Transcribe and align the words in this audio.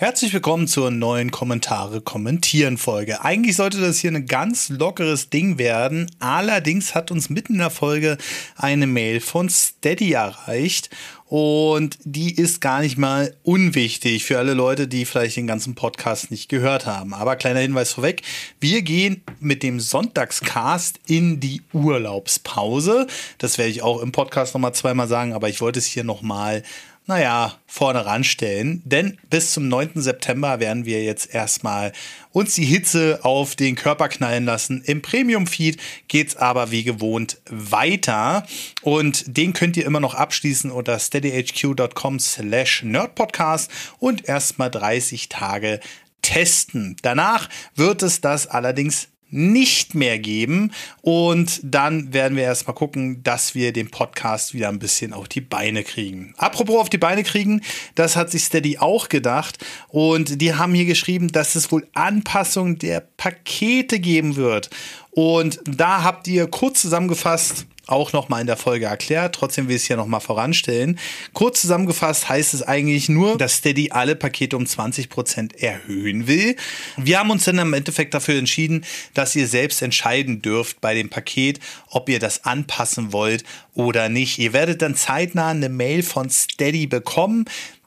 Herzlich 0.00 0.32
willkommen 0.32 0.66
zur 0.66 0.90
neuen 0.90 1.30
Kommentare 1.30 2.00
kommentieren 2.00 2.78
Folge. 2.78 3.22
Eigentlich 3.22 3.56
sollte 3.56 3.82
das 3.82 3.98
hier 3.98 4.10
ein 4.10 4.24
ganz 4.24 4.70
lockeres 4.70 5.28
Ding 5.28 5.58
werden. 5.58 6.10
Allerdings 6.20 6.94
hat 6.94 7.10
uns 7.10 7.28
mitten 7.28 7.52
in 7.52 7.58
der 7.58 7.68
Folge 7.68 8.16
eine 8.56 8.86
Mail 8.86 9.20
von 9.20 9.50
Steady 9.50 10.12
erreicht 10.12 10.88
und 11.26 11.98
die 12.02 12.34
ist 12.34 12.62
gar 12.62 12.80
nicht 12.80 12.96
mal 12.96 13.36
unwichtig 13.42 14.24
für 14.24 14.38
alle 14.38 14.54
Leute, 14.54 14.88
die 14.88 15.04
vielleicht 15.04 15.36
den 15.36 15.46
ganzen 15.46 15.74
Podcast 15.74 16.30
nicht 16.30 16.48
gehört 16.48 16.86
haben. 16.86 17.12
Aber 17.12 17.36
kleiner 17.36 17.60
Hinweis 17.60 17.92
vorweg, 17.92 18.22
wir 18.58 18.80
gehen 18.80 19.22
mit 19.38 19.62
dem 19.62 19.80
Sonntagscast 19.80 20.98
in 21.08 21.40
die 21.40 21.60
Urlaubspause. 21.74 23.06
Das 23.36 23.58
werde 23.58 23.70
ich 23.70 23.82
auch 23.82 24.00
im 24.00 24.12
Podcast 24.12 24.54
nochmal 24.54 24.74
zweimal 24.74 25.08
sagen, 25.08 25.34
aber 25.34 25.50
ich 25.50 25.60
wollte 25.60 25.78
es 25.78 25.84
hier 25.84 26.04
nochmal 26.04 26.62
naja, 27.10 27.58
vorne 27.66 28.06
ranstellen. 28.06 28.82
Denn 28.84 29.18
bis 29.28 29.52
zum 29.52 29.68
9. 29.68 30.00
September 30.00 30.60
werden 30.60 30.84
wir 30.84 31.02
jetzt 31.02 31.34
erstmal 31.34 31.92
uns 32.30 32.54
die 32.54 32.64
Hitze 32.64 33.18
auf 33.22 33.56
den 33.56 33.74
Körper 33.74 34.08
knallen 34.08 34.44
lassen. 34.44 34.82
Im 34.86 35.02
Premium-Feed 35.02 35.78
geht 36.06 36.28
es 36.28 36.36
aber 36.36 36.70
wie 36.70 36.84
gewohnt 36.84 37.38
weiter. 37.50 38.46
Und 38.82 39.36
den 39.36 39.52
könnt 39.52 39.76
ihr 39.76 39.86
immer 39.86 39.98
noch 39.98 40.14
abschließen 40.14 40.70
unter 40.70 40.98
steadyhq.com 40.98 42.20
slash 42.20 42.84
nerdpodcast 42.84 43.70
und 43.98 44.28
erstmal 44.28 44.70
30 44.70 45.28
Tage 45.28 45.80
testen. 46.22 46.96
Danach 47.02 47.48
wird 47.74 48.02
es 48.04 48.20
das 48.20 48.46
allerdings 48.46 49.08
nicht 49.30 49.94
mehr 49.94 50.18
geben. 50.18 50.72
Und 51.02 51.60
dann 51.62 52.12
werden 52.12 52.36
wir 52.36 52.44
erstmal 52.44 52.74
gucken, 52.74 53.22
dass 53.22 53.54
wir 53.54 53.72
den 53.72 53.90
Podcast 53.90 54.54
wieder 54.54 54.68
ein 54.68 54.78
bisschen 54.78 55.12
auf 55.12 55.28
die 55.28 55.40
Beine 55.40 55.82
kriegen. 55.84 56.34
Apropos 56.36 56.80
auf 56.80 56.90
die 56.90 56.98
Beine 56.98 57.22
kriegen, 57.22 57.62
das 57.94 58.16
hat 58.16 58.30
sich 58.30 58.44
Steady 58.44 58.78
auch 58.78 59.08
gedacht. 59.08 59.58
Und 59.88 60.40
die 60.40 60.54
haben 60.54 60.74
hier 60.74 60.86
geschrieben, 60.86 61.28
dass 61.28 61.54
es 61.54 61.70
wohl 61.72 61.86
Anpassungen 61.94 62.78
der 62.78 63.00
Pakete 63.00 64.00
geben 64.00 64.36
wird. 64.36 64.70
Und 65.10 65.60
da 65.64 66.02
habt 66.04 66.28
ihr 66.28 66.46
kurz 66.46 66.82
zusammengefasst, 66.82 67.66
auch 67.90 68.12
nochmal 68.12 68.40
in 68.40 68.46
der 68.46 68.56
Folge 68.56 68.86
erklärt. 68.86 69.34
Trotzdem 69.34 69.68
will 69.68 69.76
ich 69.76 69.82
es 69.82 69.86
hier 69.88 69.96
nochmal 69.96 70.20
voranstellen. 70.20 70.98
Kurz 71.32 71.60
zusammengefasst 71.60 72.28
heißt 72.28 72.54
es 72.54 72.62
eigentlich 72.62 73.08
nur, 73.08 73.36
dass 73.36 73.56
Steady 73.56 73.90
alle 73.90 74.16
Pakete 74.16 74.56
um 74.56 74.64
20% 74.64 75.56
erhöhen 75.58 76.26
will. 76.26 76.56
Wir 76.96 77.18
haben 77.18 77.30
uns 77.30 77.44
dann 77.44 77.58
im 77.58 77.72
Endeffekt 77.72 78.14
dafür 78.14 78.38
entschieden, 78.38 78.84
dass 79.14 79.36
ihr 79.36 79.46
selbst 79.46 79.82
entscheiden 79.82 80.42
dürft 80.42 80.80
bei 80.80 80.94
dem 80.94 81.08
Paket, 81.08 81.60
ob 81.88 82.08
ihr 82.08 82.18
das 82.18 82.44
anpassen 82.44 83.12
wollt 83.12 83.44
oder 83.74 84.08
nicht. 84.08 84.38
Ihr 84.38 84.52
werdet 84.52 84.82
dann 84.82 84.94
zeitnah 84.94 85.48
eine 85.48 85.68
Mail 85.68 86.02
von 86.02 86.30
Steady 86.30 86.86
bekommen. 86.86 87.46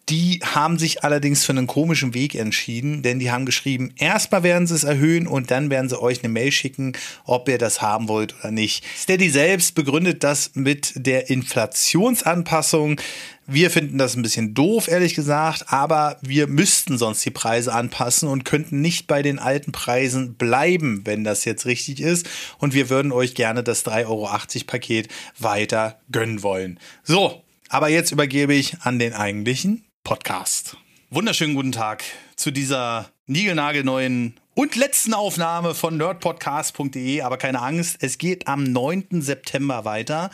Die 0.09 0.41
haben 0.43 0.77
sich 0.77 1.05
allerdings 1.05 1.45
für 1.45 1.53
einen 1.53 1.65
komischen 1.65 2.13
Weg 2.13 2.35
entschieden, 2.35 3.03
denn 3.03 3.19
die 3.19 3.31
haben 3.31 3.45
geschrieben, 3.45 3.93
erstmal 3.95 4.43
werden 4.43 4.67
sie 4.67 4.75
es 4.75 4.83
erhöhen 4.83 5.27
und 5.27 5.49
dann 5.49 5.69
werden 5.69 5.87
sie 5.87 6.01
euch 6.01 6.21
eine 6.21 6.33
Mail 6.33 6.51
schicken, 6.51 6.91
ob 7.23 7.47
ihr 7.47 7.57
das 7.57 7.81
haben 7.81 8.09
wollt 8.09 8.35
oder 8.39 8.51
nicht. 8.51 8.83
Steady 8.97 9.29
selbst 9.29 9.75
begründet 9.75 10.23
das 10.23 10.51
mit 10.55 10.91
der 10.95 11.29
Inflationsanpassung. 11.29 12.99
Wir 13.47 13.71
finden 13.71 13.97
das 13.97 14.15
ein 14.15 14.23
bisschen 14.23 14.53
doof, 14.53 14.89
ehrlich 14.89 15.15
gesagt, 15.15 15.71
aber 15.71 16.17
wir 16.21 16.47
müssten 16.47 16.97
sonst 16.97 17.23
die 17.23 17.31
Preise 17.31 17.73
anpassen 17.73 18.27
und 18.27 18.43
könnten 18.43 18.81
nicht 18.81 19.07
bei 19.07 19.21
den 19.21 19.39
alten 19.39 19.71
Preisen 19.71 20.33
bleiben, 20.35 21.01
wenn 21.05 21.23
das 21.23 21.45
jetzt 21.45 21.65
richtig 21.65 22.01
ist. 22.01 22.27
Und 22.57 22.73
wir 22.73 22.89
würden 22.89 23.13
euch 23.13 23.35
gerne 23.35 23.63
das 23.63 23.85
3,80 23.85 24.05
Euro 24.07 24.29
Paket 24.67 25.07
weiter 25.39 25.99
gönnen 26.11 26.43
wollen. 26.43 26.77
So, 27.03 27.41
aber 27.69 27.87
jetzt 27.87 28.11
übergebe 28.11 28.53
ich 28.53 28.81
an 28.81 28.99
den 28.99 29.13
eigentlichen 29.13 29.85
Podcast. 30.03 30.75
Wunderschönen 31.09 31.55
guten 31.55 31.71
Tag 31.71 32.03
zu 32.35 32.51
dieser 32.51 33.09
niegelnagelneuen 33.25 34.37
und 34.53 34.75
letzten 34.75 35.13
Aufnahme 35.13 35.73
von 35.73 35.95
nerdpodcast.de. 35.95 37.21
Aber 37.21 37.37
keine 37.37 37.61
Angst, 37.61 37.97
es 38.01 38.17
geht 38.17 38.47
am 38.47 38.63
9. 38.65 39.21
September 39.21 39.85
weiter. 39.85 40.29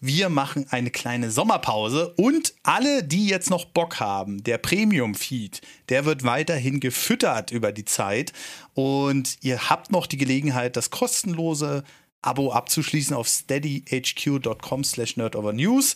Wir 0.00 0.28
machen 0.28 0.66
eine 0.70 0.90
kleine 0.90 1.30
Sommerpause 1.30 2.12
und 2.18 2.54
alle, 2.62 3.02
die 3.02 3.26
jetzt 3.26 3.48
noch 3.48 3.64
Bock 3.64 3.98
haben, 3.98 4.44
der 4.44 4.58
Premium-Feed, 4.58 5.62
der 5.88 6.04
wird 6.04 6.24
weiterhin 6.24 6.78
gefüttert 6.78 7.50
über 7.50 7.72
die 7.72 7.86
Zeit. 7.86 8.34
Und 8.74 9.38
ihr 9.40 9.70
habt 9.70 9.90
noch 9.90 10.06
die 10.06 10.18
Gelegenheit, 10.18 10.76
das 10.76 10.90
kostenlose 10.90 11.82
Abo 12.20 12.52
abzuschließen 12.52 13.16
auf 13.16 13.28
steadyhq.com 13.28 14.84
slash 14.84 15.16
nerdovernews. 15.16 15.94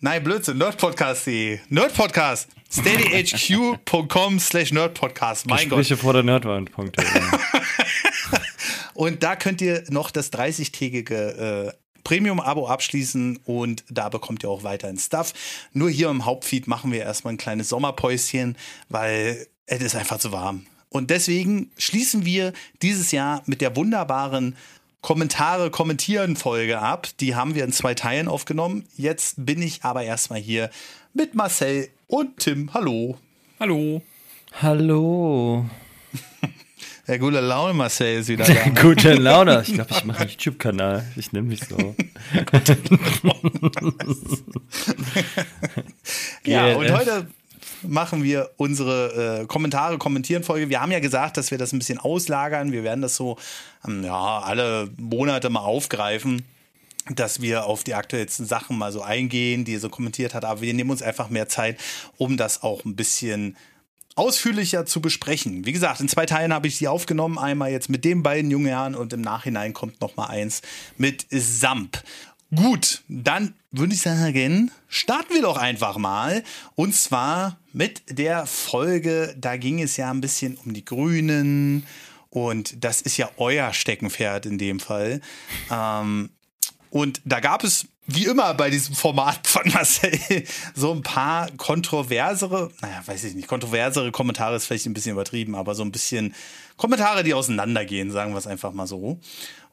Nein, 0.00 0.22
Blödsinn, 0.22 0.58
nerdpodcast.de. 0.58 1.58
Nerdpodcast. 1.70 2.48
steadyhq.com 2.70 4.38
slash 4.38 4.70
nerdpodcast. 4.70 5.48
Mein 5.48 5.68
Gespräche 5.68 5.94
Gott. 5.94 6.02
vor 6.02 6.12
der 6.12 6.22
Nerdwand.de. 6.22 7.04
und 8.94 9.24
da 9.24 9.34
könnt 9.34 9.60
ihr 9.60 9.82
noch 9.88 10.12
das 10.12 10.32
30-tägige 10.32 11.66
äh, 11.66 11.72
Premium-Abo 12.04 12.68
abschließen 12.68 13.40
und 13.44 13.82
da 13.90 14.08
bekommt 14.08 14.44
ihr 14.44 14.50
auch 14.50 14.62
weiterhin 14.62 14.98
Stuff. 14.98 15.32
Nur 15.72 15.90
hier 15.90 16.10
im 16.10 16.24
Hauptfeed 16.24 16.68
machen 16.68 16.92
wir 16.92 17.00
erstmal 17.00 17.34
ein 17.34 17.38
kleines 17.38 17.68
Sommerpäuschen, 17.70 18.56
weil 18.88 19.48
es 19.66 19.82
ist 19.82 19.96
einfach 19.96 20.18
zu 20.18 20.30
warm. 20.30 20.64
Und 20.90 21.10
deswegen 21.10 21.72
schließen 21.76 22.24
wir 22.24 22.52
dieses 22.82 23.10
Jahr 23.10 23.42
mit 23.46 23.60
der 23.60 23.74
wunderbaren 23.74 24.56
Kommentare 25.00 25.70
kommentieren 25.70 26.36
Folge 26.36 26.80
ab. 26.80 27.08
Die 27.20 27.34
haben 27.34 27.54
wir 27.54 27.64
in 27.64 27.72
zwei 27.72 27.94
Teilen 27.94 28.28
aufgenommen. 28.28 28.84
Jetzt 28.96 29.46
bin 29.46 29.62
ich 29.62 29.84
aber 29.84 30.02
erstmal 30.02 30.40
hier 30.40 30.70
mit 31.14 31.34
Marcel 31.34 31.88
und 32.08 32.38
Tim. 32.38 32.74
Hallo. 32.74 33.16
Hallo. 33.60 34.02
Hallo. 34.60 35.64
Der 37.06 37.18
gute 37.18 37.40
Laune 37.40 37.72
Marcel 37.74 38.20
ist 38.20 38.28
wieder 38.28 38.44
da. 38.46 38.68
gute 38.82 39.14
Laune. 39.14 39.62
Ich 39.66 39.72
glaube, 39.72 39.90
ich 39.92 40.04
mache 40.04 40.20
einen 40.20 40.30
YouTube-Kanal. 40.30 41.06
Ich 41.16 41.32
nehme 41.32 41.48
mich 41.48 41.60
so. 41.60 41.76
ja, 46.44 46.76
und 46.76 46.90
heute 46.90 47.26
machen 47.82 48.22
wir 48.22 48.50
unsere 48.56 49.42
äh, 49.42 49.46
Kommentare, 49.46 49.98
kommentieren 49.98 50.42
Folge. 50.42 50.68
Wir 50.68 50.80
haben 50.80 50.92
ja 50.92 51.00
gesagt, 51.00 51.36
dass 51.36 51.50
wir 51.50 51.58
das 51.58 51.72
ein 51.72 51.78
bisschen 51.78 51.98
auslagern. 51.98 52.72
Wir 52.72 52.84
werden 52.84 53.02
das 53.02 53.16
so 53.16 53.36
ähm, 53.86 54.04
ja, 54.04 54.40
alle 54.40 54.90
Monate 54.96 55.50
mal 55.50 55.60
aufgreifen 55.60 56.44
dass 57.14 57.40
wir 57.40 57.64
auf 57.64 57.84
die 57.84 57.94
aktuellsten 57.94 58.44
Sachen 58.44 58.76
mal 58.76 58.92
so 58.92 59.00
eingehen, 59.00 59.64
die 59.64 59.72
ihr 59.72 59.80
so 59.80 59.88
kommentiert 59.88 60.34
hat. 60.34 60.44
Aber 60.44 60.60
wir 60.60 60.74
nehmen 60.74 60.90
uns 60.90 61.00
einfach 61.00 61.30
mehr 61.30 61.48
Zeit, 61.48 61.78
um 62.18 62.36
das 62.36 62.62
auch 62.62 62.84
ein 62.84 62.96
bisschen 62.96 63.56
ausführlicher 64.14 64.84
zu 64.84 65.00
besprechen. 65.00 65.64
Wie 65.64 65.72
gesagt, 65.72 66.00
in 66.00 66.08
zwei 66.08 66.26
Teilen 66.26 66.52
habe 66.52 66.66
ich 66.66 66.78
die 66.78 66.88
aufgenommen. 66.88 67.38
Einmal 67.38 67.70
jetzt 67.70 67.88
mit 67.88 68.04
den 68.04 68.22
beiden 68.22 68.50
jungen 68.50 68.66
Jahren 68.66 68.94
und 68.94 69.12
im 69.12 69.20
Nachhinein 69.20 69.72
kommt 69.72 70.00
noch 70.00 70.16
mal 70.16 70.26
eins 70.26 70.60
mit 70.96 71.26
Samp. 71.30 72.02
Gut, 72.54 73.02
dann 73.08 73.54
würde 73.70 73.94
ich 73.94 74.00
sagen, 74.00 74.70
starten 74.88 75.34
wir 75.34 75.42
doch 75.42 75.56
einfach 75.56 75.98
mal. 75.98 76.42
Und 76.74 76.94
zwar 76.94 77.58
mit 77.72 78.02
der 78.08 78.46
Folge, 78.46 79.34
da 79.38 79.56
ging 79.56 79.80
es 79.82 79.96
ja 79.96 80.10
ein 80.10 80.20
bisschen 80.20 80.56
um 80.64 80.72
die 80.72 80.84
Grünen. 80.84 81.86
Und 82.30 82.82
das 82.84 83.00
ist 83.02 83.16
ja 83.16 83.30
euer 83.36 83.72
Steckenpferd 83.72 84.46
in 84.46 84.58
dem 84.58 84.80
Fall. 84.80 85.20
Ähm, 85.70 86.30
und 86.90 87.20
da 87.24 87.40
gab 87.40 87.64
es, 87.64 87.86
wie 88.06 88.24
immer 88.24 88.54
bei 88.54 88.70
diesem 88.70 88.94
Format 88.94 89.46
von 89.46 89.70
Marcel, 89.72 90.18
so 90.74 90.92
ein 90.92 91.02
paar 91.02 91.50
kontroversere, 91.56 92.70
naja, 92.80 93.02
weiß 93.04 93.24
ich 93.24 93.34
nicht, 93.34 93.48
kontroversere 93.48 94.10
Kommentare 94.10 94.56
ist 94.56 94.66
vielleicht 94.66 94.86
ein 94.86 94.94
bisschen 94.94 95.12
übertrieben, 95.12 95.54
aber 95.54 95.74
so 95.74 95.82
ein 95.82 95.92
bisschen 95.92 96.34
Kommentare, 96.76 97.22
die 97.22 97.34
auseinandergehen, 97.34 98.10
sagen 98.10 98.32
wir 98.32 98.38
es 98.38 98.46
einfach 98.46 98.72
mal 98.72 98.86
so. 98.86 99.20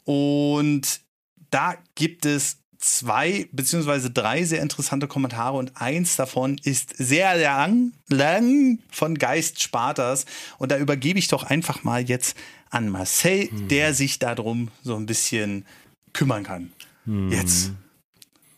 Und 0.04 1.02
da 1.50 1.76
gibt 1.96 2.26
es 2.26 2.58
zwei 2.78 3.48
beziehungsweise 3.52 4.12
drei 4.12 4.44
sehr 4.44 4.62
interessante 4.62 5.08
Kommentare 5.08 5.58
und 5.58 5.74
eins 5.76 6.16
davon 6.16 6.60
ist 6.64 6.96
sehr 6.98 7.36
lang, 7.36 7.92
lang 8.10 8.80
von 8.92 9.18
Geist 9.18 9.62
Spartas. 9.62 10.26
Und 10.58 10.72
da 10.72 10.78
übergebe 10.78 11.20
ich 11.20 11.28
doch 11.28 11.44
einfach 11.44 11.84
mal 11.84 12.04
jetzt 12.04 12.38
an 12.70 12.90
Marcel, 12.90 13.50
hm. 13.50 13.68
der 13.68 13.94
sich 13.94 14.20
darum 14.20 14.70
so 14.84 14.96
ein 14.96 15.06
bisschen 15.06 15.66
kümmern 16.14 16.44
kann. 16.44 16.72
Hm. 17.06 17.32
Jetzt. 17.32 17.72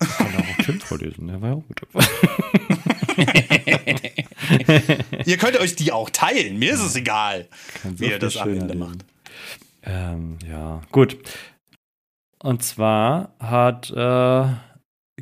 Ich 0.01 0.09
kann 0.09 0.35
auch 0.35 0.63
Tim 0.63 0.79
vorlesen, 0.79 1.27
der 1.27 1.41
war 1.41 1.55
auch 1.55 1.63
gut. 1.67 1.81
ihr 5.25 5.37
könnt 5.37 5.57
euch 5.57 5.75
die 5.75 5.91
auch 5.91 6.11
teilen, 6.11 6.59
mir 6.59 6.73
ist 6.73 6.81
es 6.81 6.95
egal, 6.95 7.47
wie 7.83 8.09
ihr 8.09 8.19
das 8.19 8.37
am 8.37 8.53
Ende 8.53 8.75
macht. 8.75 8.99
Ähm, 9.83 10.37
ja, 10.47 10.81
gut. 10.91 11.17
Und 12.39 12.63
zwar 12.63 13.33
hat 13.39 13.89
äh, 13.91 14.45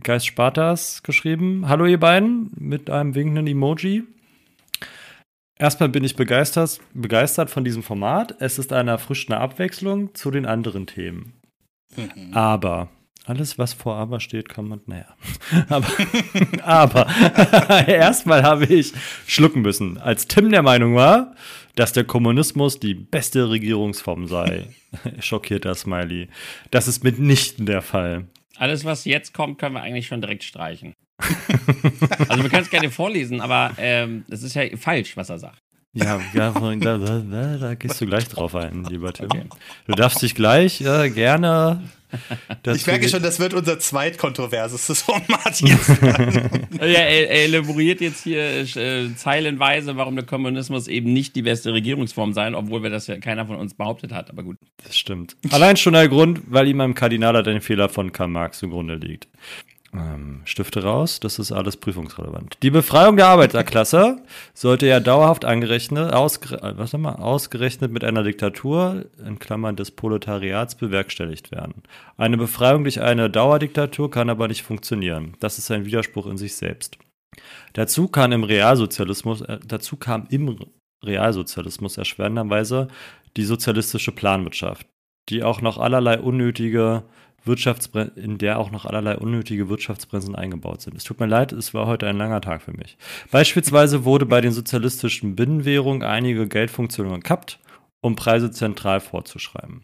Geist 0.02 0.26
Spartas 0.26 1.04
geschrieben: 1.04 1.68
Hallo, 1.68 1.86
ihr 1.86 2.00
beiden, 2.00 2.52
mit 2.58 2.90
einem 2.90 3.16
winkenden 3.16 3.48
Emoji. 3.48 4.04
Erstmal 5.58 5.90
bin 5.90 6.04
ich 6.04 6.18
begeistert, 6.18 6.82
begeistert 6.94 7.50
von 7.50 7.64
diesem 7.64 7.82
Format. 7.82 8.36
Es 8.40 8.60
ist 8.60 8.74
eine 8.74 8.92
erfrischende 8.92 9.40
Abwechslung 9.40 10.14
zu 10.14 10.30
den 10.30 10.46
anderen 10.46 10.86
Themen. 10.86 11.34
Mhm. 11.96 12.34
Aber, 12.34 12.90
Alles, 13.28 13.58
was 13.58 13.74
vor 13.74 13.96
aber 13.96 14.20
steht, 14.20 14.50
kann 14.50 14.68
man, 14.68 14.82
naja. 14.86 15.08
Aber, 15.70 15.88
aber 16.64 17.08
erstmal 17.88 18.44
habe 18.44 18.66
ich 18.66 18.94
schlucken 19.26 19.62
müssen, 19.62 19.98
als 19.98 20.28
Tim 20.28 20.52
der 20.52 20.62
Meinung 20.62 20.96
war, 20.96 21.36
dass 21.76 21.92
der 21.92 22.04
Kommunismus 22.04 22.80
die 22.80 22.94
beste 22.94 23.50
Regierungsform 23.50 24.28
sei. 24.28 24.68
Schockierter 25.20 25.74
Smiley. 25.76 26.30
Das 26.72 26.88
ist 26.88 27.04
mitnichten 27.04 27.66
der 27.66 27.82
Fall. 27.82 28.28
Alles, 28.58 28.86
was 28.86 29.06
jetzt 29.06 29.34
kommt, 29.34 29.58
können 29.58 29.76
wir 29.76 29.82
eigentlich 29.82 30.08
schon 30.08 30.22
direkt 30.22 30.44
streichen. 30.44 30.94
also 32.30 32.44
wir 32.44 32.50
können 32.50 32.64
es 32.64 32.70
gerne 32.70 32.92
vorlesen, 32.92 33.42
aber 33.42 33.72
ähm, 33.78 34.24
es 34.30 34.44
ist 34.44 34.54
ja 34.54 34.64
falsch, 34.78 35.18
was 35.18 35.30
er 35.30 35.40
sagt. 35.40 35.60
Ja, 35.94 36.20
ja 36.34 36.52
da, 36.52 36.98
da, 36.98 37.58
da, 37.58 37.76
gehst 37.76 38.02
du 38.02 38.06
gleich 38.06 38.28
drauf 38.28 38.54
ein, 38.54 38.84
lieber 38.84 39.14
Tim. 39.14 39.28
Okay. 39.28 39.44
Du 39.88 39.94
darfst 39.94 40.22
dich 40.22 40.36
gleich 40.36 40.82
äh, 40.82 41.10
gerne. 41.10 41.84
Ich 42.74 42.88
merke 42.88 43.08
schon, 43.10 43.22
das 43.22 43.40
wird 43.40 43.54
unser 43.54 43.80
zweitkontroversestes 43.80 45.04
Format 45.04 45.62
jetzt. 45.62 45.90
ja, 46.80 46.86
er, 46.86 47.30
er, 47.30 47.44
elaboriert 47.46 48.02
jetzt 48.02 48.24
hier 48.24 48.42
äh, 48.42 49.16
zeilenweise, 49.16 49.96
warum 49.98 50.16
der 50.16 50.26
Kommunismus 50.26 50.88
eben 50.88 51.14
nicht 51.14 51.36
die 51.36 51.42
beste 51.42 51.74
Regierungsform 51.74 52.34
sei, 52.34 52.54
obwohl 52.56 52.84
wir 52.84 52.90
das 52.90 53.08
ja 53.08 53.18
keiner 53.18 53.46
von 53.46 53.58
uns 53.58 53.74
behauptet 53.74 54.12
hat, 54.12 54.30
aber 54.30 54.44
gut. 54.44 54.58
Das 54.84 54.98
stimmt. 54.98 55.36
Allein 55.52 55.78
schon 55.78 55.94
der 55.94 56.08
Grund, 56.08 56.42
weil 56.48 56.68
ihm 56.68 56.82
im 56.82 56.96
Kardinal 56.96 57.44
den 57.44 57.62
Fehler 57.62 57.90
von 57.90 58.12
Karl 58.12 58.30
Marx 58.30 58.60
zugrunde 58.60 58.96
liegt. 58.96 59.28
Ähm, 59.96 60.42
Stifte 60.46 60.84
raus, 60.84 61.20
das 61.20 61.40
ist 61.40 61.52
alles 61.52 61.78
prüfungsrelevant. 61.78 62.58
Die 62.64 62.70
Befreiung 62.70 63.16
der 63.16 63.28
Arbeiterklasse 63.28 64.18
sollte 64.54 64.88
ja 64.88 65.00
dauerhaft 65.00 65.46
angerechnet, 65.46 66.14
ausgere, 66.14 66.62
äh, 66.62 66.78
was 66.78 66.94
mal, 66.94 67.16
ausgerechnet 67.16 67.92
mit 67.92 68.04
einer 68.04 68.24
Diktatur, 68.24 69.06
in 69.26 69.40
Klammern 69.40 69.76
des 69.76 69.92
Proletariats, 69.92 70.76
bewerkstelligt 70.76 71.52
werden. 71.52 71.84
Eine 72.18 72.38
Befreiung 72.38 72.84
durch 72.84 73.02
eine 73.02 73.30
Dauerdiktatur 73.30 74.12
kann 74.12 74.30
aber 74.30 74.48
nicht 74.48 74.64
funktionieren. 74.64 75.36
Das 75.40 75.58
ist 75.58 75.72
ein 75.72 75.86
Widerspruch 75.86 76.28
in 76.28 76.38
sich 76.38 76.56
selbst. 76.56 76.98
Dazu 77.74 78.08
kann 78.08 78.32
im 78.32 78.44
Realsozialismus, 78.44 79.42
äh, 79.42 79.60
dazu 79.66 79.96
kam 79.98 80.28
im 80.30 80.58
Realsozialismus 81.04 81.98
erschwerenderweise 81.98 82.88
die 83.38 83.44
sozialistische 83.44 84.12
Planwirtschaft, 84.12 84.88
die 85.30 85.44
auch 85.44 85.62
noch 85.62 85.78
allerlei 85.78 86.20
unnötige 86.20 87.04
Wirtschaftsbremsen, 87.46 88.18
in 88.18 88.38
der 88.38 88.60
auch 88.60 88.72
noch 88.72 88.86
allerlei 88.86 89.18
unnötige 89.18 89.70
Wirtschaftsbremsen 89.70 90.36
eingebaut 90.36 90.82
sind. 90.82 90.96
Es 90.96 91.04
tut 91.04 91.20
mir 91.20 91.28
leid, 91.28 91.52
es 91.52 91.74
war 91.74 91.88
heute 91.88 92.08
ein 92.08 92.18
langer 92.18 92.42
Tag 92.42 92.62
für 92.62 92.74
mich. 92.74 92.98
Beispielsweise 93.32 94.06
wurde 94.06 94.26
bei 94.26 94.42
den 94.42 94.52
sozialistischen 94.52 95.36
Binnenwährungen 95.36 96.04
einige 96.04 96.48
Geldfunktionen 96.48 97.14
gekappt, 97.16 97.60
um 98.02 98.16
Preise 98.16 98.52
zentral 98.52 99.00
vorzuschreiben. 99.00 99.84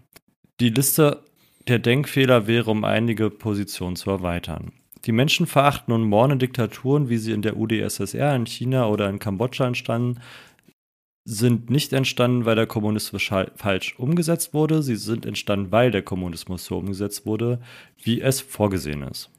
Die 0.59 0.69
Liste 0.69 1.23
der 1.67 1.79
Denkfehler 1.79 2.47
wäre, 2.47 2.71
um 2.71 2.83
einige 2.83 3.29
Positionen 3.29 3.95
zu 3.95 4.09
erweitern. 4.09 4.73
Die 5.05 5.11
Menschen 5.11 5.47
verachten 5.47 5.91
nun 5.91 6.03
morne 6.03 6.37
Diktaturen, 6.37 7.09
wie 7.09 7.17
sie 7.17 7.31
in 7.31 7.41
der 7.41 7.57
UdSSR, 7.57 8.35
in 8.35 8.45
China 8.45 8.87
oder 8.87 9.09
in 9.09 9.17
Kambodscha 9.17 9.65
entstanden, 9.65 10.19
sind 11.23 11.69
nicht 11.69 11.94
entstanden, 11.94 12.45
weil 12.45 12.56
der 12.56 12.68
Kommunismus 12.68 13.29
falsch 13.56 13.95
umgesetzt 13.97 14.53
wurde. 14.53 14.81
Sie 14.81 14.95
sind 14.95 15.25
entstanden, 15.25 15.71
weil 15.71 15.91
der 15.91 16.01
Kommunismus 16.01 16.65
so 16.65 16.77
umgesetzt 16.77 17.25
wurde, 17.25 17.62
wie 18.01 18.21
es 18.21 18.41
vorgesehen 18.41 19.03
ist. 19.03 19.29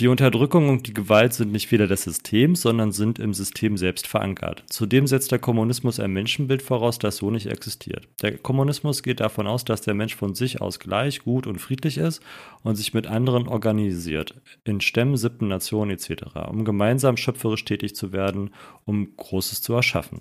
Die 0.00 0.08
Unterdrückung 0.08 0.70
und 0.70 0.88
die 0.88 0.94
Gewalt 0.94 1.34
sind 1.34 1.52
nicht 1.52 1.68
Fehler 1.68 1.86
des 1.86 2.02
Systems, 2.02 2.62
sondern 2.62 2.90
sind 2.90 3.20
im 3.20 3.32
System 3.32 3.76
selbst 3.76 4.08
verankert. 4.08 4.64
Zudem 4.68 5.06
setzt 5.06 5.30
der 5.30 5.38
Kommunismus 5.38 6.00
ein 6.00 6.12
Menschenbild 6.12 6.62
voraus, 6.62 6.98
das 6.98 7.18
so 7.18 7.30
nicht 7.30 7.46
existiert. 7.46 8.08
Der 8.20 8.36
Kommunismus 8.36 9.04
geht 9.04 9.20
davon 9.20 9.46
aus, 9.46 9.64
dass 9.64 9.82
der 9.82 9.94
Mensch 9.94 10.16
von 10.16 10.34
sich 10.34 10.60
aus 10.60 10.80
gleich, 10.80 11.20
gut 11.22 11.46
und 11.46 11.60
friedlich 11.60 11.98
ist 11.98 12.20
und 12.64 12.74
sich 12.74 12.92
mit 12.92 13.06
anderen 13.06 13.46
organisiert, 13.46 14.34
in 14.64 14.80
Stämmen, 14.80 15.16
Sippen, 15.16 15.46
Nationen 15.46 15.92
etc., 15.92 16.24
um 16.48 16.64
gemeinsam 16.64 17.16
schöpferisch 17.16 17.64
tätig 17.64 17.94
zu 17.94 18.12
werden, 18.12 18.50
um 18.84 19.16
Großes 19.16 19.62
zu 19.62 19.74
erschaffen. 19.74 20.18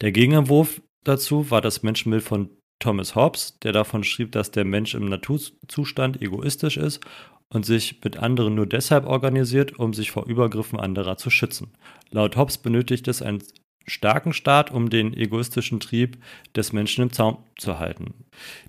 Der 0.00 0.12
Gegenentwurf 0.12 0.80
dazu 1.04 1.50
war 1.50 1.60
das 1.60 1.82
Menschenbild 1.82 2.22
von 2.22 2.50
Thomas 2.78 3.14
Hobbes, 3.14 3.58
der 3.60 3.72
davon 3.72 4.02
schrieb, 4.02 4.32
dass 4.32 4.50
der 4.50 4.64
Mensch 4.64 4.94
im 4.94 5.04
Naturzustand 5.04 6.20
egoistisch 6.20 6.76
ist 6.76 7.00
und 7.48 7.64
sich 7.64 8.02
mit 8.02 8.16
anderen 8.16 8.54
nur 8.54 8.66
deshalb 8.66 9.06
organisiert, 9.06 9.78
um 9.78 9.94
sich 9.94 10.10
vor 10.10 10.26
Übergriffen 10.26 10.80
anderer 10.80 11.16
zu 11.16 11.30
schützen. 11.30 11.72
Laut 12.10 12.36
Hobbes 12.36 12.58
benötigt 12.58 13.06
es 13.08 13.22
einen 13.22 13.42
starken 13.86 14.32
Staat, 14.32 14.70
um 14.70 14.90
den 14.90 15.14
egoistischen 15.14 15.80
Trieb 15.80 16.18
des 16.56 16.72
Menschen 16.72 17.02
im 17.02 17.12
Zaum 17.12 17.38
zu 17.58 17.78
halten. 17.78 18.14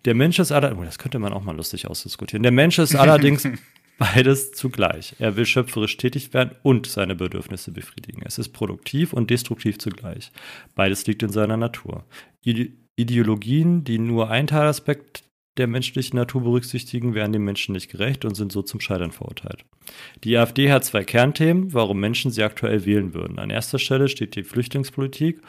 Der 0.06 0.16
Mensch 0.16 0.40
ist 0.40 0.52
allerdings, 0.52 0.82
oh, 0.82 0.86
das 0.86 1.00
könnte 1.00 1.20
man 1.20 1.34
auch 1.34 1.44
mal 1.44 1.56
lustig 1.56 1.88
ausdiskutieren. 1.88 2.44
Der 2.44 2.52
Mensch 2.52 2.80
ist 2.80 2.96
allerdings 2.96 3.48
beides 3.98 4.52
zugleich. 4.52 5.16
Er 5.20 5.36
will 5.36 5.46
schöpferisch 5.46 5.98
tätig 5.98 6.34
werden 6.34 6.56
und 6.64 6.88
seine 6.88 7.16
Bedürfnisse 7.16 7.72
befriedigen. 7.72 8.22
Es 8.26 8.38
ist 8.38 8.50
produktiv 8.50 9.14
und 9.14 9.30
destruktiv 9.30 9.78
zugleich. 9.78 10.32
Beides 10.76 11.06
liegt 11.08 11.24
in 11.24 11.30
seiner 11.30 11.58
Natur. 11.58 12.06
Ideologien, 12.96 13.84
die 13.84 14.00
nur 14.00 14.30
einen 14.30 14.48
Teilaspekt 14.48 15.24
der 15.58 15.68
menschlichen 15.68 16.18
Natur 16.18 16.42
berücksichtigen, 16.42 17.14
werden 17.14 17.34
dem 17.34 17.46
Menschen 17.46 17.74
nicht 17.74 17.90
gerecht 17.90 18.26
und 18.26 18.36
sind 18.36 18.52
so 18.52 18.64
zum 18.64 18.80
Scheitern 18.80 19.12
verurteilt. 19.12 19.66
Die 20.24 20.36
AfD 20.38 20.72
hat 20.72 20.84
zwei 20.84 21.04
Kernthemen, 21.04 21.74
warum 21.74 22.00
Menschen 22.00 22.32
sie 22.32 22.44
aktuell 22.44 22.86
wählen 22.86 23.14
würden. 23.14 23.38
An 23.38 23.52
erster 23.52 23.78
Stelle 23.78 24.10
steht 24.10 24.36
die 24.36 24.44
Flüchtlingspolitik 24.44 25.42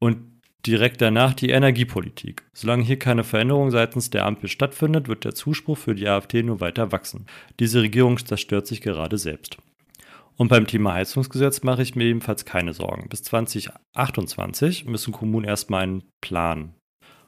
und 0.00 0.33
direkt 0.66 1.00
danach 1.00 1.34
die 1.34 1.50
Energiepolitik. 1.50 2.42
Solange 2.52 2.84
hier 2.84 2.98
keine 2.98 3.24
Veränderung 3.24 3.70
seitens 3.70 4.10
der 4.10 4.26
Ampel 4.26 4.48
stattfindet, 4.48 5.08
wird 5.08 5.24
der 5.24 5.34
Zuspruch 5.34 5.78
für 5.78 5.94
die 5.94 6.08
AfD 6.08 6.42
nur 6.42 6.60
weiter 6.60 6.92
wachsen. 6.92 7.26
Diese 7.60 7.82
Regierung 7.82 8.18
zerstört 8.18 8.66
sich 8.66 8.80
gerade 8.80 9.18
selbst. 9.18 9.58
Und 10.36 10.48
beim 10.48 10.66
Thema 10.66 10.94
Heizungsgesetz 10.94 11.62
mache 11.62 11.82
ich 11.82 11.94
mir 11.94 12.04
ebenfalls 12.04 12.44
keine 12.44 12.74
Sorgen. 12.74 13.08
Bis 13.08 13.22
2028 13.22 14.86
müssen 14.86 15.12
Kommunen 15.12 15.46
erstmal 15.46 15.84
einen 15.84 16.02
Plan 16.20 16.74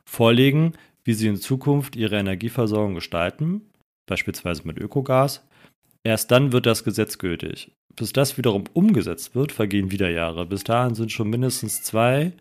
vorlegen, 0.08 0.72
wie 1.04 1.14
sie 1.14 1.28
in 1.28 1.36
Zukunft 1.36 1.94
ihre 1.94 2.16
Energieversorgung 2.16 2.94
gestalten, 2.94 3.70
beispielsweise 4.08 4.66
mit 4.66 4.78
Ökogas. 4.78 5.46
Erst 6.02 6.30
dann 6.30 6.52
wird 6.52 6.66
das 6.66 6.84
Gesetz 6.84 7.18
gültig. 7.18 7.72
Bis 7.94 8.12
das 8.12 8.36
wiederum 8.38 8.64
umgesetzt 8.72 9.34
wird, 9.34 9.52
vergehen 9.52 9.90
wieder 9.90 10.10
Jahre. 10.10 10.46
Bis 10.46 10.64
dahin 10.64 10.94
sind 10.94 11.12
schon 11.12 11.30
mindestens 11.30 11.82
zwei 11.82 12.32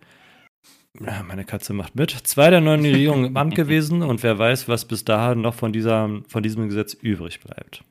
meine 0.99 1.45
Katze 1.45 1.73
macht 1.73 1.95
mit. 1.95 2.11
Zwei 2.11 2.49
der 2.49 2.61
neuen 2.61 2.81
Regierungen 2.81 3.25
im 3.25 3.37
Amt 3.37 3.55
gewesen 3.55 4.01
und 4.01 4.23
wer 4.23 4.39
weiß, 4.39 4.67
was 4.67 4.85
bis 4.85 5.05
dahin 5.05 5.41
noch 5.41 5.53
von, 5.53 5.73
dieser, 5.73 6.09
von 6.27 6.43
diesem 6.43 6.67
Gesetz 6.69 6.93
übrig 6.93 7.41
bleibt. 7.41 7.83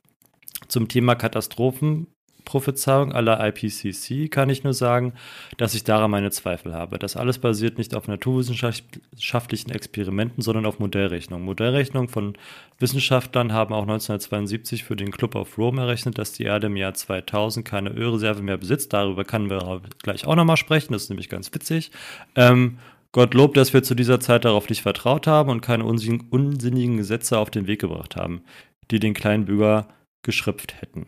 Zum 0.67 0.87
Thema 0.87 1.13
Katastrophenprophezeiung 1.15 3.11
aller 3.13 3.45
IPCC 3.47 4.31
kann 4.31 4.49
ich 4.49 4.63
nur 4.63 4.73
sagen, 4.73 5.13
dass 5.57 5.75
ich 5.75 5.83
daran 5.83 6.09
meine 6.09 6.31
Zweifel 6.31 6.73
habe. 6.73 6.97
Das 6.97 7.15
alles 7.15 7.37
basiert 7.37 7.77
nicht 7.77 7.93
auf 7.93 8.07
naturwissenschaftlichen 8.07 9.69
Experimenten, 9.71 10.41
sondern 10.41 10.65
auf 10.65 10.79
Modellrechnungen. 10.79 11.45
Modellrechnungen 11.45 12.09
von 12.09 12.33
Wissenschaftlern 12.79 13.53
haben 13.53 13.73
auch 13.73 13.83
1972 13.83 14.83
für 14.83 14.95
den 14.95 15.11
Club 15.11 15.35
of 15.35 15.57
Rome 15.59 15.79
errechnet, 15.81 16.17
dass 16.17 16.33
die 16.33 16.43
Erde 16.43 16.67
im 16.67 16.77
Jahr 16.77 16.95
2000 16.95 17.65
keine 17.65 17.91
Ölreserve 17.91 18.41
mehr 18.41 18.57
besitzt. 18.57 18.93
Darüber 18.93 19.23
können 19.23 19.51
wir 19.51 19.81
gleich 20.01 20.25
auch 20.25 20.35
nochmal 20.35 20.57
sprechen. 20.57 20.93
Das 20.93 21.03
ist 21.03 21.09
nämlich 21.09 21.29
ganz 21.29 21.53
witzig. 21.53 21.91
Ähm, 22.35 22.79
Gottlob, 23.15 23.53
dass 23.53 23.71
wir 23.71 23.81
zu 23.81 23.95
dieser 23.95 24.19
Zeit 24.19 24.43
darauf 24.43 24.67
nicht 24.67 24.81
vertraut 24.81 25.25
haben 25.25 25.49
und 25.49 25.61
keine 25.61 25.85
unsinnigen 25.85 26.97
Gesetze 26.97 27.37
auf 27.37 27.49
den 27.49 27.65
Weg 27.65 27.79
gebracht 27.79 28.17
haben, 28.17 28.41
die 28.91 28.99
den 28.99 29.13
kleinen 29.13 29.45
Bürger 29.45 29.87
geschröpft 30.21 30.81
hätten. 30.81 31.05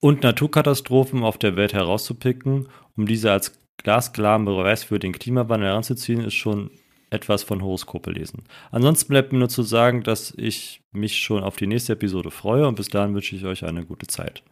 Und 0.00 0.24
Naturkatastrophen 0.24 1.22
auf 1.22 1.38
der 1.38 1.54
Welt 1.54 1.74
herauszupicken, 1.74 2.66
um 2.96 3.06
diese 3.06 3.30
als 3.30 3.56
glasklaren 3.76 4.46
Beweis 4.46 4.82
für 4.82 4.98
den 4.98 5.12
Klimawandel 5.12 5.68
heranzuziehen, 5.68 6.24
ist 6.24 6.34
schon 6.34 6.72
etwas 7.10 7.44
von 7.44 7.62
Horoskope 7.62 8.10
lesen. 8.10 8.42
Ansonsten 8.72 9.06
bleibt 9.06 9.30
mir 9.32 9.38
nur 9.38 9.48
zu 9.48 9.62
sagen, 9.62 10.02
dass 10.02 10.34
ich 10.36 10.80
mich 10.90 11.18
schon 11.18 11.44
auf 11.44 11.54
die 11.54 11.68
nächste 11.68 11.92
Episode 11.92 12.32
freue 12.32 12.66
und 12.66 12.74
bis 12.74 12.88
dahin 12.88 13.14
wünsche 13.14 13.36
ich 13.36 13.44
euch 13.44 13.64
eine 13.64 13.86
gute 13.86 14.08
Zeit. 14.08 14.42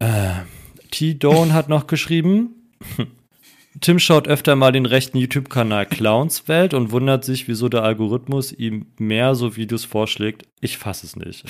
Äh, 0.00 0.32
T-Dawn 0.90 1.54
hat 1.54 1.70
noch 1.70 1.86
geschrieben. 1.86 2.74
Tim 3.80 3.98
schaut 3.98 4.28
öfter 4.28 4.54
mal 4.54 4.72
den 4.72 4.86
rechten 4.86 5.18
YouTube-Kanal 5.18 5.86
Clownswelt 5.86 6.74
und 6.74 6.90
wundert 6.90 7.24
sich, 7.24 7.48
wieso 7.48 7.68
der 7.68 7.82
Algorithmus 7.82 8.52
ihm 8.52 8.86
mehr 8.98 9.34
so 9.34 9.56
Videos 9.56 9.84
vorschlägt. 9.84 10.46
Ich 10.60 10.78
fasse 10.78 11.06
es 11.06 11.16
nicht. 11.16 11.44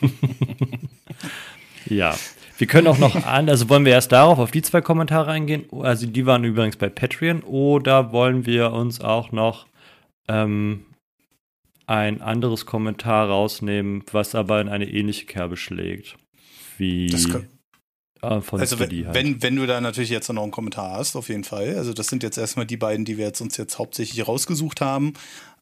ja. 1.86 2.16
Wir 2.58 2.66
können 2.66 2.88
auch 2.88 2.98
noch 2.98 3.26
an, 3.26 3.48
also 3.48 3.68
wollen 3.68 3.84
wir 3.84 3.92
erst 3.92 4.12
darauf, 4.12 4.38
auf 4.38 4.50
die 4.50 4.62
zwei 4.62 4.80
Kommentare 4.80 5.30
eingehen. 5.30 5.64
Also 5.72 6.06
die 6.06 6.26
waren 6.26 6.44
übrigens 6.44 6.76
bei 6.76 6.88
Patreon. 6.88 7.42
Oder 7.42 8.12
wollen 8.12 8.44
wir 8.44 8.72
uns 8.72 9.00
auch 9.00 9.32
noch 9.32 9.66
ähm, 10.28 10.86
ein 11.86 12.22
anderes 12.22 12.66
Kommentar 12.66 13.28
rausnehmen, 13.28 14.04
was 14.12 14.34
aber 14.34 14.60
in 14.60 14.68
eine 14.68 14.88
ähnliche 14.88 15.26
Kerbe 15.26 15.56
schlägt? 15.56 16.16
Wie. 16.76 17.06
Das, 17.06 17.28
kann, 17.28 17.48
Ah, 18.22 18.40
also 18.52 18.78
wenn, 18.78 18.88
halt. 19.06 19.14
wenn, 19.14 19.42
wenn 19.42 19.56
du 19.56 19.66
da 19.66 19.80
natürlich 19.80 20.10
jetzt 20.10 20.32
noch 20.32 20.42
einen 20.44 20.52
Kommentar 20.52 20.92
hast, 20.92 21.16
auf 21.16 21.28
jeden 21.28 21.42
Fall. 21.42 21.74
Also 21.76 21.92
das 21.92 22.06
sind 22.06 22.22
jetzt 22.22 22.38
erstmal 22.38 22.66
die 22.66 22.76
beiden, 22.76 23.04
die 23.04 23.18
wir 23.18 23.26
jetzt 23.26 23.40
uns 23.40 23.56
jetzt 23.56 23.78
hauptsächlich 23.80 24.26
rausgesucht 24.28 24.80
haben. 24.80 25.14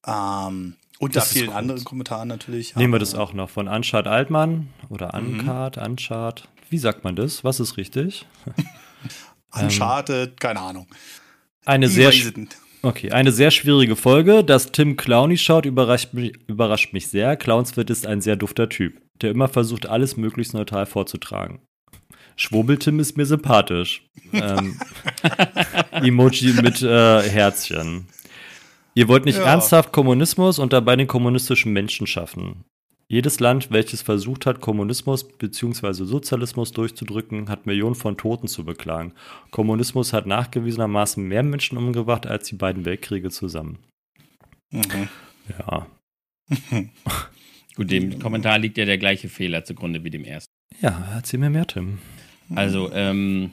Ähm, 0.07 0.77
Unter 0.99 1.21
Das 1.21 1.29
ist 1.29 1.39
vielen 1.39 1.51
anderen 1.53 1.83
Kommentaren 1.85 2.29
natürlich. 2.29 2.77
Nehmen 2.77 2.93
wir 2.93 2.99
das 3.01 3.15
auch 3.15 3.33
noch 3.33 3.49
von 3.49 3.67
Anschad 3.67 4.07
Altmann 4.07 4.69
oder 4.91 5.07
Mhm. 5.19 5.41
Ankart, 5.41 5.79
Anschad. 5.79 6.49
Wie 6.69 6.77
sagt 6.79 7.03
man 7.03 7.17
das? 7.17 7.45
Was 7.45 7.61
ist 7.61 7.79
richtig? 7.79 8.27
Uncharted, 9.59 10.39
keine 10.39 10.61
Ahnung. 10.61 10.87
Eine 11.65 11.89
sehr, 11.89 12.13
okay, 12.83 13.11
eine 13.11 13.33
sehr 13.33 13.51
schwierige 13.51 13.97
Folge. 13.97 14.45
Dass 14.45 14.71
Tim 14.71 14.97
Clowny 14.97 15.37
schaut, 15.39 15.65
überrascht 15.67 16.13
mich, 16.13 16.33
überrascht 16.47 16.93
mich 16.93 17.09
sehr. 17.09 17.37
Clownswirt 17.37 17.91
ist 17.91 18.07
ein 18.07 18.21
sehr 18.21 18.37
dufter 18.37 18.69
Typ, 18.69 19.01
der 19.21 19.31
immer 19.31 19.49
versucht, 19.49 19.87
alles 19.87 20.17
möglichst 20.17 20.55
neutral 20.55 20.87
vorzutragen. 20.87 21.61
Schwurbel-Tim 22.37 23.01
ist 23.01 23.17
mir 23.17 23.27
sympathisch. 23.27 24.07
ähm, 24.33 24.79
Emoji 25.93 26.53
mit 26.63 26.83
äh, 26.83 27.23
Herzchen. 27.23 28.07
Ihr 28.95 29.09
wollt 29.09 29.25
nicht 29.25 29.39
Ja. 29.39 29.45
ernsthaft 29.45 29.93
Kommunismus 29.93 30.59
und 30.59 30.73
dabei 30.73 30.97
den 30.97 31.07
kommunistischen 31.07 31.73
Menschen 31.73 32.07
schaffen. 32.07 32.65
Jedes 33.09 33.41
Land, 33.41 33.73
welches 33.73 34.03
versucht 34.03 34.47
hat, 34.47 34.61
Kommunismus 34.61 35.27
bzw. 35.27 36.05
Sozialismus 36.05 36.71
durchzudrücken, 36.73 37.49
hat 37.49 37.67
Millionen 37.67 37.97
von 37.97 38.17
Toten 38.17 38.47
zu 38.47 38.65
beklagen. 38.65 39.15
Kommunismus 39.51 40.13
hat 40.13 40.27
nachgewiesenermaßen 40.27 41.23
mehr 41.27 41.43
Menschen 41.43 41.77
umgebracht 41.77 42.27
als 42.29 42.47
die 42.49 42.55
beiden 42.55 42.85
Weltkriege 42.85 43.31
zusammen. 43.31 43.79
Mhm. 44.71 45.09
Ja. 45.59 45.87
Gut, 47.77 47.91
dem 47.91 48.19
Kommentar 48.21 48.59
liegt 48.59 48.79
ja 48.79 48.85
der 48.85 48.99
gleiche 48.99 49.29
Fehler 49.29 49.65
zugrunde 49.65 50.05
wie 50.05 50.11
dem 50.11 50.25
ersten. 50.25 50.53
Ja, 50.81 51.09
erzähl 51.15 51.41
mir 51.41 51.51
mehr, 51.51 51.67
Tim. 51.67 51.99
Also, 52.55 52.93
ähm, 52.93 53.53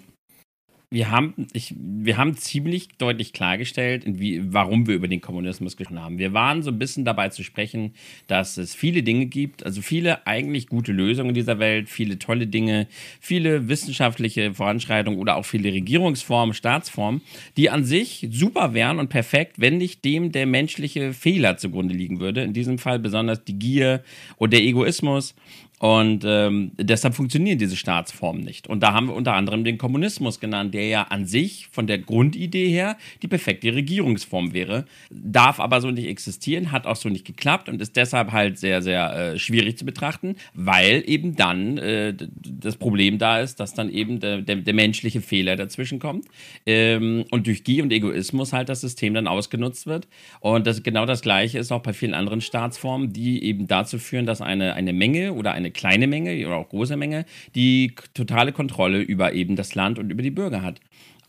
wir 0.89 1.11
haben, 1.11 1.47
ich, 1.51 1.75
wir 1.77 2.15
haben 2.15 2.37
ziemlich 2.37 2.87
deutlich 2.97 3.33
klargestellt, 3.33 4.03
wie, 4.05 4.53
warum 4.53 4.87
wir 4.87 4.95
über 4.95 5.09
den 5.09 5.19
Kommunismus 5.19 5.75
gesprochen 5.75 6.01
haben. 6.01 6.17
Wir 6.17 6.31
waren 6.31 6.63
so 6.63 6.71
ein 6.71 6.79
bisschen 6.79 7.03
dabei 7.03 7.27
zu 7.27 7.43
sprechen, 7.43 7.93
dass 8.27 8.55
es 8.55 8.73
viele 8.73 9.03
Dinge 9.03 9.25
gibt, 9.25 9.65
also 9.65 9.81
viele 9.81 10.25
eigentlich 10.25 10.67
gute 10.67 10.93
Lösungen 10.93 11.29
in 11.29 11.35
dieser 11.35 11.59
Welt, 11.59 11.89
viele 11.89 12.19
tolle 12.19 12.47
Dinge, 12.47 12.87
viele 13.19 13.67
wissenschaftliche 13.67 14.53
Voranschreitungen 14.53 15.19
oder 15.19 15.35
auch 15.35 15.45
viele 15.45 15.73
Regierungsformen, 15.73 16.53
Staatsformen, 16.53 17.21
die 17.57 17.69
an 17.69 17.83
sich 17.83 18.25
super 18.31 18.73
wären 18.73 18.99
und 18.99 19.09
perfekt, 19.09 19.59
wenn 19.59 19.77
nicht 19.77 20.05
dem 20.05 20.31
der 20.31 20.45
menschliche 20.45 21.11
Fehler 21.11 21.57
zugrunde 21.57 21.95
liegen 21.95 22.21
würde. 22.21 22.43
In 22.43 22.53
diesem 22.53 22.77
Fall 22.77 22.99
besonders 22.99 23.43
die 23.43 23.59
Gier 23.59 24.03
und 24.37 24.53
der 24.53 24.61
Egoismus. 24.61 25.35
Und 25.79 26.23
ähm, 26.25 26.71
deshalb 26.75 27.13
funktionieren 27.13 27.59
diese 27.59 27.75
Staatsformen 27.75 28.43
nicht. 28.43 28.67
Und 28.67 28.81
da 28.81 28.93
haben 28.93 29.07
wir 29.07 29.15
unter 29.15 29.33
anderem 29.33 29.63
den 29.63 29.77
Kommunismus 29.77 30.39
genannt, 30.39 30.73
der 30.73 30.87
ja 30.87 31.03
an 31.03 31.25
sich 31.25 31.67
von 31.71 31.85
der 31.85 31.99
Grundidee 31.99 32.69
her 32.69 32.97
die 33.21 33.27
perfekte 33.27 33.75
Regierungsform 33.75 34.53
wäre, 34.53 34.85
darf 35.11 35.59
aber 35.59 35.79
so 35.79 35.91
nicht 35.91 36.07
existieren, 36.07 36.71
hat 36.71 36.87
auch 36.87 36.95
so 36.95 37.09
nicht 37.09 37.25
geklappt 37.25 37.69
und 37.69 37.79
ist 37.79 37.95
deshalb 37.95 38.31
halt 38.31 38.57
sehr, 38.57 38.81
sehr 38.81 39.33
äh, 39.33 39.39
schwierig 39.39 39.77
zu 39.77 39.85
betrachten, 39.85 40.35
weil 40.55 41.03
eben 41.05 41.35
dann 41.35 41.77
äh, 41.77 42.15
das 42.15 42.77
Problem 42.77 43.19
da 43.19 43.39
ist, 43.39 43.59
dass 43.59 43.75
dann 43.75 43.91
eben 43.91 44.19
der, 44.19 44.41
der, 44.41 44.55
der 44.55 44.73
menschliche 44.73 45.21
Fehler 45.21 45.57
dazwischen 45.57 45.99
kommt 45.99 46.25
ähm, 46.65 47.23
und 47.29 47.45
durch 47.45 47.63
Gier 47.63 47.83
und 47.83 47.93
Egoismus 47.93 48.51
halt 48.51 48.69
das 48.69 48.81
System 48.81 49.13
dann 49.13 49.27
ausgenutzt 49.27 49.85
wird. 49.85 50.07
Und 50.39 50.65
das 50.65 50.81
genau 50.81 51.05
das 51.05 51.21
Gleiche 51.21 51.59
ist 51.59 51.71
auch 51.71 51.83
bei 51.83 51.93
vielen 51.93 52.15
anderen 52.15 52.41
Staatsformen, 52.41 53.13
die 53.13 53.43
eben 53.43 53.67
dazu 53.67 53.99
führen, 53.99 54.25
dass 54.25 54.41
eine, 54.41 54.73
eine 54.73 54.93
Menge 54.93 55.33
oder 55.33 55.51
eine 55.51 55.66
kleine 55.71 56.07
Menge 56.07 56.45
oder 56.45 56.57
auch 56.57 56.69
große 56.69 56.97
Menge 56.97 57.25
die 57.55 57.93
totale 58.13 58.51
Kontrolle 58.51 59.01
über 59.01 59.33
eben 59.33 59.55
das 59.55 59.75
Land 59.75 59.99
und 59.99 60.09
über 60.09 60.21
die 60.21 60.31
Bürger 60.31 60.61
hat. 60.61 60.79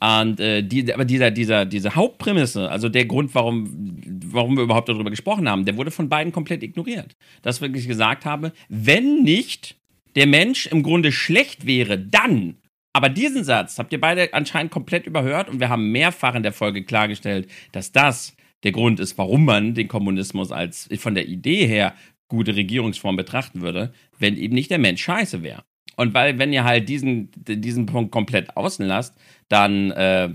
Und 0.01 0.39
äh, 0.39 0.63
die, 0.63 0.93
aber 0.95 1.05
dieser, 1.05 1.31
dieser, 1.31 1.65
diese 1.65 1.95
Hauptprämisse, 1.95 2.71
also 2.71 2.89
der 2.89 3.07
Grund, 3.07 3.35
warum, 3.35 3.99
warum 4.27 4.57
wir 4.57 4.63
überhaupt 4.63 4.89
darüber 4.89 5.11
gesprochen 5.11 5.49
haben, 5.49 5.65
der 5.65 5.77
wurde 5.77 5.91
von 5.91 6.09
beiden 6.09 6.33
komplett 6.33 6.63
ignoriert. 6.63 7.17
Dass 7.43 7.61
wir 7.61 7.69
wirklich 7.69 7.89
gesagt 7.89 8.25
habe, 8.25 8.53
wenn 8.69 9.23
nicht 9.23 9.77
der 10.15 10.27
Mensch 10.27 10.67
im 10.67 10.83
Grunde 10.83 11.11
schlecht 11.11 11.67
wäre, 11.67 11.99
dann. 11.99 12.59
Aber 12.93 13.09
diesen 13.09 13.45
Satz 13.45 13.79
habt 13.79 13.93
ihr 13.93 14.01
beide 14.01 14.33
anscheinend 14.35 14.73
komplett 14.73 15.07
überhört 15.07 15.49
und 15.49 15.61
wir 15.61 15.69
haben 15.69 15.91
mehrfach 15.91 16.35
in 16.35 16.43
der 16.43 16.53
Folge 16.53 16.85
klargestellt, 16.85 17.49
dass 17.73 17.93
das 17.93 18.37
der 18.65 18.73
Grund 18.73 18.99
ist, 19.01 19.19
warum 19.19 19.45
man 19.45 19.75
den 19.75 19.89
Kommunismus 19.89 20.51
als 20.51 20.89
von 20.99 21.15
der 21.15 21.29
Idee 21.29 21.67
her 21.67 21.95
gute 22.29 22.55
Regierungsform 22.55 23.17
betrachten 23.17 23.61
würde, 23.63 23.93
wenn 24.19 24.37
eben 24.37 24.55
nicht 24.55 24.71
der 24.71 24.79
Mensch 24.79 25.03
scheiße 25.03 25.43
wäre. 25.43 25.65
Und 25.97 26.15
weil, 26.15 26.39
wenn 26.39 26.53
ihr 26.53 26.63
halt 26.63 26.89
diesen, 26.89 27.31
diesen 27.35 27.87
Punkt 27.87 28.13
komplett 28.13 28.57
außen 28.57 28.87
lasst, 28.87 29.17
dann, 29.49 29.91
äh, 29.91 30.31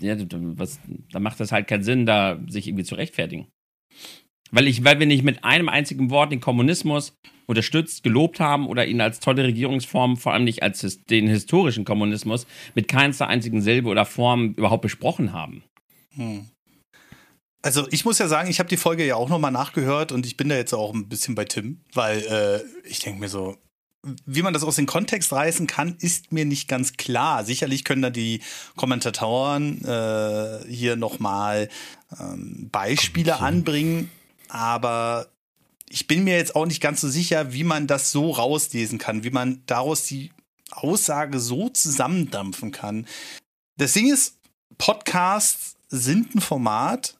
ja, 0.00 0.16
was, 0.30 0.80
dann 1.10 1.22
macht 1.22 1.40
das 1.40 1.50
halt 1.50 1.66
keinen 1.66 1.82
Sinn, 1.82 2.04
da 2.04 2.38
sich 2.46 2.68
irgendwie 2.68 2.84
zu 2.84 2.94
rechtfertigen. 2.94 3.46
Weil, 4.50 4.66
ich, 4.66 4.84
weil 4.84 4.98
wir 4.98 5.06
nicht 5.06 5.24
mit 5.24 5.44
einem 5.44 5.68
einzigen 5.70 6.10
Wort 6.10 6.30
den 6.30 6.40
Kommunismus 6.40 7.16
unterstützt, 7.46 8.02
gelobt 8.02 8.40
haben 8.40 8.66
oder 8.66 8.86
ihn 8.86 9.00
als 9.00 9.20
tolle 9.20 9.44
Regierungsform, 9.44 10.18
vor 10.18 10.34
allem 10.34 10.44
nicht 10.44 10.62
als 10.62 10.82
his 10.82 11.04
den 11.04 11.26
historischen 11.26 11.84
Kommunismus, 11.84 12.46
mit 12.74 12.88
keinster 12.88 13.28
einzigen 13.28 13.62
Silbe 13.62 13.88
oder 13.88 14.04
Form 14.04 14.52
überhaupt 14.56 14.82
besprochen 14.82 15.32
haben. 15.32 15.64
Hm. 16.14 16.46
Also 17.62 17.88
ich 17.90 18.04
muss 18.04 18.18
ja 18.18 18.28
sagen, 18.28 18.48
ich 18.48 18.60
habe 18.60 18.68
die 18.68 18.76
Folge 18.76 19.04
ja 19.04 19.16
auch 19.16 19.28
nochmal 19.28 19.50
nachgehört 19.50 20.12
und 20.12 20.26
ich 20.26 20.36
bin 20.36 20.48
da 20.48 20.56
jetzt 20.56 20.74
auch 20.74 20.94
ein 20.94 21.08
bisschen 21.08 21.34
bei 21.34 21.44
Tim, 21.44 21.80
weil 21.92 22.18
äh, 22.20 22.88
ich 22.88 23.00
denke 23.00 23.20
mir 23.20 23.28
so, 23.28 23.56
wie 24.24 24.42
man 24.42 24.54
das 24.54 24.62
aus 24.62 24.76
dem 24.76 24.86
Kontext 24.86 25.32
reißen 25.32 25.66
kann, 25.66 25.96
ist 25.98 26.30
mir 26.30 26.44
nicht 26.44 26.68
ganz 26.68 26.92
klar. 26.92 27.44
Sicherlich 27.44 27.84
können 27.84 28.02
da 28.02 28.10
die 28.10 28.42
Kommentatoren 28.76 29.84
äh, 29.84 30.60
hier 30.68 30.96
nochmal 30.96 31.68
ähm, 32.18 32.68
Beispiele 32.70 33.32
Kommentieren. 33.32 33.58
anbringen, 33.58 34.10
aber 34.48 35.26
ich 35.90 36.06
bin 36.06 36.24
mir 36.24 36.36
jetzt 36.36 36.54
auch 36.54 36.66
nicht 36.66 36.80
ganz 36.80 37.00
so 37.00 37.08
sicher, 37.08 37.52
wie 37.52 37.64
man 37.64 37.86
das 37.86 38.12
so 38.12 38.30
rauslesen 38.30 38.98
kann, 38.98 39.24
wie 39.24 39.30
man 39.30 39.62
daraus 39.66 40.04
die 40.04 40.30
Aussage 40.70 41.40
so 41.40 41.68
zusammendampfen 41.68 42.72
kann. 42.72 43.06
Das 43.76 43.94
Ding 43.94 44.12
ist, 44.12 44.36
Podcasts 44.76 45.76
sind 45.88 46.34
ein 46.34 46.40
Format, 46.40 47.17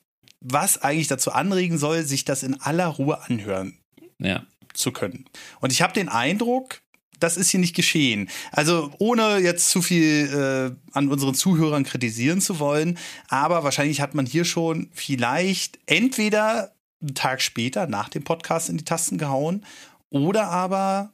was 0.53 0.79
eigentlich 0.83 1.09
dazu 1.09 1.33
anregen 1.33 1.79
soll, 1.79 2.05
sich 2.05 2.25
das 2.25 2.43
in 2.43 2.61
aller 2.61 2.87
Ruhe 2.87 3.23
anhören 3.23 3.79
Ja. 4.19 4.45
zu 4.75 4.93
können. 4.93 5.25
Und 5.61 5.73
ich 5.73 5.83
habe 5.83 5.93
den 5.93 6.09
Eindruck, 6.09 6.81
das 7.21 7.37
ist 7.37 7.51
hier 7.51 7.59
nicht 7.61 7.75
geschehen. 7.75 8.29
Also 8.53 8.93
ohne 8.99 9.39
jetzt 9.39 9.71
zu 9.71 9.83
viel 9.83 10.75
äh, 10.77 10.93
an 10.97 11.09
unseren 11.09 11.35
Zuhörern 11.35 11.83
kritisieren 11.85 12.41
zu 12.41 12.59
wollen, 12.61 12.97
aber 13.29 13.65
wahrscheinlich 13.65 14.01
hat 14.01 14.15
man 14.15 14.25
hier 14.27 14.45
schon 14.45 14.89
vielleicht 14.93 15.79
entweder 15.87 16.73
einen 17.01 17.15
Tag 17.15 17.43
später 17.43 17.87
nach 17.87 18.09
dem 18.09 18.23
Podcast 18.25 18.69
in 18.69 18.77
die 18.79 18.85
Tasten 18.85 19.19
gehauen 19.19 19.65
oder 20.11 20.47
aber 20.49 21.13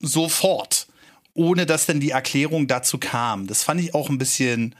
sofort, 0.00 0.88
ohne 1.34 1.66
dass 1.66 1.86
dann 1.86 2.00
die 2.00 2.10
Erklärung 2.10 2.66
dazu 2.66 2.98
kam. 2.98 3.46
Das 3.46 3.62
fand 3.62 3.80
ich 3.80 3.94
auch 3.94 4.10
ein 4.10 4.18
bisschen 4.18 4.74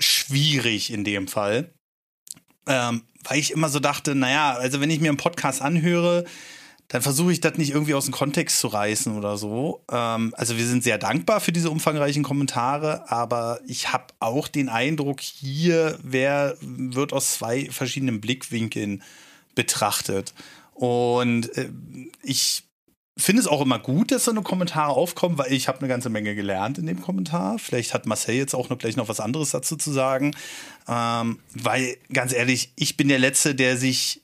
schwierig 0.00 0.90
in 0.92 1.04
dem 1.04 1.28
Fall. 1.28 1.73
Ähm, 2.66 3.02
weil 3.24 3.38
ich 3.38 3.50
immer 3.52 3.68
so 3.68 3.80
dachte, 3.80 4.14
naja, 4.14 4.54
also 4.54 4.80
wenn 4.80 4.90
ich 4.90 5.00
mir 5.00 5.08
einen 5.08 5.16
Podcast 5.16 5.62
anhöre, 5.62 6.24
dann 6.88 7.02
versuche 7.02 7.32
ich 7.32 7.40
das 7.40 7.56
nicht 7.56 7.70
irgendwie 7.70 7.94
aus 7.94 8.04
dem 8.04 8.12
Kontext 8.12 8.58
zu 8.58 8.68
reißen 8.68 9.16
oder 9.16 9.36
so. 9.36 9.82
Ähm, 9.90 10.34
also 10.36 10.56
wir 10.56 10.66
sind 10.66 10.84
sehr 10.84 10.98
dankbar 10.98 11.40
für 11.40 11.52
diese 11.52 11.70
umfangreichen 11.70 12.22
Kommentare, 12.22 13.10
aber 13.10 13.60
ich 13.66 13.92
habe 13.92 14.06
auch 14.20 14.48
den 14.48 14.68
Eindruck, 14.68 15.20
hier 15.20 15.98
wer 16.02 16.56
wird 16.60 17.12
aus 17.12 17.34
zwei 17.34 17.70
verschiedenen 17.70 18.20
Blickwinkeln 18.20 19.02
betrachtet. 19.54 20.34
Und 20.74 21.56
äh, 21.56 21.70
ich 22.22 22.63
finde 23.16 23.40
es 23.40 23.46
auch 23.46 23.60
immer 23.60 23.78
gut, 23.78 24.10
dass 24.10 24.24
so 24.24 24.32
eine 24.32 24.42
Kommentare 24.42 24.92
aufkommen, 24.92 25.38
weil 25.38 25.52
ich 25.52 25.68
habe 25.68 25.78
eine 25.78 25.88
ganze 25.88 26.10
Menge 26.10 26.34
gelernt 26.34 26.78
in 26.78 26.86
dem 26.86 27.00
Kommentar. 27.00 27.58
Vielleicht 27.58 27.94
hat 27.94 28.06
Marcel 28.06 28.34
jetzt 28.34 28.54
auch 28.54 28.70
noch 28.70 28.78
gleich 28.78 28.96
noch 28.96 29.08
was 29.08 29.20
anderes 29.20 29.50
dazu 29.50 29.76
zu 29.76 29.92
sagen. 29.92 30.34
Ähm, 30.88 31.38
weil, 31.54 31.96
ganz 32.12 32.32
ehrlich, 32.32 32.72
ich 32.76 32.96
bin 32.96 33.08
der 33.08 33.20
Letzte, 33.20 33.54
der 33.54 33.76
sich 33.76 34.22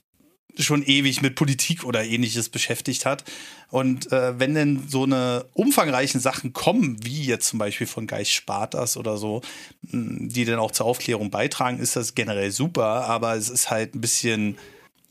schon 0.58 0.82
ewig 0.82 1.22
mit 1.22 1.36
Politik 1.36 1.84
oder 1.84 2.04
ähnliches 2.04 2.48
beschäftigt 2.48 3.06
hat. 3.06 3.24
Und 3.68 4.10
äh, 4.12 4.38
wenn 4.38 4.54
denn 4.54 4.88
so 4.88 5.04
eine 5.04 5.46
umfangreichen 5.54 6.20
Sachen 6.20 6.52
kommen, 6.52 6.96
wie 7.04 7.24
jetzt 7.24 7.48
zum 7.48 7.60
Beispiel 7.60 7.86
von 7.86 8.08
Geist 8.08 8.32
Spartas 8.32 8.96
oder 8.96 9.16
so, 9.16 9.42
mh, 9.82 10.28
die 10.28 10.44
dann 10.44 10.58
auch 10.58 10.72
zur 10.72 10.86
Aufklärung 10.86 11.30
beitragen, 11.30 11.78
ist 11.78 11.94
das 11.94 12.16
generell 12.16 12.50
super. 12.50 13.06
Aber 13.06 13.36
es 13.36 13.48
ist 13.48 13.70
halt 13.70 13.94
ein 13.94 14.00
bisschen, 14.00 14.58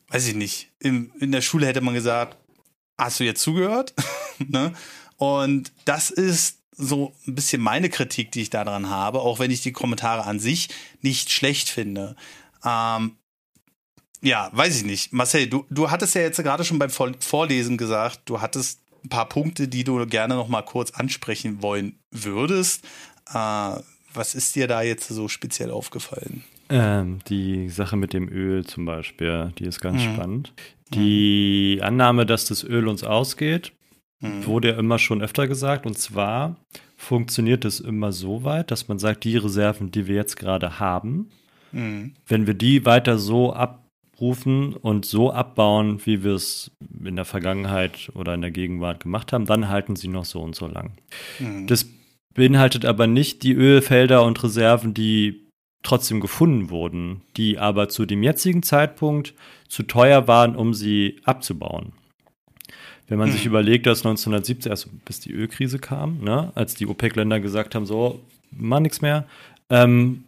weiß 0.09 0.27
ich 0.27 0.35
nicht, 0.35 0.69
in, 0.79 1.11
in 1.19 1.31
der 1.31 1.41
Schule 1.41 1.65
hätte 1.65 1.81
man 1.81 1.93
gesagt, 1.93 2.37
hast 2.99 3.19
du 3.19 3.23
jetzt 3.23 3.41
zugehört? 3.41 3.93
ne? 4.47 4.73
Und 5.17 5.71
das 5.85 6.11
ist 6.11 6.57
so 6.77 7.13
ein 7.27 7.35
bisschen 7.35 7.61
meine 7.61 7.89
Kritik, 7.89 8.31
die 8.31 8.41
ich 8.41 8.49
daran 8.49 8.89
habe, 8.89 9.19
auch 9.19 9.39
wenn 9.39 9.51
ich 9.51 9.61
die 9.61 9.73
Kommentare 9.73 10.23
an 10.25 10.39
sich 10.39 10.69
nicht 11.01 11.31
schlecht 11.31 11.67
finde. 11.69 12.15
Ähm, 12.63 13.15
ja, 14.21 14.49
weiß 14.53 14.77
ich 14.77 14.85
nicht. 14.85 15.11
Marcel, 15.13 15.47
du, 15.47 15.65
du 15.69 15.91
hattest 15.91 16.15
ja 16.15 16.21
jetzt 16.21 16.41
gerade 16.41 16.63
schon 16.63 16.79
beim 16.79 16.89
Vor- 16.89 17.11
Vorlesen 17.19 17.77
gesagt, 17.77 18.21
du 18.25 18.39
hattest 18.41 18.79
ein 19.03 19.09
paar 19.09 19.27
Punkte, 19.29 19.67
die 19.67 19.83
du 19.83 20.05
gerne 20.05 20.35
noch 20.35 20.47
mal 20.49 20.61
kurz 20.61 20.91
ansprechen 20.91 21.61
wollen 21.61 21.99
würdest. 22.11 22.83
Äh, 23.33 23.75
was 24.13 24.35
ist 24.35 24.55
dir 24.55 24.67
da 24.67 24.81
jetzt 24.81 25.07
so 25.07 25.27
speziell 25.27 25.71
aufgefallen? 25.71 26.43
Ähm, 26.69 27.19
die 27.29 27.69
Sache 27.69 27.95
mit 27.97 28.13
dem 28.13 28.27
Öl 28.29 28.65
zum 28.65 28.85
Beispiel, 28.85 29.53
die 29.57 29.65
ist 29.65 29.79
ganz 29.81 30.01
Mhm. 30.03 30.13
spannend. 30.13 30.53
Die 30.95 31.79
Annahme, 31.81 32.25
dass 32.25 32.45
das 32.45 32.63
Öl 32.63 32.87
uns 32.87 33.03
ausgeht, 33.03 33.73
Mhm. 34.21 34.45
wurde 34.45 34.69
ja 34.71 34.77
immer 34.77 34.99
schon 34.99 35.21
öfter 35.21 35.47
gesagt. 35.47 35.85
Und 35.85 35.97
zwar 35.97 36.57
funktioniert 36.97 37.63
es 37.63 37.79
immer 37.79 38.11
so 38.11 38.43
weit, 38.43 38.69
dass 38.69 38.89
man 38.89 38.99
sagt, 38.99 39.23
die 39.23 39.37
Reserven, 39.37 39.91
die 39.91 40.07
wir 40.07 40.15
jetzt 40.15 40.35
gerade 40.35 40.79
haben, 40.79 41.29
Mhm. 41.71 42.13
wenn 42.27 42.45
wir 42.45 42.53
die 42.53 42.85
weiter 42.85 43.17
so 43.17 43.53
abrufen 43.53 44.73
und 44.73 45.05
so 45.05 45.31
abbauen, 45.31 46.01
wie 46.05 46.23
wir 46.23 46.33
es 46.33 46.71
in 47.01 47.15
der 47.15 47.23
Vergangenheit 47.23 48.11
oder 48.13 48.33
in 48.33 48.41
der 48.41 48.51
Gegenwart 48.51 49.01
gemacht 49.01 49.31
haben, 49.31 49.45
dann 49.45 49.69
halten 49.69 49.95
sie 49.95 50.09
noch 50.09 50.25
so 50.25 50.41
und 50.41 50.53
so 50.55 50.67
lang. 50.67 50.91
Mhm. 51.39 51.67
Das 51.67 51.87
beinhaltet 52.33 52.83
aber 52.83 53.07
nicht 53.07 53.43
die 53.43 53.53
Ölfelder 53.53 54.25
und 54.25 54.43
Reserven, 54.43 54.93
die 54.93 55.45
trotzdem 55.83 56.19
gefunden 56.19 56.69
wurden, 56.69 57.21
die 57.37 57.57
aber 57.57 57.89
zu 57.89 58.05
dem 58.05 58.21
jetzigen 58.23 58.63
Zeitpunkt 58.63 59.33
zu 59.67 59.83
teuer 59.83 60.27
waren, 60.27 60.55
um 60.55 60.73
sie 60.73 61.17
abzubauen. 61.23 61.93
Wenn 63.07 63.17
man 63.17 63.27
Hm. 63.29 63.33
sich 63.33 63.45
überlegt, 63.45 63.85
dass 63.87 64.03
1970, 64.03 64.69
also 64.71 64.89
bis 65.05 65.19
die 65.19 65.31
Ölkrise 65.31 65.79
kam, 65.79 66.19
ne, 66.21 66.51
als 66.55 66.75
die 66.75 66.85
OPEC-Länder 66.85 67.39
gesagt 67.39 67.75
haben, 67.75 67.85
so, 67.85 68.19
mach 68.51 68.79
nichts 68.81 69.01
mehr, 69.01 69.25
ähm, 69.69 70.25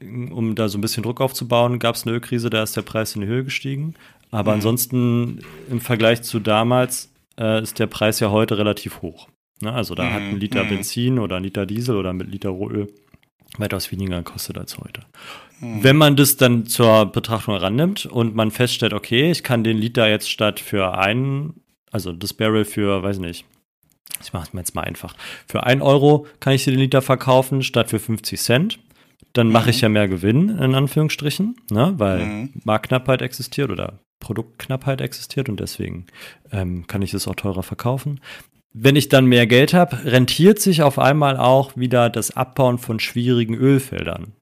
um 0.00 0.54
da 0.54 0.68
so 0.68 0.78
ein 0.78 0.80
bisschen 0.80 1.02
Druck 1.02 1.20
aufzubauen, 1.20 1.78
gab 1.78 1.94
es 1.94 2.04
eine 2.06 2.14
Ölkrise, 2.16 2.50
da 2.50 2.62
ist 2.62 2.76
der 2.76 2.82
Preis 2.82 3.14
in 3.14 3.20
die 3.22 3.26
Höhe 3.28 3.44
gestiegen. 3.44 3.94
Aber 4.30 4.52
Mhm. 4.52 4.56
ansonsten 4.56 5.38
im 5.70 5.80
Vergleich 5.80 6.22
zu 6.22 6.40
damals 6.40 7.10
äh, 7.38 7.62
ist 7.62 7.78
der 7.78 7.86
Preis 7.86 8.20
ja 8.20 8.30
heute 8.30 8.58
relativ 8.58 9.00
hoch. 9.02 9.28
Ne? 9.62 9.72
Also 9.72 9.94
da 9.94 10.10
hat 10.12 10.22
ein 10.22 10.34
Mhm. 10.34 10.40
Liter 10.40 10.64
Mhm. 10.64 10.68
Benzin 10.68 11.18
oder 11.18 11.36
ein 11.36 11.42
Liter 11.44 11.64
Diesel 11.66 11.96
oder 11.96 12.12
mit 12.12 12.30
Liter 12.30 12.50
Rohöl 12.50 12.88
weitaus 13.58 13.90
weniger 13.92 14.18
gekostet 14.22 14.58
als 14.58 14.78
heute. 14.78 15.02
Mhm. 15.60 15.82
Wenn 15.84 15.96
man 15.96 16.16
das 16.16 16.36
dann 16.36 16.66
zur 16.66 17.06
Betrachtung 17.06 17.54
herannimmt 17.54 18.06
und 18.06 18.34
man 18.34 18.50
feststellt, 18.50 18.92
okay, 18.94 19.30
ich 19.30 19.42
kann 19.42 19.64
den 19.64 19.78
Liter 19.78 20.08
jetzt 20.08 20.30
statt 20.30 20.60
für 20.60 20.96
einen, 20.98 21.60
also 21.90 22.12
das 22.12 22.32
Barrel 22.34 22.64
für, 22.64 23.02
weiß 23.02 23.18
nicht, 23.18 23.44
ich 24.22 24.32
mache 24.32 24.44
es 24.44 24.52
mir 24.52 24.60
jetzt 24.60 24.74
mal 24.74 24.82
einfach, 24.82 25.14
für 25.48 25.64
einen 25.64 25.82
Euro 25.82 26.26
kann 26.40 26.52
ich 26.54 26.64
den 26.64 26.74
Liter 26.78 27.02
verkaufen 27.02 27.62
statt 27.62 27.90
für 27.90 27.98
50 27.98 28.40
Cent. 28.40 28.78
Dann 29.34 29.48
mache 29.48 29.64
Mhm. 29.64 29.70
ich 29.70 29.80
ja 29.80 29.88
mehr 29.88 30.08
Gewinn, 30.08 30.50
in 30.50 30.74
Anführungsstrichen, 30.74 31.56
ne? 31.70 31.94
weil 31.96 32.24
Mhm. 32.24 32.50
Marktknappheit 32.64 33.22
existiert 33.22 33.70
oder 33.70 33.98
Produktknappheit 34.20 35.00
existiert 35.00 35.48
und 35.48 35.58
deswegen 35.58 36.06
ähm, 36.52 36.86
kann 36.86 37.02
ich 37.02 37.14
es 37.14 37.26
auch 37.26 37.34
teurer 37.34 37.62
verkaufen. 37.62 38.20
Wenn 38.74 38.96
ich 38.96 39.08
dann 39.08 39.26
mehr 39.26 39.46
Geld 39.46 39.74
habe, 39.74 40.04
rentiert 40.04 40.58
sich 40.58 40.82
auf 40.82 40.98
einmal 40.98 41.36
auch 41.36 41.76
wieder 41.76 42.08
das 42.08 42.36
Abbauen 42.36 42.78
von 42.78 43.00
schwierigen 43.00 43.54
Ölfeldern, 43.54 44.32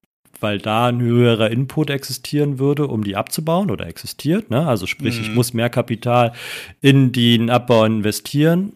weil 0.41 0.59
da 0.59 0.87
ein 0.87 1.01
höherer 1.01 1.51
Input 1.51 1.91
existieren 1.91 2.59
würde, 2.61 2.87
um 2.87 3.03
die 3.03 3.17
abzubauen 3.17 3.71
oder 3.71 3.87
existiert. 3.89 4.49
Ne? 4.51 4.67
Also 4.67 4.87
sprich, 4.87 5.21
ich 5.21 5.31
Mhm. 5.31 5.35
muss 5.35 5.53
mehr 5.53 5.69
Kapital 5.71 6.33
in 6.81 7.11
den 7.13 7.51
Abbau 7.51 7.85
investieren. 7.85 8.73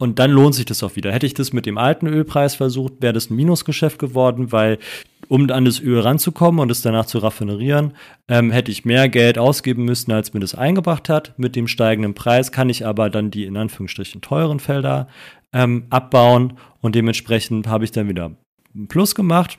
Und 0.00 0.18
dann 0.18 0.30
lohnt 0.30 0.54
sich 0.54 0.64
das 0.64 0.82
auch 0.82 0.96
wieder. 0.96 1.12
Hätte 1.12 1.26
ich 1.26 1.34
das 1.34 1.52
mit 1.52 1.66
dem 1.66 1.76
alten 1.76 2.06
Ölpreis 2.06 2.54
versucht, 2.54 2.94
wäre 3.00 3.12
das 3.12 3.28
ein 3.28 3.36
Minusgeschäft 3.36 3.98
geworden, 3.98 4.50
weil 4.50 4.78
um 5.28 5.50
an 5.50 5.66
das 5.66 5.78
Öl 5.78 6.00
ranzukommen 6.00 6.58
und 6.58 6.70
es 6.70 6.80
danach 6.80 7.04
zu 7.04 7.18
raffinerieren, 7.18 7.92
ähm, 8.26 8.50
hätte 8.50 8.70
ich 8.70 8.86
mehr 8.86 9.10
Geld 9.10 9.36
ausgeben 9.36 9.84
müssen, 9.84 10.10
als 10.10 10.32
mir 10.32 10.40
das 10.40 10.54
eingebracht 10.54 11.10
hat. 11.10 11.34
Mit 11.38 11.54
dem 11.54 11.68
steigenden 11.68 12.14
Preis 12.14 12.50
kann 12.50 12.70
ich 12.70 12.86
aber 12.86 13.10
dann 13.10 13.30
die 13.30 13.44
in 13.44 13.58
Anführungsstrichen 13.58 14.22
teuren 14.22 14.58
Felder 14.58 15.06
ähm, 15.52 15.84
abbauen 15.90 16.54
und 16.80 16.94
dementsprechend 16.94 17.66
habe 17.66 17.84
ich 17.84 17.92
dann 17.92 18.08
wieder 18.08 18.32
einen 18.74 18.88
Plus 18.88 19.14
gemacht 19.14 19.58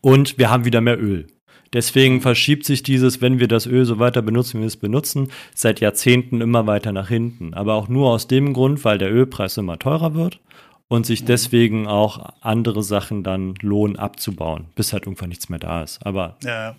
und 0.00 0.38
wir 0.38 0.48
haben 0.48 0.64
wieder 0.64 0.80
mehr 0.80 0.98
Öl. 0.98 1.26
Deswegen 1.72 2.20
verschiebt 2.20 2.64
sich 2.64 2.82
dieses, 2.82 3.20
wenn 3.20 3.38
wir 3.38 3.46
das 3.48 3.66
Öl 3.66 3.84
so 3.84 3.98
weiter 3.98 4.22
benutzen, 4.22 4.58
wie 4.58 4.62
wir 4.62 4.66
es 4.66 4.76
benutzen, 4.76 5.28
seit 5.54 5.80
Jahrzehnten 5.80 6.40
immer 6.40 6.66
weiter 6.66 6.92
nach 6.92 7.08
hinten. 7.08 7.54
Aber 7.54 7.74
auch 7.74 7.88
nur 7.88 8.10
aus 8.10 8.26
dem 8.26 8.52
Grund, 8.52 8.84
weil 8.84 8.98
der 8.98 9.12
Ölpreis 9.12 9.56
immer 9.56 9.78
teurer 9.78 10.14
wird 10.14 10.40
und 10.88 11.06
sich 11.06 11.24
deswegen 11.24 11.86
auch 11.86 12.32
andere 12.40 12.82
Sachen 12.82 13.22
dann 13.22 13.54
lohnen 13.62 13.96
abzubauen, 13.96 14.66
bis 14.74 14.92
halt 14.92 15.04
irgendwann 15.04 15.28
nichts 15.28 15.48
mehr 15.48 15.60
da 15.60 15.84
ist. 15.84 16.04
Aber 16.04 16.36
Ja. 16.42 16.74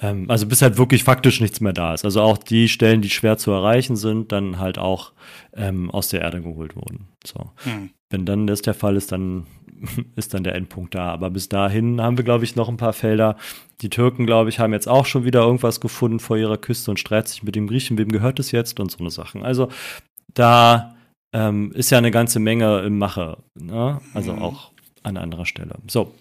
ähm, 0.00 0.30
also 0.30 0.46
bis 0.46 0.62
halt 0.62 0.78
wirklich 0.78 1.04
faktisch 1.04 1.42
nichts 1.42 1.60
mehr 1.60 1.74
da 1.74 1.92
ist. 1.92 2.06
Also 2.06 2.22
auch 2.22 2.38
die 2.38 2.70
Stellen, 2.70 3.02
die 3.02 3.10
schwer 3.10 3.36
zu 3.36 3.50
erreichen 3.50 3.96
sind, 3.96 4.32
dann 4.32 4.58
halt 4.58 4.78
auch 4.78 5.12
ähm, 5.54 5.90
aus 5.90 6.08
der 6.08 6.22
Erde 6.22 6.40
geholt 6.40 6.74
wurden. 6.74 7.08
So. 7.26 7.50
Hm. 7.64 7.90
Wenn 8.08 8.24
dann 8.24 8.46
das 8.46 8.62
der 8.62 8.74
Fall 8.74 8.96
ist, 8.96 9.12
dann 9.12 9.46
ist 10.16 10.34
dann 10.34 10.44
der 10.44 10.54
Endpunkt 10.54 10.94
da. 10.94 11.10
Aber 11.10 11.30
bis 11.30 11.48
dahin 11.48 12.00
haben 12.00 12.16
wir, 12.16 12.24
glaube 12.24 12.44
ich, 12.44 12.56
noch 12.56 12.68
ein 12.68 12.76
paar 12.76 12.92
Felder. 12.92 13.36
Die 13.80 13.90
Türken, 13.90 14.26
glaube 14.26 14.50
ich, 14.50 14.58
haben 14.58 14.72
jetzt 14.72 14.88
auch 14.88 15.06
schon 15.06 15.24
wieder 15.24 15.40
irgendwas 15.40 15.80
gefunden 15.80 16.20
vor 16.20 16.36
ihrer 16.36 16.58
Küste 16.58 16.90
und 16.90 16.98
streiten 17.00 17.28
sich 17.28 17.42
mit 17.42 17.56
dem 17.56 17.66
Griechen, 17.66 17.98
wem 17.98 18.10
gehört 18.10 18.38
es 18.38 18.52
jetzt 18.52 18.78
und 18.80 18.90
so 18.90 18.98
eine 18.98 19.10
Sachen. 19.10 19.42
Also 19.42 19.68
da 20.34 20.94
ähm, 21.32 21.72
ist 21.72 21.90
ja 21.90 21.98
eine 21.98 22.10
ganze 22.10 22.40
Menge 22.40 22.80
im 22.80 22.98
Mache. 22.98 23.38
Ne? 23.54 24.00
Also 24.14 24.32
Mhm. 24.34 24.42
auch 24.42 24.70
an 25.02 25.16
anderer 25.16 25.46
Stelle. 25.46 25.76
So, 25.86 26.12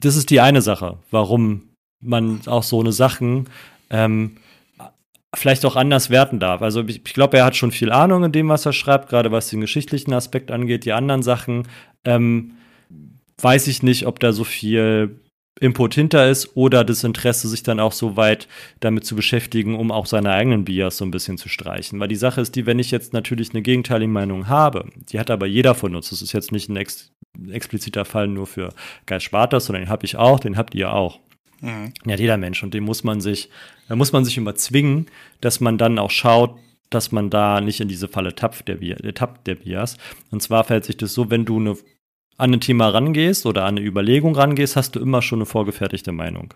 das 0.00 0.16
ist 0.16 0.30
die 0.30 0.40
eine 0.40 0.62
Sache, 0.62 0.98
warum 1.10 1.68
man 2.00 2.40
auch 2.46 2.62
so 2.62 2.80
eine 2.80 2.92
Sachen 2.92 3.48
ähm, 3.90 4.36
vielleicht 5.34 5.64
auch 5.66 5.76
anders 5.76 6.10
werten 6.10 6.40
darf. 6.40 6.62
Also 6.62 6.82
ich, 6.84 7.02
ich 7.06 7.14
glaube, 7.14 7.36
er 7.38 7.44
hat 7.44 7.56
schon 7.56 7.70
viel 7.72 7.92
Ahnung 7.92 8.24
in 8.24 8.32
dem, 8.32 8.48
was 8.48 8.66
er 8.66 8.72
schreibt, 8.72 9.08
gerade 9.08 9.30
was 9.30 9.50
den 9.50 9.60
geschichtlichen 9.60 10.12
Aspekt 10.14 10.50
angeht. 10.50 10.84
Die 10.84 10.92
anderen 10.92 11.22
Sachen 11.22 11.68
ähm, 12.04 12.52
weiß 13.40 13.66
ich 13.68 13.82
nicht, 13.82 14.06
ob 14.06 14.20
da 14.20 14.32
so 14.32 14.44
viel 14.44 15.20
Input 15.60 15.94
hinter 15.94 16.30
ist 16.30 16.56
oder 16.56 16.84
das 16.84 17.02
Interesse, 17.02 17.48
sich 17.48 17.64
dann 17.64 17.80
auch 17.80 17.90
so 17.92 18.16
weit 18.16 18.46
damit 18.78 19.04
zu 19.04 19.16
beschäftigen, 19.16 19.74
um 19.76 19.90
auch 19.90 20.06
seine 20.06 20.30
eigenen 20.30 20.64
Bias 20.64 20.98
so 20.98 21.04
ein 21.04 21.10
bisschen 21.10 21.36
zu 21.36 21.48
streichen. 21.48 21.98
Weil 21.98 22.06
die 22.08 22.14
Sache 22.14 22.40
ist 22.40 22.54
die, 22.54 22.64
wenn 22.64 22.78
ich 22.78 22.92
jetzt 22.92 23.12
natürlich 23.12 23.50
eine 23.50 23.62
gegenteilige 23.62 24.10
Meinung 24.10 24.46
habe, 24.48 24.88
die 25.10 25.18
hat 25.18 25.30
aber 25.30 25.46
jeder 25.46 25.74
von 25.74 25.96
uns. 25.96 26.10
Das 26.10 26.22
ist 26.22 26.32
jetzt 26.32 26.52
nicht 26.52 26.68
ein 26.68 26.76
ex 26.76 27.12
expliziter 27.50 28.04
Fall 28.04 28.26
nur 28.26 28.46
für 28.46 28.70
Geist 29.06 29.24
Spartas, 29.24 29.66
sondern 29.66 29.84
den 29.84 29.90
habe 29.90 30.04
ich 30.04 30.16
auch, 30.16 30.40
den 30.40 30.56
habt 30.56 30.74
ihr 30.74 30.92
auch. 30.92 31.20
Mhm. 31.60 31.92
Ja, 32.04 32.16
jeder 32.16 32.36
Mensch. 32.36 32.62
Und 32.62 32.74
dem 32.74 32.84
muss 32.84 33.04
man 33.04 33.20
sich, 33.20 33.48
da 33.88 33.96
muss 33.96 34.12
man 34.12 34.24
sich 34.24 34.36
immer 34.36 34.54
zwingen, 34.54 35.06
dass 35.40 35.60
man 35.60 35.78
dann 35.78 35.98
auch 35.98 36.10
schaut, 36.10 36.56
dass 36.90 37.12
man 37.12 37.30
da 37.30 37.60
nicht 37.60 37.80
in 37.80 37.88
diese 37.88 38.08
Falle 38.08 38.34
tappt 38.34 38.66
der, 38.68 38.76
Bi- 38.76 39.12
tappt 39.12 39.46
der 39.46 39.56
Bias. 39.56 39.98
Und 40.30 40.42
zwar 40.42 40.64
fällt 40.64 40.84
sich 40.84 40.96
das 40.96 41.14
so, 41.14 41.30
wenn 41.30 41.44
du 41.44 41.58
eine, 41.58 41.76
an 42.38 42.54
ein 42.54 42.60
Thema 42.60 42.88
rangehst 42.88 43.44
oder 43.44 43.64
an 43.64 43.76
eine 43.76 43.86
Überlegung 43.86 44.34
rangehst, 44.34 44.76
hast 44.76 44.96
du 44.96 45.00
immer 45.00 45.20
schon 45.20 45.40
eine 45.40 45.46
vorgefertigte 45.46 46.12
Meinung. 46.12 46.54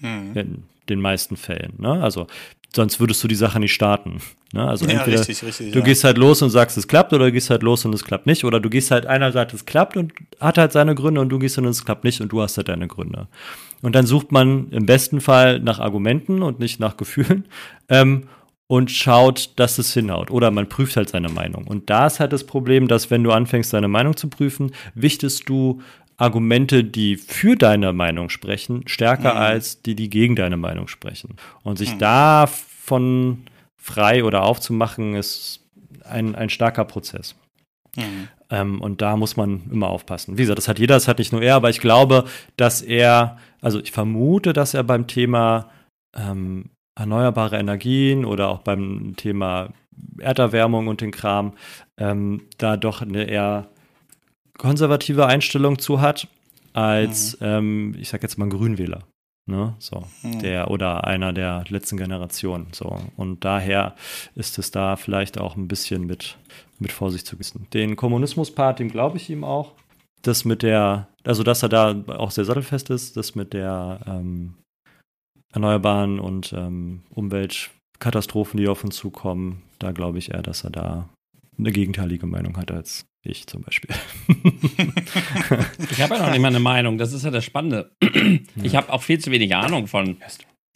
Mhm. 0.00 0.32
In 0.34 0.62
den 0.88 1.00
meisten 1.00 1.36
Fällen. 1.36 1.74
Ne? 1.78 2.02
Also, 2.02 2.26
sonst 2.74 3.00
würdest 3.00 3.22
du 3.22 3.28
die 3.28 3.34
Sache 3.34 3.60
nicht 3.60 3.74
starten. 3.74 4.18
Ne? 4.52 4.66
Also, 4.66 4.86
Ja, 4.86 4.92
entweder 4.98 5.18
richtig, 5.20 5.42
richtig. 5.44 5.72
du 5.72 5.78
ja. 5.80 5.84
gehst 5.84 6.04
halt 6.04 6.18
los 6.18 6.40
und 6.42 6.50
sagst, 6.50 6.76
es 6.78 6.88
klappt, 6.88 7.12
oder 7.12 7.26
du 7.26 7.32
gehst 7.32 7.50
halt 7.50 7.62
los 7.62 7.84
und 7.84 7.94
es 7.94 8.04
klappt 8.04 8.26
nicht. 8.26 8.44
Oder 8.44 8.60
du 8.60 8.70
gehst 8.70 8.90
halt, 8.90 9.06
einer 9.06 9.32
sagt, 9.32 9.52
es 9.54 9.66
klappt 9.66 9.96
und 9.96 10.12
hat 10.40 10.58
halt 10.58 10.72
seine 10.72 10.94
Gründe 10.94 11.20
und 11.20 11.28
du 11.28 11.38
gehst 11.38 11.56
hin 11.56 11.64
und 11.64 11.70
es 11.70 11.84
klappt 11.84 12.04
nicht 12.04 12.20
und 12.20 12.30
du 12.32 12.40
hast 12.40 12.56
halt 12.56 12.68
deine 12.68 12.88
Gründe. 12.88 13.28
Und 13.82 13.94
dann 13.94 14.06
sucht 14.06 14.32
man 14.32 14.70
im 14.70 14.86
besten 14.86 15.20
Fall 15.20 15.60
nach 15.60 15.78
Argumenten 15.78 16.42
und 16.42 16.58
nicht 16.58 16.80
nach 16.80 16.96
Gefühlen 16.96 17.46
ähm, 17.88 18.24
und 18.66 18.90
schaut, 18.90 19.50
dass 19.56 19.78
es 19.78 19.92
hinhaut. 19.92 20.30
Oder 20.30 20.50
man 20.50 20.68
prüft 20.68 20.96
halt 20.96 21.08
seine 21.10 21.28
Meinung. 21.28 21.66
Und 21.66 21.90
da 21.90 22.06
ist 22.06 22.20
halt 22.20 22.32
das 22.32 22.44
Problem, 22.44 22.88
dass 22.88 23.10
wenn 23.10 23.22
du 23.22 23.30
anfängst, 23.32 23.72
deine 23.72 23.88
Meinung 23.88 24.16
zu 24.16 24.28
prüfen, 24.28 24.72
wichtest 24.94 25.48
du 25.48 25.82
Argumente, 26.16 26.84
die 26.84 27.16
für 27.16 27.56
deine 27.56 27.92
Meinung 27.92 28.28
sprechen, 28.30 28.86
stärker 28.86 29.34
Mhm. 29.34 29.40
als 29.40 29.82
die, 29.82 29.96
die 29.96 30.08
gegen 30.08 30.36
deine 30.36 30.56
Meinung 30.56 30.86
sprechen. 30.88 31.36
Und 31.62 31.76
sich 31.76 31.94
Mhm. 31.94 31.98
davon 31.98 33.38
frei 33.76 34.24
oder 34.24 34.44
aufzumachen, 34.44 35.14
ist 35.14 35.60
ein, 36.08 36.34
ein 36.34 36.50
starker 36.50 36.84
Prozess. 36.84 37.34
Mhm. 37.96 38.28
Ähm, 38.50 38.80
und 38.80 39.02
da 39.02 39.16
muss 39.16 39.36
man 39.36 39.62
immer 39.70 39.88
aufpassen. 39.88 40.38
Wie 40.38 40.42
gesagt, 40.42 40.58
das 40.58 40.68
hat 40.68 40.78
jeder, 40.78 40.94
das 40.94 41.08
hat 41.08 41.18
nicht 41.18 41.32
nur 41.32 41.42
er, 41.42 41.56
aber 41.56 41.70
ich 41.70 41.80
glaube, 41.80 42.24
dass 42.56 42.80
er, 42.82 43.38
also 43.60 43.80
ich 43.80 43.92
vermute, 43.92 44.52
dass 44.52 44.74
er 44.74 44.84
beim 44.84 45.06
Thema 45.06 45.70
ähm, 46.16 46.70
erneuerbare 46.94 47.58
Energien 47.58 48.24
oder 48.24 48.48
auch 48.48 48.60
beim 48.60 49.14
Thema 49.16 49.70
Erderwärmung 50.18 50.88
und 50.88 51.00
den 51.00 51.10
Kram 51.10 51.54
ähm, 51.96 52.42
da 52.58 52.76
doch 52.76 53.02
eine 53.02 53.24
eher 53.24 53.68
konservative 54.58 55.26
Einstellung 55.26 55.78
zu 55.78 56.00
hat, 56.00 56.28
als, 56.72 57.38
ähm, 57.40 57.94
ich 57.98 58.08
sag 58.08 58.22
jetzt 58.22 58.38
mal, 58.38 58.46
ein 58.46 58.50
Grünwähler. 58.50 59.02
Ne? 59.46 59.74
So, 59.78 60.04
Mhm. 60.22 60.38
der 60.40 60.70
oder 60.70 61.04
einer 61.04 61.32
der 61.32 61.64
letzten 61.68 61.96
Generationen. 61.96 62.68
So. 62.72 62.98
Und 63.16 63.44
daher 63.44 63.94
ist 64.34 64.58
es 64.58 64.70
da 64.70 64.96
vielleicht 64.96 65.38
auch 65.38 65.56
ein 65.56 65.68
bisschen 65.68 66.06
mit, 66.06 66.38
mit 66.78 66.92
Vorsicht 66.92 67.26
zu 67.26 67.36
genießen. 67.36 67.66
Den 67.74 67.94
Kommunismus-Part, 67.94 68.78
dem 68.78 68.88
glaube 68.88 69.18
ich 69.18 69.28
ihm 69.28 69.44
auch. 69.44 69.72
Das 70.22 70.46
mit 70.46 70.62
der, 70.62 71.08
also 71.24 71.42
dass 71.42 71.62
er 71.62 71.68
da 71.68 71.94
auch 72.08 72.30
sehr 72.30 72.46
sattelfest 72.46 72.88
ist, 72.88 73.16
das 73.18 73.34
mit 73.34 73.52
der 73.52 74.00
ähm, 74.06 74.54
Erneuerbaren 75.54 76.18
und 76.18 76.52
ähm, 76.56 77.04
Umweltkatastrophen, 77.10 78.58
die 78.58 78.68
auf 78.68 78.84
uns 78.84 78.96
zukommen, 78.96 79.62
da 79.78 79.92
glaube 79.92 80.18
ich 80.18 80.32
eher, 80.32 80.42
dass 80.42 80.64
er 80.64 80.70
da 80.70 81.08
eine 81.56 81.70
gegenteilige 81.70 82.26
Meinung 82.26 82.56
hat 82.56 82.72
als 82.72 83.06
ich 83.22 83.46
zum 83.46 83.62
Beispiel. 83.62 83.90
Ich 85.90 86.00
habe 86.02 86.14
ja 86.14 86.22
noch 86.22 86.30
nicht 86.30 86.40
mal 86.40 86.48
eine 86.48 86.60
Meinung. 86.60 86.98
Das 86.98 87.12
ist 87.12 87.24
ja 87.24 87.30
das 87.30 87.44
Spannende. 87.44 87.90
Ich 88.62 88.74
habe 88.74 88.92
auch 88.92 89.02
viel 89.02 89.18
zu 89.18 89.30
wenig 89.30 89.54
Ahnung 89.54 89.86
von 89.86 90.16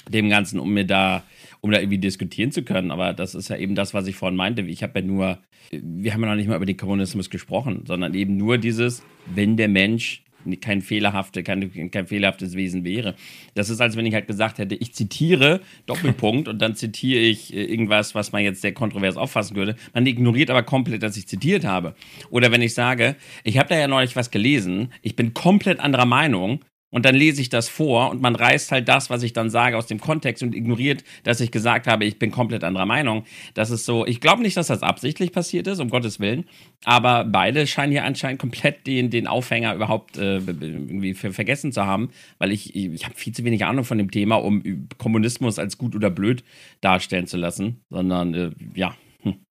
dem 0.08 0.30
Ganzen, 0.30 0.58
um 0.58 0.72
mir 0.72 0.86
da, 0.86 1.24
um 1.60 1.70
da 1.70 1.78
irgendwie 1.80 1.98
diskutieren 1.98 2.52
zu 2.52 2.62
können. 2.62 2.90
Aber 2.90 3.12
das 3.12 3.34
ist 3.34 3.48
ja 3.48 3.56
eben 3.56 3.74
das, 3.74 3.92
was 3.92 4.06
ich 4.06 4.16
vorhin 4.16 4.36
meinte. 4.36 4.62
Ich 4.62 4.82
habe 4.82 5.00
ja 5.00 5.06
nur, 5.06 5.38
wir 5.70 6.14
haben 6.14 6.22
ja 6.22 6.28
noch 6.28 6.36
nicht 6.36 6.48
mal 6.48 6.56
über 6.56 6.64
den 6.64 6.76
Kommunismus 6.76 7.28
gesprochen, 7.28 7.84
sondern 7.86 8.14
eben 8.14 8.36
nur 8.36 8.56
dieses, 8.56 9.02
wenn 9.26 9.56
der 9.56 9.68
Mensch 9.68 10.24
kein, 10.56 10.82
fehlerhafte, 10.82 11.42
kein, 11.42 11.90
kein 11.90 12.06
fehlerhaftes 12.06 12.54
Wesen 12.54 12.84
wäre. 12.84 13.14
Das 13.54 13.70
ist, 13.70 13.80
als 13.80 13.96
wenn 13.96 14.06
ich 14.06 14.14
halt 14.14 14.26
gesagt 14.26 14.58
hätte, 14.58 14.74
ich 14.74 14.94
zitiere 14.94 15.60
Doppelpunkt 15.86 16.48
und 16.48 16.60
dann 16.60 16.74
zitiere 16.74 17.20
ich 17.20 17.54
äh, 17.54 17.64
irgendwas, 17.64 18.14
was 18.14 18.32
man 18.32 18.42
jetzt 18.42 18.62
sehr 18.62 18.72
kontrovers 18.72 19.16
auffassen 19.16 19.56
würde. 19.56 19.76
Man 19.94 20.06
ignoriert 20.06 20.50
aber 20.50 20.62
komplett, 20.62 21.02
dass 21.02 21.16
ich 21.16 21.26
zitiert 21.26 21.64
habe. 21.64 21.94
Oder 22.30 22.50
wenn 22.52 22.62
ich 22.62 22.74
sage, 22.74 23.16
ich 23.44 23.58
habe 23.58 23.68
da 23.68 23.78
ja 23.78 23.88
neulich 23.88 24.16
was 24.16 24.30
gelesen, 24.30 24.92
ich 25.02 25.16
bin 25.16 25.34
komplett 25.34 25.80
anderer 25.80 26.06
Meinung, 26.06 26.60
und 26.90 27.04
dann 27.04 27.14
lese 27.14 27.40
ich 27.40 27.48
das 27.50 27.68
vor 27.68 28.10
und 28.10 28.22
man 28.22 28.34
reißt 28.34 28.72
halt 28.72 28.88
das, 28.88 29.10
was 29.10 29.22
ich 29.22 29.32
dann 29.32 29.50
sage, 29.50 29.76
aus 29.76 29.86
dem 29.86 30.00
Kontext 30.00 30.42
und 30.42 30.54
ignoriert, 30.54 31.04
dass 31.22 31.40
ich 31.40 31.50
gesagt 31.50 31.86
habe, 31.86 32.04
ich 32.04 32.18
bin 32.18 32.30
komplett 32.30 32.64
anderer 32.64 32.86
Meinung. 32.86 33.24
Das 33.54 33.70
ist 33.70 33.84
so, 33.84 34.06
ich 34.06 34.20
glaube 34.20 34.42
nicht, 34.42 34.56
dass 34.56 34.68
das 34.68 34.82
absichtlich 34.82 35.32
passiert 35.32 35.66
ist, 35.66 35.80
um 35.80 35.90
Gottes 35.90 36.18
Willen. 36.18 36.48
Aber 36.84 37.24
beide 37.24 37.66
scheinen 37.66 37.92
hier 37.92 38.04
anscheinend 38.04 38.40
komplett 38.40 38.86
den, 38.86 39.10
den 39.10 39.26
Aufhänger 39.26 39.74
überhaupt 39.74 40.16
äh, 40.16 40.36
irgendwie 40.36 41.14
vergessen 41.14 41.72
zu 41.72 41.84
haben, 41.84 42.10
weil 42.38 42.52
ich, 42.52 42.74
ich 42.74 43.04
habe 43.04 43.14
viel 43.14 43.34
zu 43.34 43.44
wenig 43.44 43.64
Ahnung 43.64 43.84
von 43.84 43.98
dem 43.98 44.10
Thema, 44.10 44.36
um 44.36 44.88
Kommunismus 44.96 45.58
als 45.58 45.76
gut 45.76 45.94
oder 45.94 46.10
blöd 46.10 46.42
darstellen 46.80 47.26
zu 47.26 47.36
lassen, 47.36 47.82
sondern 47.90 48.34
äh, 48.34 48.50
ja. 48.74 48.96
Hm. 49.22 49.44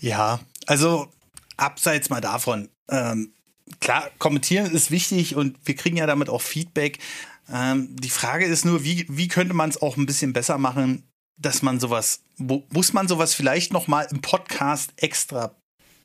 Ja, 0.00 0.40
also 0.66 1.08
abseits 1.56 2.08
mal 2.08 2.20
davon, 2.20 2.68
ähm, 2.88 3.32
klar, 3.80 4.10
kommentieren 4.18 4.70
ist 4.72 4.90
wichtig 4.90 5.36
und 5.36 5.56
wir 5.64 5.74
kriegen 5.74 5.96
ja 5.96 6.06
damit 6.06 6.28
auch 6.28 6.42
Feedback. 6.42 6.98
Ähm, 7.52 7.96
die 7.96 8.10
Frage 8.10 8.44
ist 8.44 8.64
nur, 8.64 8.84
wie, 8.84 9.06
wie 9.08 9.28
könnte 9.28 9.54
man 9.54 9.70
es 9.70 9.80
auch 9.80 9.96
ein 9.96 10.06
bisschen 10.06 10.32
besser 10.32 10.58
machen, 10.58 11.04
dass 11.36 11.62
man 11.62 11.80
sowas, 11.80 12.22
muss 12.36 12.92
man 12.92 13.08
sowas 13.08 13.34
vielleicht 13.34 13.72
noch 13.72 13.88
mal 13.88 14.06
im 14.10 14.20
Podcast 14.20 14.92
extra 14.96 15.54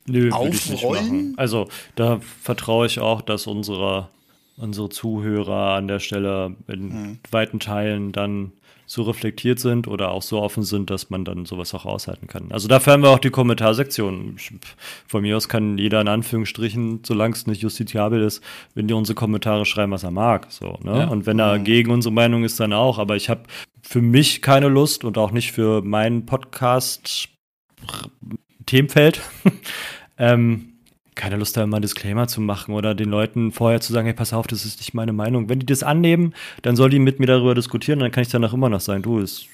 Nö, 0.06 0.30
aufrollen? 0.30 1.34
Also 1.36 1.68
da 1.96 2.20
vertraue 2.42 2.86
ich 2.86 3.00
auch, 3.00 3.20
dass 3.20 3.46
unsere, 3.46 4.08
unsere 4.56 4.88
Zuhörer 4.88 5.74
an 5.74 5.88
der 5.88 5.98
Stelle 5.98 6.54
in 6.68 6.92
hm. 6.92 7.18
weiten 7.30 7.60
Teilen 7.60 8.12
dann 8.12 8.52
so 8.94 9.02
reflektiert 9.02 9.58
sind 9.58 9.88
oder 9.88 10.10
auch 10.10 10.22
so 10.22 10.40
offen 10.40 10.62
sind, 10.62 10.88
dass 10.88 11.10
man 11.10 11.24
dann 11.24 11.46
sowas 11.46 11.74
auch 11.74 11.84
aushalten 11.84 12.28
kann. 12.28 12.52
Also 12.52 12.68
dafür 12.68 12.92
haben 12.92 13.02
wir 13.02 13.10
auch 13.10 13.18
die 13.18 13.30
Kommentarsektion. 13.30 14.36
Von 15.06 15.22
mir 15.22 15.36
aus 15.36 15.48
kann 15.48 15.76
jeder 15.78 16.00
in 16.00 16.08
Anführungsstrichen, 16.08 17.00
solange 17.04 17.34
es 17.34 17.46
nicht 17.48 17.62
justiziabel 17.62 18.22
ist, 18.22 18.42
wenn 18.74 18.86
die 18.86 18.94
unsere 18.94 19.16
Kommentare 19.16 19.66
schreiben, 19.66 19.90
was 19.90 20.04
er 20.04 20.12
mag. 20.12 20.46
So, 20.50 20.78
ne? 20.82 21.00
Ja. 21.00 21.08
Und 21.08 21.26
wenn 21.26 21.40
er 21.40 21.58
mhm. 21.58 21.64
gegen 21.64 21.90
unsere 21.90 22.14
Meinung 22.14 22.44
ist, 22.44 22.60
dann 22.60 22.72
auch. 22.72 22.98
Aber 22.98 23.16
ich 23.16 23.28
habe 23.28 23.42
für 23.82 24.00
mich 24.00 24.40
keine 24.40 24.68
Lust 24.68 25.04
und 25.04 25.18
auch 25.18 25.32
nicht 25.32 25.50
für 25.50 25.82
meinen 25.82 26.24
Podcast 26.24 27.28
Themenfeld. 28.66 29.20
ähm, 30.18 30.73
keine 31.14 31.36
Lust, 31.36 31.56
da 31.56 31.62
immer 31.62 31.76
einen 31.76 31.82
Disclaimer 31.82 32.26
zu 32.26 32.40
machen 32.40 32.74
oder 32.74 32.94
den 32.94 33.10
Leuten 33.10 33.52
vorher 33.52 33.80
zu 33.80 33.92
sagen, 33.92 34.06
hey, 34.06 34.14
pass 34.14 34.32
auf, 34.32 34.46
das 34.46 34.64
ist 34.64 34.80
nicht 34.80 34.94
meine 34.94 35.12
Meinung. 35.12 35.48
Wenn 35.48 35.60
die 35.60 35.66
das 35.66 35.82
annehmen, 35.82 36.34
dann 36.62 36.76
soll 36.76 36.90
die 36.90 36.98
mit 36.98 37.20
mir 37.20 37.26
darüber 37.26 37.54
diskutieren 37.54 38.00
dann 38.00 38.10
kann 38.10 38.22
ich 38.22 38.28
danach 38.28 38.52
immer 38.52 38.68
noch 38.68 38.80
sagen, 38.80 39.02
du, 39.02 39.18
ist 39.18 39.46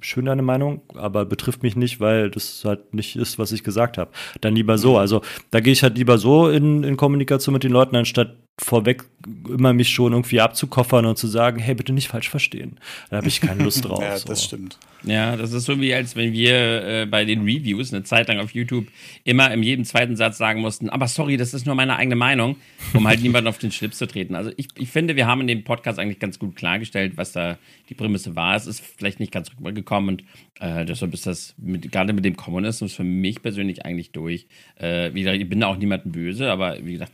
schön 0.00 0.26
deine 0.26 0.42
Meinung, 0.42 0.82
aber 0.94 1.24
betrifft 1.24 1.62
mich 1.62 1.76
nicht, 1.76 2.00
weil 2.00 2.30
das 2.30 2.62
halt 2.64 2.94
nicht 2.94 3.16
ist, 3.16 3.38
was 3.38 3.52
ich 3.52 3.62
gesagt 3.62 3.98
habe. 3.98 4.10
Dann 4.40 4.54
lieber 4.54 4.78
so. 4.78 4.98
Also 4.98 5.22
da 5.50 5.60
gehe 5.60 5.72
ich 5.72 5.82
halt 5.82 5.96
lieber 5.96 6.18
so 6.18 6.48
in, 6.48 6.84
in 6.84 6.96
Kommunikation 6.96 7.52
mit 7.52 7.64
den 7.64 7.72
Leuten, 7.72 7.96
anstatt 7.96 8.36
vorweg 8.58 9.04
immer 9.48 9.72
mich 9.72 9.90
schon 9.90 10.12
irgendwie 10.12 10.40
abzukoffern 10.40 11.06
und 11.06 11.18
zu 11.18 11.26
sagen, 11.26 11.58
hey, 11.58 11.74
bitte 11.74 11.92
nicht 11.92 12.08
falsch 12.08 12.28
verstehen. 12.28 12.78
Da 13.10 13.18
habe 13.18 13.28
ich 13.28 13.40
keine 13.40 13.64
Lust 13.64 13.84
drauf. 13.88 14.02
ja, 14.02 14.16
so. 14.16 14.28
das 14.28 14.44
stimmt. 14.44 14.78
Ja, 15.06 15.36
das 15.36 15.52
ist 15.52 15.66
so 15.66 15.80
wie, 15.80 15.94
als 15.94 16.16
wenn 16.16 16.32
wir 16.32 16.84
äh, 16.84 17.06
bei 17.06 17.24
den 17.24 17.42
Reviews 17.42 17.94
eine 17.94 18.02
Zeit 18.02 18.26
lang 18.26 18.40
auf 18.40 18.52
YouTube 18.52 18.88
immer 19.22 19.52
in 19.52 19.62
jedem 19.62 19.84
zweiten 19.84 20.16
Satz 20.16 20.36
sagen 20.36 20.60
mussten, 20.60 20.90
aber 20.90 21.06
sorry, 21.06 21.36
das 21.36 21.54
ist 21.54 21.64
nur 21.64 21.76
meine 21.76 21.94
eigene 21.94 22.16
Meinung, 22.16 22.56
um 22.92 23.06
halt 23.06 23.22
niemanden 23.22 23.46
auf 23.46 23.58
den 23.58 23.70
Schlips 23.70 23.98
zu 23.98 24.06
treten. 24.08 24.34
Also 24.34 24.50
ich, 24.56 24.66
ich 24.76 24.88
finde, 24.88 25.14
wir 25.14 25.28
haben 25.28 25.40
in 25.42 25.46
dem 25.46 25.62
Podcast 25.62 26.00
eigentlich 26.00 26.18
ganz 26.18 26.40
gut 26.40 26.56
klargestellt, 26.56 27.16
was 27.16 27.30
da 27.30 27.56
die 27.88 27.94
Prämisse 27.94 28.34
war. 28.34 28.56
Es 28.56 28.66
ist 28.66 28.80
vielleicht 28.80 29.20
nicht 29.20 29.30
ganz 29.30 29.52
rübergekommen 29.56 30.08
und 30.08 30.24
äh, 30.58 30.84
deshalb 30.84 31.14
ist 31.14 31.26
das 31.26 31.54
mit, 31.56 31.92
gerade 31.92 32.12
mit 32.12 32.24
dem 32.24 32.36
Kommunismus 32.36 32.92
für 32.92 33.04
mich 33.04 33.42
persönlich 33.42 33.84
eigentlich 33.84 34.10
durch. 34.10 34.48
Äh, 34.74 35.14
wie 35.14 35.20
gesagt, 35.20 35.40
ich 35.40 35.48
bin 35.48 35.60
da 35.60 35.68
auch 35.68 35.76
niemandem 35.76 36.10
böse, 36.10 36.50
aber 36.50 36.84
wie 36.84 36.94
gesagt, 36.94 37.12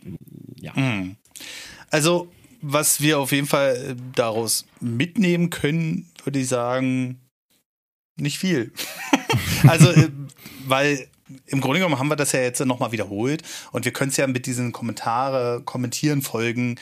ja. 0.59 0.73
Mhm. 0.75 1.17
Also, 1.91 2.33
was 2.63 3.03
wir 3.03 3.19
auf 3.19 3.33
jeden 3.33 3.47
Fall 3.47 3.77
äh, 3.77 3.95
daraus 4.15 4.67
mitnehmen 4.81 5.51
können, 5.51 6.07
würde 6.25 6.39
ich 6.39 6.49
sagen, 6.49 7.19
nicht 8.17 8.39
viel. 8.39 8.73
also, 9.67 9.91
äh, 9.91 10.11
weil 10.67 11.09
im 11.47 11.61
Grunde 11.61 11.79
genommen 11.79 11.99
haben 11.99 12.09
wir 12.09 12.17
das 12.17 12.33
ja 12.33 12.41
jetzt 12.41 12.61
nochmal 12.65 12.93
wiederholt 12.93 13.43
und 13.73 13.85
wir 13.85 13.93
können 13.93 14.11
es 14.11 14.17
ja 14.17 14.27
mit 14.27 14.47
diesen 14.47 14.73
Kommentare, 14.73 15.63
Kommentieren 15.65 16.23
folgen 16.23 16.79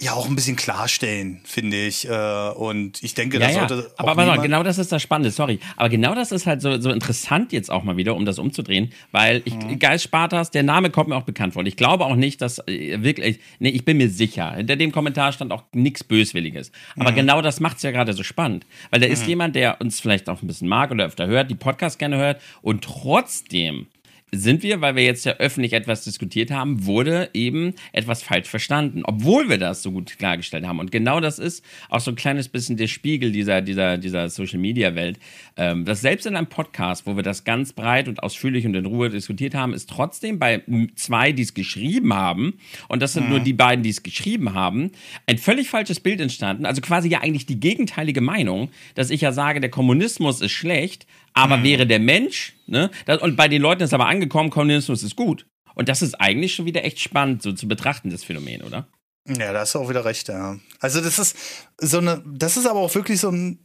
ja 0.00 0.12
auch 0.12 0.28
ein 0.28 0.36
bisschen 0.36 0.54
klarstellen, 0.54 1.40
finde 1.44 1.76
ich. 1.76 2.08
Äh, 2.08 2.50
und 2.50 3.02
ich 3.02 3.14
denke, 3.14 3.38
das 3.38 3.52
ja, 3.52 3.62
ja. 3.62 3.68
sollte. 3.68 3.90
Aber, 3.96 4.12
aber 4.12 4.38
genau 4.40 4.62
das 4.62 4.78
ist 4.78 4.92
das 4.92 5.02
Spannende, 5.02 5.32
sorry. 5.32 5.58
Aber 5.76 5.88
genau 5.88 6.14
das 6.14 6.30
ist 6.30 6.46
halt 6.46 6.62
so, 6.62 6.80
so 6.80 6.90
interessant 6.90 7.52
jetzt 7.52 7.70
auch 7.70 7.82
mal 7.82 7.96
wieder, 7.96 8.14
um 8.14 8.24
das 8.24 8.38
umzudrehen, 8.38 8.92
weil 9.10 9.42
ich, 9.44 9.54
mhm. 9.54 9.78
Geist 9.78 10.04
Spartas, 10.04 10.50
der 10.52 10.62
Name 10.62 10.90
kommt 10.90 11.08
mir 11.08 11.16
auch 11.16 11.24
bekannt 11.24 11.54
vor. 11.54 11.60
Und 11.60 11.66
ich 11.66 11.76
glaube 11.76 12.04
auch 12.04 12.14
nicht, 12.14 12.40
dass 12.40 12.60
äh, 12.68 13.02
wirklich, 13.02 13.40
nee, 13.58 13.70
ich 13.70 13.84
bin 13.84 13.96
mir 13.96 14.08
sicher, 14.08 14.52
hinter 14.54 14.76
dem 14.76 14.92
Kommentar 14.92 15.32
stand 15.32 15.52
auch 15.52 15.64
nichts 15.72 16.04
Böswilliges. 16.04 16.70
Aber 16.96 17.10
mhm. 17.10 17.16
genau 17.16 17.42
das 17.42 17.58
macht 17.58 17.78
es 17.78 17.82
ja 17.82 17.90
gerade 17.90 18.12
so 18.12 18.22
spannend. 18.22 18.66
Weil 18.90 19.00
da 19.00 19.06
ist 19.06 19.24
mhm. 19.24 19.28
jemand, 19.28 19.56
der 19.56 19.80
uns 19.80 19.98
vielleicht 20.00 20.28
auch 20.28 20.42
ein 20.42 20.46
bisschen 20.46 20.68
mag 20.68 20.92
oder 20.92 21.06
öfter 21.06 21.26
hört, 21.26 21.50
die 21.50 21.56
Podcast 21.56 21.98
gerne 21.98 22.18
hört 22.18 22.40
und 22.62 22.84
trotzdem 22.84 23.88
sind 24.32 24.62
wir, 24.62 24.80
weil 24.80 24.96
wir 24.96 25.04
jetzt 25.04 25.24
ja 25.24 25.34
öffentlich 25.34 25.72
etwas 25.72 26.04
diskutiert 26.04 26.50
haben, 26.50 26.84
wurde 26.84 27.30
eben 27.34 27.74
etwas 27.92 28.22
falsch 28.22 28.48
verstanden, 28.48 29.02
obwohl 29.04 29.48
wir 29.48 29.58
das 29.58 29.82
so 29.82 29.90
gut 29.90 30.18
klargestellt 30.18 30.66
haben. 30.66 30.78
Und 30.78 30.90
genau 30.90 31.20
das 31.20 31.38
ist 31.38 31.64
auch 31.88 32.00
so 32.00 32.10
ein 32.10 32.16
kleines 32.16 32.48
bisschen 32.48 32.76
der 32.76 32.88
Spiegel 32.88 33.32
dieser, 33.32 33.62
dieser, 33.62 33.98
dieser 33.98 34.28
Social-Media-Welt, 34.28 35.18
ähm, 35.56 35.84
dass 35.84 36.00
selbst 36.00 36.26
in 36.26 36.36
einem 36.36 36.46
Podcast, 36.46 37.06
wo 37.06 37.16
wir 37.16 37.22
das 37.22 37.44
ganz 37.44 37.72
breit 37.72 38.08
und 38.08 38.22
ausführlich 38.22 38.66
und 38.66 38.74
in 38.74 38.86
Ruhe 38.86 39.10
diskutiert 39.10 39.54
haben, 39.54 39.72
ist 39.72 39.88
trotzdem 39.88 40.38
bei 40.38 40.62
zwei, 40.94 41.32
die 41.32 41.42
es 41.42 41.54
geschrieben 41.54 42.14
haben, 42.14 42.58
und 42.88 43.02
das 43.02 43.14
sind 43.14 43.24
mhm. 43.24 43.30
nur 43.30 43.40
die 43.40 43.52
beiden, 43.52 43.82
die 43.82 43.90
es 43.90 44.02
geschrieben 44.02 44.54
haben, 44.54 44.92
ein 45.26 45.38
völlig 45.38 45.68
falsches 45.68 46.00
Bild 46.00 46.20
entstanden. 46.20 46.66
Also 46.66 46.80
quasi 46.80 47.08
ja 47.08 47.20
eigentlich 47.20 47.46
die 47.46 47.60
gegenteilige 47.60 48.20
Meinung, 48.20 48.70
dass 48.94 49.10
ich 49.10 49.20
ja 49.20 49.32
sage, 49.32 49.60
der 49.60 49.70
Kommunismus 49.70 50.40
ist 50.40 50.52
schlecht, 50.52 51.06
aber 51.34 51.58
mhm. 51.58 51.64
wäre 51.64 51.86
der 51.86 51.98
Mensch, 51.98 52.54
ne? 52.66 52.90
Das, 53.06 53.20
und 53.20 53.36
bei 53.36 53.48
den 53.48 53.62
Leuten 53.62 53.82
ist 53.82 53.94
aber 53.94 54.06
angekommen, 54.06 54.50
Kommunismus 54.50 55.02
ist 55.02 55.16
gut. 55.16 55.46
Und 55.74 55.88
das 55.88 56.02
ist 56.02 56.20
eigentlich 56.20 56.54
schon 56.54 56.66
wieder 56.66 56.84
echt 56.84 56.98
spannend, 57.00 57.42
so 57.42 57.52
zu 57.52 57.68
betrachten, 57.68 58.10
das 58.10 58.24
Phänomen, 58.24 58.62
oder? 58.62 58.88
Ja, 59.28 59.52
da 59.52 59.60
hast 59.60 59.74
du 59.74 59.78
auch 59.78 59.88
wieder 59.88 60.04
recht, 60.04 60.28
ja. 60.28 60.58
Also, 60.80 61.00
das 61.00 61.18
ist 61.18 61.36
so 61.78 61.98
eine, 61.98 62.22
das 62.26 62.56
ist 62.56 62.66
aber 62.66 62.80
auch 62.80 62.94
wirklich 62.94 63.20
so 63.20 63.30
ein. 63.30 63.58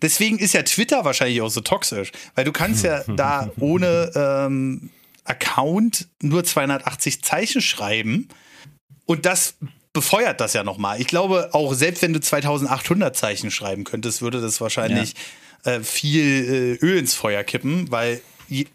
Deswegen 0.00 0.38
ist 0.38 0.54
ja 0.54 0.62
Twitter 0.62 1.04
wahrscheinlich 1.04 1.40
auch 1.40 1.48
so 1.48 1.60
toxisch, 1.60 2.12
weil 2.34 2.44
du 2.44 2.52
kannst 2.52 2.84
ja 2.84 3.02
da 3.16 3.50
ohne 3.58 4.10
ähm, 4.14 4.90
Account 5.24 6.08
nur 6.20 6.44
280 6.44 7.22
Zeichen 7.22 7.60
schreiben 7.60 8.28
und 9.06 9.24
das 9.26 9.54
befeuert 9.92 10.40
das 10.40 10.52
ja 10.52 10.64
nochmal. 10.64 11.00
Ich 11.00 11.06
glaube, 11.06 11.50
auch 11.52 11.74
selbst 11.74 12.02
wenn 12.02 12.12
du 12.12 12.20
2800 12.20 13.16
Zeichen 13.16 13.50
schreiben 13.50 13.84
könntest, 13.84 14.22
würde 14.22 14.40
das 14.40 14.60
wahrscheinlich 14.60 15.12
ja 15.12 15.20
äh, 15.64 15.80
viel 15.80 16.78
äh, 16.82 16.84
Öl 16.84 16.98
ins 16.98 17.14
Feuer 17.14 17.44
kippen, 17.44 17.90
weil 17.90 18.20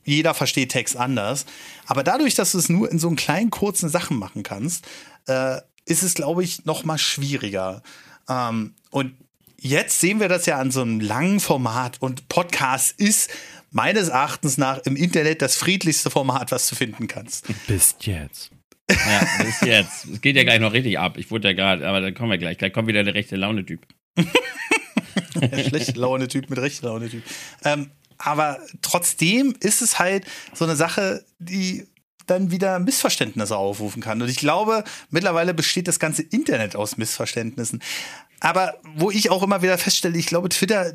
jeder 0.04 0.34
versteht 0.34 0.72
Text 0.72 0.98
anders. 0.98 1.46
Aber 1.86 2.04
dadurch, 2.04 2.36
dass 2.36 2.54
du 2.54 2.58
es 2.58 2.70
nur 2.70 2.92
in 2.92 3.00
so 3.00 3.08
einen 3.08 3.16
kleinen, 3.16 3.52
kurzen 3.52 3.90
Sachen 3.90 4.18
machen 4.18 4.44
kannst, 4.44 4.88
äh, 5.28 5.58
ist 5.86 6.04
es, 6.04 6.16
glaube 6.16 6.44
ich, 6.44 6.66
noch 6.66 6.84
mal 6.84 6.98
schwieriger. 6.98 7.84
Ähm, 8.28 8.74
und 8.90 9.14
jetzt 9.60 10.00
sehen 10.00 10.20
wir 10.20 10.30
das 10.30 10.46
ja 10.46 10.58
an 10.58 10.72
so 10.72 10.82
einem 10.82 11.00
langen 11.00 11.40
Format 11.40 12.02
und 12.02 12.28
Podcast 12.28 13.00
ist 13.00 13.30
meines 13.72 14.10
Erachtens 14.10 14.58
nach 14.58 14.80
im 14.86 14.96
Internet 14.96 15.42
das 15.42 15.56
friedlichste 15.56 16.10
Format, 16.10 16.52
was 16.52 16.68
du 16.68 16.76
finden 16.76 17.08
kannst. 17.08 17.48
Bis 17.68 17.96
jetzt. 18.02 18.52
Ja, 18.90 19.28
bis 19.44 19.62
jetzt. 19.62 20.06
Es 20.06 20.22
geht 20.22 20.36
ja 20.36 20.44
gleich 20.44 20.60
noch 20.60 20.74
richtig 20.74 20.98
ab. 20.98 21.18
Ich 21.18 21.30
wurde 21.30 21.50
ja 21.50 21.54
gerade, 21.54 21.88
aber 21.88 22.02
da 22.02 22.12
kommen 22.12 22.32
wir 22.32 22.38
gleich. 22.38 22.58
Gleich 22.58 22.72
kommt 22.72 22.88
wieder 22.88 23.04
der 23.04 23.14
rechte 23.14 23.36
Laune-Typ. 23.36 23.86
Schlechte 25.68 26.00
Laune-Typ 26.00 26.50
mit 26.50 26.60
rechter 26.60 26.88
Laune-Typ. 26.88 27.24
Ähm, 27.64 27.92
aber 28.18 28.60
trotzdem 28.82 29.56
ist 29.60 29.82
es 29.82 30.00
halt 30.00 30.26
so 30.54 30.66
eine 30.66 30.76
Sache, 30.76 31.24
die 31.40 31.88
dann 32.26 32.52
wieder 32.52 32.80
Missverständnisse 32.80 33.58
aufrufen 33.58 34.02
kann. 34.02 34.22
Und 34.22 34.30
ich 34.30 34.38
glaube, 34.38 34.84
mittlerweile 35.10 35.54
besteht 35.54 35.88
das 35.88 36.00
ganze 36.00 36.22
Internet 36.24 36.76
aus 36.76 36.98
Missverständnissen. 36.98 37.82
Aber 38.40 38.76
wo 38.96 39.10
ich 39.10 39.30
auch 39.32 39.44
immer 39.44 39.62
wieder 39.62 39.78
feststelle, 39.78 40.18
ich 40.18 40.28
glaube, 40.28 40.50
Twitter, 40.50 40.94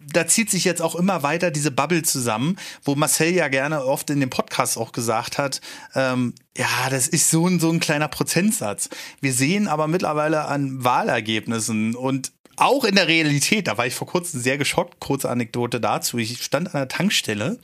da 0.00 0.26
zieht 0.26 0.50
sich 0.50 0.64
jetzt 0.64 0.82
auch 0.82 0.94
immer 0.94 1.22
weiter 1.22 1.50
diese 1.50 1.70
Bubble 1.70 2.02
zusammen, 2.02 2.56
wo 2.84 2.94
Marcel 2.94 3.32
ja 3.32 3.48
gerne 3.48 3.84
oft 3.84 4.10
in 4.10 4.20
dem 4.20 4.30
Podcast 4.30 4.76
auch 4.76 4.92
gesagt 4.92 5.38
hat, 5.38 5.60
ähm, 5.94 6.34
ja, 6.56 6.90
das 6.90 7.08
ist 7.08 7.30
so 7.30 7.46
ein, 7.48 7.58
so 7.58 7.70
ein 7.70 7.80
kleiner 7.80 8.08
Prozentsatz. 8.08 8.90
Wir 9.20 9.32
sehen 9.32 9.66
aber 9.66 9.88
mittlerweile 9.88 10.44
an 10.44 10.84
Wahlergebnissen 10.84 11.94
und 11.94 12.32
auch 12.56 12.84
in 12.84 12.94
der 12.94 13.08
Realität, 13.08 13.66
da 13.66 13.78
war 13.78 13.86
ich 13.86 13.94
vor 13.94 14.06
kurzem 14.06 14.40
sehr 14.40 14.58
geschockt, 14.58 15.00
kurze 15.00 15.30
Anekdote 15.30 15.80
dazu. 15.80 16.18
Ich 16.18 16.42
stand 16.42 16.74
an 16.74 16.80
der 16.80 16.88
Tankstelle 16.88 17.58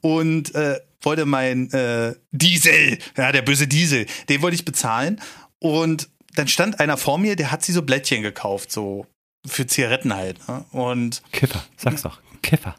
und 0.00 0.54
äh, 0.54 0.80
wollte 1.02 1.26
mein 1.26 1.70
äh, 1.72 2.14
Diesel, 2.32 2.98
ja, 3.16 3.32
der 3.32 3.42
böse 3.42 3.66
Diesel, 3.66 4.06
den 4.28 4.42
wollte 4.42 4.54
ich 4.54 4.64
bezahlen. 4.64 5.20
Und 5.58 6.08
dann 6.34 6.48
stand 6.48 6.80
einer 6.80 6.96
vor 6.96 7.18
mir, 7.18 7.36
der 7.36 7.50
hat 7.50 7.64
sich 7.64 7.74
so 7.74 7.82
Blättchen 7.82 8.22
gekauft, 8.22 8.72
so 8.72 9.06
für 9.46 9.66
Zigaretten 9.66 10.14
halt. 10.14 10.46
Ne? 10.48 10.64
Und 10.72 11.22
Kiffer, 11.32 11.64
sag's 11.76 12.02
doch. 12.02 12.20
Kiffer. 12.42 12.76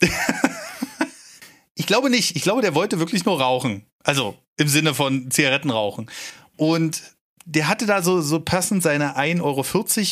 ich 1.74 1.86
glaube 1.86 2.10
nicht. 2.10 2.36
Ich 2.36 2.42
glaube, 2.42 2.62
der 2.62 2.74
wollte 2.74 2.98
wirklich 2.98 3.24
nur 3.24 3.40
rauchen. 3.40 3.84
Also 4.04 4.36
im 4.56 4.68
Sinne 4.68 4.94
von 4.94 5.30
Zigaretten 5.30 5.70
rauchen. 5.70 6.10
Und 6.56 7.02
der 7.48 7.66
hatte 7.66 7.86
da 7.86 8.02
so, 8.02 8.20
so 8.20 8.40
passend 8.40 8.82
seine 8.82 9.16
1,40 9.16 9.40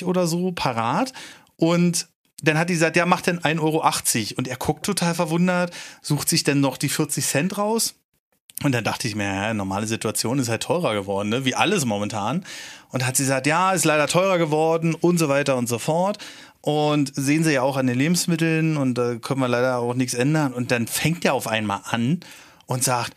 Euro 0.02 0.10
oder 0.10 0.26
so 0.26 0.52
parat. 0.52 1.12
Und 1.56 2.08
dann 2.42 2.58
hat 2.58 2.70
die 2.70 2.74
gesagt, 2.74 2.96
ja, 2.96 3.04
mach 3.04 3.20
denn 3.20 3.40
1,80 3.40 3.60
Euro. 3.60 4.38
Und 4.38 4.48
er 4.48 4.56
guckt 4.56 4.86
total 4.86 5.14
verwundert, 5.14 5.70
sucht 6.00 6.30
sich 6.30 6.44
dann 6.44 6.60
noch 6.60 6.78
die 6.78 6.88
40 6.88 7.24
Cent 7.26 7.58
raus. 7.58 7.94
Und 8.62 8.72
dann 8.72 8.84
dachte 8.84 9.06
ich 9.06 9.14
mir, 9.14 9.24
ja, 9.24 9.52
normale 9.52 9.86
Situation 9.86 10.38
ist 10.38 10.48
halt 10.48 10.62
teurer 10.62 10.94
geworden, 10.94 11.28
ne? 11.28 11.44
wie 11.44 11.54
alles 11.54 11.84
momentan. 11.84 12.46
Und 12.88 13.06
hat 13.06 13.18
sie 13.18 13.24
gesagt, 13.24 13.46
ja, 13.46 13.72
ist 13.72 13.84
leider 13.84 14.06
teurer 14.06 14.38
geworden 14.38 14.94
und 14.94 15.18
so 15.18 15.28
weiter 15.28 15.56
und 15.56 15.68
so 15.68 15.78
fort. 15.78 16.16
Und 16.62 17.14
sehen 17.14 17.44
sie 17.44 17.52
ja 17.52 17.62
auch 17.62 17.76
an 17.76 17.86
den 17.86 17.98
Lebensmitteln 17.98 18.78
und 18.78 18.94
da 18.94 19.16
können 19.16 19.40
wir 19.40 19.48
leider 19.48 19.78
auch 19.78 19.92
nichts 19.92 20.14
ändern. 20.14 20.54
Und 20.54 20.70
dann 20.70 20.86
fängt 20.86 21.26
er 21.26 21.34
auf 21.34 21.46
einmal 21.46 21.80
an 21.84 22.20
und 22.64 22.82
sagt, 22.82 23.12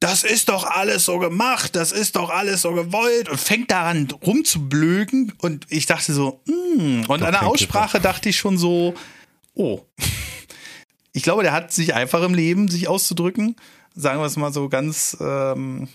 das 0.00 0.22
ist 0.22 0.48
doch 0.48 0.64
alles 0.64 1.04
so 1.04 1.18
gemacht, 1.18 1.76
das 1.76 1.92
ist 1.92 2.16
doch 2.16 2.30
alles 2.30 2.62
so 2.62 2.72
gewollt 2.72 3.28
und 3.28 3.38
fängt 3.38 3.70
daran 3.70 4.08
rumzublöken. 4.24 5.34
Und 5.38 5.66
ich 5.68 5.84
dachte 5.84 6.14
so, 6.14 6.40
mm. 6.46 7.02
und 7.06 7.22
an 7.22 7.32
der 7.32 7.46
Aussprache 7.46 8.00
dachte 8.00 8.30
ich 8.30 8.38
schon 8.38 8.56
so, 8.56 8.94
oh. 9.54 9.82
Ich 11.12 11.22
glaube, 11.22 11.42
der 11.42 11.52
hat 11.52 11.72
sich 11.72 11.92
einfach 11.92 12.22
im 12.22 12.34
Leben, 12.34 12.68
sich 12.68 12.88
auszudrücken. 12.88 13.56
Sagen 13.94 14.20
wir 14.20 14.26
es 14.26 14.36
mal 14.36 14.52
so 14.52 14.68
ganz, 14.68 15.16
ähm, 15.20 15.88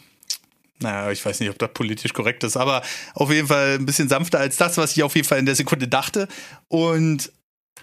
naja, 0.80 1.10
ich 1.12 1.26
weiß 1.26 1.40
nicht, 1.40 1.50
ob 1.50 1.58
das 1.58 1.72
politisch 1.74 2.14
korrekt 2.14 2.44
ist, 2.44 2.58
aber 2.58 2.84
auf 3.14 3.32
jeden 3.32 3.48
Fall 3.48 3.76
ein 3.80 3.86
bisschen 3.86 4.10
sanfter 4.10 4.40
als 4.40 4.58
das, 4.58 4.78
was 4.78 4.92
ich 4.92 5.04
auf 5.04 5.16
jeden 5.16 5.28
Fall 5.28 5.40
in 5.40 5.46
der 5.46 5.56
Sekunde 5.56 5.88
dachte. 5.88 6.28
Und 6.68 7.32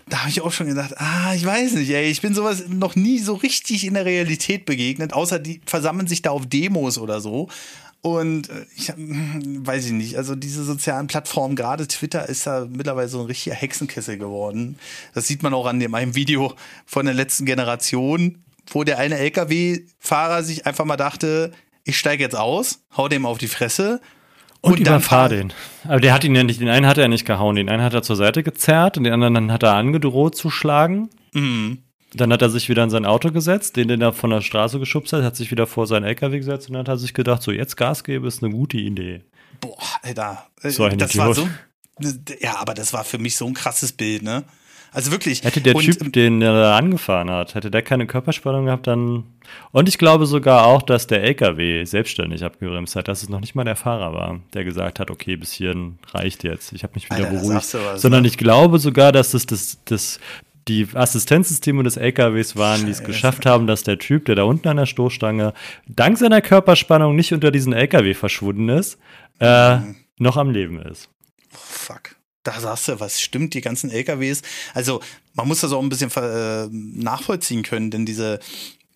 da 0.09 0.21
habe 0.21 0.31
ich 0.31 0.41
auch 0.41 0.53
schon 0.53 0.67
gedacht, 0.67 0.95
ah, 0.99 1.35
ich 1.35 1.45
weiß 1.45 1.73
nicht, 1.73 1.91
ey, 1.91 2.11
ich 2.11 2.21
bin 2.21 2.35
sowas 2.35 2.65
noch 2.69 2.97
nie 2.97 3.19
so 3.19 3.35
richtig 3.35 3.87
in 3.87 3.95
der 3.95 4.05
Realität 4.05 4.67
begegnet, 4.67 5.13
außer 5.13 5.39
die 5.39 5.61
versammeln 5.65 6.07
sich 6.07 6.23
da 6.23 6.31
auf 6.31 6.47
Demos 6.47 6.99
oder 6.99 7.21
so. 7.21 7.49
Und 8.03 8.51
äh, 8.51 8.67
ich 8.77 8.89
hm, 8.89 9.67
weiß 9.67 9.87
ich 9.87 9.93
nicht, 9.93 10.17
also 10.17 10.35
diese 10.35 10.65
sozialen 10.65 11.07
Plattformen, 11.07 11.55
gerade 11.55 11.87
Twitter 11.87 12.29
ist 12.29 12.47
ja 12.47 12.67
mittlerweile 12.69 13.09
so 13.09 13.21
ein 13.21 13.27
richtiger 13.27 13.55
Hexenkessel 13.55 14.19
geworden. 14.19 14.77
Das 15.15 15.29
sieht 15.29 15.43
man 15.43 15.55
auch 15.55 15.67
an 15.67 15.79
dem 15.79 15.95
einem 15.95 16.15
Video 16.15 16.55
von 16.85 17.07
der 17.07 17.15
letzten 17.15 17.47
Generation, 17.47 18.43
wo 18.67 18.83
der 18.83 18.99
eine 18.99 19.19
LKW-Fahrer 19.19 20.43
sich 20.43 20.67
einfach 20.67 20.85
mal 20.85 20.97
dachte, 20.97 21.53
ich 21.85 21.97
steige 21.97 22.25
jetzt 22.25 22.37
aus, 22.37 22.81
hau 22.97 23.09
dem 23.09 23.25
auf 23.25 23.39
die 23.39 23.49
Fresse 23.49 24.01
und, 24.63 24.73
und 24.73 24.81
überfahr 24.81 25.29
den. 25.29 25.53
Aber 25.85 26.01
der 26.01 26.15
hat 26.15 26.25
ihn 26.25 26.35
ja 26.35 26.45
nicht, 26.45 26.61
den 26.61 26.69
einen 26.69 26.87
hat 26.87 26.97
er 26.97 27.09
nicht 27.09 27.27
gehauen, 27.27 27.57
den 27.57 27.69
einen 27.69 27.83
hat 27.83 27.95
er 27.95 28.03
zur 28.03 28.17
Seite 28.17 28.43
gezerrt 28.43 28.97
und 28.97 29.05
den 29.05 29.13
anderen 29.13 29.53
hat 29.53 29.63
er 29.63 29.75
angedroht 29.75 30.37
zu 30.37 30.51
schlagen. 30.51 31.11
Mhm. 31.33 31.79
Dann 32.15 32.33
hat 32.33 32.43
er 32.43 32.51
sich 32.51 32.69
wieder 32.69 32.85
in 32.85 32.91
sein 32.91 33.07
Auto 33.07 33.33
gesetzt, 33.33 33.77
den, 33.77 33.89
den 33.89 34.01
er 34.01 34.13
von 34.13 34.31
der 34.31 34.41
Straße 34.41 34.79
geschubst 34.79 35.13
hat, 35.13 35.25
hat 35.25 35.35
sich 35.35 35.51
wieder 35.51 35.67
vor 35.67 35.87
seinen 35.87 36.05
LKW 36.05 36.39
gesetzt 36.39 36.69
und 36.69 36.75
dann 36.75 36.81
hat 36.81 36.89
er 36.89 36.99
sich 36.99 37.15
gedacht, 37.15 37.43
so 37.43 37.51
jetzt 37.51 37.77
Gas 37.77 38.05
gebe 38.05 38.29
ist 38.29 38.43
eine 38.43 38.53
gute 38.53 38.77
Idee. 38.77 39.23
Boah, 39.61 39.79
Alter. 40.03 40.47
So 40.63 40.85
ein 40.85 40.99
das 40.99 41.11
Idiot. 41.11 41.27
war 41.27 41.35
so. 41.35 41.49
Ja, 42.41 42.57
aber 42.59 42.75
das 42.75 42.93
war 42.93 43.05
für 43.05 43.19
mich 43.19 43.37
so 43.37 43.47
ein 43.47 43.55
krasses 43.55 43.93
Bild, 43.93 44.23
ne? 44.23 44.45
Also 44.95 45.11
wirklich. 45.11 45.43
Hätte 45.43 45.63
der 45.63 45.75
und, 45.75 45.85
Typ, 45.85 46.13
den 46.13 46.41
da 46.41 46.77
angefahren 46.77 47.31
hat, 47.31 47.55
hätte 47.55 47.71
der 47.71 47.83
keine 47.83 48.07
Körperspannung 48.07 48.67
gehabt, 48.67 48.87
dann. 48.87 49.25
Und 49.73 49.89
ich 49.89 49.97
glaube 49.97 50.27
sogar 50.27 50.67
auch, 50.67 50.83
dass 50.83 51.07
der 51.07 51.23
LKW 51.23 51.85
selbstständig 51.85 52.45
abgebremst 52.45 52.95
hat, 52.95 53.09
dass 53.09 53.23
es 53.23 53.31
noch 53.31 53.41
nicht 53.41 53.55
mal 53.55 53.65
der 53.65 53.77
Fahrer 53.77 54.13
war, 54.13 54.41
der 54.53 54.65
gesagt 54.65 55.01
hat, 55.01 55.11
okay, 55.11 55.37
bis 55.37 55.53
hierhin 55.53 55.99
reicht 56.13 56.45
jetzt. 56.45 56.73
Ich 56.73 56.83
habe 56.83 56.93
mich 56.95 57.07
wieder 57.07 57.25
Alter, 57.25 57.31
beruhigt. 57.31 57.75
Was, 57.75 58.03
Sondern 58.03 58.23
ne? 58.23 58.29
ich 58.29 58.37
glaube 58.37 58.79
sogar, 58.79 59.13
dass 59.13 59.33
es 59.33 59.47
das, 59.47 59.79
das, 59.87 60.21
die 60.69 60.87
Assistenzsysteme 60.93 61.83
des 61.83 61.97
LKWs 61.97 62.57
waren, 62.57 62.85
die 62.85 62.93
es 62.93 63.03
geschafft 63.03 63.47
haben, 63.47 63.67
dass 63.67 63.85
der 63.85 63.99
Typ, 63.99 64.27
der 64.27 64.35
da 64.35 64.43
unten 64.43 64.69
an 64.69 64.77
der 64.77 64.87
Stoßstange, 64.87 65.55
dank 65.87 66.19
seiner 66.19 66.43
Körperspannung 66.43 67.17
nicht 67.17 67.33
unter 67.33 67.51
diesen 67.51 67.73
LKW 67.73 68.13
verschwunden 68.13 68.69
ist, 68.69 68.99
äh, 69.41 69.77
mhm. 69.77 69.97
noch 70.19 70.37
am 70.37 70.51
Leben 70.51 70.81
ist. 70.83 71.09
Fuck 71.51 72.17
da 72.43 72.61
sagst 72.61 72.89
du, 72.89 73.01
was 73.01 73.21
stimmt, 73.21 73.55
die 73.55 73.61
ganzen 73.61 73.91
LKWs. 73.91 74.43
Also 74.75 75.01
man 75.35 75.49
muss 75.49 75.61
das 75.61 75.73
auch 75.73 75.83
ein 75.83 75.89
bisschen 75.89 76.11
äh, 76.17 76.69
nachvollziehen 76.71 77.63
können, 77.63 77.91
denn 77.91 78.07
diese 78.07 78.41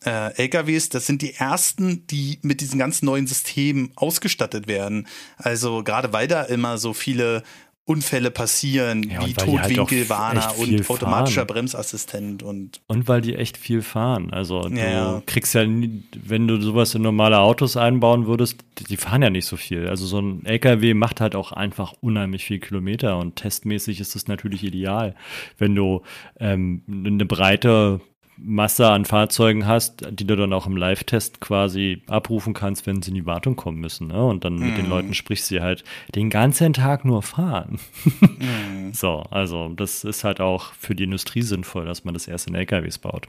äh, 0.05 0.35
LKWs, 0.43 0.89
das 0.89 1.07
sind 1.07 1.23
die 1.23 1.35
ersten, 1.35 2.07
die 2.07 2.39
mit 2.43 2.61
diesen 2.61 2.79
ganzen 2.79 3.07
neuen 3.07 3.27
Systemen 3.27 3.91
ausgestattet 3.97 4.69
werden. 4.69 5.07
Also 5.37 5.83
gerade 5.83 6.13
weil 6.13 6.29
da 6.29 6.43
immer 6.43 6.79
so 6.79 6.93
viele 6.93 7.43
Unfälle 7.88 8.33
passieren, 8.33 9.09
ja, 9.09 9.25
wie 9.25 9.33
Totwinkelwarner 9.33 10.49
halt 10.49 10.59
und 10.59 10.90
automatischer 10.90 11.42
fahren. 11.42 11.46
Bremsassistent 11.46 12.42
und. 12.42 12.81
Und 12.88 13.07
weil 13.07 13.20
die 13.20 13.37
echt 13.37 13.57
viel 13.57 13.81
fahren. 13.81 14.33
Also 14.33 14.62
du 14.62 14.75
ja. 14.75 15.22
kriegst 15.25 15.55
ja, 15.55 15.64
nie, 15.64 16.03
wenn 16.12 16.49
du 16.49 16.61
sowas 16.61 16.96
in 16.96 17.03
normale 17.03 17.38
Autos 17.38 17.77
einbauen 17.77 18.27
würdest, 18.27 18.59
die 18.88 18.96
fahren 18.96 19.22
ja 19.22 19.31
nicht 19.31 19.46
so 19.46 19.57
viel. 19.57 19.87
Also 19.87 20.05
so 20.05 20.20
ein 20.20 20.44
LKW 20.44 20.94
macht 20.94 21.20
halt 21.20 21.37
auch 21.37 21.53
einfach 21.53 21.94
unheimlich 22.01 22.44
viel 22.44 22.59
Kilometer 22.59 23.18
und 23.18 23.37
testmäßig 23.37 24.01
ist 24.01 24.16
es 24.16 24.27
natürlich 24.27 24.64
ideal, 24.64 25.14
wenn 25.57 25.77
du 25.77 26.03
ähm, 26.40 26.83
eine 26.88 27.25
breite 27.25 28.01
Masse 28.38 28.88
an 28.88 29.05
Fahrzeugen 29.05 29.66
hast, 29.66 30.07
die 30.11 30.27
du 30.27 30.37
dann 30.37 30.53
auch 30.53 30.66
im 30.66 30.77
Live-Test 30.77 31.40
quasi 31.40 32.03
abrufen 32.07 32.53
kannst, 32.55 32.87
wenn 32.87 33.03
sie 33.03 33.11
in 33.11 33.14
die 33.14 33.27
Wartung 33.27 33.57
kommen 33.57 33.81
müssen. 33.81 34.09
Ne? 34.09 34.25
Und 34.25 34.44
dann 34.44 34.57
mm. 34.57 34.61
mit 34.61 34.77
den 34.77 34.85
mhm. 34.85 34.90
Leuten 34.90 35.14
sprichst 35.14 35.51
du 35.51 35.62
halt 35.62 35.85
den 36.14 36.29
ganzen 36.29 36.72
Tag 36.72 37.05
nur 37.05 37.22
fahren. 37.22 37.79
mm. 38.20 38.92
So, 38.92 39.22
also 39.31 39.68
das 39.70 40.05
ist 40.05 40.22
halt 40.22 40.40
auch 40.40 40.72
für 40.75 40.94
die 40.94 41.05
Industrie 41.05 41.42
sinnvoll, 41.42 41.87
dass 41.87 42.05
man 42.05 42.14
das 42.14 42.29
erst 42.29 42.46
in 42.46 42.55
LKWs 42.55 42.99
baut. 42.99 43.27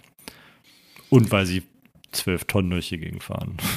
Und 1.10 1.32
weil 1.32 1.46
sie 1.46 1.64
zwölf 2.12 2.46
Tonnen 2.46 2.70
durch 2.70 2.90
die 2.90 2.98
Gegend 2.98 3.24
fahren. 3.24 3.58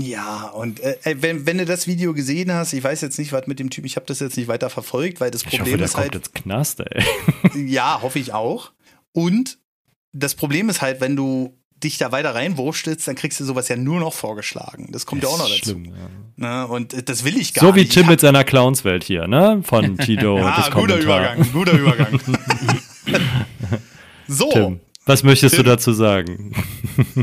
Ja, 0.00 0.44
und 0.50 0.78
äh, 0.78 0.96
wenn, 1.18 1.44
wenn 1.44 1.58
du 1.58 1.64
das 1.64 1.88
Video 1.88 2.14
gesehen 2.14 2.52
hast, 2.52 2.72
ich 2.72 2.84
weiß 2.84 3.00
jetzt 3.00 3.18
nicht, 3.18 3.32
was 3.32 3.48
mit 3.48 3.58
dem 3.58 3.68
Typ, 3.68 3.84
ich 3.84 3.96
habe 3.96 4.06
das 4.06 4.20
jetzt 4.20 4.36
nicht 4.36 4.46
weiter 4.46 4.70
verfolgt, 4.70 5.20
weil 5.20 5.32
das 5.32 5.42
Problem 5.42 5.62
ich 5.62 5.72
hoffe, 5.72 5.76
der 5.76 5.86
ist 5.86 5.96
halt. 5.96 6.12
Kommt 6.12 6.24
jetzt 6.24 6.34
Knast, 6.36 6.78
ey. 6.78 7.02
Ja, 7.66 8.00
hoffe 8.00 8.20
ich 8.20 8.32
auch. 8.32 8.70
Und 9.10 9.58
das 10.18 10.34
Problem 10.34 10.68
ist 10.68 10.82
halt, 10.82 11.00
wenn 11.00 11.16
du 11.16 11.54
dich 11.82 11.98
da 11.98 12.10
weiter 12.10 12.34
reinwurstelst, 12.34 13.06
dann 13.06 13.14
kriegst 13.14 13.38
du 13.38 13.44
sowas 13.44 13.68
ja 13.68 13.76
nur 13.76 14.00
noch 14.00 14.12
vorgeschlagen. 14.12 14.88
Das 14.90 15.06
kommt 15.06 15.22
das 15.22 15.30
ja 15.30 15.36
auch 15.36 15.40
noch 15.40 15.48
dazu. 15.48 15.70
Schlimm, 15.70 15.94
ja. 16.36 16.64
Ne? 16.64 16.66
Und 16.66 17.08
das 17.08 17.24
will 17.24 17.36
ich 17.36 17.54
gar 17.54 17.62
nicht. 17.62 17.70
So 17.70 17.76
wie 17.76 17.80
nicht. 17.80 17.92
Tim 17.92 18.06
mit 18.06 18.20
seiner 18.20 18.44
Clownswelt 18.44 19.04
hier, 19.04 19.28
ne? 19.28 19.62
Von 19.64 19.96
Tito. 19.98 20.38
ja, 20.38 20.56
das 20.56 20.70
guter 20.70 20.98
Übergang, 20.98 21.52
guter 21.52 21.72
Übergang. 21.72 22.18
so. 24.28 24.50
Tim, 24.50 24.80
was 25.06 25.22
möchtest 25.22 25.54
Tim. 25.54 25.64
du 25.64 25.70
dazu 25.70 25.92
sagen? 25.92 26.52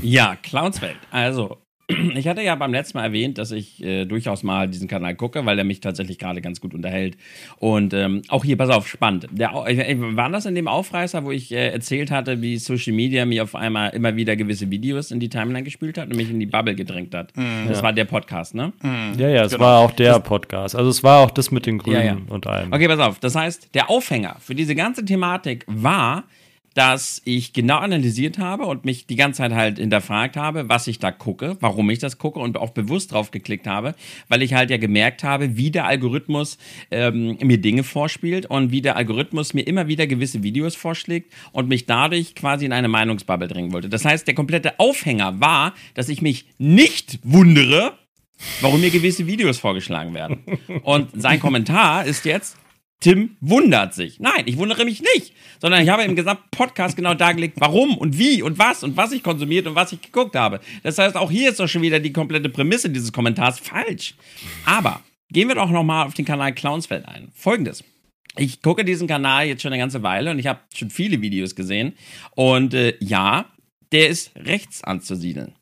ja, 0.02 0.38
Clownswelt. 0.38 0.98
Also, 1.12 1.58
ich 2.16 2.28
hatte 2.28 2.42
ja 2.42 2.56
beim 2.56 2.72
letzten 2.72 2.98
Mal 2.98 3.06
erwähnt, 3.06 3.38
dass 3.38 3.52
ich 3.52 3.84
äh, 3.84 4.06
durchaus 4.06 4.42
mal 4.42 4.68
diesen 4.68 4.88
Kanal 4.88 5.16
gucke, 5.16 5.46
weil 5.46 5.58
er 5.58 5.66
mich 5.66 5.82
tatsächlich 5.82 6.18
gerade 6.18 6.42
ganz 6.42 6.60
gut 6.60 6.74
unterhält. 6.74 7.16
Und 7.58 7.94
ähm, 7.94 8.24
auch 8.28 8.44
hier, 8.44 8.58
pass 8.58 8.70
auf, 8.70 8.88
spannend. 8.88 9.28
Der, 9.32 9.52
äh, 9.68 9.96
war 10.16 10.30
das 10.30 10.46
in 10.46 10.56
dem 10.56 10.68
Aufreißer, 10.68 11.24
wo 11.24 11.32
ich 11.32 11.52
äh, 11.52 11.70
erzählt 11.70 12.10
hatte, 12.10 12.42
wie 12.42 12.58
Social 12.58 12.94
Media 12.94 13.26
mir 13.26 13.44
auf 13.44 13.54
einmal 13.54 13.92
immer 13.92 14.16
wieder 14.16 14.36
gewisse 14.36 14.72
Videos 14.72 15.12
in 15.12 15.20
die 15.20 15.30
Timeline 15.30 15.64
gespielt 15.64 15.98
hat 15.98 16.10
und 16.10 16.16
mich 16.16 16.30
in 16.30 16.40
die 16.40 16.48
Bubble 16.48 16.74
gedrängt 16.74 17.14
hat? 17.14 17.36
Mm. 17.36 17.68
Das 17.68 17.84
war 17.84 17.94
der 17.94 18.06
Podcast, 18.06 18.56
ne? 18.56 18.74
Mm. 18.82 19.20
Ja, 19.20 19.30
ja, 19.30 19.44
es 19.44 19.52
genau. 19.52 19.66
war 19.66 19.80
auch 19.80 19.92
der 19.92 20.14
das, 20.14 20.24
Podcast. 20.24 20.76
Also 20.76 20.90
es 20.90 21.04
war 21.04 21.20
auch 21.20 21.32
das 21.32 21.52
mit 21.52 21.68
den 21.68 21.78
Grünen 21.78 21.98
ja, 21.98 22.06
ja. 22.06 22.18
und 22.30 22.48
allem. 22.48 22.74
Okay, 22.74 22.88
pass 22.88 23.00
auf. 23.00 23.20
Das 23.20 23.36
heißt, 23.36 23.76
der 23.76 23.90
Aufhänger 23.92 24.38
für 24.40 24.56
diese 24.56 24.74
ganze 24.74 25.06
Thematik 25.06 25.66
war, 25.68 26.24
dass 26.76 27.22
ich 27.24 27.54
genau 27.54 27.78
analysiert 27.78 28.38
habe 28.38 28.66
und 28.66 28.84
mich 28.84 29.08
die 29.08 29.16
ganze 29.16 29.38
Zeit 29.38 29.54
halt 29.54 29.80
hinterfragt 29.80 30.36
habe, 30.36 30.68
was 30.68 30.88
ich 30.88 31.00
da 31.00 31.10
gucke, 31.10 31.56
warum 31.62 31.90
ich 31.90 32.00
das 32.00 32.18
gucke 32.18 32.40
und 32.40 32.58
auch 32.58 32.72
bewusst 32.72 33.14
drauf 33.14 33.32
geklickt 33.32 33.66
habe, 33.66 33.96
weil 34.28 34.42
ich 34.42 34.54
halt 34.54 34.70
ja 34.70 34.78
gemerkt 34.78 35.24
habe, 35.24 35.56
wie 35.56 35.72
der 35.72 35.86
Algorithmus 35.86 36.58
ähm, 36.92 37.38
mir 37.42 37.60
Dinge 37.60 37.84
vorspielt 37.84 38.46
und 38.46 38.72
wie 38.72 38.82
der 38.82 38.98
Algorithmus 38.98 39.54
mir 39.54 39.62
immer 39.62 39.88
wieder 39.88 40.06
gewisse 40.06 40.44
Videos 40.44 40.76
vorschlägt 40.76 41.32
und 41.54 41.70
mich 41.70 41.86
dadurch 41.86 42.36
quasi 42.36 42.66
in 42.66 42.74
eine 42.74 42.90
Meinungsbubble 42.90 43.48
drängen 43.48 43.72
wollte. 43.72 43.88
Das 43.88 44.04
heißt, 44.04 44.28
der 44.28 44.36
komplette 44.36 44.78
Aufhänger 44.78 45.40
war, 45.40 45.74
dass 45.94 46.10
ich 46.10 46.22
mich 46.22 46.46
nicht 46.58 47.20
wundere, 47.24 47.94
warum 48.60 48.82
mir 48.82 48.90
gewisse 48.90 49.28
Videos 49.28 49.60
vorgeschlagen 49.60 50.14
werden. 50.14 50.44
Und 50.84 51.10
sein 51.14 51.40
Kommentar 51.40 52.06
ist 52.06 52.26
jetzt, 52.26 52.58
Tim 53.02 53.38
wundert 53.40 53.94
sich. 53.94 54.20
Nein, 54.20 54.44
ich 54.46 54.58
wundere 54.58 54.86
mich 54.86 55.02
nicht, 55.02 55.34
sondern 55.62 55.84
ich 55.84 55.90
habe 55.90 56.04
im 56.04 56.16
gesamten 56.16 56.50
Podcast 56.50 56.96
genau 56.96 57.14
dargelegt, 57.14 57.56
warum 57.60 57.98
und 57.98 58.18
wie 58.18 58.42
und 58.42 58.58
was 58.58 58.84
und 58.84 58.98
was 58.98 59.12
ich 59.12 59.22
konsumiert 59.22 59.68
und 59.68 59.76
was 59.76 59.92
ich 59.92 60.02
geguckt 60.02 60.36
habe. 60.36 60.60
Das 60.84 60.98
heißt, 60.98 61.16
auch 61.16 61.30
hier 61.30 61.50
ist 61.50 61.60
doch 61.60 61.68
schon 61.68 61.82
wieder 61.82 62.00
die 62.00 62.14
komplette 62.14 62.50
Prämisse 62.50 62.90
dieses 62.90 63.12
Kommentars 63.12 63.60
falsch. 63.60 64.16
Aber 64.66 65.02
gehen 65.30 65.48
wir 65.48 65.56
doch 65.56 65.70
nochmal 65.70 66.08
auf 66.08 66.14
den 66.14 66.26
Kanal 66.26 66.54
Clownsfeld 66.54 67.06
ein. 67.08 67.32
Folgendes. 67.34 67.84
ich 68.38 68.62
gucke 68.62 68.84
diesen 68.84 69.08
Kanal 69.08 69.48
jetzt 69.48 69.62
schon 69.62 69.74
eine 69.74 69.82
ganze 69.82 70.02
Weile 70.04 70.32
und 70.32 70.40
ich 70.40 70.48
habe 70.48 70.62
schon 70.74 70.90
viele 70.90 71.22
Videos 71.22 71.56
gesehen. 71.56 71.94
Und 72.32 72.74
äh, 72.74 72.96
ja, 73.00 73.46
der 73.92 74.10
ist 74.10 74.36
rechts 74.36 74.84
anzusiedeln. 74.84 75.56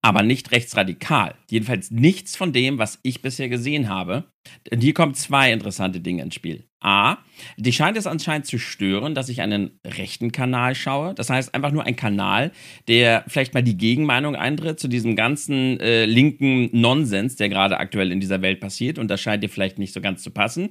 Aber 0.00 0.22
nicht 0.22 0.50
rechtsradikal. 0.50 1.36
Jedenfalls 1.48 1.90
nichts 1.90 2.34
von 2.34 2.52
dem, 2.52 2.78
was 2.78 2.98
ich 3.02 3.22
bisher 3.22 3.48
gesehen 3.48 3.88
habe. 3.88 4.31
Hier 4.72 4.94
kommen 4.94 5.14
zwei 5.14 5.52
interessante 5.52 6.00
Dinge 6.00 6.22
ins 6.22 6.34
Spiel. 6.34 6.64
A, 6.80 7.18
die 7.56 7.72
scheint 7.72 7.96
es 7.96 8.08
anscheinend 8.08 8.46
zu 8.46 8.58
stören, 8.58 9.14
dass 9.14 9.28
ich 9.28 9.40
einen 9.40 9.78
rechten 9.86 10.32
Kanal 10.32 10.74
schaue. 10.74 11.14
Das 11.14 11.30
heißt 11.30 11.54
einfach 11.54 11.70
nur 11.70 11.84
ein 11.84 11.94
Kanal, 11.94 12.50
der 12.88 13.24
vielleicht 13.28 13.54
mal 13.54 13.62
die 13.62 13.76
Gegenmeinung 13.76 14.34
eintritt 14.34 14.80
zu 14.80 14.88
diesem 14.88 15.14
ganzen 15.14 15.78
äh, 15.78 16.06
linken 16.06 16.68
Nonsens, 16.72 17.36
der 17.36 17.48
gerade 17.48 17.78
aktuell 17.78 18.10
in 18.10 18.18
dieser 18.18 18.42
Welt 18.42 18.58
passiert. 18.58 18.98
Und 18.98 19.08
das 19.08 19.20
scheint 19.20 19.44
dir 19.44 19.48
vielleicht 19.48 19.78
nicht 19.78 19.94
so 19.94 20.00
ganz 20.00 20.22
zu 20.22 20.32
passen. 20.32 20.70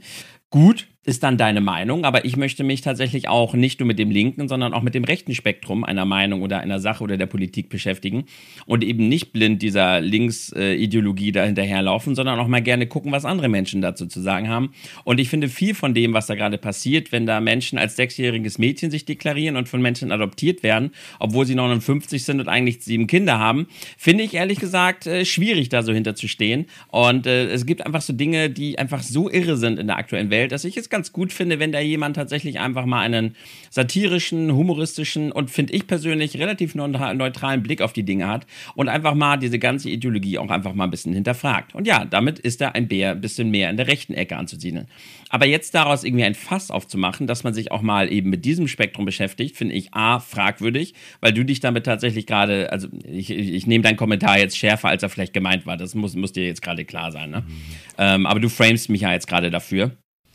Gut, 0.49 0.87
ist 1.03 1.23
dann 1.23 1.37
deine 1.37 1.61
Meinung, 1.61 2.03
aber 2.03 2.25
ich 2.25 2.35
möchte 2.35 2.65
mich 2.65 2.81
tatsächlich 2.81 3.29
auch 3.29 3.53
nicht 3.53 3.79
nur 3.79 3.87
mit 3.87 3.97
dem 3.97 4.11
linken, 4.11 4.49
sondern 4.49 4.73
auch 4.73 4.81
mit 4.81 4.93
dem 4.93 5.05
rechten 5.05 5.33
Spektrum 5.33 5.85
einer 5.85 6.03
Meinung 6.05 6.41
oder 6.41 6.59
einer 6.59 6.79
Sache 6.79 7.03
oder 7.03 7.15
der 7.15 7.25
Politik 7.25 7.69
beschäftigen 7.69 8.25
und 8.65 8.83
eben 8.83 9.07
nicht 9.07 9.31
blind 9.31 9.61
dieser 9.61 10.01
Linksideologie 10.01 11.29
äh, 11.29 11.31
da 11.31 11.43
hinterherlaufen, 11.45 12.15
sondern 12.15 12.37
auch 12.37 12.47
mal 12.47 12.61
gerne 12.61 12.85
gucken, 12.85 13.13
was 13.13 13.23
andere 13.23 13.47
Menschen 13.47 13.60
dazu 13.81 14.05
zu 14.07 14.21
sagen 14.21 14.49
haben. 14.49 14.73
Und 15.03 15.19
ich 15.19 15.29
finde 15.29 15.47
viel 15.47 15.75
von 15.75 15.93
dem, 15.93 16.13
was 16.13 16.27
da 16.27 16.35
gerade 16.35 16.57
passiert, 16.57 17.11
wenn 17.11 17.25
da 17.25 17.39
Menschen 17.39 17.77
als 17.77 17.95
sechsjähriges 17.95 18.57
Mädchen 18.57 18.91
sich 18.91 19.05
deklarieren 19.05 19.55
und 19.55 19.69
von 19.69 19.81
Menschen 19.81 20.11
adoptiert 20.11 20.63
werden, 20.63 20.91
obwohl 21.19 21.45
sie 21.45 21.55
59 21.55 22.23
sind 22.23 22.39
und 22.39 22.47
eigentlich 22.47 22.83
sieben 22.83 23.07
Kinder 23.07 23.39
haben, 23.39 23.67
finde 23.97 24.23
ich 24.23 24.33
ehrlich 24.33 24.59
gesagt 24.59 25.07
äh, 25.07 25.25
schwierig, 25.25 25.69
da 25.69 25.83
so 25.83 25.93
hinterzustehen. 25.93 26.65
Und 26.87 27.27
äh, 27.27 27.47
es 27.49 27.65
gibt 27.65 27.85
einfach 27.85 28.01
so 28.01 28.13
Dinge, 28.13 28.49
die 28.49 28.79
einfach 28.79 29.03
so 29.03 29.29
irre 29.29 29.57
sind 29.57 29.79
in 29.79 29.87
der 29.87 29.97
aktuellen 29.97 30.29
Welt, 30.29 30.51
dass 30.51 30.65
ich 30.65 30.77
es 30.77 30.89
ganz 30.89 31.11
gut 31.11 31.31
finde, 31.31 31.59
wenn 31.59 31.71
da 31.71 31.79
jemand 31.79 32.15
tatsächlich 32.15 32.59
einfach 32.59 32.85
mal 32.85 33.01
einen 33.01 33.35
satirischen, 33.69 34.53
humoristischen 34.53 35.31
und 35.31 35.49
finde 35.49 35.73
ich 35.73 35.87
persönlich 35.87 36.37
relativ 36.37 36.75
neutralen 36.75 37.63
Blick 37.63 37.81
auf 37.81 37.93
die 37.93 38.03
Dinge 38.03 38.27
hat 38.27 38.47
und 38.75 38.89
einfach 38.89 39.13
mal 39.13 39.37
diese 39.37 39.59
ganze 39.59 39.89
Ideologie 39.89 40.37
auch 40.37 40.49
einfach 40.49 40.73
mal 40.73 40.85
ein 40.85 40.91
bisschen 40.91 41.13
hinterfragt. 41.13 41.75
Und 41.75 41.87
ja, 41.87 42.05
damit 42.05 42.39
ist 42.39 42.61
da 42.61 42.69
ein 42.69 42.87
Bär 42.87 43.11
ein 43.11 43.21
bisschen 43.21 43.50
mehr 43.51 43.69
in 43.69 43.77
der 43.77 43.87
rechten 43.87 44.13
Ecke 44.13 44.37
anzusiedeln. 44.37 44.87
Aber 45.29 45.45
jetzt 45.45 45.75
daraus 45.75 46.03
irgendwie 46.03 46.23
ein 46.23 46.35
Fass 46.35 46.71
aufzumachen, 46.71 47.27
dass 47.27 47.43
man 47.43 47.53
sich 47.53 47.71
auch 47.71 47.81
mal 47.81 48.11
eben 48.11 48.29
mit 48.29 48.45
diesem 48.45 48.67
Spektrum 48.67 49.05
beschäftigt, 49.05 49.55
finde 49.55 49.75
ich 49.75 49.93
A, 49.93 50.19
fragwürdig, 50.19 50.93
weil 51.19 51.33
du 51.33 51.45
dich 51.45 51.59
damit 51.59 51.85
tatsächlich 51.85 52.25
gerade, 52.25 52.71
also 52.71 52.87
ich, 53.03 53.29
ich 53.29 53.67
nehme 53.67 53.83
deinen 53.83 53.97
Kommentar 53.97 54.39
jetzt 54.39 54.57
schärfer, 54.57 54.89
als 54.89 55.03
er 55.03 55.09
vielleicht 55.09 55.33
gemeint 55.33 55.65
war. 55.65 55.77
Das 55.77 55.93
muss, 55.93 56.15
muss 56.15 56.33
dir 56.33 56.45
jetzt 56.45 56.61
gerade 56.61 56.85
klar 56.85 57.11
sein. 57.11 57.29
Ne? 57.29 57.41
Mhm. 57.41 57.53
Ähm, 57.97 58.25
aber 58.25 58.39
du 58.39 58.49
framest 58.49 58.89
mich 58.89 59.01
ja 59.01 59.11
jetzt 59.11 59.27
gerade 59.27 59.51
dafür 59.51 59.91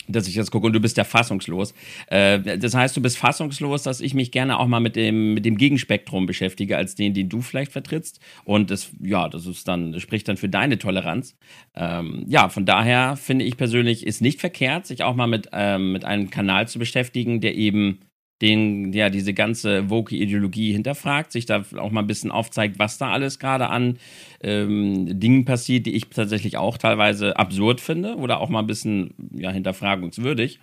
dass 0.09 0.29
ich 0.29 0.35
das 0.35 0.51
gucke 0.51 0.67
und 0.67 0.73
du 0.73 0.81
bist 0.81 0.97
ja 0.97 1.05
fassungslos. 1.05 1.75
Äh, 2.09 2.59
das 2.59 2.75
heißt, 2.75 2.97
du 2.97 3.03
bist 3.03 3.19
fassungslos, 3.19 3.83
dass 3.83 4.01
ich 4.01 4.15
mich 4.15 4.31
gerne 4.31 4.59
auch 4.59 4.67
mal 4.67 4.81
mit 4.81 4.97
dem, 4.97 5.35
mit 5.35 5.45
dem 5.45 5.57
Gegenspektrum 5.57 6.27
beschäftige, 6.27 6.77
als 6.77 6.95
den, 6.95 7.15
den 7.15 7.29
du 7.29 7.41
vielleicht 7.41 7.73
vertrittst. 7.73 8.21
Und 8.45 8.71
das, 8.71 8.91
ja, 9.01 9.29
das 9.29 9.47
ist 9.47 9.69
dann, 9.69 9.93
das 9.93 10.03
spricht 10.03 10.29
dann 10.29 10.37
für 10.37 10.49
deine 10.49 10.79
Toleranz. 10.79 11.37
Ähm, 11.75 12.25
ja, 12.29 12.49
von 12.49 12.67
daher 12.67 13.17
finde 13.17 13.45
ich 13.45 13.57
persönlich, 13.57 14.07
ist 14.07 14.23
nicht 14.23 14.41
verkehrt, 14.41 14.87
sich 14.87 15.03
auch 15.03 15.15
mal 15.15 15.27
mit, 15.27 15.49
ähm, 15.53 15.93
mit 15.93 16.05
einem 16.05 16.31
Kanal 16.31 16.69
zu 16.69 16.79
beschäftigen, 16.79 17.41
der 17.41 17.55
eben 17.55 18.01
den, 18.43 18.93
ja, 18.93 19.09
diese 19.09 19.33
ganze 19.33 19.89
Woke-Ideologie 19.89 20.73
hinterfragt, 20.73 21.33
sich 21.33 21.47
da 21.47 21.65
auch 21.77 21.91
mal 21.91 22.01
ein 22.01 22.07
bisschen 22.07 22.31
aufzeigt, 22.31 22.79
was 22.79 22.99
da 22.99 23.11
alles 23.11 23.39
gerade 23.39 23.69
an 23.69 23.99
ähm, 24.43 25.19
Dingen 25.19 25.45
passiert, 25.45 25.87
die 25.87 25.95
ich 25.95 26.09
tatsächlich 26.11 26.57
auch 26.59 26.77
teilweise 26.77 27.37
absurd 27.37 27.81
finde 27.81 28.17
oder 28.17 28.41
auch 28.41 28.51
mal 28.51 28.61
ein 28.61 28.67
bisschen 28.67 29.15
ja, 29.33 29.51
hinterfragungswürdig. 29.51 30.61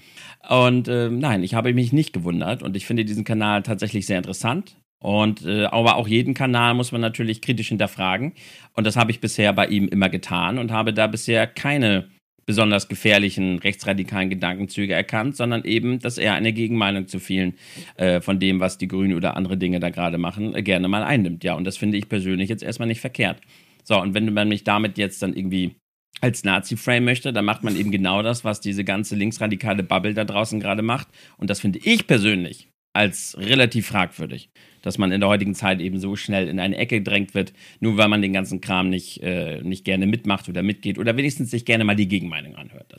Und 0.48 0.88
äh, 0.88 1.10
nein, 1.10 1.42
ich 1.42 1.56
habe 1.56 1.74
mich 1.74 1.94
nicht 1.94 2.14
gewundert 2.14 2.62
und 2.62 2.76
ich 2.76 2.86
finde 2.86 3.06
diesen 3.06 3.24
Kanal 3.24 3.64
tatsächlich 3.64 4.06
sehr 4.06 4.18
interessant. 4.18 4.78
Und 5.00 5.46
äh, 5.46 5.66
aber 5.66 5.98
auch 5.98 6.08
jeden 6.08 6.34
Kanal 6.34 6.76
muss 6.76 6.94
man 6.94 7.02
natürlich 7.02 7.42
kritisch 7.42 7.68
hinterfragen. 7.70 8.34
Und 8.74 8.88
das 8.88 8.96
habe 8.96 9.12
ich 9.12 9.20
bisher 9.20 9.52
bei 9.52 9.68
ihm 9.68 9.88
immer 9.90 10.10
getan 10.10 10.58
und 10.58 10.72
habe 10.72 10.94
da 10.94 11.08
bisher 11.08 11.46
keine 11.46 12.08
besonders 12.46 12.88
gefährlichen 12.88 13.60
rechtsradikalen 13.60 14.30
Gedankenzüge 14.30 14.94
erkannt, 14.94 15.36
sondern 15.36 15.64
eben, 15.64 16.00
dass 16.00 16.18
er 16.18 16.34
eine 16.34 16.54
Gegenmeinung 16.54 17.08
zu 17.08 17.20
vielen 17.20 17.56
äh, 17.96 18.22
von 18.22 18.40
dem, 18.40 18.60
was 18.60 18.78
die 18.78 18.88
Grünen 18.88 19.16
oder 19.16 19.38
andere 19.38 19.58
Dinge 19.58 19.80
da 19.80 19.90
gerade 19.90 20.18
machen, 20.18 20.56
äh, 20.56 20.64
gerne 20.64 20.88
mal 20.88 21.04
einnimmt. 21.04 21.44
Ja, 21.44 21.56
und 21.56 21.64
das 21.66 21.78
finde 21.78 21.98
ich 21.98 22.10
persönlich 22.10 22.50
jetzt 22.50 22.64
erstmal 22.64 22.88
nicht 22.88 23.02
verkehrt. 23.02 23.40
So, 23.84 24.00
und 24.00 24.14
wenn 24.14 24.34
man 24.34 24.48
mich 24.48 24.64
damit 24.64 24.98
jetzt 24.98 25.22
dann 25.22 25.36
irgendwie 25.36 25.76
als 26.22 26.44
Nazi-Frame 26.44 27.04
möchte, 27.04 27.34
dann 27.34 27.46
macht 27.46 27.64
man 27.64 27.76
eben 27.76 27.92
genau 27.92 28.22
das, 28.24 28.46
was 28.46 28.62
diese 28.62 28.84
ganze 28.84 29.16
linksradikale 29.16 29.84
Bubble 29.84 30.14
da 30.14 30.24
draußen 30.24 30.60
gerade 30.60 30.82
macht. 30.82 31.08
Und 31.38 31.50
das 31.50 31.60
finde 31.60 31.80
ich 31.80 32.08
persönlich 32.08 32.70
als 32.94 33.36
relativ 33.38 33.88
fragwürdig 33.88 34.50
dass 34.84 35.00
man 35.00 35.12
in 35.12 35.20
der 35.20 35.30
heutigen 35.30 35.56
Zeit 35.56 35.82
eben 35.82 36.00
so 36.00 36.16
schnell 36.16 36.48
in 36.48 36.60
eine 36.60 36.78
Ecke 36.78 37.00
gedrängt 37.00 37.34
wird, 37.34 37.54
nur 37.80 37.98
weil 37.98 38.10
man 38.10 38.22
den 38.22 38.34
ganzen 38.34 38.62
Kram 38.62 38.90
nicht, 38.90 39.24
äh, 39.24 39.62
nicht 39.64 39.84
gerne 39.84 40.06
mitmacht 40.06 40.48
oder 40.48 40.62
mitgeht 40.62 41.00
oder 41.00 41.18
wenigstens 41.18 41.50
sich 41.50 41.66
gerne 41.66 41.84
mal 41.84 41.96
die 41.96 42.08
Gegenmeinung 42.08 42.56
anhört. 42.56 42.94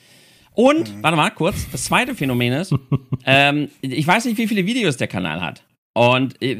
Und, 0.53 0.97
mhm. 0.97 1.03
warte 1.03 1.17
mal 1.17 1.31
kurz, 1.31 1.71
das 1.71 1.85
zweite 1.85 2.15
Phänomen 2.15 2.53
ist, 2.55 2.75
ähm, 3.27 3.69
ich 3.81 4.07
weiß 4.07 4.25
nicht, 4.25 4.39
wie 4.39 4.49
viele 4.49 4.67
Videos 4.67 4.97
der 4.97 5.09
Kanal 5.09 5.41
hat. 5.41 5.63
Und 5.93 6.43
äh, 6.43 6.57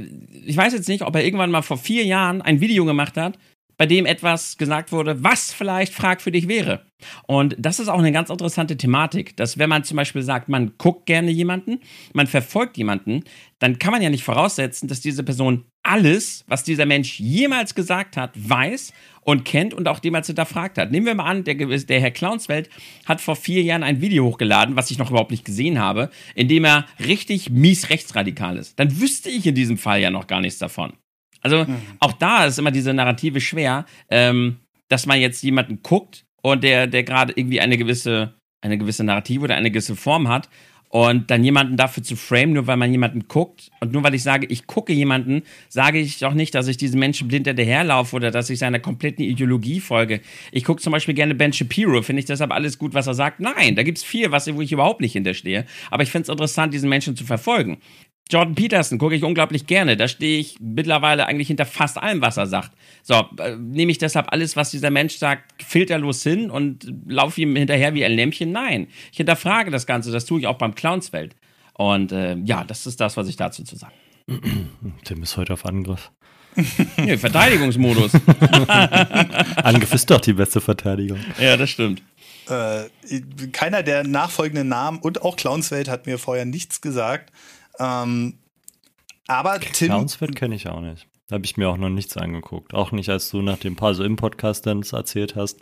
ich 0.47 0.57
weiß 0.57 0.73
jetzt 0.73 0.89
nicht, 0.89 1.03
ob 1.03 1.15
er 1.17 1.25
irgendwann 1.25 1.51
mal 1.51 1.63
vor 1.63 1.79
vier 1.79 2.05
Jahren 2.05 2.41
ein 2.41 2.61
Video 2.61 2.85
gemacht 2.85 3.17
hat, 3.17 3.39
bei 3.77 3.87
dem 3.87 4.07
etwas 4.07 4.57
gesagt 4.57 4.93
wurde, 4.93 5.23
was 5.23 5.53
vielleicht 5.53 5.93
fragwürdig 5.93 6.49
wäre. 6.49 6.87
Und 7.27 7.57
das 7.59 7.81
ist 7.81 7.89
auch 7.89 7.99
eine 7.99 8.13
ganz 8.13 8.31
interessante 8.31 8.77
Thematik, 8.77 9.37
dass 9.37 9.59
wenn 9.59 9.69
man 9.69 9.85
zum 9.85 9.97
Beispiel 9.97 10.23
sagt, 10.23 10.49
man 10.49 10.73
guckt 10.79 11.07
gerne 11.07 11.31
jemanden, 11.31 11.81
man 12.13 12.27
verfolgt 12.27 12.77
jemanden, 12.77 13.25
dann 13.59 13.79
kann 13.79 13.93
man 13.93 14.03
ja 14.03 14.11
nicht 14.11 14.25
voraussetzen, 14.25 14.89
dass 14.89 15.01
diese 15.01 15.23
Person 15.23 15.65
alles, 15.83 16.45
was 16.49 16.65
dieser 16.65 16.87
Mensch 16.87 17.21
jemals 17.21 17.75
gesagt 17.75 18.17
hat, 18.17 18.33
weiß 18.37 18.93
und 19.21 19.45
kennt 19.45 19.75
und 19.75 19.87
auch 19.87 20.01
jemals 20.03 20.27
hinterfragt 20.27 20.79
hat. 20.79 20.91
Nehmen 20.91 21.07
wir 21.07 21.15
mal 21.15 21.27
an, 21.27 21.45
der, 21.45 21.55
der 21.55 22.01
Herr 22.01 22.11
Clownswelt 22.11 22.71
hat 23.07 23.21
vor 23.21 23.37
vier 23.37 23.63
Jahren 23.63 23.83
ein 23.83 24.01
Video 24.01 24.25
hochgeladen, 24.25 24.77
was 24.77 24.91
ich 24.91 24.99
noch 24.99 25.11
überhaupt 25.11 25.31
nicht 25.31 25.45
gesehen 25.45 25.79
habe, 25.79 26.11
in 26.35 26.49
dem 26.49 26.65
er 26.65 26.87
richtig 27.01 27.51
mies 27.51 27.91
rechtsradikal 27.91 28.57
ist. 28.57 28.79
Dann 28.79 29.01
wüsste 29.01 29.29
ich 29.29 29.47
in 29.47 29.55
diesem 29.55 29.79
Fall 29.79 30.01
ja 30.01 30.11
noch 30.11 30.27
gar 30.27 30.41
nichts 30.41 30.59
davon. 30.59 30.95
Also 31.45 31.65
mhm. 31.65 31.77
auch 32.01 32.13
da 32.13 32.47
ist 32.47 32.59
immer 32.59 32.73
diese 32.73 32.93
Narrative 32.93 33.41
schwer, 33.41 33.85
ähm, 34.11 34.57
dass 34.89 35.07
man 35.07 35.21
jetzt 35.21 35.43
jemanden 35.43 35.83
guckt 35.83 36.25
und 36.43 36.65
der, 36.65 36.87
der 36.87 37.05
gerade 37.05 37.35
irgendwie 37.37 37.61
eine 37.61 37.77
gewisse, 37.79 38.35
eine 38.61 38.79
gewisse 38.79 39.05
Narrative 39.05 39.45
oder 39.45 39.55
eine 39.55 39.71
gewisse 39.71 39.95
Form 39.95 40.29
hat 40.29 40.49
und 40.95 41.29
dann 41.31 41.43
jemanden 41.43 41.77
dafür 41.77 42.05
zu 42.05 42.15
frame, 42.15 42.53
nur 42.53 42.69
weil 42.69 42.77
man 42.77 42.91
jemanden 42.91 43.27
guckt 43.27 43.71
und 43.81 43.93
nur 43.93 44.05
weil 44.05 44.15
ich 44.15 44.23
sage, 44.23 44.47
ich 44.47 44.69
gucke 44.69 44.93
jemanden, 44.93 45.43
sage 45.69 45.99
ich 45.99 46.21
doch 46.21 46.35
nicht, 46.35 46.55
dass 46.55 46.69
ich 46.69 46.77
diesem 46.77 47.01
Menschen 47.01 47.27
blind 47.27 47.49
hinterherlaufe 47.49 48.15
oder 48.15 48.31
dass 48.31 48.49
ich 48.49 48.61
seiner 48.61 48.79
kompletten 48.79 49.25
Ideologie 49.25 49.81
folge. 49.81 50.21
Ich 50.53 50.63
gucke 50.63 50.81
zum 50.81 50.93
Beispiel 50.93 51.15
gerne 51.15 51.35
Ben 51.35 51.53
Shapiro, 51.53 52.01
finde 52.03 52.21
ich 52.21 52.27
deshalb 52.27 52.53
alles 52.53 52.79
gut, 52.79 52.95
was 52.95 53.09
er 53.09 53.15
sagt? 53.15 53.41
Nein, 53.41 53.75
da 53.75 53.83
gibt 53.83 53.99
es 53.99 54.05
viel, 54.05 54.31
was, 54.31 54.47
wo 54.55 54.61
ich 54.61 54.71
überhaupt 54.71 55.01
nicht 55.01 55.15
hinterstehe. 55.15 55.67
Aber 55.91 56.05
ich 56.05 56.11
finde 56.11 56.23
es 56.23 56.29
interessant, 56.29 56.73
diesen 56.73 56.89
Menschen 56.89 57.17
zu 57.17 57.25
verfolgen. 57.25 57.79
Jordan 58.31 58.55
Peterson 58.55 58.99
gucke 58.99 59.15
ich 59.15 59.23
unglaublich 59.23 59.67
gerne. 59.67 59.97
Da 59.97 60.09
stehe 60.09 60.39
ich 60.39 60.57
mittlerweile 60.61 61.27
eigentlich 61.27 61.49
hinter 61.49 61.67
fast 61.67 61.99
allem, 61.99 62.23
was 62.23 62.37
er 62.37 62.47
sagt. 62.47 62.73
So, 63.03 63.15
äh, 63.39 63.57
nehme 63.57 63.93
ich 63.93 63.99
deshalb 63.99 64.33
alles, 64.33 64.57
was 64.57 64.71
dieser 64.71 64.91
Mensch 64.91 65.17
sagt, 65.17 65.63
filterlos 65.63 66.23
hin 66.23 66.51
und 66.51 66.91
laufe 67.07 67.41
ihm 67.43 67.55
hinterher 67.55 67.93
wie 67.95 68.05
ein 68.05 68.13
Lämpchen? 68.13 68.51
Nein. 68.51 68.89
Ich 69.13 69.19
hinterfrage 69.19 69.71
das 69.71 69.87
Ganze. 69.87 70.11
Das 70.11 70.25
tue 70.25 70.41
ich 70.41 70.47
auch 70.47 70.57
beim 70.57 70.75
Clownsfeld. 70.75 71.37
Und 71.75 72.13
äh, 72.13 72.37
ja, 72.45 72.65
das 72.65 72.87
ist 72.87 73.01
das, 73.01 73.17
was 73.17 73.29
ich 73.29 73.37
dazu 73.37 73.63
zu 73.63 73.77
sagen. 73.77 73.95
Tim 75.05 75.23
ist 75.23 75.37
heute 75.37 75.53
auf 75.53 75.67
Angriff. 75.67 76.11
nee, 76.97 77.19
Verteidigungsmodus. 77.19 78.13
Angriff 79.57 79.93
ist 79.93 80.09
doch 80.09 80.21
die 80.21 80.33
beste 80.33 80.61
Verteidigung. 80.61 81.19
Ja, 81.39 81.57
das 81.57 81.69
stimmt. 81.69 82.03
Äh, 82.49 82.85
keiner 83.53 83.83
der 83.83 84.05
nachfolgenden 84.05 84.69
Namen 84.69 84.99
und 84.99 85.23
auch 85.23 85.37
Clownswelt 85.37 85.89
hat 85.89 86.07
mir 86.07 86.19
vorher 86.19 86.45
nichts 86.45 86.81
gesagt. 86.81 87.33
Ähm, 87.79 88.39
aber 89.27 89.59
Tim. 89.61 89.89
Clownsfeld 89.89 90.37
kenne 90.37 90.55
ich 90.55 90.69
auch 90.69 90.81
nicht. 90.81 91.07
Da 91.29 91.37
habe 91.37 91.47
ich 91.47 91.57
mir 91.57 91.71
auch 91.71 91.79
noch 91.79 91.89
nichts 91.89 92.17
angeguckt. 92.17 92.75
Auch 92.75 92.93
nicht, 92.93 93.09
als 93.09 93.31
du 93.31 93.41
nach 93.41 93.57
dem 93.57 93.77
Paar 93.77 93.95
so 93.95 94.05
im 94.05 94.17
Podcast 94.17 94.67
dann 94.67 94.83
erzählt 94.83 95.37
hast, 95.37 95.59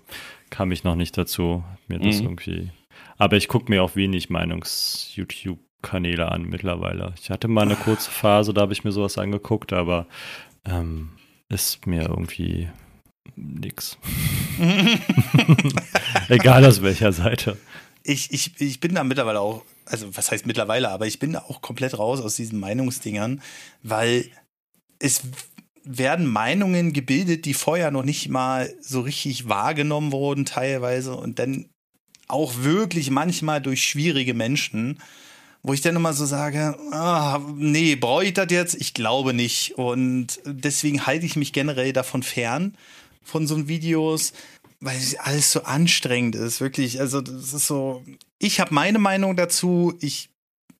kam 0.50 0.72
ich 0.72 0.82
noch 0.82 0.96
nicht 0.96 1.16
dazu, 1.16 1.62
mir 1.86 2.00
das 2.00 2.18
mhm. 2.18 2.24
irgendwie. 2.24 2.70
Aber 3.16 3.36
ich 3.36 3.46
gucke 3.46 3.70
mir 3.70 3.82
auch 3.82 3.94
wenig 3.94 4.28
Meinungs-YouTube-Kanäle 4.28 6.30
an 6.30 6.42
mittlerweile. 6.42 7.14
Ich 7.20 7.30
hatte 7.30 7.46
mal 7.46 7.62
eine 7.62 7.76
kurze 7.76 8.10
Phase, 8.10 8.52
da 8.52 8.62
habe 8.62 8.72
ich 8.72 8.82
mir 8.82 8.90
sowas 8.90 9.18
angeguckt, 9.18 9.72
aber 9.72 10.08
ähm, 10.64 11.10
ist 11.48 11.86
mir 11.86 12.08
irgendwie 12.08 12.68
nix. 13.36 13.98
Egal 16.28 16.64
aus 16.64 16.82
welcher 16.82 17.12
Seite. 17.12 17.56
Ich, 18.02 18.32
ich, 18.32 18.60
ich 18.60 18.80
bin 18.80 18.96
da 18.96 19.04
mittlerweile 19.04 19.38
auch 19.38 19.62
also 19.86 20.16
was 20.16 20.30
heißt 20.30 20.46
mittlerweile, 20.46 20.90
aber 20.90 21.06
ich 21.06 21.18
bin 21.18 21.32
da 21.32 21.40
auch 21.40 21.60
komplett 21.60 21.98
raus 21.98 22.20
aus 22.20 22.36
diesen 22.36 22.60
Meinungsdingern, 22.60 23.42
weil 23.82 24.30
es 24.98 25.22
werden 25.84 26.26
Meinungen 26.26 26.92
gebildet, 26.92 27.44
die 27.44 27.54
vorher 27.54 27.90
noch 27.90 28.04
nicht 28.04 28.28
mal 28.28 28.72
so 28.80 29.00
richtig 29.00 29.48
wahrgenommen 29.48 30.12
wurden 30.12 30.44
teilweise 30.44 31.16
und 31.16 31.38
dann 31.38 31.66
auch 32.28 32.54
wirklich 32.58 33.10
manchmal 33.10 33.60
durch 33.60 33.84
schwierige 33.84 34.34
Menschen, 34.34 35.00
wo 35.62 35.72
ich 35.72 35.80
dann 35.80 35.96
immer 35.96 36.12
so 36.12 36.26
sage, 36.26 36.76
ah, 36.92 37.40
nee, 37.56 37.94
brauche 37.94 38.24
ich 38.24 38.34
das 38.34 38.50
jetzt? 38.50 38.74
Ich 38.74 38.94
glaube 38.94 39.32
nicht. 39.32 39.78
Und 39.78 40.40
deswegen 40.44 41.06
halte 41.06 41.26
ich 41.26 41.36
mich 41.36 41.52
generell 41.52 41.92
davon 41.92 42.22
fern, 42.22 42.76
von 43.22 43.46
so 43.46 43.68
Videos, 43.68 44.32
weil 44.80 44.98
alles 45.20 45.52
so 45.52 45.62
anstrengend 45.62 46.34
ist, 46.34 46.60
wirklich. 46.60 46.98
Also 47.00 47.20
das 47.20 47.52
ist 47.52 47.66
so, 47.68 48.02
ich 48.42 48.58
habe 48.58 48.74
meine 48.74 48.98
Meinung 48.98 49.36
dazu, 49.36 49.94
ich 50.00 50.30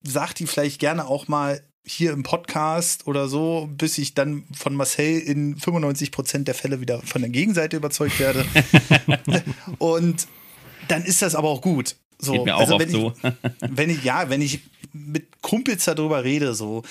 sage 0.02 0.34
die 0.34 0.46
vielleicht 0.48 0.80
gerne 0.80 1.06
auch 1.06 1.28
mal 1.28 1.62
hier 1.84 2.12
im 2.12 2.24
Podcast 2.24 3.06
oder 3.06 3.28
so, 3.28 3.68
bis 3.70 3.98
ich 3.98 4.14
dann 4.14 4.44
von 4.52 4.74
Marcel 4.74 5.20
in 5.20 5.56
95 5.56 6.10
Prozent 6.10 6.48
der 6.48 6.56
Fälle 6.56 6.80
wieder 6.80 7.00
von 7.02 7.22
der 7.22 7.30
Gegenseite 7.30 7.76
überzeugt 7.76 8.18
werde. 8.18 8.44
Und 9.78 10.26
dann 10.88 11.04
ist 11.04 11.22
das 11.22 11.36
aber 11.36 11.48
auch 11.48 11.60
gut. 11.60 11.94
So, 12.18 12.32
Geht 12.32 12.44
mir 12.46 12.56
auch 12.56 12.60
also 12.60 12.80
wenn, 12.80 12.90
so. 12.90 13.12
ich, 13.16 13.32
wenn 13.70 13.90
ich, 13.90 14.02
ja, 14.02 14.28
wenn 14.28 14.42
ich 14.42 14.60
mit 14.92 15.40
Kumpels 15.40 15.84
darüber 15.84 16.24
rede, 16.24 16.54
so. 16.54 16.82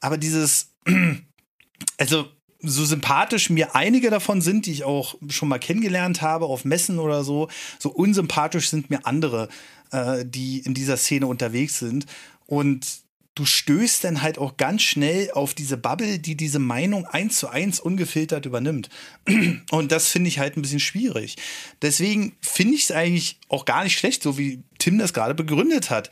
Aber 0.00 0.16
dieses, 0.16 0.70
also 1.98 2.28
so 2.62 2.84
sympathisch 2.84 3.50
mir 3.50 3.74
einige 3.74 4.10
davon 4.10 4.40
sind, 4.40 4.66
die 4.66 4.72
ich 4.72 4.84
auch 4.84 5.16
schon 5.28 5.48
mal 5.48 5.58
kennengelernt 5.58 6.22
habe 6.22 6.46
auf 6.46 6.64
Messen 6.64 6.98
oder 6.98 7.24
so, 7.24 7.48
so 7.78 7.90
unsympathisch 7.90 8.68
sind 8.70 8.90
mir 8.90 9.06
andere, 9.06 9.48
äh, 9.92 10.24
die 10.24 10.60
in 10.60 10.74
dieser 10.74 10.96
Szene 10.96 11.26
unterwegs 11.26 11.78
sind. 11.78 12.06
Und 12.46 12.86
du 13.34 13.46
stößt 13.46 14.04
dann 14.04 14.22
halt 14.22 14.38
auch 14.38 14.56
ganz 14.56 14.82
schnell 14.82 15.30
auf 15.32 15.54
diese 15.54 15.76
Bubble, 15.76 16.18
die 16.18 16.36
diese 16.36 16.58
Meinung 16.58 17.06
eins 17.06 17.38
zu 17.38 17.48
eins 17.48 17.80
ungefiltert 17.80 18.44
übernimmt. 18.44 18.90
Und 19.70 19.92
das 19.92 20.08
finde 20.08 20.28
ich 20.28 20.38
halt 20.38 20.56
ein 20.56 20.62
bisschen 20.62 20.80
schwierig. 20.80 21.36
Deswegen 21.80 22.36
finde 22.42 22.74
ich 22.74 22.84
es 22.84 22.92
eigentlich 22.92 23.38
auch 23.48 23.64
gar 23.64 23.84
nicht 23.84 23.98
schlecht, 23.98 24.22
so 24.22 24.36
wie 24.36 24.62
Tim 24.78 24.98
das 24.98 25.14
gerade 25.14 25.34
begründet 25.34 25.90
hat. 25.90 26.10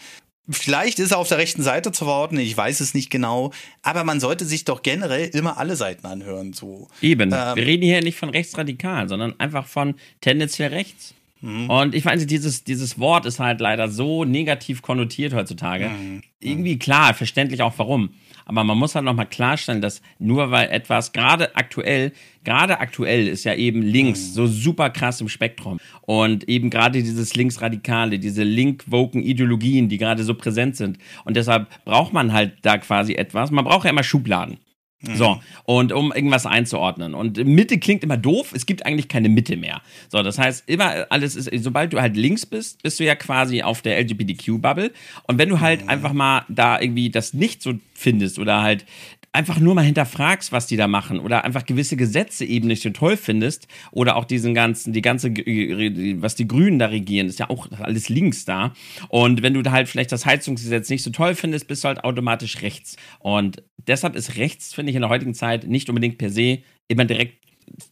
Vielleicht 0.51 0.99
ist 0.99 1.11
er 1.11 1.19
auf 1.19 1.29
der 1.29 1.39
rechten 1.39 1.63
Seite 1.63 1.93
zu 1.93 2.05
verorten, 2.05 2.39
ich 2.39 2.57
weiß 2.57 2.81
es 2.81 2.95
nicht 2.95 3.11
genau, 3.11 3.53
aber 3.83 4.05
man 4.05 4.19
sollte 4.19 4.45
sich 4.45 4.65
doch 4.65 4.83
generell 4.83 5.29
immer 5.29 5.59
alle 5.59 5.77
Seiten 5.77 6.07
anhören. 6.07 6.53
So. 6.55 6.89
Eben. 7.03 7.33
Ähm, 7.33 7.57
Wir 7.57 7.67
reden 7.67 7.83
hier 7.83 8.03
nicht 8.03 8.17
von 8.19 8.31
rechtsradikal, 8.31 9.09
sondern 9.09 9.39
einfach 9.39 9.67
von 9.67 9.95
tendenziell 10.21 10.71
rechts. 10.71 11.15
Mhm. 11.41 11.69
Und 11.71 11.95
ich 11.95 12.05
weiß 12.05 12.21
nicht, 12.21 12.31
dieses, 12.31 12.65
dieses 12.65 12.99
Wort 12.99 13.27
ist 13.27 13.39
halt 13.39 13.61
leider 13.61 13.89
so 13.89 14.25
negativ 14.25 14.83
konnotiert 14.83 15.35
heutzutage. 15.35 15.89
Mhm. 15.89 16.23
Irgendwie 16.41 16.79
klar, 16.79 17.15
verständlich 17.15 17.63
auch 17.63 17.75
warum. 17.77 18.11
Aber 18.49 18.65
man 18.65 18.79
muss 18.79 18.95
halt 18.95 19.05
nochmal 19.05 19.27
klarstellen, 19.27 19.83
dass 19.83 20.01
nur 20.19 20.51
weil 20.51 20.71
etwas 20.71 21.13
gerade 21.13 21.55
aktuell, 21.55 22.13
gerade 22.45 22.81
aktuell 22.81 23.29
ist 23.29 23.45
ja 23.45 23.55
eben 23.55 23.83
links 23.83 24.33
so 24.33 24.47
super 24.47 24.89
krass 24.89 25.21
im 25.21 25.29
Spektrum. 25.29 25.79
Und 26.01 26.49
eben 26.49 26.71
gerade 26.71 27.03
dieses 27.03 27.37
Linksradikale, 27.37 28.19
diese 28.19 28.43
link-woken 28.43 29.23
Ideologien, 29.23 29.91
die 29.91 29.99
gerade 29.99 30.25
so 30.25 30.35
präsent 30.35 30.77
sind. 30.77 30.99
Und 31.25 31.37
deshalb 31.37 31.69
braucht 31.85 32.15
man 32.15 32.33
halt 32.33 32.55
da 32.63 32.79
quasi 32.79 33.15
etwas. 33.15 33.51
Man 33.51 33.67
braucht 33.67 33.85
ja 33.85 33.91
immer 33.91 34.03
Schubladen. 34.03 34.59
So, 35.01 35.35
mhm. 35.35 35.41
und 35.65 35.93
um 35.93 36.13
irgendwas 36.13 36.45
einzuordnen. 36.45 37.15
Und 37.15 37.37
Mitte 37.45 37.79
klingt 37.79 38.03
immer 38.03 38.17
doof, 38.17 38.53
es 38.53 38.67
gibt 38.67 38.85
eigentlich 38.85 39.07
keine 39.07 39.29
Mitte 39.29 39.57
mehr. 39.57 39.81
So, 40.09 40.25
das 40.25 40.39
heißt, 40.39 40.69
immer 40.69 41.07
alles 41.11 41.37
ist, 41.37 41.51
sobald 41.63 41.93
du 41.93 42.01
halt 42.01 42.17
links 42.17 42.45
bist, 42.45 42.83
bist 42.83 42.99
du 42.99 43.05
ja 43.05 43.15
quasi 43.15 43.63
auf 43.63 43.81
der 43.81 43.97
LGBTQ-Bubble. 44.01 44.91
Und 45.23 45.39
wenn 45.39 45.51
du 45.51 45.61
halt 45.61 45.83
mhm. 45.83 45.89
einfach 45.89 46.13
mal 46.13 46.45
da 46.49 46.81
irgendwie 46.81 47.11
das 47.11 47.33
nicht 47.33 47.63
so 47.63 47.75
findest 47.95 48.41
oder 48.41 48.61
halt 48.61 48.87
einfach 49.33 49.61
nur 49.61 49.75
mal 49.75 49.85
hinterfragst, 49.85 50.53
was 50.53 50.67
die 50.67 50.77
da 50.77 50.89
machen 50.89 51.21
oder 51.21 51.45
einfach 51.45 51.67
gewisse 51.67 51.97
Gesetze 51.97 52.45
eben 52.45 52.69
nicht 52.69 52.83
so 52.83 52.91
toll 52.91 53.17
findest 53.17 53.69
oder 53.93 54.17
auch 54.17 54.25
diesen 54.25 54.55
ganzen, 54.55 54.93
die 54.93 55.03
ganze, 55.03 55.31
was 55.31 56.35
die 56.35 56.49
Grünen 56.49 56.79
da 56.79 56.87
regieren, 56.87 57.27
ist 57.27 57.39
ja 57.39 57.51
auch 57.51 57.69
alles 57.79 58.09
links 58.09 58.45
da. 58.45 58.73
Und 59.09 59.43
wenn 59.43 59.55
du 59.55 59.63
da 59.63 59.73
halt 59.73 59.89
vielleicht 59.89 60.13
das 60.13 60.27
Heizungsgesetz 60.27 60.89
nicht 60.89 61.03
so 61.03 61.11
toll 61.11 61.35
findest, 61.35 61.69
bist 61.69 61.85
du 61.85 61.89
halt 61.89 62.05
automatisch 62.05 62.63
rechts. 62.63 62.97
Und 63.19 63.63
deshalb 63.87 64.17
ist 64.17 64.37
rechts, 64.37 64.75
finde 64.75 64.91
ich, 64.91 64.97
in 64.97 65.03
der 65.03 65.11
heutigen 65.11 65.35
Zeit 65.35 65.67
nicht 65.67 65.89
unbedingt 65.89 66.19
per 66.19 66.31
se 66.31 66.59
immer 66.89 67.05
direkt 67.05 67.38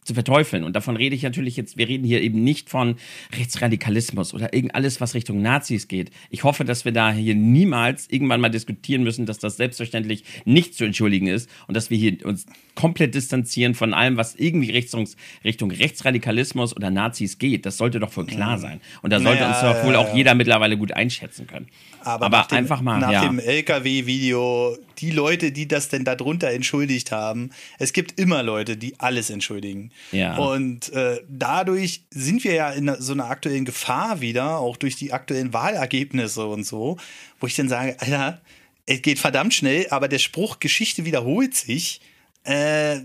zu 0.05 0.15
verteufeln. 0.15 0.65
Und 0.65 0.75
davon 0.77 0.97
rede 0.97 1.15
ich 1.15 1.23
natürlich 1.23 1.57
jetzt, 1.57 1.77
wir 1.77 1.89
reden 1.89 2.05
hier 2.05 2.23
eben 2.23 2.43
nicht 2.43 2.71
von 2.71 2.97
Rechtsradikalismus 3.37 4.35
oder 4.35 4.53
irgend 4.55 4.75
alles, 4.75 5.01
was 5.01 5.15
Richtung 5.15 5.43
Nazis 5.43 5.89
geht. 5.89 6.11
Ich 6.31 6.45
hoffe, 6.45 6.65
dass 6.65 6.85
wir 6.85 6.93
da 6.93 7.13
hier 7.13 7.35
niemals 7.35 8.09
irgendwann 8.11 8.41
mal 8.41 8.49
diskutieren 8.49 9.03
müssen, 9.03 9.27
dass 9.27 9.39
das 9.39 9.57
selbstverständlich 9.57 10.25
nicht 10.45 10.75
zu 10.75 10.85
entschuldigen 10.85 11.27
ist 11.27 11.51
und 11.67 11.77
dass 11.77 11.91
wir 11.91 11.99
hier 11.99 12.25
uns 12.25 12.47
komplett 12.75 13.15
distanzieren 13.15 13.75
von 13.75 13.95
allem, 13.95 14.17
was 14.17 14.35
irgendwie 14.35 14.71
Richtung, 14.71 15.09
Richtung 15.45 15.71
Rechtsradikalismus 15.71 16.77
oder 16.77 16.91
Nazis 16.91 17.39
geht. 17.39 17.67
Das 17.67 17.77
sollte 17.77 18.01
doch 18.01 18.13
voll 18.13 18.27
klar 18.27 18.59
sein. 18.59 18.81
Und 19.03 19.13
da 19.13 19.21
sollte 19.21 19.43
naja, 19.43 19.71
uns 19.71 19.79
doch 19.79 19.85
wohl 19.85 19.97
auch 19.97 20.15
jeder 20.15 20.35
mittlerweile 20.35 20.77
gut 20.77 20.93
einschätzen 20.93 21.47
können. 21.47 21.69
Aber, 22.01 22.27
Aber 22.27 22.47
dem, 22.51 22.59
einfach 22.59 22.81
mal. 22.83 22.99
Nach 23.01 23.11
ja. 23.11 23.27
dem 23.27 23.39
LKW-Video, 23.39 24.77
die 25.01 25.11
Leute, 25.11 25.53
die 25.53 25.69
das 25.69 25.89
denn 25.89 26.05
darunter 26.05 26.51
entschuldigt 26.51 27.13
haben, 27.13 27.51
es 27.79 27.93
gibt 27.93 28.19
immer 28.21 28.43
Leute, 28.43 28.77
die 28.77 28.99
alles 28.99 29.31
entschuldigen. 29.31 29.91
Ja. 30.13 30.37
Und 30.37 30.93
äh, 30.93 31.21
dadurch 31.29 32.03
sind 32.11 32.45
wir 32.45 32.55
ja 32.55 32.71
in 32.71 32.95
so 32.99 33.13
einer 33.13 33.29
aktuellen 33.31 33.65
Gefahr 33.65 34.21
wieder, 34.21 34.59
auch 34.59 34.77
durch 34.77 34.97
die 34.97 35.13
aktuellen 35.13 35.53
Wahlergebnisse 35.53 36.47
und 36.47 36.65
so, 36.65 36.97
wo 37.41 37.47
ich 37.47 37.57
dann 37.57 37.69
sage, 37.69 37.97
Alter, 37.99 38.41
es 38.87 39.03
geht 39.03 39.19
verdammt 39.19 39.55
schnell, 39.55 39.87
aber 39.91 40.09
der 40.09 40.19
Spruch 40.19 40.61
Geschichte 40.61 41.05
wiederholt 41.05 41.55
sich. 41.55 42.01
Äh, 42.45 43.01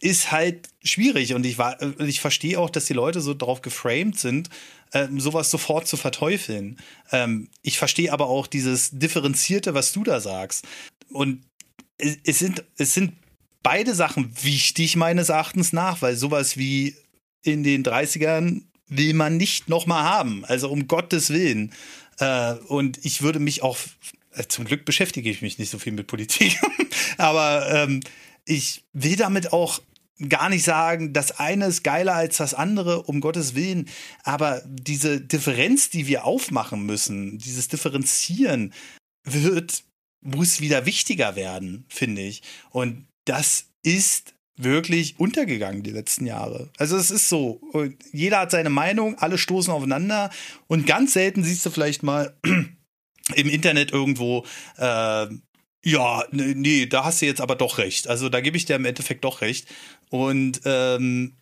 ist 0.00 0.30
halt 0.30 0.68
schwierig 0.84 1.34
und 1.34 1.44
ich, 1.44 1.58
war, 1.58 1.76
ich 2.00 2.20
verstehe 2.20 2.58
auch, 2.58 2.70
dass 2.70 2.86
die 2.86 2.92
Leute 2.92 3.20
so 3.20 3.34
drauf 3.34 3.62
geframed 3.62 4.18
sind, 4.18 4.48
ähm, 4.92 5.20
sowas 5.20 5.50
sofort 5.50 5.86
zu 5.86 5.96
verteufeln. 5.96 6.78
Ähm, 7.12 7.48
ich 7.62 7.78
verstehe 7.78 8.12
aber 8.12 8.28
auch 8.28 8.46
dieses 8.46 8.90
Differenzierte, 8.92 9.74
was 9.74 9.92
du 9.92 10.04
da 10.04 10.20
sagst. 10.20 10.64
Und 11.10 11.42
es, 11.96 12.38
sind, 12.38 12.64
es 12.76 12.94
sind 12.94 13.12
beide 13.62 13.94
Sachen 13.94 14.32
wichtig, 14.42 14.96
meines 14.96 15.28
Erachtens 15.28 15.72
nach, 15.72 16.02
weil 16.02 16.16
sowas 16.16 16.56
wie 16.56 16.96
in 17.42 17.62
den 17.62 17.84
30ern 17.84 18.62
will 18.88 19.14
man 19.14 19.36
nicht 19.36 19.68
nochmal 19.68 20.04
haben. 20.04 20.44
Also 20.44 20.70
um 20.70 20.88
Gottes 20.88 21.30
Willen. 21.30 21.72
Äh, 22.18 22.54
und 22.68 23.04
ich 23.04 23.22
würde 23.22 23.40
mich 23.40 23.62
auch, 23.62 23.78
äh, 24.32 24.44
zum 24.48 24.64
Glück 24.64 24.84
beschäftige 24.84 25.30
ich 25.30 25.42
mich 25.42 25.58
nicht 25.58 25.70
so 25.70 25.78
viel 25.78 25.92
mit 25.92 26.06
Politik, 26.06 26.58
aber 27.18 27.68
ähm, 27.70 28.00
ich 28.44 28.84
will 28.92 29.16
damit 29.16 29.52
auch 29.52 29.80
gar 30.28 30.48
nicht 30.48 30.64
sagen, 30.64 31.12
das 31.12 31.38
eine 31.38 31.66
ist 31.66 31.84
geiler 31.84 32.14
als 32.14 32.38
das 32.38 32.54
andere, 32.54 33.02
um 33.02 33.20
Gottes 33.20 33.54
Willen. 33.54 33.88
Aber 34.24 34.62
diese 34.66 35.20
Differenz, 35.20 35.90
die 35.90 36.06
wir 36.06 36.24
aufmachen 36.24 36.84
müssen, 36.84 37.38
dieses 37.38 37.68
Differenzieren, 37.68 38.72
wird, 39.24 39.84
muss 40.20 40.60
wieder 40.60 40.86
wichtiger 40.86 41.36
werden, 41.36 41.84
finde 41.88 42.22
ich. 42.22 42.42
Und 42.70 43.06
das 43.24 43.66
ist 43.82 44.34
wirklich 44.56 45.18
untergegangen 45.18 45.82
die 45.82 45.90
letzten 45.90 46.26
Jahre. 46.26 46.70
Also 46.78 46.96
es 46.96 47.10
ist 47.10 47.28
so, 47.28 47.60
jeder 48.12 48.40
hat 48.40 48.50
seine 48.50 48.70
Meinung, 48.70 49.16
alle 49.18 49.38
stoßen 49.38 49.72
aufeinander 49.72 50.30
und 50.66 50.86
ganz 50.86 51.12
selten 51.12 51.44
siehst 51.44 51.64
du 51.64 51.70
vielleicht 51.70 52.02
mal 52.02 52.36
im 53.34 53.48
Internet 53.48 53.92
irgendwo 53.92 54.44
äh, 54.76 55.26
ja, 55.84 56.24
nee, 56.32 56.86
da 56.86 57.04
hast 57.04 57.22
du 57.22 57.26
jetzt 57.26 57.40
aber 57.40 57.54
doch 57.54 57.78
recht. 57.78 58.08
Also 58.08 58.28
da 58.28 58.40
gebe 58.40 58.56
ich 58.56 58.64
dir 58.64 58.76
im 58.76 58.84
Endeffekt 58.84 59.24
doch 59.24 59.40
recht. 59.40 59.68
Und 60.10 60.60
ähm, 60.64 61.36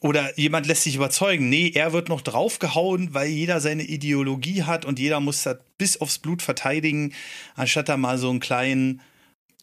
oder 0.00 0.38
jemand 0.38 0.66
lässt 0.66 0.82
sich 0.82 0.96
überzeugen, 0.96 1.48
nee, 1.48 1.72
er 1.74 1.92
wird 1.92 2.08
noch 2.08 2.20
draufgehauen, 2.20 3.14
weil 3.14 3.28
jeder 3.28 3.60
seine 3.60 3.84
Ideologie 3.84 4.62
hat 4.62 4.84
und 4.84 4.98
jeder 4.98 5.20
muss 5.20 5.42
das 5.42 5.58
bis 5.76 6.00
aufs 6.00 6.18
Blut 6.18 6.42
verteidigen, 6.42 7.14
anstatt 7.54 7.88
da 7.88 7.96
mal 7.96 8.18
so 8.18 8.30
einen 8.30 8.40
kleinen 8.40 9.00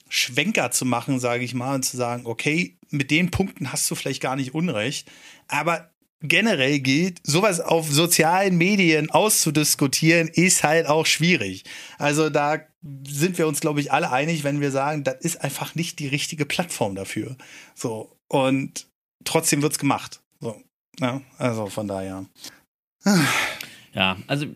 Schwenker 0.09 0.71
zu 0.71 0.85
machen, 0.85 1.19
sage 1.19 1.43
ich 1.43 1.53
mal, 1.53 1.75
und 1.75 1.83
zu 1.83 1.97
sagen, 1.97 2.25
okay, 2.25 2.77
mit 2.89 3.11
den 3.11 3.31
Punkten 3.31 3.71
hast 3.71 3.89
du 3.89 3.95
vielleicht 3.95 4.21
gar 4.21 4.35
nicht 4.35 4.53
Unrecht, 4.53 5.09
aber 5.47 5.89
generell 6.21 6.79
gilt, 6.79 7.19
sowas 7.23 7.59
auf 7.59 7.91
sozialen 7.91 8.57
Medien 8.57 9.09
auszudiskutieren, 9.11 10.27
ist 10.27 10.63
halt 10.63 10.87
auch 10.87 11.05
schwierig. 11.05 11.63
Also 11.97 12.29
da 12.29 12.59
sind 13.07 13.37
wir 13.37 13.47
uns, 13.47 13.59
glaube 13.59 13.81
ich, 13.81 13.91
alle 13.91 14.11
einig, 14.11 14.43
wenn 14.43 14.61
wir 14.61 14.71
sagen, 14.71 15.03
das 15.03 15.15
ist 15.19 15.41
einfach 15.41 15.75
nicht 15.75 15.99
die 15.99 16.07
richtige 16.07 16.45
Plattform 16.45 16.95
dafür. 16.95 17.35
So. 17.73 18.17
Und 18.27 18.87
trotzdem 19.23 19.61
wird 19.61 19.73
es 19.73 19.79
gemacht. 19.79 20.21
Ja, 20.99 21.21
also 21.37 21.67
von 21.67 21.87
daher. 21.87 22.25
Ja, 23.93 24.17
also 24.27 24.47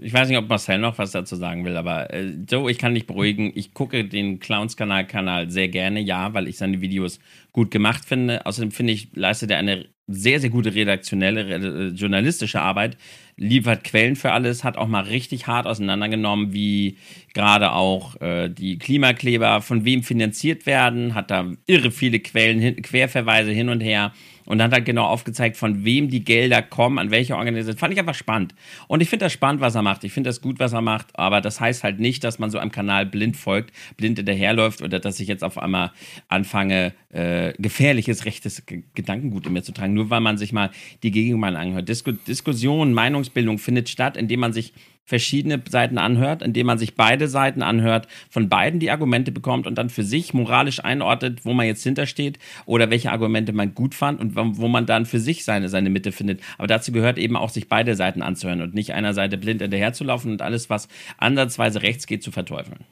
ich 0.00 0.12
weiß 0.12 0.28
nicht, 0.28 0.36
ob 0.38 0.48
Marcel 0.48 0.78
noch 0.78 0.98
was 0.98 1.12
dazu 1.12 1.36
sagen 1.36 1.64
will, 1.64 1.76
aber 1.76 2.12
äh, 2.12 2.36
so, 2.48 2.68
ich 2.68 2.78
kann 2.78 2.94
dich 2.94 3.06
beruhigen. 3.06 3.52
Ich 3.54 3.72
gucke 3.72 4.04
den 4.04 4.38
Clowns-Kanal 4.38 5.06
Kanal 5.06 5.50
sehr 5.50 5.68
gerne, 5.68 6.00
ja, 6.00 6.34
weil 6.34 6.46
ich 6.46 6.58
seine 6.58 6.80
Videos 6.80 7.20
gut 7.52 7.70
gemacht 7.70 8.04
finde. 8.04 8.46
Außerdem 8.46 8.70
finde 8.70 8.92
ich, 8.92 9.08
leistet 9.14 9.50
er 9.50 9.58
eine 9.58 9.86
sehr, 10.08 10.40
sehr 10.40 10.50
gute 10.50 10.74
redaktionelle, 10.74 11.54
äh, 11.54 11.88
journalistische 11.88 12.60
Arbeit, 12.60 12.96
liefert 13.36 13.84
Quellen 13.84 14.16
für 14.16 14.32
alles, 14.32 14.64
hat 14.64 14.76
auch 14.76 14.88
mal 14.88 15.04
richtig 15.04 15.46
hart 15.46 15.66
auseinandergenommen, 15.66 16.52
wie 16.52 16.98
gerade 17.34 17.72
auch 17.72 18.20
äh, 18.20 18.48
die 18.48 18.78
Klimakleber 18.78 19.62
von 19.62 19.84
wem 19.84 20.02
finanziert 20.02 20.66
werden, 20.66 21.14
hat 21.14 21.30
da 21.30 21.52
irre 21.66 21.90
viele 21.90 22.20
Quellen, 22.20 22.60
hin, 22.60 22.82
Querverweise 22.82 23.52
hin 23.52 23.68
und 23.68 23.80
her 23.80 24.12
und 24.44 24.60
hat 24.62 24.72
halt 24.72 24.84
genau 24.84 25.06
aufgezeigt, 25.06 25.56
von 25.56 25.84
wem 25.84 26.08
die 26.08 26.24
Gelder 26.24 26.62
kommen, 26.62 26.98
an 26.98 27.10
welche 27.10 27.36
Organisation. 27.36 27.78
Fand 27.78 27.92
ich 27.92 28.00
einfach 28.00 28.14
spannend. 28.14 28.54
Und 28.88 29.00
ich 29.00 29.08
finde 29.08 29.26
das 29.26 29.32
spannend, 29.32 29.60
was 29.60 29.74
er 29.74 29.82
macht. 29.82 30.04
Ich 30.04 30.12
finde 30.12 30.28
das 30.28 30.40
gut, 30.40 30.58
was 30.58 30.72
er 30.72 30.82
macht, 30.82 31.18
aber 31.18 31.40
das 31.40 31.60
heißt 31.60 31.84
halt 31.84 32.00
nicht, 32.00 32.24
dass 32.24 32.38
man 32.38 32.50
so 32.50 32.58
einem 32.58 32.72
Kanal 32.72 33.06
blind 33.06 33.36
folgt, 33.36 33.72
blind 33.96 34.18
hinterherläuft 34.18 34.82
oder 34.82 34.98
dass 34.98 35.20
ich 35.20 35.28
jetzt 35.28 35.44
auf 35.44 35.58
einmal 35.58 35.92
anfange, 36.28 36.92
äh, 37.12 37.52
gefährliches 37.58 38.24
rechtes 38.24 38.66
G 38.66 38.82
Gedankengut 38.94 39.46
in 39.46 39.52
mir 39.52 39.62
zu 39.62 39.72
tragen, 39.72 39.94
nur 39.94 40.10
weil 40.10 40.20
man 40.20 40.38
sich 40.38 40.52
mal 40.52 40.70
die 41.02 41.10
Gegenmeinung 41.10 41.60
anhört. 41.60 41.88
Disku 41.88 42.12
Diskussion, 42.12 42.92
Meinungsbildung 42.94 43.58
findet 43.58 43.88
statt, 43.88 44.16
indem 44.16 44.40
man 44.40 44.52
sich 44.52 44.72
verschiedene 45.04 45.62
Seiten 45.68 45.98
anhört, 45.98 46.42
indem 46.42 46.66
man 46.66 46.78
sich 46.78 46.94
beide 46.94 47.28
Seiten 47.28 47.62
anhört, 47.62 48.06
von 48.30 48.48
beiden 48.48 48.80
die 48.80 48.90
Argumente 48.90 49.32
bekommt 49.32 49.66
und 49.66 49.76
dann 49.76 49.90
für 49.90 50.04
sich 50.04 50.32
moralisch 50.32 50.82
einordnet, 50.82 51.44
wo 51.44 51.52
man 51.52 51.66
jetzt 51.66 51.82
hintersteht 51.82 52.38
oder 52.66 52.90
welche 52.90 53.10
Argumente 53.10 53.52
man 53.52 53.74
gut 53.74 53.94
fand 53.94 54.20
und 54.20 54.36
wo 54.36 54.68
man 54.68 54.86
dann 54.86 55.04
für 55.04 55.18
sich 55.18 55.44
seine, 55.44 55.68
seine 55.68 55.90
Mitte 55.90 56.12
findet. 56.12 56.40
Aber 56.56 56.66
dazu 56.66 56.92
gehört 56.92 57.18
eben 57.18 57.36
auch, 57.36 57.50
sich 57.50 57.68
beide 57.68 57.96
Seiten 57.96 58.22
anzuhören 58.22 58.62
und 58.62 58.74
nicht 58.74 58.94
einer 58.94 59.12
Seite 59.12 59.38
blind 59.38 59.60
hinterherzulaufen 59.60 60.30
und 60.32 60.42
alles, 60.42 60.70
was 60.70 60.88
ansatzweise 61.18 61.82
rechts 61.82 62.06
geht, 62.06 62.22
zu 62.22 62.30
verteufeln. 62.30 62.84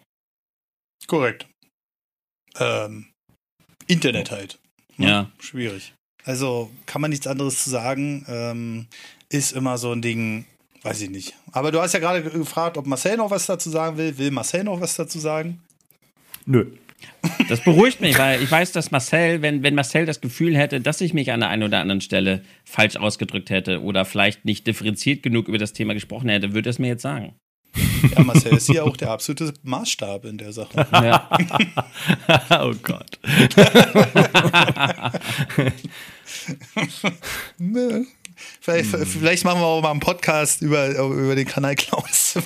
Korrekt. 1.07 1.49
Ähm, 2.59 3.10
Internet 3.87 4.31
halt. 4.31 4.59
Ne? 4.97 5.09
Ja. 5.09 5.31
Schwierig. 5.39 5.95
Also 6.25 6.71
kann 6.87 7.01
man 7.01 7.11
nichts 7.11 7.27
anderes 7.27 7.65
zu 7.65 7.71
sagen. 7.71 8.25
Ähm, 8.29 8.87
ist 9.29 9.53
immer 9.53 9.79
so 9.79 9.93
ein 9.93 10.03
Ding, 10.03 10.45
Weiß 10.83 11.03
ich 11.03 11.11
nicht. 11.11 11.35
Aber 11.53 11.73
du 11.73 11.81
hast 11.81 11.93
ja 11.93 12.01
gerade 12.01 12.23
gefragt, 12.23 12.79
ob 12.79 12.87
Marcel 12.87 13.17
noch 13.17 13.31
was 13.31 13.47
dazu 13.47 13.69
sagen 13.69 13.99
will. 13.99 14.17
Will 14.17 14.31
Marcel 14.31 14.65
noch 14.65 14.81
was 14.81 14.97
dazu 14.97 15.19
sagen? 15.19 15.61
Nö. 16.47 16.67
Das 17.49 17.63
beruhigt 17.65 18.01
mich, 18.01 18.19
weil 18.19 18.43
ich 18.43 18.51
weiß, 18.51 18.73
dass 18.73 18.91
Marcel, 18.91 19.43
wenn, 19.43 19.63
wenn 19.63 19.75
Marcel 19.75 20.07
das 20.07 20.21
Gefühl 20.21 20.57
hätte, 20.57 20.81
dass 20.81 21.01
ich 21.01 21.13
mich 21.13 21.33
an 21.33 21.41
der 21.41 21.49
einen 21.51 21.63
oder 21.63 21.81
anderen 21.81 22.01
Stelle 22.01 22.43
falsch 22.65 22.97
ausgedrückt 22.97 23.51
hätte 23.51 23.83
oder 23.83 24.05
vielleicht 24.05 24.45
nicht 24.45 24.67
differenziert 24.67 25.23
genug 25.23 25.49
über 25.49 25.59
das 25.59 25.73
Thema 25.73 25.95
gesprochen 25.95 26.29
hätte, 26.29 26.55
würde 26.55 26.69
er 26.69 26.71
es 26.71 26.79
mir 26.79 26.89
jetzt 26.89 27.03
sagen. 27.03 27.35
Ja, 28.17 28.23
Marcel 28.23 28.57
ist 28.57 28.67
hier 28.67 28.85
auch 28.85 28.97
der 28.97 29.11
absolute 29.11 29.55
Maßstab 29.63 30.25
in 30.25 30.39
der 30.39 30.53
Sache. 30.53 30.87
Ja. 30.93 31.29
oh 32.63 32.75
Gott. 32.83 33.19
ne. 37.59 38.07
Vielleicht, 38.61 38.93
hm. 38.93 39.07
vielleicht 39.07 39.45
machen 39.45 39.61
wir 39.61 39.67
auch 39.67 39.83
mal 39.83 39.91
einen 39.91 40.01
Podcast 40.01 40.63
über, 40.63 40.89
über 40.89 41.35
den 41.35 41.47
Kanal 41.47 41.75
Klaus. 41.75 42.39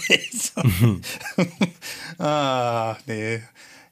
ah, 2.19 2.97
nee. 3.07 3.43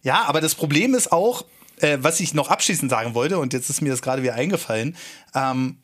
Ja, 0.02 0.24
aber 0.24 0.40
das 0.40 0.56
Problem 0.56 0.94
ist 0.94 1.12
auch, 1.12 1.44
äh, 1.76 1.98
was 2.00 2.18
ich 2.18 2.34
noch 2.34 2.48
abschließend 2.48 2.90
sagen 2.90 3.14
wollte, 3.14 3.38
und 3.38 3.52
jetzt 3.52 3.70
ist 3.70 3.82
mir 3.82 3.90
das 3.90 4.02
gerade 4.02 4.22
wieder 4.22 4.34
eingefallen. 4.34 4.96
Ähm, 5.34 5.82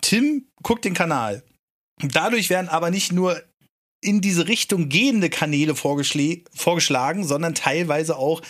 Tim 0.00 0.46
guckt 0.62 0.86
den 0.86 0.94
Kanal. 0.94 1.42
Dadurch 2.02 2.48
werden 2.48 2.70
aber 2.70 2.90
nicht 2.90 3.12
nur 3.12 3.42
in 4.00 4.20
diese 4.20 4.48
Richtung 4.48 4.88
gehende 4.88 5.30
Kanäle 5.30 5.74
vorgeschlagen, 5.74 7.26
sondern 7.26 7.54
teilweise 7.54 8.16
auch 8.16 8.42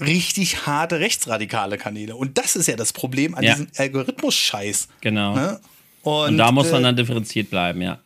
richtig 0.00 0.66
harte 0.66 1.00
rechtsradikale 1.00 1.78
Kanäle. 1.78 2.16
Und 2.16 2.38
das 2.38 2.56
ist 2.56 2.66
ja 2.66 2.76
das 2.76 2.92
Problem 2.92 3.34
an 3.34 3.44
ja. 3.44 3.54
diesem 3.54 3.68
Algorithmus-Scheiß. 3.76 4.88
Genau. 5.00 5.34
Ne? 5.34 5.60
Und, 6.02 6.30
und, 6.30 6.38
da 6.38 6.50
muss 6.50 6.70
man 6.70 6.80
äh, 6.80 6.84
dann 6.84 6.96
differenziert 6.96 7.50
bleiben, 7.50 7.80
ja. 7.80 8.00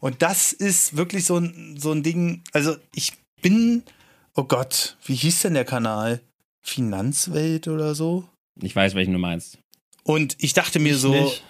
Und 0.00 0.22
das 0.22 0.52
ist 0.52 0.96
wirklich 0.96 1.24
so 1.24 1.38
ein, 1.38 1.76
so 1.78 1.90
ein 1.90 2.02
Ding. 2.02 2.42
Also, 2.52 2.76
ich 2.94 3.14
bin, 3.42 3.82
oh 4.34 4.44
Gott, 4.44 4.96
wie 5.06 5.14
hieß 5.14 5.42
denn 5.42 5.54
der 5.54 5.64
Kanal? 5.64 6.20
Finanzwelt 6.60 7.68
oder 7.68 7.94
so? 7.94 8.28
Ich 8.62 8.76
weiß, 8.76 8.94
welchen 8.94 9.12
du 9.12 9.18
meinst. 9.18 9.58
Und 10.02 10.36
ich 10.38 10.52
dachte 10.52 10.78
mir 10.78 10.94
ich 10.94 11.00
so, 11.00 11.12
nicht. 11.14 11.42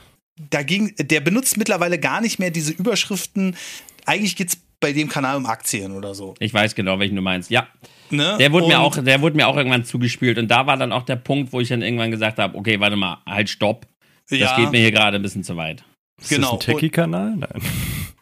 da 0.50 0.62
ging, 0.62 0.94
der 0.96 1.20
benutzt 1.20 1.56
mittlerweile 1.56 1.98
gar 1.98 2.20
nicht 2.20 2.38
mehr 2.38 2.50
diese 2.50 2.72
Überschriften. 2.72 3.56
Eigentlich 4.04 4.36
geht 4.36 4.48
es 4.50 4.58
bei 4.80 4.92
dem 4.92 5.08
Kanal 5.08 5.36
um 5.36 5.46
Aktien 5.46 5.92
oder 5.92 6.14
so. 6.14 6.34
Ich 6.40 6.52
weiß 6.52 6.74
genau, 6.74 6.98
welchen 6.98 7.16
du 7.16 7.22
meinst. 7.22 7.50
Ja. 7.50 7.68
Ne? 8.10 8.36
Der 8.38 8.52
wurde 8.52 8.66
mir 8.66 8.80
auch, 8.80 8.96
der 9.02 9.20
wurde 9.22 9.36
mir 9.36 9.48
auch 9.48 9.56
irgendwann 9.56 9.84
zugespielt 9.84 10.38
und 10.38 10.48
da 10.48 10.66
war 10.66 10.76
dann 10.76 10.92
auch 10.92 11.04
der 11.04 11.16
Punkt, 11.16 11.52
wo 11.52 11.60
ich 11.60 11.68
dann 11.68 11.82
irgendwann 11.82 12.10
gesagt 12.10 12.38
habe, 12.38 12.56
okay, 12.56 12.78
warte 12.80 12.96
mal, 12.96 13.22
halt 13.26 13.48
stopp. 13.48 13.86
Das 14.28 14.38
ja. 14.38 14.56
geht 14.56 14.72
mir 14.72 14.80
hier 14.80 14.92
gerade 14.92 15.16
ein 15.16 15.22
bisschen 15.22 15.42
zu 15.42 15.56
weit. 15.56 15.84
Ist 16.20 16.28
genau. 16.30 16.56
das 16.56 16.68
ein 16.68 16.74
Techie-Kanal? 16.74 17.36
Nein. 17.36 17.62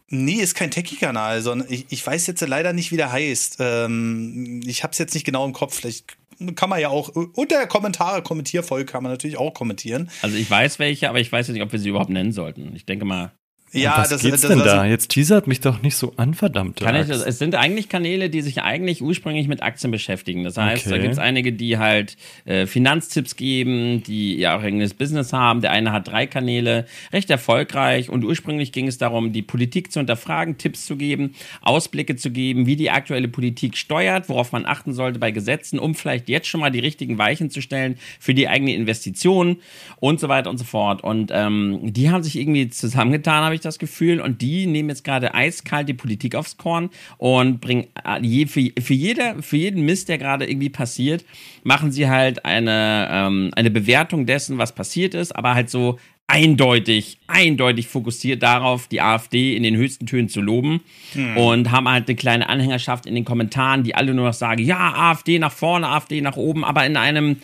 Nee, 0.08 0.34
ist 0.34 0.54
kein 0.54 0.70
Techie-Kanal, 0.70 1.40
sondern 1.40 1.66
ich, 1.70 1.86
ich 1.88 2.06
weiß 2.06 2.26
jetzt 2.26 2.46
leider 2.46 2.72
nicht, 2.72 2.92
wie 2.92 2.96
der 2.96 3.10
heißt. 3.10 3.56
Ähm, 3.60 4.60
ich 4.66 4.82
habe 4.82 4.92
es 4.92 4.98
jetzt 4.98 5.14
nicht 5.14 5.24
genau 5.24 5.44
im 5.46 5.52
Kopf. 5.52 5.74
Vielleicht 5.74 6.16
kann 6.54 6.68
man 6.68 6.80
ja 6.80 6.88
auch 6.88 7.08
unter 7.08 7.66
Kommentare, 7.66 8.22
Kommentierfolge 8.22 8.84
kann 8.84 9.02
man 9.02 9.10
natürlich 9.10 9.38
auch 9.38 9.54
kommentieren. 9.54 10.10
Also 10.20 10.36
ich 10.36 10.50
weiß 10.50 10.78
welche, 10.78 11.08
aber 11.08 11.18
ich 11.20 11.32
weiß 11.32 11.46
jetzt 11.46 11.54
nicht, 11.54 11.62
ob 11.62 11.72
wir 11.72 11.78
sie 11.78 11.88
überhaupt 11.88 12.10
nennen 12.10 12.32
sollten. 12.32 12.74
Ich 12.74 12.84
denke 12.84 13.04
mal. 13.04 13.32
Ja, 13.72 13.96
was 13.96 14.10
das, 14.10 14.22
geht's 14.22 14.42
das, 14.42 14.50
denn 14.50 14.58
das, 14.58 14.68
da? 14.68 14.84
Jetzt 14.84 15.08
teasert 15.08 15.46
mich 15.46 15.60
doch 15.60 15.80
nicht 15.82 15.96
so 15.96 16.12
an, 16.16 16.34
verdammt. 16.34 16.82
Es 16.82 17.38
sind 17.38 17.54
eigentlich 17.54 17.88
Kanäle, 17.88 18.28
die 18.28 18.42
sich 18.42 18.62
eigentlich 18.62 19.02
ursprünglich 19.02 19.48
mit 19.48 19.62
Aktien 19.62 19.90
beschäftigen. 19.90 20.44
Das 20.44 20.58
heißt, 20.58 20.86
okay. 20.86 20.96
da 20.96 21.00
gibt 21.00 21.14
es 21.14 21.18
einige, 21.18 21.52
die 21.52 21.78
halt 21.78 22.16
äh, 22.44 22.66
Finanztipps 22.66 23.36
geben, 23.36 24.02
die 24.02 24.36
ja 24.36 24.56
auch 24.58 24.62
eigenes 24.62 24.92
Business 24.92 25.32
haben. 25.32 25.62
Der 25.62 25.72
eine 25.72 25.92
hat 25.92 26.08
drei 26.08 26.26
Kanäle, 26.26 26.86
recht 27.12 27.30
erfolgreich. 27.30 28.10
Und 28.10 28.24
ursprünglich 28.24 28.72
ging 28.72 28.88
es 28.88 28.98
darum, 28.98 29.32
die 29.32 29.42
Politik 29.42 29.90
zu 29.90 30.00
hinterfragen, 30.00 30.58
Tipps 30.58 30.84
zu 30.84 30.96
geben, 30.96 31.34
Ausblicke 31.62 32.16
zu 32.16 32.30
geben, 32.30 32.66
wie 32.66 32.76
die 32.76 32.90
aktuelle 32.90 33.28
Politik 33.28 33.78
steuert, 33.78 34.28
worauf 34.28 34.52
man 34.52 34.66
achten 34.66 34.92
sollte 34.92 35.18
bei 35.18 35.30
Gesetzen, 35.30 35.78
um 35.78 35.94
vielleicht 35.94 36.28
jetzt 36.28 36.46
schon 36.46 36.60
mal 36.60 36.70
die 36.70 36.80
richtigen 36.80 37.16
Weichen 37.16 37.48
zu 37.48 37.62
stellen 37.62 37.96
für 38.20 38.34
die 38.34 38.48
eigene 38.48 38.74
Investition 38.74 39.56
und 39.98 40.20
so 40.20 40.28
weiter 40.28 40.50
und 40.50 40.58
so 40.58 40.64
fort. 40.64 41.02
Und 41.02 41.30
ähm, 41.32 41.78
die 41.82 42.10
haben 42.10 42.22
sich 42.22 42.36
irgendwie 42.36 42.68
zusammengetan, 42.68 43.44
habe 43.44 43.54
ich 43.54 43.61
das 43.64 43.78
Gefühl. 43.78 44.20
Und 44.20 44.42
die 44.42 44.66
nehmen 44.66 44.88
jetzt 44.88 45.04
gerade 45.04 45.34
eiskalt 45.34 45.88
die 45.88 45.94
Politik 45.94 46.34
aufs 46.34 46.56
Korn 46.56 46.90
und 47.18 47.60
bringen 47.60 47.86
äh, 48.04 48.46
für, 48.46 48.70
für, 48.80 48.94
jeder, 48.94 49.42
für 49.42 49.56
jeden 49.56 49.84
Mist, 49.84 50.08
der 50.08 50.18
gerade 50.18 50.48
irgendwie 50.48 50.70
passiert, 50.70 51.24
machen 51.62 51.92
sie 51.92 52.08
halt 52.08 52.44
eine, 52.44 53.08
ähm, 53.10 53.50
eine 53.54 53.70
Bewertung 53.70 54.26
dessen, 54.26 54.58
was 54.58 54.74
passiert 54.74 55.14
ist, 55.14 55.34
aber 55.34 55.54
halt 55.54 55.70
so 55.70 55.98
eindeutig, 56.32 57.18
eindeutig 57.26 57.88
fokussiert 57.88 58.42
darauf, 58.42 58.88
die 58.88 59.02
AfD 59.02 59.54
in 59.54 59.62
den 59.62 59.76
höchsten 59.76 60.06
Tönen 60.06 60.30
zu 60.30 60.40
loben 60.40 60.80
hm. 61.12 61.36
und 61.36 61.70
haben 61.70 61.88
halt 61.88 62.08
eine 62.08 62.16
kleine 62.16 62.48
Anhängerschaft 62.48 63.04
in 63.04 63.14
den 63.14 63.26
Kommentaren, 63.26 63.82
die 63.82 63.94
alle 63.94 64.14
nur 64.14 64.26
noch 64.26 64.32
sagen, 64.32 64.64
ja, 64.64 64.94
AfD 64.94 65.38
nach 65.38 65.52
vorne, 65.52 65.88
AfD 65.88 66.22
nach 66.22 66.36
oben, 66.36 66.64
aber 66.64 66.86
in 66.86 66.96
einem, 66.96 67.36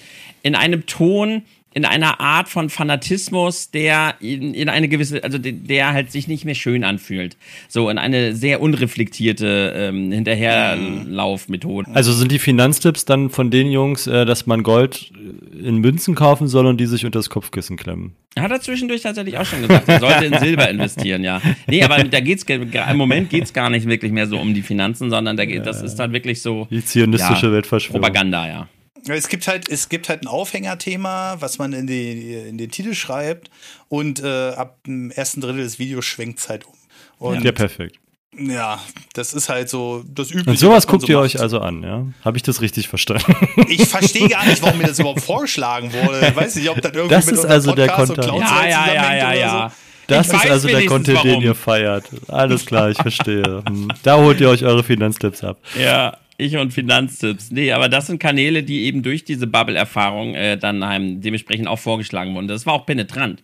in 0.43 0.55
einem 0.55 0.87
Ton, 0.87 1.43
in 1.75 1.85
einer 1.85 2.21
Art 2.21 2.49
von 2.49 2.71
Fanatismus, 2.71 3.71
der 3.71 4.15
in, 4.21 4.55
in 4.55 4.69
eine 4.69 4.89
gewisse, 4.89 5.23
also 5.23 5.39
der 5.39 5.93
halt 5.93 6.11
sich 6.11 6.27
nicht 6.27 6.45
mehr 6.45 6.55
schön 6.55 6.83
anfühlt. 6.83 7.37
So 7.69 7.91
in 7.91 7.99
eine 7.99 8.35
sehr 8.35 8.61
unreflektierte 8.61 9.75
ähm, 9.77 10.11
Hinterherlaufmethode. 10.11 11.91
Also 11.95 12.13
sind 12.13 12.33
die 12.33 12.39
Finanztipps 12.39 13.05
dann 13.05 13.31
von 13.31 13.51
den 13.51 13.71
Jungs, 13.71 14.07
äh, 14.07 14.25
dass 14.25 14.47
man 14.47 14.63
Gold 14.63 15.13
in 15.53 15.79
Münzen 15.79 16.15
kaufen 16.15 16.49
soll 16.49 16.67
und 16.67 16.79
die 16.79 16.87
sich 16.87 17.05
unter 17.05 17.19
das 17.19 17.31
Kopfkissen 17.31 17.77
klemmen? 17.77 18.15
Hat 18.39 18.51
er 18.51 18.61
zwischendurch 18.61 19.03
tatsächlich 19.03 19.37
auch 19.37 19.45
schon 19.45 19.63
gesagt. 19.63 19.89
Er 19.89 20.01
sollte 20.01 20.25
in 20.25 20.39
Silber 20.39 20.69
investieren, 20.71 21.25
ja. 21.25 21.41
Nee, 21.67 21.83
aber 21.83 22.03
da 22.05 22.21
geht's 22.21 22.45
im 22.45 22.97
Moment 22.97 23.31
geht's 23.31 23.53
gar 23.53 23.69
nicht 23.69 23.87
wirklich 23.87 24.13
mehr 24.13 24.27
so 24.27 24.39
um 24.39 24.55
die 24.55 24.63
Finanzen, 24.63 25.11
sondern 25.11 25.37
da 25.37 25.45
geht, 25.45 25.67
das 25.67 25.83
ist 25.83 25.97
dann 25.97 26.13
wirklich 26.13 26.41
so 26.41 26.67
die 26.71 26.85
zionistische 26.85 27.47
ja, 27.47 27.53
Weltverschwörung. 27.53 28.01
Propaganda, 28.01 28.47
ja. 28.47 28.69
Es 29.17 29.29
gibt 29.29 29.49
halt, 29.49 29.69
es 29.69 29.89
gibt 29.89 30.09
halt 30.09 30.23
ein 30.23 30.27
Aufhängerthema, 30.27 31.37
was 31.41 31.59
man 31.59 31.73
in, 31.73 31.87
die, 31.87 32.35
in 32.35 32.59
den 32.59 32.71
Titel 32.71 32.95
schreibt 32.95 33.51
und 33.89 34.23
äh, 34.23 34.51
ab 34.51 34.79
dem 34.87 35.11
ersten 35.11 35.41
Drittel 35.41 35.63
des 35.63 35.79
Videos 35.79 36.05
schwenkt 36.05 36.41
es 36.41 36.49
halt 36.49 36.67
um. 36.67 36.75
Und 37.19 37.45
ja, 37.45 37.53
perfekt. 37.53 37.99
Ja, 38.39 38.79
das 39.15 39.35
ist 39.35 39.49
halt 39.49 39.69
so 39.69 40.05
das 40.07 40.31
Übliche. 40.31 40.51
Und 40.51 40.59
sowas 40.59 40.87
guckt 40.87 41.03
so 41.03 41.09
ihr 41.09 41.17
macht. 41.17 41.25
euch 41.25 41.41
also 41.41 41.61
an, 41.61 41.83
ja? 41.83 42.07
Habe 42.25 42.37
ich 42.37 42.43
das 42.43 42.61
richtig 42.61 42.89
verstanden? 42.89 43.35
Ich 43.69 43.89
verstehe 43.89 44.29
gar 44.29 44.47
nicht, 44.47 44.63
warum 44.63 44.79
mir 44.79 44.87
das 44.87 44.99
überhaupt 44.99 45.23
vorgeschlagen 45.23 45.93
wurde. 45.93 46.29
Ich 46.29 46.37
weiß 46.37 46.55
nicht, 46.57 46.69
ob 46.69 46.81
das 46.81 46.93
irgendwie 46.93 47.15
das 47.15 47.27
mit 47.27 47.35
ist 47.35 47.45
also 47.45 47.75
der 47.75 47.89
Content. 47.89 48.27
Ja, 48.27 48.67
ja, 48.67 48.95
ja, 48.95 49.15
ja, 49.15 49.33
ja. 49.33 49.69
So. 49.71 49.75
Das 50.09 50.29
ich 50.29 50.35
ist 50.35 50.51
also 50.51 50.69
der 50.69 50.87
Content, 50.87 51.19
warum. 51.19 51.31
den 51.31 51.41
ihr 51.43 51.55
feiert. 51.55 52.05
Alles 52.29 52.65
klar, 52.65 52.91
ich 52.91 52.97
verstehe. 52.97 53.63
Hm. 53.67 53.89
Da 54.03 54.17
holt 54.17 54.41
ihr 54.41 54.49
euch 54.49 54.65
eure 54.65 54.85
Finanztipps 54.85 55.43
ab. 55.45 55.59
Ja, 55.79 56.17
ich 56.39 56.57
und 56.57 56.73
Finanztipps. 56.73 57.51
Nee, 57.51 57.73
aber 57.73 57.89
das 57.89 58.07
sind 58.07 58.21
Kanäle, 58.21 58.63
die 58.63 58.85
eben 58.85 59.03
durch 59.03 59.25
diese 59.25 59.47
Bubble-Erfahrung 59.47 60.35
äh, 60.35 60.57
dann 60.57 60.83
einem 60.83 61.21
dementsprechend 61.21 61.69
auch 61.69 61.79
vorgeschlagen 61.79 62.35
wurden. 62.35 62.49
Das 62.49 62.65
war 62.65 62.73
auch 62.75 62.87
penetrant. 62.87 63.43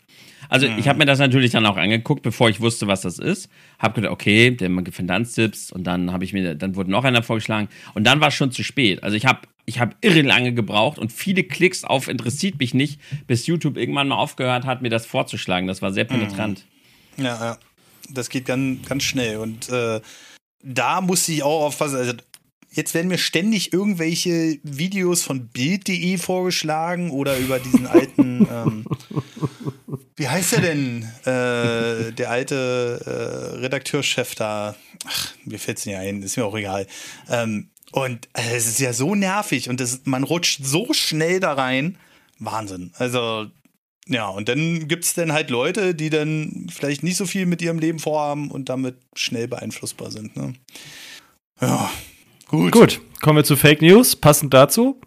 Also 0.49 0.69
mhm. 0.69 0.79
ich 0.79 0.89
habe 0.89 0.99
mir 0.99 1.07
das 1.07 1.19
natürlich 1.19 1.51
dann 1.51 1.67
auch 1.67 1.77
angeguckt, 1.77 2.23
bevor 2.23 2.49
ich 2.49 2.61
wusste, 2.61 2.87
was 2.87 3.01
das 3.01 3.19
ist. 3.19 3.51
Hab 3.79 3.95
gedacht, 3.95 4.13
okay, 4.13 4.51
der 4.53 4.71
Finanztipps 4.93 5.73
und 5.73 5.85
dann 5.85 6.13
habe 6.13 6.25
ich 6.25 6.33
mir, 6.33 6.55
dann 6.55 6.77
wurde 6.77 6.91
noch 6.91 7.05
einer 7.05 7.23
vorgeschlagen 7.23 7.69
und 7.95 8.05
dann 8.05 8.21
war 8.21 8.29
es 8.29 8.35
schon 8.35 8.53
zu 8.53 8.63
spät. 8.63 9.03
Also 9.03 9.17
ich 9.17 9.27
habe 9.27 9.41
ich 9.67 9.81
habe 9.81 9.97
irre 10.03 10.21
lange 10.21 10.53
gebraucht 10.53 10.99
und 10.99 11.11
viele 11.11 11.43
Klicks 11.43 11.85
auf 11.85 12.09
interessiert 12.09 12.59
mich 12.59 12.75
nicht, 12.75 13.01
bis 13.27 13.47
YouTube 13.47 13.79
irgendwann 13.79 14.09
mal 14.09 14.17
aufgehört 14.17 14.67
hat, 14.67 14.83
mir 14.83 14.91
das 14.91 15.07
vorzuschlagen. 15.07 15.67
Das 15.67 15.81
war 15.81 15.93
sehr 15.93 16.05
penetrant. 16.05 16.65
Ja, 17.17 17.25
ja. 17.25 17.59
Das 18.11 18.29
geht 18.29 18.45
ganz, 18.45 18.87
ganz 18.87 19.03
schnell. 19.03 19.39
Und 19.39 19.71
äh, 19.71 20.03
da 20.63 21.01
musste 21.01 21.33
ich 21.33 21.43
auch 21.43 21.65
aufpassen. 21.65 21.97
Also, 21.97 22.13
jetzt 22.75 22.95
werden 22.95 23.09
mir 23.09 23.18
ständig 23.18 23.72
irgendwelche 23.72 24.59
Videos 24.62 25.22
von 25.22 25.49
Bild.de 25.49 26.18
vorgeschlagen 26.18 27.11
oder 27.11 27.39
über 27.39 27.59
diesen 27.59 27.87
alten, 27.87 28.47
ähm, 28.51 28.85
wie 30.16 30.29
heißt 30.29 30.55
er 30.55 30.61
denn? 30.61 31.03
Äh, 31.25 32.12
der 32.12 32.31
alte 32.31 33.01
äh, 33.05 33.59
Redakteurchef 33.61 34.35
da. 34.35 34.77
Ach, 35.07 35.35
mir 35.45 35.59
fällt 35.59 35.79
es 35.79 35.87
nicht 35.87 35.97
ein, 35.97 36.22
ist 36.22 36.37
mir 36.37 36.45
auch 36.45 36.57
egal. 36.57 36.87
Ähm, 37.29 37.68
und 37.93 38.29
äh, 38.33 38.57
es 38.57 38.66
ist 38.66 38.81
ja 38.81 38.93
so 38.93 39.14
nervig 39.14 39.68
und 39.68 39.81
das, 39.81 40.01
man 40.05 40.25
rutscht 40.25 40.61
so 40.64 40.93
schnell 40.93 41.41
da 41.41 41.53
rein. 41.53 41.97
Wahnsinn. 42.39 42.93
Also, 42.99 43.47
ja, 44.09 44.29
und 44.29 44.49
dann 44.49 44.89
gibt 44.89 45.05
es 45.05 45.14
dann 45.14 45.33
halt 45.33 45.49
Leute, 45.51 45.95
die 45.95 46.11
dann 46.11 46.66
vielleicht 46.72 47.03
nicht 47.03 47.16
so 47.16 47.27
viel 47.27 47.47
mit 47.47 47.62
ihrem 47.62 47.79
Leben 47.79 48.01
vorhaben 48.01 48.51
und 48.51 48.68
damit 48.68 48.97
schnell 49.14 49.49
beeinflussbar 49.49 50.11
sind. 50.11 50.37
Ne? 50.37 50.55
Ja, 51.61 51.91
gut. 52.49 52.73
Gut, 52.73 53.01
kommen 53.21 53.37
wir 53.37 53.45
zu 53.45 53.57
Fake 53.57 53.83
News. 53.83 54.17
Passend 54.17 54.53
dazu. 54.55 55.01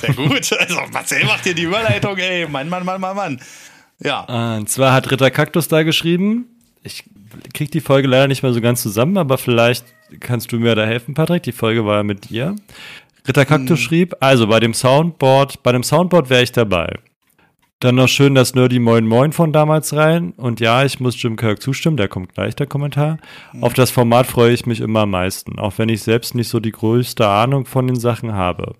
Sehr 0.00 0.14
gut. 0.14 0.52
Also, 0.52 0.80
Marcel 0.92 1.24
macht 1.24 1.44
hier 1.44 1.54
die 1.54 1.62
Überleitung, 1.62 2.16
ey. 2.18 2.46
Mann, 2.48 2.68
Mann, 2.68 2.84
Mann, 2.84 3.00
Mann, 3.00 3.16
Mann. 3.16 3.40
Ja. 4.00 4.56
Und 4.56 4.68
zwar 4.68 4.92
hat 4.92 5.10
Ritter 5.10 5.30
Kaktus 5.30 5.68
da 5.68 5.82
geschrieben. 5.82 6.46
Ich 6.82 7.04
krieg 7.54 7.70
die 7.70 7.80
Folge 7.80 8.08
leider 8.08 8.28
nicht 8.28 8.42
mehr 8.42 8.52
so 8.52 8.60
ganz 8.60 8.82
zusammen, 8.82 9.16
aber 9.16 9.38
vielleicht 9.38 9.84
kannst 10.20 10.52
du 10.52 10.58
mir 10.58 10.74
da 10.74 10.84
helfen, 10.84 11.14
Patrick. 11.14 11.44
Die 11.44 11.52
Folge 11.52 11.84
war 11.86 11.98
ja 11.98 12.02
mit 12.02 12.30
dir. 12.30 12.56
Ritter 13.26 13.44
Kaktus 13.44 13.78
hm. 13.78 13.84
schrieb, 13.84 14.16
also 14.20 14.48
bei 14.48 14.58
dem 14.58 14.74
Soundboard, 14.74 15.62
bei 15.62 15.70
dem 15.72 15.84
Soundboard 15.84 16.28
wäre 16.28 16.42
ich 16.42 16.50
dabei. 16.50 16.98
Dann 17.82 17.96
noch 17.96 18.06
schön 18.06 18.36
das 18.36 18.54
Nerdy 18.54 18.78
Moin 18.78 19.08
Moin 19.08 19.32
von 19.32 19.52
damals 19.52 19.92
rein. 19.92 20.34
Und 20.36 20.60
ja, 20.60 20.84
ich 20.84 21.00
muss 21.00 21.20
Jim 21.20 21.34
Kirk 21.34 21.60
zustimmen, 21.60 21.96
der 21.96 22.06
kommt 22.06 22.32
gleich, 22.32 22.54
der 22.54 22.68
Kommentar. 22.68 23.18
Mhm. 23.52 23.64
Auf 23.64 23.74
das 23.74 23.90
Format 23.90 24.28
freue 24.28 24.52
ich 24.52 24.66
mich 24.66 24.80
immer 24.80 25.00
am 25.00 25.10
meisten, 25.10 25.58
auch 25.58 25.78
wenn 25.78 25.88
ich 25.88 26.04
selbst 26.04 26.36
nicht 26.36 26.46
so 26.46 26.60
die 26.60 26.70
größte 26.70 27.26
Ahnung 27.26 27.66
von 27.66 27.88
den 27.88 27.98
Sachen 27.98 28.34
habe. 28.34 28.76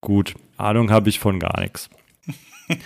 Gut, 0.00 0.34
Ahnung 0.56 0.90
habe 0.90 1.10
ich 1.10 1.20
von 1.20 1.38
gar 1.38 1.60
nichts. 1.60 1.88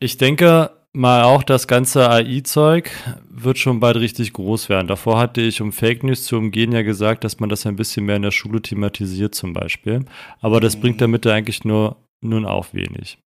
Ich 0.00 0.16
denke, 0.16 0.70
mal 0.92 1.24
auch 1.24 1.42
das 1.42 1.66
ganze 1.66 2.08
AI-Zeug 2.08 2.92
wird 3.28 3.58
schon 3.58 3.80
bald 3.80 3.96
richtig 3.96 4.32
groß 4.32 4.68
werden. 4.68 4.86
Davor 4.86 5.18
hatte 5.18 5.40
ich, 5.40 5.60
um 5.60 5.72
Fake 5.72 6.04
News 6.04 6.22
zu 6.22 6.36
umgehen, 6.36 6.70
ja 6.70 6.82
gesagt, 6.82 7.24
dass 7.24 7.40
man 7.40 7.48
das 7.48 7.66
ein 7.66 7.74
bisschen 7.74 8.06
mehr 8.06 8.14
in 8.14 8.22
der 8.22 8.30
Schule 8.30 8.62
thematisiert 8.62 9.34
zum 9.34 9.54
Beispiel. 9.54 10.04
Aber 10.40 10.60
das 10.60 10.76
bringt 10.76 11.00
damit 11.00 11.26
eigentlich 11.26 11.64
nur 11.64 11.96
nun 12.20 12.46
auch 12.46 12.72
wenig. 12.74 13.18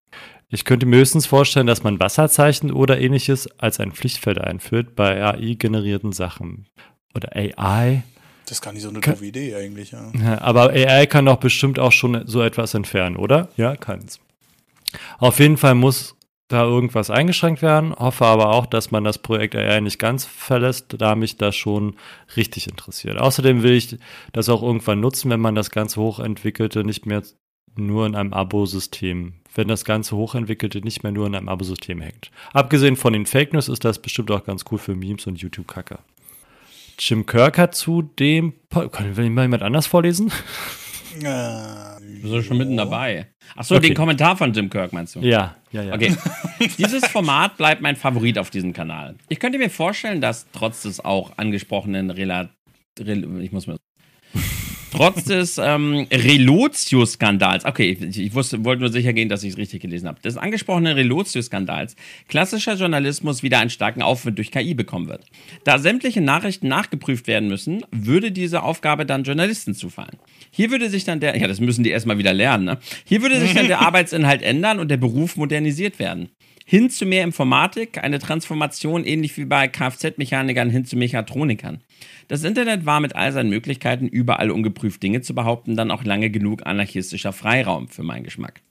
Ich 0.54 0.66
könnte 0.66 0.86
mir 0.86 0.98
höchstens 0.98 1.26
vorstellen, 1.26 1.66
dass 1.66 1.84
man 1.84 2.00
Wasserzeichen 2.02 2.72
oder 2.72 3.00
ähnliches 3.00 3.50
als 3.58 3.80
ein 3.80 3.94
Pflichtfeld 3.94 4.38
einführt 4.38 4.98
bei 4.98 5.24
AI-generierten 5.24 6.12
Sachen. 6.12 6.68
Oder 7.16 7.34
AI. 7.36 8.04
Das 8.46 8.58
ist 8.58 8.62
gar 8.62 8.74
nicht 8.74 8.84
so 8.84 8.90
eine 8.90 9.00
doofe 9.00 9.26
Idee 9.26 9.56
eigentlich, 9.56 9.92
ja. 9.92 10.12
Aber 10.42 10.72
AI 10.72 11.06
kann 11.06 11.26
doch 11.26 11.38
bestimmt 11.38 11.80
auch 11.80 11.94
schon 11.94 12.24
so 12.28 12.42
etwas 12.42 12.74
entfernen, 12.74 13.16
oder? 13.16 13.48
Ja, 13.56 13.78
kann 13.78 14.04
es. 14.06 14.20
Auf 15.20 15.40
jeden 15.40 15.56
Fall 15.56 15.76
muss 15.76 16.18
da 16.50 16.64
irgendwas 16.64 17.10
eingeschränkt 17.10 17.62
werden. 17.62 17.96
Hoffe 17.96 18.26
aber 18.26 18.50
auch, 18.50 18.66
dass 18.66 18.92
man 18.92 19.06
das 19.06 19.20
Projekt 19.20 19.56
AI 19.56 19.80
nicht 19.80 20.00
ganz 20.00 20.26
verlässt, 20.26 20.96
da 20.98 21.16
mich 21.16 21.38
das 21.38 21.56
schon 21.56 21.96
richtig 22.36 22.68
interessiert. 22.68 23.18
Außerdem 23.18 23.64
will 23.64 23.76
ich 23.76 23.98
das 24.34 24.50
auch 24.50 24.62
irgendwann 24.62 25.00
nutzen, 25.00 25.32
wenn 25.32 25.40
man 25.40 25.56
das 25.56 25.72
ganze 25.72 26.02
Hochentwickelte 26.02 26.84
nicht 26.84 27.06
mehr 27.06 27.24
nur 27.76 28.06
in 28.06 28.16
einem 28.16 28.34
Abo-System, 28.34 29.34
wenn 29.56 29.68
das 29.68 29.86
ganze 29.86 30.16
Hochentwickelte 30.16 30.82
nicht 30.82 31.04
mehr 31.04 31.12
nur 31.12 31.28
in 31.28 31.36
einem 31.36 31.50
Abo-System 31.50 32.02
hängt. 32.02 32.32
Abgesehen 32.54 32.96
von 32.96 33.14
den 33.14 33.26
Fake 33.26 33.54
News 33.54 33.70
ist 33.70 33.86
das 33.86 34.02
bestimmt 34.02 34.32
auch 34.32 34.44
ganz 34.44 34.66
cool 34.72 34.78
für 34.78 34.96
Memes 34.96 35.28
und 35.28 35.42
YouTube-Kacke. 35.42 36.00
Jim 37.00 37.26
Kirk 37.26 37.58
hat 37.58 37.74
zu 37.76 38.02
dem. 38.02 38.54
Kann 38.70 39.12
ich 39.12 39.30
mal 39.30 39.44
jemand 39.44 39.64
anders 39.64 39.88
vorlesen? 39.88 40.32
Äh, 41.14 42.22
du 42.22 42.32
bist 42.32 42.48
schon 42.48 42.58
mitten 42.58 42.78
dabei. 42.78 43.28
Achso, 43.58 43.76
okay. 43.76 43.88
den 43.88 43.96
Kommentar 43.96 44.38
von 44.38 44.54
Jim 44.54 44.70
Kirk 44.70 44.94
meinst 44.94 45.16
du? 45.16 45.20
Ja, 45.20 45.58
ja, 45.74 45.84
ja. 45.84 45.94
Okay. 45.94 46.16
Dieses 46.78 47.06
Format 47.08 47.58
bleibt 47.58 47.82
mein 47.82 47.98
Favorit 47.98 48.38
auf 48.38 48.50
diesem 48.50 48.72
Kanal. 48.72 49.16
Ich 49.28 49.42
könnte 49.42 49.58
mir 49.58 49.70
vorstellen, 49.70 50.22
dass 50.22 50.48
trotz 50.54 50.84
des 50.84 51.04
auch 51.04 51.38
angesprochenen 51.38 52.12
Rela 52.12 52.50
ich 52.98 53.52
muss 53.52 53.68
mir 53.68 53.78
Trotz 54.92 55.24
des 55.24 55.58
ähm, 55.58 56.06
Relotio-Skandals, 56.12 57.64
okay, 57.64 57.98
ich, 58.00 58.20
ich 58.20 58.36
wusste, 58.36 58.64
wollte 58.66 58.82
nur 58.82 58.92
sicher 58.92 59.14
gehen, 59.14 59.30
dass 59.30 59.42
ich 59.44 59.54
es 59.54 59.58
richtig 59.58 59.82
gelesen 59.82 60.08
habe, 60.08 60.22
des 60.22 60.36
angesprochenen 60.36 60.94
Relotio-Skandals 60.94 61.96
klassischer 62.28 62.76
Journalismus 62.76 63.42
wieder 63.42 63.60
einen 63.60 63.70
starken 63.70 64.02
Aufwind 64.02 64.38
durch 64.38 64.52
KI 64.52 64.74
bekommen 64.74 65.08
wird. 65.08 65.24
Da 65.64 65.80
sämtliche 65.80 66.20
Nachrichten 66.20 66.68
nachgeprüft 66.68 67.28
werden 67.28 67.48
müssen, 67.48 67.86
würde 67.92 68.34
diese 68.34 68.64
Aufgabe 68.64 69.06
dann 69.06 69.24
Journalisten 69.24 69.76
zufallen. 69.76 70.18
Hier 70.52 70.72
würde 70.72 70.90
sich 70.90 71.06
dann 71.06 71.22
der, 71.22 71.38
ja, 71.38 71.48
das 71.48 71.62
müssen 71.62 71.86
die 71.86 71.90
erstmal 71.90 72.18
wieder 72.18 72.34
lernen, 72.34 72.66
ne? 72.66 72.78
Hier 73.06 73.22
würde 73.22 73.40
sich 73.40 73.54
dann 73.54 73.68
der 73.68 73.80
Arbeitsinhalt 73.88 74.42
ändern 74.42 74.80
und 74.80 74.92
der 74.92 74.98
Beruf 74.98 75.38
modernisiert 75.38 76.00
werden 76.00 76.30
hin 76.72 76.90
zu 76.90 77.06
mehr 77.06 77.26
Informatik, 77.26 78.02
eine 78.02 78.18
Transformation 78.18 79.04
ähnlich 79.04 79.36
wie 79.36 79.44
bei 79.44 79.68
Kfz-Mechanikern 79.68 80.70
hin 80.70 80.86
zu 80.86 80.96
Mechatronikern. 80.96 81.82
Das 82.30 82.46
Internet 82.46 82.86
war 82.86 83.02
mit 83.02 83.14
all 83.14 83.34
seinen 83.34 83.50
Möglichkeiten, 83.50 84.08
überall 84.08 84.52
ungeprüft 84.52 85.04
Dinge 85.04 85.20
zu 85.20 85.36
behaupten, 85.36 85.76
dann 85.76 85.92
auch 85.92 86.06
lange 86.06 86.30
genug 86.30 86.66
anarchistischer 86.66 87.34
Freiraum 87.34 87.90
für 87.90 88.04
meinen 88.04 88.24
Geschmack. 88.24 88.62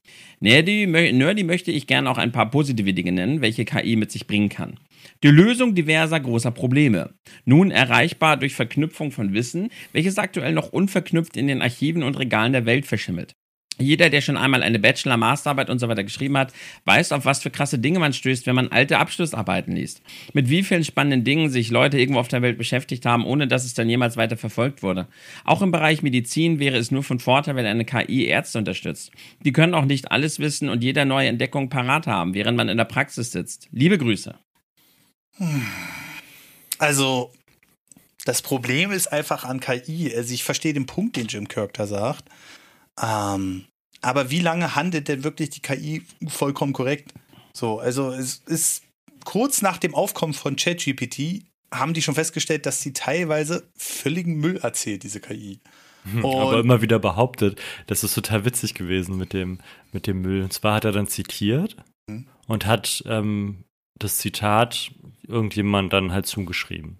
Nerdy, 0.40 0.86
Nerdy 0.86 1.44
möchte 1.44 1.72
ich 1.72 1.86
gerne 1.86 2.08
auch 2.08 2.16
ein 2.16 2.32
paar 2.32 2.50
positive 2.50 2.94
Dinge 2.94 3.12
nennen, 3.12 3.42
welche 3.42 3.66
KI 3.66 3.96
mit 3.96 4.10
sich 4.10 4.26
bringen 4.26 4.48
kann. 4.48 4.80
Die 5.22 5.28
Lösung 5.28 5.74
diverser 5.74 6.20
großer 6.20 6.52
Probleme. 6.52 7.12
Nun 7.44 7.70
erreichbar 7.70 8.38
durch 8.38 8.54
Verknüpfung 8.54 9.12
von 9.12 9.34
Wissen, 9.34 9.68
welches 9.92 10.16
aktuell 10.16 10.54
noch 10.54 10.72
unverknüpft 10.72 11.36
in 11.36 11.48
den 11.48 11.60
Archiven 11.60 12.02
und 12.02 12.18
Regalen 12.18 12.54
der 12.54 12.64
Welt 12.64 12.86
verschimmelt. 12.86 13.34
Jeder, 13.80 14.10
der 14.10 14.20
schon 14.20 14.36
einmal 14.36 14.62
eine 14.62 14.78
Bachelor, 14.78 15.16
Masterarbeit 15.16 15.70
und 15.70 15.78
so 15.78 15.88
weiter 15.88 16.04
geschrieben 16.04 16.36
hat, 16.38 16.52
weiß, 16.84 17.12
auf 17.12 17.24
was 17.24 17.42
für 17.42 17.50
krasse 17.50 17.78
Dinge 17.78 17.98
man 17.98 18.12
stößt, 18.12 18.46
wenn 18.46 18.54
man 18.54 18.68
alte 18.68 18.98
Abschlussarbeiten 18.98 19.74
liest. 19.74 20.02
Mit 20.32 20.48
wie 20.48 20.62
vielen 20.62 20.84
spannenden 20.84 21.24
Dingen 21.24 21.50
sich 21.50 21.70
Leute 21.70 21.98
irgendwo 21.98 22.20
auf 22.20 22.28
der 22.28 22.42
Welt 22.42 22.58
beschäftigt 22.58 23.06
haben, 23.06 23.24
ohne 23.24 23.48
dass 23.48 23.64
es 23.64 23.74
dann 23.74 23.88
jemals 23.88 24.16
weiter 24.16 24.36
verfolgt 24.36 24.82
wurde. 24.82 25.08
Auch 25.44 25.62
im 25.62 25.70
Bereich 25.70 26.02
Medizin 26.02 26.58
wäre 26.58 26.76
es 26.76 26.90
nur 26.90 27.02
von 27.02 27.18
Vorteil, 27.18 27.56
wenn 27.56 27.66
eine 27.66 27.84
KI 27.84 28.26
Ärzte 28.26 28.58
unterstützt. 28.58 29.10
Die 29.44 29.52
können 29.52 29.74
auch 29.74 29.84
nicht 29.84 30.12
alles 30.12 30.38
wissen 30.38 30.68
und 30.68 30.84
jeder 30.84 31.04
neue 31.04 31.28
Entdeckung 31.28 31.68
parat 31.68 32.06
haben, 32.06 32.34
während 32.34 32.56
man 32.56 32.68
in 32.68 32.76
der 32.76 32.84
Praxis 32.84 33.32
sitzt. 33.32 33.68
Liebe 33.72 33.98
Grüße. 33.98 34.34
Also, 36.78 37.32
das 38.24 38.42
Problem 38.42 38.90
ist 38.90 39.12
einfach 39.12 39.44
an 39.44 39.60
KI. 39.60 40.14
Also, 40.14 40.34
ich 40.34 40.44
verstehe 40.44 40.74
den 40.74 40.86
Punkt, 40.86 41.16
den 41.16 41.26
Jim 41.26 41.48
Kirk 41.48 41.72
da 41.74 41.86
sagt. 41.86 42.28
Ähm, 43.02 43.66
aber 44.00 44.30
wie 44.30 44.40
lange 44.40 44.74
handelt 44.74 45.08
denn 45.08 45.24
wirklich 45.24 45.50
die 45.50 45.60
KI 45.60 46.02
vollkommen 46.28 46.72
korrekt? 46.72 47.12
So, 47.52 47.78
also 47.78 48.10
es 48.12 48.42
ist 48.46 48.82
kurz 49.24 49.62
nach 49.62 49.78
dem 49.78 49.94
Aufkommen 49.94 50.34
von 50.34 50.56
ChatGPT 50.56 51.44
haben 51.72 51.94
die 51.94 52.02
schon 52.02 52.14
festgestellt, 52.14 52.66
dass 52.66 52.82
sie 52.82 52.92
teilweise 52.92 53.68
völligen 53.76 54.36
Müll 54.36 54.56
erzählt, 54.56 55.02
diese 55.02 55.20
KI. 55.20 55.60
Hm, 56.10 56.24
aber 56.24 56.60
immer 56.60 56.82
wieder 56.82 56.98
behauptet, 56.98 57.60
das 57.86 58.02
ist 58.02 58.14
total 58.14 58.44
witzig 58.44 58.74
gewesen 58.74 59.16
mit 59.16 59.32
dem, 59.32 59.58
mit 59.92 60.06
dem 60.06 60.22
Müll. 60.22 60.42
Und 60.42 60.52
zwar 60.52 60.76
hat 60.76 60.84
er 60.84 60.92
dann 60.92 61.06
zitiert 61.06 61.76
hm. 62.08 62.26
und 62.46 62.66
hat 62.66 63.02
ähm, 63.06 63.64
das 63.98 64.16
Zitat 64.16 64.90
irgendjemand 65.28 65.92
dann 65.92 66.12
halt 66.12 66.26
zugeschrieben. 66.26 66.98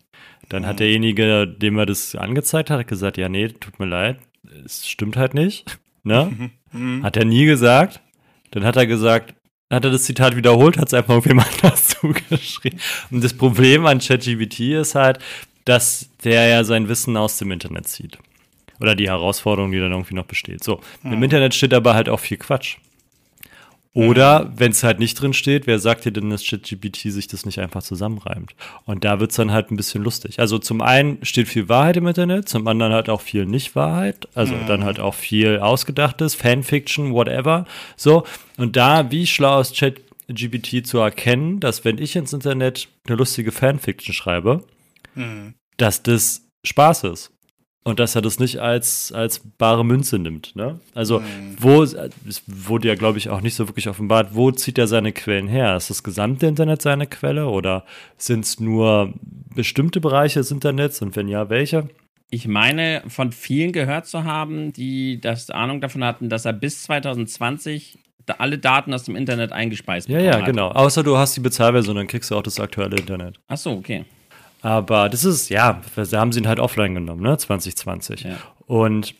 Dann 0.48 0.62
hm. 0.62 0.68
hat 0.68 0.80
derjenige, 0.80 1.46
dem 1.48 1.78
er 1.78 1.86
das 1.86 2.14
angezeigt 2.14 2.70
hat, 2.70 2.86
gesagt, 2.86 3.16
ja, 3.16 3.28
nee, 3.28 3.48
tut 3.48 3.78
mir 3.80 3.86
leid, 3.86 4.18
es 4.64 4.88
stimmt 4.88 5.16
halt 5.16 5.34
nicht. 5.34 5.78
Ne? 6.02 6.50
Mhm. 6.72 7.02
Hat 7.02 7.16
er 7.16 7.24
nie 7.24 7.44
gesagt. 7.44 8.00
Dann 8.50 8.64
hat 8.64 8.76
er 8.76 8.86
gesagt, 8.86 9.34
hat 9.70 9.84
er 9.84 9.90
das 9.90 10.04
Zitat 10.04 10.36
wiederholt, 10.36 10.76
hat 10.76 10.88
es 10.88 10.94
einfach 10.94 11.14
irgendjemand 11.14 11.48
anders 11.62 11.88
zugeschrieben. 11.88 12.80
Und 13.10 13.22
das 13.22 13.34
Problem 13.34 13.86
an 13.86 14.00
ChatGPT 14.00 14.60
ist 14.60 14.94
halt, 14.94 15.18
dass 15.64 16.10
der 16.24 16.48
ja 16.48 16.64
sein 16.64 16.88
Wissen 16.88 17.16
aus 17.16 17.38
dem 17.38 17.52
Internet 17.52 17.86
zieht. 17.88 18.18
Oder 18.80 18.94
die 18.94 19.08
Herausforderung, 19.08 19.72
die 19.72 19.78
dann 19.78 19.92
irgendwie 19.92 20.14
noch 20.14 20.24
besteht. 20.24 20.64
So, 20.64 20.80
mhm. 21.02 21.12
im 21.12 21.22
Internet 21.22 21.54
steht 21.54 21.74
aber 21.74 21.94
halt 21.94 22.08
auch 22.08 22.20
viel 22.20 22.38
Quatsch. 22.38 22.78
Oder 23.92 24.52
wenn 24.54 24.70
es 24.70 24.84
halt 24.84 25.00
nicht 25.00 25.20
drin 25.20 25.32
steht, 25.32 25.66
wer 25.66 25.80
sagt 25.80 26.04
dir 26.04 26.12
denn, 26.12 26.30
dass 26.30 26.44
ChatGPT 26.44 27.10
sich 27.10 27.26
das 27.26 27.44
nicht 27.44 27.58
einfach 27.58 27.82
zusammenreimt? 27.82 28.54
Und 28.84 29.04
da 29.04 29.18
wird 29.18 29.32
es 29.32 29.36
dann 29.36 29.50
halt 29.50 29.72
ein 29.72 29.76
bisschen 29.76 30.04
lustig. 30.04 30.38
Also 30.38 30.58
zum 30.58 30.80
einen 30.80 31.24
steht 31.24 31.48
viel 31.48 31.68
Wahrheit 31.68 31.96
im 31.96 32.06
Internet, 32.06 32.48
zum 32.48 32.68
anderen 32.68 32.92
halt 32.92 33.08
auch 33.08 33.20
viel 33.20 33.46
Nicht-Wahrheit, 33.46 34.28
also 34.34 34.54
mhm. 34.54 34.66
dann 34.68 34.84
halt 34.84 35.00
auch 35.00 35.14
viel 35.14 35.58
Ausgedachtes, 35.58 36.36
Fanfiction, 36.36 37.12
whatever. 37.12 37.64
So, 37.96 38.24
und 38.56 38.76
da, 38.76 39.10
wie 39.10 39.26
schlau 39.26 39.60
ist 39.60 39.76
ChatGPT 39.76 40.86
zu 40.86 40.98
erkennen, 40.98 41.58
dass 41.58 41.84
wenn 41.84 41.98
ich 41.98 42.14
ins 42.14 42.32
Internet 42.32 42.86
eine 43.08 43.16
lustige 43.16 43.50
Fanfiction 43.50 44.14
schreibe, 44.14 44.62
mhm. 45.16 45.54
dass 45.78 46.04
das 46.04 46.42
Spaß 46.64 47.04
ist. 47.04 47.32
Und 47.82 47.98
dass 47.98 48.14
er 48.14 48.22
das 48.22 48.38
nicht 48.38 48.58
als, 48.58 49.10
als 49.12 49.40
bare 49.58 49.84
Münze 49.84 50.18
nimmt. 50.18 50.54
Ne? 50.54 50.78
Also, 50.94 51.20
mhm. 51.20 51.56
wo, 51.58 51.82
es 51.82 52.42
wurde 52.46 52.88
ja, 52.88 52.94
glaube 52.94 53.18
ich, 53.18 53.30
auch 53.30 53.40
nicht 53.40 53.54
so 53.54 53.68
wirklich 53.68 53.88
offenbart, 53.88 54.34
wo 54.34 54.50
zieht 54.50 54.78
er 54.78 54.86
seine 54.86 55.12
Quellen 55.12 55.48
her? 55.48 55.76
Ist 55.76 55.90
das 55.90 56.02
gesamte 56.02 56.46
Internet 56.46 56.82
seine 56.82 57.06
Quelle 57.06 57.46
oder 57.46 57.84
sind 58.16 58.44
es 58.44 58.60
nur 58.60 59.14
bestimmte 59.54 60.00
Bereiche 60.00 60.40
des 60.40 60.50
Internets 60.50 61.00
und 61.02 61.16
wenn 61.16 61.28
ja, 61.28 61.48
welche? 61.48 61.88
Ich 62.30 62.46
meine, 62.46 63.02
von 63.08 63.32
vielen 63.32 63.72
gehört 63.72 64.06
zu 64.06 64.24
haben, 64.24 64.72
die 64.72 65.20
das 65.20 65.50
Ahnung 65.50 65.80
davon 65.80 66.04
hatten, 66.04 66.28
dass 66.28 66.44
er 66.44 66.52
bis 66.52 66.84
2020 66.84 67.98
alle 68.38 68.58
Daten 68.58 68.94
aus 68.94 69.02
dem 69.02 69.16
Internet 69.16 69.50
eingespeist 69.50 70.08
Ja, 70.08 70.20
ja, 70.20 70.38
hat. 70.38 70.44
genau. 70.44 70.68
Außer 70.68 71.02
du 71.02 71.16
hast 71.16 71.36
die 71.36 71.40
Bezahlversion, 71.40 71.96
dann 71.96 72.06
kriegst 72.06 72.30
du 72.30 72.36
auch 72.36 72.42
das 72.42 72.60
aktuelle 72.60 72.96
Internet. 72.96 73.40
Ach 73.48 73.56
so, 73.56 73.72
okay. 73.72 74.04
Aber 74.62 75.08
das 75.08 75.24
ist, 75.24 75.48
ja, 75.48 75.80
da 75.96 76.20
haben 76.20 76.32
sie 76.32 76.40
ihn 76.40 76.48
halt 76.48 76.60
offline 76.60 76.94
genommen, 76.94 77.22
ne, 77.22 77.36
2020. 77.36 78.22
Ja. 78.22 78.36
Und 78.66 79.14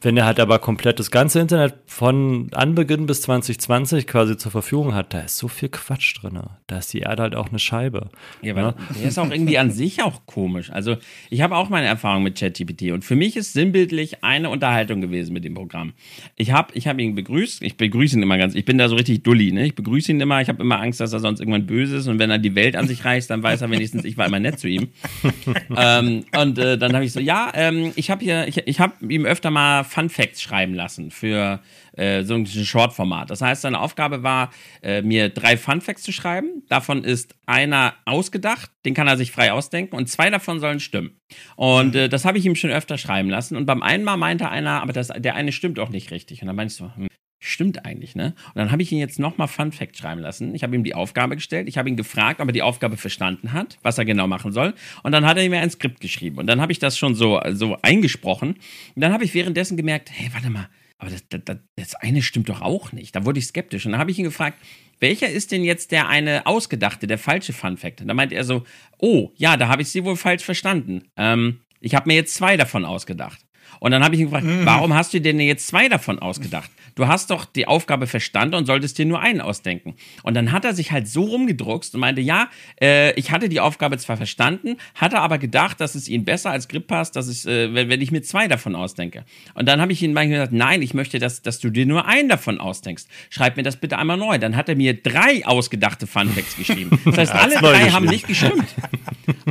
wenn 0.00 0.16
er 0.16 0.26
halt 0.26 0.40
aber 0.40 0.58
komplett 0.58 0.98
das 0.98 1.10
ganze 1.10 1.40
Internet 1.40 1.74
von 1.86 2.48
Anbeginn 2.52 3.06
bis 3.06 3.22
2020 3.22 4.06
quasi 4.06 4.36
zur 4.36 4.52
Verfügung 4.52 4.94
hat, 4.94 5.12
da 5.12 5.20
ist 5.20 5.38
so 5.38 5.48
viel 5.48 5.68
Quatsch 5.68 6.14
drin. 6.20 6.38
Da 6.66 6.78
ist 6.78 6.92
die 6.92 7.00
Erde 7.00 7.22
halt 7.22 7.34
auch 7.34 7.48
eine 7.48 7.58
Scheibe. 7.58 8.10
Ja, 8.42 8.54
weil 8.54 8.64
ja? 8.64 8.74
der 9.00 9.08
ist 9.08 9.18
auch 9.18 9.30
irgendwie 9.30 9.58
an 9.58 9.70
sich 9.70 10.02
auch 10.02 10.26
komisch. 10.26 10.70
Also 10.70 10.96
ich 11.30 11.40
habe 11.40 11.56
auch 11.56 11.68
meine 11.68 11.86
Erfahrung 11.86 12.22
mit 12.22 12.38
ChatGPT 12.38 12.92
und 12.92 13.04
für 13.04 13.16
mich 13.16 13.36
ist 13.36 13.52
sinnbildlich 13.52 14.22
eine 14.22 14.50
Unterhaltung 14.50 15.00
gewesen 15.00 15.32
mit 15.32 15.44
dem 15.44 15.54
Programm. 15.54 15.94
Ich 16.36 16.52
habe 16.52 16.72
ich 16.74 16.86
hab 16.86 16.98
ihn 16.98 17.14
begrüßt, 17.14 17.62
ich 17.62 17.76
begrüße 17.76 18.16
ihn 18.16 18.22
immer 18.22 18.38
ganz, 18.38 18.54
ich 18.54 18.64
bin 18.64 18.78
da 18.78 18.88
so 18.88 18.96
richtig 18.96 19.22
dulli, 19.22 19.52
ne? 19.52 19.66
Ich 19.66 19.74
begrüße 19.74 20.12
ihn 20.12 20.20
immer, 20.20 20.40
ich 20.40 20.48
habe 20.48 20.62
immer 20.62 20.80
Angst, 20.80 21.00
dass 21.00 21.12
er 21.12 21.20
sonst 21.20 21.40
irgendwann 21.40 21.66
böse 21.66 21.96
ist 21.96 22.06
und 22.06 22.18
wenn 22.18 22.30
er 22.30 22.38
die 22.38 22.54
Welt 22.54 22.76
an 22.76 22.86
sich 22.86 23.04
reißt, 23.04 23.30
dann 23.30 23.42
weiß 23.42 23.62
er 23.62 23.70
wenigstens, 23.70 24.04
ich 24.04 24.16
war 24.16 24.26
immer 24.26 24.40
nett 24.40 24.60
zu 24.60 24.68
ihm. 24.68 24.88
ähm, 25.76 26.24
und 26.38 26.58
äh, 26.58 26.78
dann 26.78 26.94
habe 26.94 27.04
ich 27.04 27.12
so, 27.12 27.20
ja, 27.20 27.50
ähm, 27.54 27.92
ich 27.96 28.10
habe 28.10 28.24
hier, 28.24 28.46
ich, 28.46 28.58
ich 28.66 28.80
habe 28.80 28.92
ihm 29.06 29.24
öfter 29.24 29.50
mal 29.50 29.84
Fun 29.88 30.08
Facts 30.10 30.40
schreiben 30.40 30.74
lassen 30.74 31.10
für 31.10 31.60
äh, 31.96 32.22
so 32.22 32.34
ein 32.34 32.46
Short-Format. 32.46 33.30
Das 33.30 33.40
heißt, 33.40 33.62
seine 33.62 33.80
Aufgabe 33.80 34.22
war, 34.22 34.50
äh, 34.82 35.02
mir 35.02 35.28
drei 35.28 35.56
Fun 35.56 35.80
Facts 35.80 36.02
zu 36.02 36.12
schreiben. 36.12 36.62
Davon 36.68 37.04
ist 37.04 37.34
einer 37.46 37.94
ausgedacht, 38.04 38.70
den 38.84 38.94
kann 38.94 39.08
er 39.08 39.16
sich 39.16 39.32
frei 39.32 39.52
ausdenken 39.52 39.96
und 39.96 40.08
zwei 40.08 40.30
davon 40.30 40.60
sollen 40.60 40.80
stimmen. 40.80 41.20
Und 41.56 41.94
äh, 41.94 42.08
das 42.08 42.24
habe 42.24 42.38
ich 42.38 42.46
ihm 42.46 42.54
schon 42.54 42.70
öfter 42.70 42.98
schreiben 42.98 43.30
lassen. 43.30 43.56
Und 43.56 43.66
beim 43.66 43.82
einen 43.82 44.04
Mal 44.04 44.16
meinte 44.16 44.48
einer, 44.48 44.82
aber 44.82 44.92
das, 44.92 45.08
der 45.08 45.34
eine 45.34 45.52
stimmt 45.52 45.78
auch 45.78 45.88
nicht 45.88 46.10
richtig. 46.10 46.42
Und 46.42 46.46
dann 46.46 46.56
meinte 46.56 46.72
ich 46.72 46.78
so, 46.78 46.94
hm, 46.94 47.08
Stimmt 47.40 47.84
eigentlich, 47.84 48.16
ne? 48.16 48.34
Und 48.48 48.56
dann 48.56 48.72
habe 48.72 48.82
ich 48.82 48.90
ihn 48.90 48.98
jetzt 48.98 49.20
nochmal 49.20 49.46
Fun 49.46 49.70
Fact 49.70 49.96
schreiben 49.96 50.20
lassen. 50.20 50.56
Ich 50.56 50.64
habe 50.64 50.74
ihm 50.74 50.82
die 50.82 50.94
Aufgabe 50.94 51.36
gestellt. 51.36 51.68
Ich 51.68 51.78
habe 51.78 51.88
ihn 51.88 51.96
gefragt, 51.96 52.40
ob 52.40 52.48
er 52.48 52.52
die 52.52 52.62
Aufgabe 52.62 52.96
verstanden 52.96 53.52
hat, 53.52 53.78
was 53.82 53.96
er 53.96 54.04
genau 54.04 54.26
machen 54.26 54.50
soll. 54.50 54.74
Und 55.04 55.12
dann 55.12 55.24
hat 55.24 55.38
er 55.38 55.48
mir 55.48 55.60
ein 55.60 55.70
Skript 55.70 56.00
geschrieben. 56.00 56.38
Und 56.38 56.48
dann 56.48 56.60
habe 56.60 56.72
ich 56.72 56.80
das 56.80 56.98
schon 56.98 57.14
so, 57.14 57.40
so 57.50 57.78
eingesprochen. 57.82 58.54
Und 58.94 59.00
dann 59.00 59.12
habe 59.12 59.24
ich 59.24 59.34
währenddessen 59.34 59.76
gemerkt, 59.76 60.10
hey, 60.12 60.30
warte 60.32 60.50
mal, 60.50 60.68
aber 60.98 61.10
das, 61.10 61.22
das, 61.28 61.58
das 61.76 61.94
eine 61.94 62.22
stimmt 62.22 62.48
doch 62.48 62.60
auch 62.60 62.90
nicht. 62.90 63.14
Da 63.14 63.24
wurde 63.24 63.38
ich 63.38 63.46
skeptisch. 63.46 63.86
Und 63.86 63.92
dann 63.92 64.00
habe 64.00 64.10
ich 64.10 64.18
ihn 64.18 64.24
gefragt, 64.24 64.58
welcher 64.98 65.28
ist 65.28 65.52
denn 65.52 65.62
jetzt 65.62 65.92
der 65.92 66.08
eine 66.08 66.44
ausgedachte, 66.44 67.06
der 67.06 67.18
falsche 67.18 67.52
Fun 67.52 67.76
Fact? 67.76 68.00
Und 68.00 68.08
da 68.08 68.14
meinte 68.14 68.34
er 68.34 68.42
so, 68.42 68.64
oh, 68.98 69.30
ja, 69.36 69.56
da 69.56 69.68
habe 69.68 69.82
ich 69.82 69.90
sie 69.90 70.04
wohl 70.04 70.16
falsch 70.16 70.42
verstanden. 70.42 71.04
Ähm, 71.16 71.60
ich 71.80 71.94
habe 71.94 72.08
mir 72.08 72.16
jetzt 72.16 72.34
zwei 72.34 72.56
davon 72.56 72.84
ausgedacht. 72.84 73.38
Und 73.80 73.90
dann 73.90 74.04
habe 74.04 74.14
ich 74.14 74.20
ihn 74.20 74.26
gefragt, 74.26 74.46
mm. 74.46 74.64
warum 74.64 74.94
hast 74.94 75.14
du 75.14 75.20
denn 75.20 75.38
jetzt 75.40 75.66
zwei 75.66 75.88
davon 75.88 76.18
ausgedacht? 76.18 76.70
Du 76.98 77.06
hast 77.06 77.30
doch 77.30 77.44
die 77.44 77.68
Aufgabe 77.68 78.08
verstanden 78.08 78.56
und 78.56 78.66
solltest 78.66 78.98
dir 78.98 79.06
nur 79.06 79.20
einen 79.20 79.40
ausdenken. 79.40 79.94
Und 80.24 80.34
dann 80.34 80.50
hat 80.50 80.64
er 80.64 80.74
sich 80.74 80.90
halt 80.90 81.06
so 81.06 81.22
rumgedruckst 81.26 81.94
und 81.94 82.00
meinte, 82.00 82.20
ja, 82.20 82.48
äh, 82.80 83.12
ich 83.12 83.30
hatte 83.30 83.48
die 83.48 83.60
Aufgabe 83.60 83.98
zwar 83.98 84.16
verstanden, 84.16 84.78
hatte 84.96 85.20
aber 85.20 85.38
gedacht, 85.38 85.80
dass 85.80 85.94
es 85.94 86.08
ihm 86.08 86.24
besser 86.24 86.50
als 86.50 86.66
Grip 86.66 86.88
passt, 86.88 87.14
dass 87.14 87.28
ich, 87.28 87.46
äh, 87.46 87.72
wenn, 87.72 87.88
wenn, 87.88 88.00
ich 88.00 88.10
mir 88.10 88.22
zwei 88.22 88.48
davon 88.48 88.74
ausdenke. 88.74 89.24
Und 89.54 89.68
dann 89.68 89.80
habe 89.80 89.92
ich 89.92 90.02
ihm 90.02 90.12
manchmal 90.12 90.38
gesagt, 90.38 90.52
nein, 90.52 90.82
ich 90.82 90.92
möchte, 90.92 91.20
dass, 91.20 91.40
dass 91.40 91.60
du 91.60 91.70
dir 91.70 91.86
nur 91.86 92.06
einen 92.06 92.28
davon 92.28 92.58
ausdenkst. 92.58 93.04
Schreib 93.30 93.56
mir 93.56 93.62
das 93.62 93.76
bitte 93.76 93.96
einmal 93.96 94.16
neu. 94.16 94.38
Dann 94.38 94.56
hat 94.56 94.68
er 94.68 94.74
mir 94.74 94.94
drei 94.94 95.46
ausgedachte 95.46 96.08
Funfacts 96.08 96.56
geschrieben. 96.56 96.98
Das 97.08 97.16
heißt, 97.16 97.32
alle 97.32 97.54
drei 97.56 97.90
haben 97.90 98.06
nicht 98.06 98.26
gestimmt. 98.26 98.64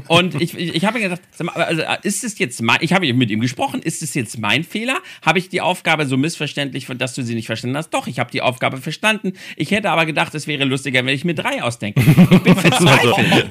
Und 0.08 0.40
ich, 0.40 0.58
ich, 0.58 0.76
ich 0.76 0.86
habe 0.86 1.00
gedacht, 1.00 1.22
also, 1.56 1.82
ist 2.04 2.24
es 2.24 2.38
jetzt 2.40 2.62
ich 2.82 2.94
habe 2.94 3.12
mit 3.14 3.30
ihm 3.30 3.40
gesprochen, 3.40 3.82
ist 3.82 4.02
es 4.02 4.14
jetzt 4.18 4.40
mein 4.40 4.64
Fehler? 4.64 4.98
Habe 5.22 5.40
ich 5.40 5.50
die 5.50 5.62
Aufgabe 5.62 6.06
so 6.06 6.18
missverständlich, 6.18 6.88
dass 6.98 7.16
du 7.16 7.24
sie 7.24 7.36
nicht 7.36 7.46
verstanden 7.46 7.78
hast? 7.78 7.92
Doch, 7.92 8.08
ich 8.08 8.20
habe 8.20 8.32
die 8.32 8.42
Aufgabe 8.42 8.78
verstanden. 8.78 9.34
Ich 9.56 9.72
hätte 9.72 9.90
aber 9.90 10.06
gedacht, 10.06 10.36
es 10.36 10.48
wäre 10.48 10.66
lustiger, 10.66 11.06
wenn 11.06 11.14
ich 11.14 11.24
mir 11.24 11.36
drei 11.36 11.64
ausdenke. 11.64 12.02
Ich 12.38 12.44
bin 12.44 12.56
verzweifelt. 12.56 13.46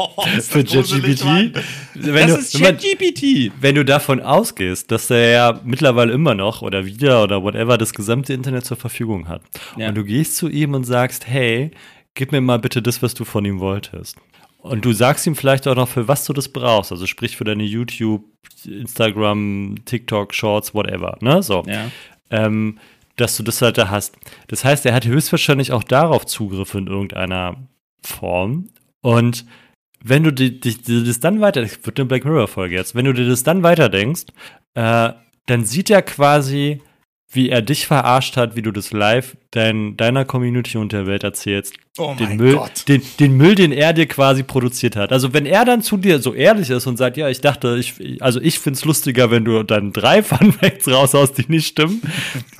Für 0.44 0.64
ChatGPT? 0.64 1.56
Das 1.94 2.38
ist 2.38 2.60
ChatGPT. 2.60 3.52
Wenn 3.60 3.74
du 3.74 3.84
davon 3.84 4.20
ausgehst, 4.20 4.90
dass 4.90 5.10
er 5.10 5.30
ja 5.30 5.60
mittlerweile 5.64 6.12
immer 6.12 6.34
noch 6.34 6.62
oder 6.62 6.84
wieder 6.84 7.22
oder 7.22 7.42
whatever 7.42 7.78
das 7.78 7.92
gesamte 7.92 8.32
Internet 8.32 8.64
zur 8.64 8.76
Verfügung 8.76 9.28
hat 9.28 9.42
ja. 9.76 9.88
und 9.88 9.94
du 9.94 10.04
gehst 10.04 10.36
zu 10.36 10.48
ihm 10.48 10.74
und 10.74 10.84
sagst, 10.84 11.26
hey, 11.26 11.70
gib 12.14 12.32
mir 12.32 12.40
mal 12.40 12.58
bitte 12.58 12.82
das, 12.82 13.02
was 13.02 13.14
du 13.14 13.24
von 13.24 13.44
ihm 13.44 13.60
wolltest. 13.60 14.16
Und 14.66 14.84
du 14.84 14.92
sagst 14.92 15.26
ihm 15.26 15.36
vielleicht 15.36 15.66
auch 15.68 15.74
noch, 15.74 15.88
für 15.88 16.08
was 16.08 16.24
du 16.24 16.32
das 16.32 16.48
brauchst. 16.48 16.92
Also 16.92 17.06
sprich 17.06 17.36
für 17.36 17.44
deine 17.44 17.64
YouTube, 17.64 18.24
Instagram, 18.64 19.76
TikTok, 19.84 20.34
Shorts, 20.34 20.74
whatever. 20.74 21.18
Ne? 21.20 21.42
So. 21.42 21.62
Ja. 21.66 21.90
Ähm, 22.30 22.78
dass 23.16 23.36
du 23.36 23.42
das 23.42 23.62
halt 23.62 23.78
da 23.78 23.88
hast. 23.88 24.16
Das 24.48 24.64
heißt, 24.64 24.84
er 24.86 24.94
hat 24.94 25.06
höchstwahrscheinlich 25.06 25.72
auch 25.72 25.84
darauf 25.84 26.26
Zugriff 26.26 26.74
in 26.74 26.86
irgendeiner 26.86 27.56
Form. 28.02 28.68
Und 29.00 29.46
wenn 30.02 30.22
du 30.22 30.32
dir 30.32 30.60
das 30.60 31.20
dann 31.20 31.40
weiter, 31.40 31.62
das 31.62 31.84
wird 31.84 31.98
eine 31.98 32.06
Black 32.06 32.24
Mirror-Folge 32.24 32.74
jetzt, 32.74 32.94
wenn 32.94 33.06
du 33.06 33.12
dir 33.12 33.26
das 33.26 33.42
dann 33.42 33.62
weiterdenkst, 33.62 34.26
äh, 34.74 35.12
dann 35.46 35.64
sieht 35.64 35.90
er 35.90 36.02
quasi, 36.02 36.82
wie 37.36 37.50
er 37.50 37.62
dich 37.62 37.86
verarscht 37.86 38.36
hat, 38.36 38.56
wie 38.56 38.62
du 38.62 38.72
das 38.72 38.92
live 38.92 39.36
dein, 39.52 39.96
deiner 39.96 40.24
Community 40.24 40.76
und 40.78 40.92
der 40.92 41.06
Welt 41.06 41.22
erzählst. 41.22 41.74
Oh 41.98 42.14
den 42.18 42.36
Müll, 42.36 42.54
Gott. 42.54 42.88
Den, 42.88 43.02
den 43.20 43.36
Müll, 43.36 43.54
den 43.54 43.72
er 43.72 43.92
dir 43.92 44.06
quasi 44.06 44.42
produziert 44.42 44.96
hat. 44.96 45.12
Also 45.12 45.32
wenn 45.32 45.46
er 45.46 45.64
dann 45.64 45.82
zu 45.82 45.96
dir 45.96 46.18
so 46.18 46.34
ehrlich 46.34 46.68
ist 46.70 46.86
und 46.86 46.96
sagt, 46.96 47.16
ja, 47.16 47.28
ich 47.28 47.40
dachte, 47.40 47.76
ich, 47.78 48.20
also 48.20 48.40
ich 48.40 48.58
find's 48.58 48.84
lustiger, 48.84 49.30
wenn 49.30 49.44
du 49.44 49.62
dann 49.62 49.92
drei 49.92 50.22
Fun 50.22 50.52
Facts 50.52 50.88
raushaust, 50.88 51.38
die 51.38 51.44
nicht 51.48 51.68
stimmen, 51.68 52.02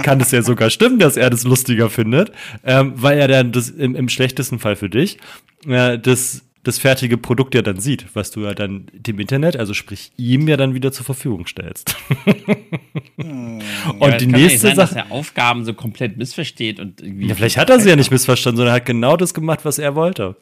kann 0.02 0.20
es 0.20 0.30
ja 0.30 0.42
sogar 0.42 0.70
stimmen, 0.70 0.98
dass 0.98 1.16
er 1.16 1.30
das 1.30 1.44
lustiger 1.44 1.90
findet, 1.90 2.32
ähm, 2.64 2.92
weil 2.96 3.18
er 3.18 3.28
dann 3.28 3.52
das 3.52 3.68
im, 3.70 3.96
im 3.96 4.08
schlechtesten 4.08 4.58
Fall 4.58 4.76
für 4.76 4.88
dich 4.88 5.18
äh, 5.66 5.98
das 5.98 6.42
das 6.66 6.78
fertige 6.78 7.16
Produkt 7.16 7.54
ja 7.54 7.62
dann 7.62 7.78
sieht, 7.78 8.06
was 8.14 8.30
du 8.30 8.40
ja 8.40 8.54
dann 8.54 8.86
dem 8.92 9.20
Internet, 9.20 9.56
also 9.56 9.74
sprich 9.74 10.10
ihm 10.16 10.48
ja 10.48 10.56
dann 10.56 10.74
wieder 10.74 10.90
zur 10.92 11.04
Verfügung 11.04 11.46
stellst. 11.46 11.96
hm. 13.16 13.60
Und 13.98 14.10
ja, 14.10 14.16
die 14.16 14.26
nächste 14.26 14.58
sein, 14.58 14.76
Sache, 14.76 14.94
dass 14.94 15.04
er 15.06 15.12
Aufgaben 15.12 15.64
so 15.64 15.74
komplett 15.74 16.16
missversteht 16.16 16.80
und 16.80 17.00
irgendwie. 17.00 17.28
Ja, 17.28 17.34
vielleicht 17.34 17.56
hat 17.56 17.70
er 17.70 17.78
sie 17.78 17.88
ja 17.88 17.96
nicht 17.96 18.10
missverstanden, 18.10 18.56
sondern 18.56 18.74
er 18.74 18.76
hat 18.76 18.86
genau 18.86 19.16
das 19.16 19.32
gemacht, 19.32 19.60
was 19.64 19.78
er 19.78 19.94
wollte. 19.94 20.36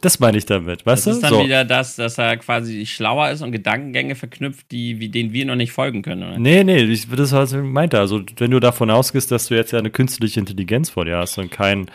Das 0.00 0.18
meine 0.18 0.38
ich 0.38 0.46
damit, 0.46 0.86
weißt 0.86 1.06
du? 1.06 1.10
Das 1.10 1.16
ist 1.18 1.22
dann 1.22 1.34
so. 1.34 1.44
wieder 1.44 1.64
das, 1.64 1.96
dass 1.96 2.16
er 2.16 2.36
quasi 2.38 2.86
schlauer 2.86 3.30
ist 3.30 3.42
und 3.42 3.52
Gedankengänge 3.52 4.14
verknüpft, 4.14 4.70
die, 4.70 4.98
wie, 4.98 5.10
denen 5.10 5.32
wir 5.32 5.44
noch 5.44 5.56
nicht 5.56 5.72
folgen 5.72 6.00
können, 6.02 6.22
oder? 6.22 6.38
Nee, 6.38 6.64
nee, 6.64 6.84
ich, 6.84 7.08
das 7.08 7.32
was 7.32 7.52
ich 7.52 7.62
meinte. 7.62 7.98
Also, 7.98 8.22
wenn 8.38 8.50
du 8.50 8.60
davon 8.60 8.90
ausgehst, 8.90 9.30
dass 9.30 9.48
du 9.48 9.54
jetzt 9.54 9.72
ja 9.72 9.78
eine 9.78 9.90
künstliche 9.90 10.40
Intelligenz 10.40 10.88
vor 10.88 11.04
dir 11.04 11.18
hast 11.18 11.36
und 11.36 11.50
kein, 11.50 11.90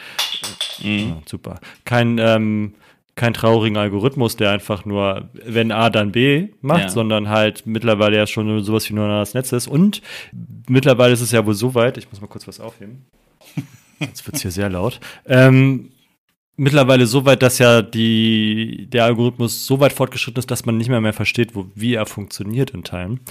mhm. 0.83 1.13
oh, 1.17 1.21
super, 1.25 1.59
kein, 1.83 2.19
ähm, 2.19 2.75
kein 3.15 3.33
traurigen 3.33 3.77
Algorithmus, 3.77 4.35
der 4.35 4.51
einfach 4.51 4.83
nur, 4.83 5.29
wenn 5.33 5.71
A, 5.71 5.89
dann 5.89 6.11
B 6.11 6.49
macht, 6.61 6.81
ja. 6.81 6.89
sondern 6.89 7.29
halt 7.29 7.65
mittlerweile 7.65 8.17
ja 8.17 8.27
schon 8.27 8.61
sowas 8.61 8.89
wie 8.89 8.93
nur 8.93 9.07
das 9.07 9.33
Netz 9.33 9.53
ist. 9.53 9.67
Und 9.67 10.01
mittlerweile 10.67 11.13
ist 11.13 11.21
es 11.21 11.31
ja 11.31 11.45
wohl 11.45 11.53
so 11.53 11.75
weit, 11.75 11.97
ich 11.97 12.11
muss 12.11 12.19
mal 12.19 12.27
kurz 12.27 12.47
was 12.47 12.59
aufheben. 12.59 13.05
Jetzt 13.99 14.25
wird 14.27 14.35
es 14.35 14.41
hier 14.41 14.51
sehr 14.51 14.69
laut. 14.69 14.99
Ähm, 15.25 15.91
mittlerweile 16.57 17.07
so 17.07 17.23
weit, 17.25 17.41
dass 17.41 17.57
ja 17.59 17.81
die, 17.81 18.87
der 18.89 19.05
Algorithmus 19.05 19.65
so 19.65 19.79
weit 19.79 19.93
fortgeschritten 19.93 20.39
ist, 20.39 20.51
dass 20.51 20.65
man 20.65 20.77
nicht 20.77 20.89
mehr 20.89 20.99
mehr 20.99 21.13
versteht, 21.13 21.55
wo, 21.55 21.67
wie 21.73 21.93
er 21.93 22.05
funktioniert 22.05 22.71
in 22.71 22.83
Teilen. 22.83 23.21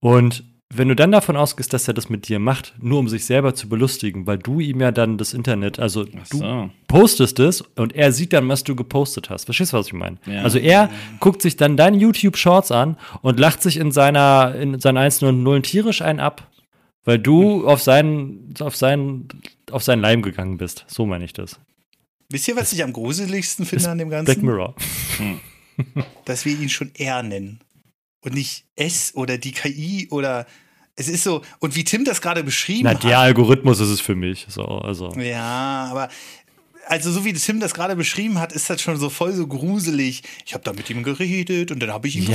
Und 0.00 0.44
wenn 0.72 0.86
du 0.86 0.94
dann 0.94 1.10
davon 1.10 1.36
ausgehst, 1.36 1.72
dass 1.72 1.88
er 1.88 1.94
das 1.94 2.08
mit 2.08 2.28
dir 2.28 2.38
macht, 2.38 2.74
nur 2.80 3.00
um 3.00 3.08
sich 3.08 3.24
selber 3.24 3.56
zu 3.56 3.68
belustigen, 3.68 4.28
weil 4.28 4.38
du 4.38 4.60
ihm 4.60 4.80
ja 4.80 4.92
dann 4.92 5.18
das 5.18 5.34
Internet, 5.34 5.80
also 5.80 6.04
so. 6.30 6.38
du 6.38 6.70
postest 6.86 7.40
es 7.40 7.60
und 7.60 7.96
er 7.96 8.12
sieht 8.12 8.32
dann, 8.32 8.48
was 8.48 8.62
du 8.62 8.76
gepostet 8.76 9.30
hast. 9.30 9.46
Verstehst 9.46 9.72
du, 9.72 9.78
was 9.78 9.88
ich 9.88 9.92
meine? 9.94 10.18
Ja. 10.26 10.42
Also 10.42 10.58
er 10.58 10.84
ja. 10.84 10.90
guckt 11.18 11.42
sich 11.42 11.56
dann 11.56 11.76
deine 11.76 11.96
YouTube-Shorts 11.96 12.70
an 12.70 12.96
und 13.20 13.40
lacht 13.40 13.62
sich 13.62 13.78
in 13.78 13.90
seiner, 13.90 14.54
in 14.54 14.78
seinen 14.78 14.98
einzelnen 14.98 15.38
und 15.38 15.42
Nullen 15.42 15.64
tierisch 15.64 16.02
ein 16.02 16.20
ab, 16.20 16.48
weil 17.04 17.18
du 17.18 17.62
hm. 17.62 17.66
auf 17.66 17.82
seinen, 17.82 18.54
auf 18.60 18.76
seinen, 18.76 19.26
auf 19.72 19.82
seinen 19.82 20.02
Leim 20.02 20.22
gegangen 20.22 20.56
bist. 20.56 20.84
So 20.86 21.04
meine 21.04 21.24
ich 21.24 21.32
das. 21.32 21.58
Wisst 22.28 22.46
ihr, 22.46 22.54
was 22.54 22.70
das 22.70 22.74
ich 22.74 22.84
am 22.84 22.92
gruseligsten 22.92 23.66
finde 23.66 23.90
an 23.90 23.98
dem 23.98 24.08
Ganzen? 24.08 24.26
Black 24.26 24.42
Mirror. 24.44 24.76
Hm. 25.16 25.40
Dass 26.26 26.44
wir 26.44 26.52
ihn 26.52 26.68
schon 26.68 26.92
er 26.94 27.24
nennen 27.24 27.58
und 28.22 28.34
nicht 28.34 28.64
S 28.76 29.12
oder 29.14 29.38
die 29.38 29.52
KI 29.52 30.08
oder 30.10 30.46
es 30.96 31.08
ist 31.08 31.24
so, 31.24 31.42
und 31.60 31.74
wie 31.76 31.84
Tim 31.84 32.04
das 32.04 32.20
gerade 32.20 32.44
beschrieben 32.44 32.84
Na, 32.84 32.90
hat. 32.90 33.00
Na, 33.02 33.08
der 33.08 33.18
Algorithmus 33.20 33.80
ist 33.80 33.88
es 33.88 34.00
für 34.00 34.14
mich. 34.14 34.46
So, 34.48 34.64
also. 34.64 35.12
Ja, 35.18 35.88
aber 35.90 36.08
also 36.86 37.10
so 37.12 37.24
wie 37.24 37.32
Tim 37.32 37.60
das 37.60 37.72
gerade 37.72 37.96
beschrieben 37.96 38.38
hat, 38.38 38.52
ist 38.52 38.68
das 38.68 38.82
schon 38.82 38.96
so 38.98 39.08
voll 39.08 39.32
so 39.32 39.46
gruselig. 39.46 40.22
Ich 40.44 40.52
habe 40.52 40.64
da 40.64 40.72
mit 40.72 40.90
ihm 40.90 41.02
geredet 41.02 41.70
und 41.70 41.80
dann 41.80 41.90
habe 41.92 42.08
ich 42.08 42.16
ihn 42.16 42.24
Ja. 42.24 42.28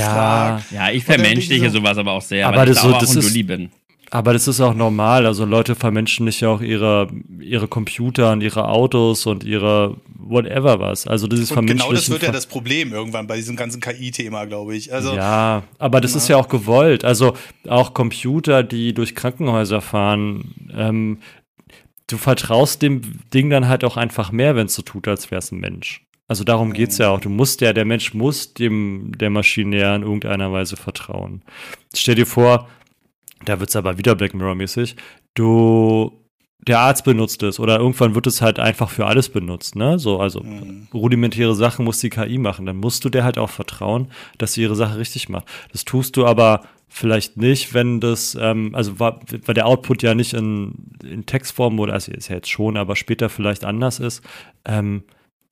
gefragt. 0.56 0.64
Ja, 0.72 0.90
ich 0.90 1.04
vermenschliche 1.04 1.70
so- 1.70 1.78
sowas 1.78 1.96
aber 1.98 2.12
auch 2.12 2.22
sehr, 2.22 2.48
Aber 2.48 2.56
weil 2.58 2.66
das 2.66 2.78
ich 2.78 2.82
so- 2.82 2.92
das 2.92 3.14
ist- 3.14 3.46
bin. 3.46 3.70
Aber 4.10 4.32
das 4.32 4.46
ist 4.46 4.60
auch 4.60 4.74
normal. 4.74 5.26
Also 5.26 5.44
Leute 5.44 5.74
vermenschlichen 5.74 6.46
ja 6.46 6.48
auch 6.48 6.60
ihre, 6.60 7.08
ihre 7.40 7.66
Computer 7.68 8.32
und 8.32 8.40
ihre 8.40 8.68
Autos 8.68 9.26
und 9.26 9.44
ihre 9.44 9.96
whatever 10.14 10.78
was. 10.78 11.06
Also 11.06 11.26
dieses 11.26 11.50
Und 11.52 11.66
genau 11.66 11.92
das 11.92 12.08
wird 12.08 12.22
ja 12.22 12.32
das 12.32 12.46
Problem 12.46 12.92
irgendwann 12.92 13.26
bei 13.26 13.36
diesem 13.36 13.56
ganzen 13.56 13.80
KI-Thema, 13.80 14.44
glaube 14.44 14.76
ich. 14.76 14.92
Also, 14.92 15.14
ja, 15.14 15.64
aber 15.78 16.00
das 16.00 16.14
ist 16.14 16.28
ja 16.28 16.36
auch 16.36 16.48
gewollt. 16.48 17.04
Also 17.04 17.34
auch 17.68 17.94
Computer, 17.94 18.62
die 18.62 18.94
durch 18.94 19.14
Krankenhäuser 19.14 19.80
fahren, 19.80 20.54
ähm, 20.72 21.18
du 22.06 22.16
vertraust 22.16 22.82
dem 22.82 23.02
Ding 23.34 23.50
dann 23.50 23.68
halt 23.68 23.84
auch 23.84 23.96
einfach 23.96 24.30
mehr, 24.30 24.54
wenn 24.54 24.66
es 24.66 24.74
so 24.74 24.82
tut, 24.82 25.08
als 25.08 25.30
wäre 25.30 25.40
es 25.40 25.50
ein 25.50 25.58
Mensch. 25.58 26.02
Also 26.28 26.42
darum 26.42 26.72
geht's 26.72 26.98
ja 26.98 27.10
auch. 27.10 27.20
Du 27.20 27.28
musst 27.28 27.60
ja, 27.60 27.72
der 27.72 27.84
Mensch 27.84 28.12
muss 28.12 28.52
dem 28.52 29.12
der 29.16 29.30
Maschine 29.30 29.78
ja 29.78 29.94
in 29.94 30.02
irgendeiner 30.02 30.52
Weise 30.52 30.76
vertrauen. 30.76 31.42
Stell 31.94 32.16
dir 32.16 32.26
vor, 32.26 32.68
da 33.44 33.60
wird's 33.60 33.76
aber 33.76 33.98
wieder 33.98 34.14
Black 34.14 34.34
Mirror-mäßig, 34.34 34.96
du 35.34 36.12
der 36.66 36.80
Arzt 36.80 37.04
benutzt 37.04 37.42
es 37.44 37.60
oder 37.60 37.78
irgendwann 37.78 38.16
wird 38.16 38.26
es 38.26 38.42
halt 38.42 38.58
einfach 38.58 38.90
für 38.90 39.06
alles 39.06 39.28
benutzt, 39.28 39.76
ne? 39.76 39.98
So, 40.00 40.18
also 40.18 40.40
Mhm. 40.40 40.88
rudimentäre 40.92 41.54
Sachen 41.54 41.84
muss 41.84 42.00
die 42.00 42.08
KI 42.10 42.38
machen. 42.38 42.66
Dann 42.66 42.78
musst 42.78 43.04
du 43.04 43.08
der 43.08 43.22
halt 43.22 43.38
auch 43.38 43.50
vertrauen, 43.50 44.08
dass 44.38 44.54
sie 44.54 44.62
ihre 44.62 44.74
Sache 44.74 44.98
richtig 44.98 45.28
macht. 45.28 45.46
Das 45.70 45.84
tust 45.84 46.16
du 46.16 46.26
aber 46.26 46.62
vielleicht 46.88 47.36
nicht, 47.36 47.72
wenn 47.74 48.00
das, 48.00 48.36
ähm, 48.40 48.74
also 48.74 48.98
wa- 48.98 49.20
weil 49.44 49.54
der 49.54 49.66
Output 49.66 50.02
ja 50.02 50.14
nicht 50.14 50.32
in, 50.32 50.88
in 51.04 51.24
Textform 51.26 51.78
oder, 51.78 51.92
also 51.92 52.10
ist 52.10 52.28
ja 52.28 52.36
jetzt 52.36 52.50
schon, 52.50 52.76
aber 52.76 52.96
später 52.96 53.28
vielleicht 53.28 53.64
anders 53.64 54.00
ist, 54.00 54.22
ähm, 54.64 55.04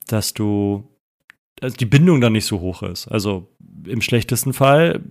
dass 0.07 0.33
du, 0.33 0.89
also 1.61 1.77
die 1.77 1.85
Bindung 1.85 2.19
dann 2.19 2.33
nicht 2.33 2.45
so 2.45 2.59
hoch 2.59 2.83
ist. 2.83 3.07
Also 3.07 3.55
im 3.87 4.01
schlechtesten 4.01 4.53
Fall 4.53 5.01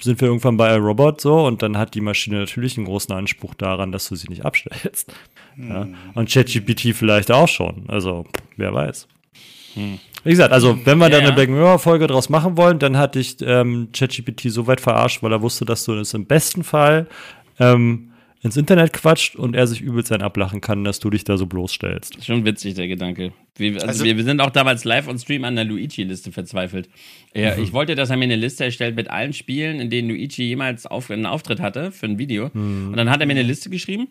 sind 0.00 0.20
wir 0.20 0.28
irgendwann 0.28 0.56
bei 0.56 0.74
iRobot 0.74 1.20
so 1.20 1.46
und 1.46 1.62
dann 1.62 1.78
hat 1.78 1.94
die 1.94 2.00
Maschine 2.00 2.38
natürlich 2.40 2.76
einen 2.76 2.86
großen 2.86 3.14
Anspruch 3.14 3.54
daran, 3.54 3.92
dass 3.92 4.08
du 4.08 4.16
sie 4.16 4.28
nicht 4.28 4.44
abstellst. 4.44 5.12
Ja? 5.56 5.86
Und 6.14 6.28
ChatGPT 6.30 6.94
vielleicht 6.94 7.30
auch 7.30 7.48
schon. 7.48 7.84
Also, 7.88 8.26
wer 8.56 8.74
weiß. 8.74 9.06
Wie 9.76 10.30
gesagt, 10.30 10.52
also 10.52 10.78
wenn 10.84 10.98
wir 10.98 11.10
da 11.10 11.18
Ja. 11.18 11.24
eine 11.24 11.32
Black 11.32 11.48
Mirror-Folge 11.48 12.06
draus 12.06 12.28
machen 12.28 12.56
wollen, 12.56 12.78
dann 12.78 12.96
hatte 12.96 13.18
ich 13.18 13.36
ähm, 13.40 13.88
ChatGPT 13.92 14.50
so 14.50 14.66
weit 14.66 14.80
verarscht, 14.80 15.22
weil 15.22 15.32
er 15.32 15.42
wusste, 15.42 15.64
dass 15.64 15.84
du 15.84 15.94
das 15.96 16.14
im 16.14 16.26
besten 16.26 16.62
Fall 16.64 17.06
ähm, 17.58 18.10
ins 18.44 18.56
Internet 18.56 18.92
quatscht 18.92 19.34
und 19.34 19.56
er 19.56 19.66
sich 19.66 19.80
übelst 19.80 20.12
ein 20.12 20.22
ablachen 20.22 20.60
kann, 20.60 20.84
dass 20.84 21.00
du 21.00 21.10
dich 21.10 21.24
da 21.24 21.36
so 21.36 21.46
bloßstellst. 21.46 22.24
Schon 22.24 22.44
witzig, 22.44 22.74
der 22.74 22.86
Gedanke. 22.86 23.32
Wir, 23.56 23.72
also 23.74 23.86
Also- 23.86 24.04
wir, 24.04 24.16
wir 24.16 24.24
sind 24.24 24.40
auch 24.40 24.50
damals 24.50 24.84
live 24.84 25.08
on 25.08 25.18
Stream 25.18 25.44
an 25.44 25.56
der 25.56 25.64
Luigi-Liste 25.64 26.30
verzweifelt. 26.30 26.88
Ja, 27.34 27.56
Ich 27.56 27.72
wollte, 27.72 27.94
dass 27.94 28.10
er 28.10 28.16
mir 28.16 28.24
eine 28.24 28.36
Liste 28.36 28.64
erstellt 28.64 28.94
mit 28.96 29.08
allen 29.10 29.32
Spielen, 29.32 29.80
in 29.80 29.90
denen 29.90 30.08
Luigi 30.08 30.44
jemals 30.44 30.86
auf, 30.86 31.10
einen 31.10 31.26
Auftritt 31.26 31.60
hatte 31.60 31.90
für 31.90 32.06
ein 32.06 32.18
Video. 32.18 32.50
Und 32.54 32.94
dann 32.96 33.10
hat 33.10 33.20
er 33.20 33.26
mir 33.26 33.32
eine 33.32 33.42
Liste 33.42 33.70
geschrieben. 33.70 34.08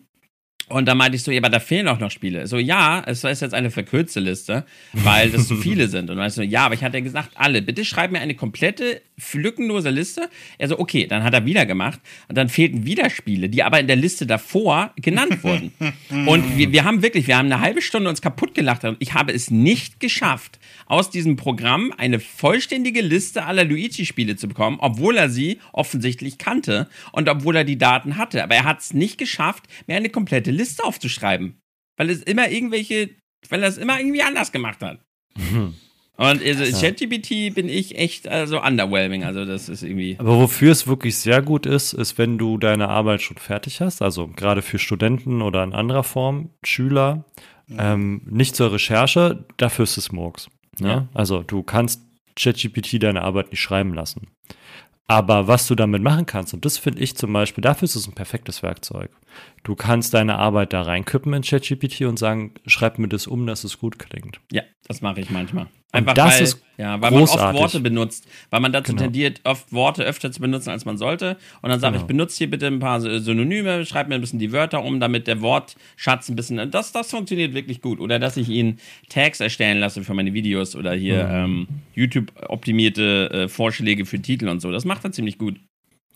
Und 0.68 0.86
dann 0.86 0.96
meinte 0.96 1.16
ich 1.16 1.22
so, 1.22 1.30
ja, 1.30 1.40
aber 1.40 1.50
da 1.50 1.60
fehlen 1.60 1.88
auch 1.88 2.00
noch 2.00 2.10
Spiele. 2.10 2.46
So, 2.46 2.56
ja, 2.56 3.02
es 3.06 3.22
ist 3.22 3.42
jetzt 3.42 3.52
eine 3.52 3.70
verkürzte 3.70 4.20
Liste, 4.20 4.64
weil 4.94 5.30
das 5.30 5.46
zu 5.46 5.56
viele 5.56 5.88
sind. 5.88 6.08
Und 6.08 6.16
dann 6.16 6.30
so, 6.30 6.40
ja, 6.40 6.64
aber 6.64 6.74
ich 6.74 6.82
hatte 6.82 7.02
gesagt, 7.02 7.30
alle, 7.34 7.60
bitte 7.60 7.84
schreib 7.84 8.10
mir 8.10 8.20
eine 8.20 8.34
komplette, 8.34 9.02
lückenlose 9.34 9.90
Liste. 9.90 10.30
Er 10.56 10.68
so, 10.68 10.78
okay, 10.78 11.06
dann 11.06 11.22
hat 11.22 11.34
er 11.34 11.44
wieder 11.44 11.66
gemacht. 11.66 12.00
Und 12.28 12.38
dann 12.38 12.48
fehlten 12.48 12.86
wieder 12.86 13.10
Spiele, 13.10 13.50
die 13.50 13.62
aber 13.62 13.78
in 13.78 13.86
der 13.86 13.96
Liste 13.96 14.26
davor 14.26 14.92
genannt 14.96 15.44
wurden. 15.44 15.72
Und 16.26 16.56
wir, 16.56 16.72
wir 16.72 16.84
haben 16.84 17.02
wirklich, 17.02 17.26
wir 17.26 17.36
haben 17.36 17.52
eine 17.52 17.60
halbe 17.60 17.82
Stunde 17.82 18.08
uns 18.08 18.22
kaputt 18.22 18.54
gelacht. 18.54 18.84
Und 18.84 18.96
ich 19.00 19.12
habe 19.12 19.32
es 19.32 19.50
nicht 19.50 20.00
geschafft, 20.00 20.58
aus 20.86 21.10
diesem 21.10 21.36
Programm 21.36 21.92
eine 21.96 22.20
vollständige 22.20 23.02
Liste 23.02 23.44
aller 23.44 23.64
Luigi-Spiele 23.64 24.36
zu 24.36 24.48
bekommen, 24.48 24.78
obwohl 24.80 25.16
er 25.18 25.28
sie 25.28 25.58
offensichtlich 25.72 26.38
kannte 26.38 26.88
und 27.12 27.28
obwohl 27.28 27.56
er 27.56 27.64
die 27.64 27.78
Daten 27.78 28.16
hatte. 28.16 28.42
Aber 28.42 28.54
er 28.54 28.64
hat 28.64 28.80
es 28.80 28.94
nicht 28.94 29.18
geschafft, 29.18 29.64
mir 29.86 29.96
eine 29.96 30.08
komplette 30.08 30.53
Liste 30.54 30.84
aufzuschreiben. 30.84 31.60
Weil 31.96 32.10
es 32.10 32.22
immer 32.22 32.50
irgendwelche, 32.50 33.10
weil 33.48 33.62
er 33.62 33.68
es 33.68 33.78
immer 33.78 33.98
irgendwie 33.98 34.22
anders 34.22 34.52
gemacht 34.52 34.82
hat. 34.82 35.00
Und 36.16 36.42
also 36.42 36.80
ChatGPT 36.80 37.54
bin 37.54 37.68
ich 37.68 37.98
echt 37.98 38.28
also 38.28 38.62
underwhelming. 38.62 39.24
Also 39.24 39.44
das 39.44 39.68
ist 39.68 39.82
irgendwie. 39.82 40.16
Aber 40.18 40.38
wofür 40.38 40.70
es 40.70 40.86
wirklich 40.86 41.18
sehr 41.18 41.42
gut 41.42 41.66
ist, 41.66 41.92
ist, 41.92 42.18
wenn 42.18 42.38
du 42.38 42.56
deine 42.56 42.88
Arbeit 42.88 43.22
schon 43.22 43.36
fertig 43.36 43.80
hast, 43.80 44.00
also 44.00 44.28
gerade 44.28 44.62
für 44.62 44.78
Studenten 44.78 45.42
oder 45.42 45.64
in 45.64 45.72
anderer 45.72 46.04
Form, 46.04 46.50
Schüler, 46.64 47.24
ähm, 47.78 48.22
nicht 48.26 48.54
zur 48.54 48.72
Recherche, 48.72 49.44
dafür 49.56 49.82
ist 49.84 49.96
es 49.96 50.12
Murks. 50.12 50.48
Ne? 50.78 50.88
Ja. 50.88 51.08
Also 51.14 51.42
du 51.42 51.62
kannst 51.62 52.00
ChatGPT 52.36 53.02
deine 53.02 53.22
Arbeit 53.22 53.50
nicht 53.50 53.60
schreiben 53.60 53.94
lassen. 53.94 54.28
Aber 55.06 55.48
was 55.48 55.66
du 55.66 55.74
damit 55.74 56.02
machen 56.02 56.26
kannst, 56.26 56.54
und 56.54 56.64
das 56.64 56.78
finde 56.78 57.00
ich 57.00 57.16
zum 57.16 57.32
Beispiel, 57.32 57.62
dafür 57.62 57.84
ist 57.84 57.94
es 57.94 58.06
ein 58.06 58.14
perfektes 58.14 58.62
Werkzeug. 58.62 59.10
Du 59.62 59.74
kannst 59.74 60.12
deine 60.14 60.36
Arbeit 60.36 60.72
da 60.72 60.82
reinkippen 60.82 61.32
in 61.32 61.42
ChatGPT 61.42 62.02
und 62.02 62.18
sagen, 62.18 62.52
schreib 62.66 62.98
mir 62.98 63.08
das 63.08 63.26
um, 63.26 63.46
dass 63.46 63.64
es 63.64 63.78
gut 63.78 63.98
klingt. 63.98 64.40
Ja, 64.52 64.62
das 64.86 65.00
mache 65.00 65.20
ich 65.20 65.30
manchmal. 65.30 65.64
Und 65.64 65.70
Einfach 66.00 66.14
das 66.14 66.34
weil, 66.34 66.42
ist 66.42 66.62
ja, 66.76 67.00
weil 67.00 67.12
man 67.12 67.22
oft 67.22 67.32
großartig. 67.32 67.60
Worte 67.60 67.80
benutzt, 67.80 68.26
weil 68.50 68.60
man 68.60 68.72
dazu 68.72 68.92
Genau. 68.92 69.04
tendiert, 69.04 69.40
oft 69.44 69.72
Worte 69.72 70.02
öfter 70.02 70.32
zu 70.32 70.40
benutzen, 70.40 70.70
als 70.70 70.84
man 70.84 70.98
sollte. 70.98 71.36
Und 71.62 71.70
dann 71.70 71.78
sage 71.78 71.92
Genau. 71.92 72.02
ich, 72.04 72.08
benutze 72.08 72.36
hier 72.38 72.50
bitte 72.50 72.66
ein 72.66 72.80
paar 72.80 73.00
Synonyme, 73.00 73.86
schreib 73.86 74.08
mir 74.08 74.16
ein 74.16 74.20
bisschen 74.20 74.40
die 74.40 74.50
Wörter 74.52 74.82
um, 74.82 74.98
damit 74.98 75.28
der 75.28 75.40
Wortschatz 75.40 76.28
ein 76.28 76.36
bisschen. 76.36 76.70
Das, 76.72 76.90
das 76.92 77.10
funktioniert 77.10 77.54
wirklich 77.54 77.80
gut. 77.80 78.00
Oder 78.00 78.18
dass 78.18 78.36
ich 78.36 78.48
ihn 78.48 78.78
Tags 79.08 79.38
erstellen 79.40 79.78
lasse 79.78 80.02
für 80.02 80.14
meine 80.14 80.34
Videos 80.34 80.74
oder 80.74 80.92
hier 80.94 81.26
ähm, 81.28 81.68
YouTube-optimierte 81.94 83.30
äh, 83.30 83.48
Vorschläge 83.48 84.04
für 84.04 84.20
Titel 84.20 84.48
und 84.48 84.60
so. 84.60 84.70
Das 84.72 84.84
macht 84.84 85.04
er 85.04 85.12
ziemlich 85.12 85.38
gut. 85.38 85.56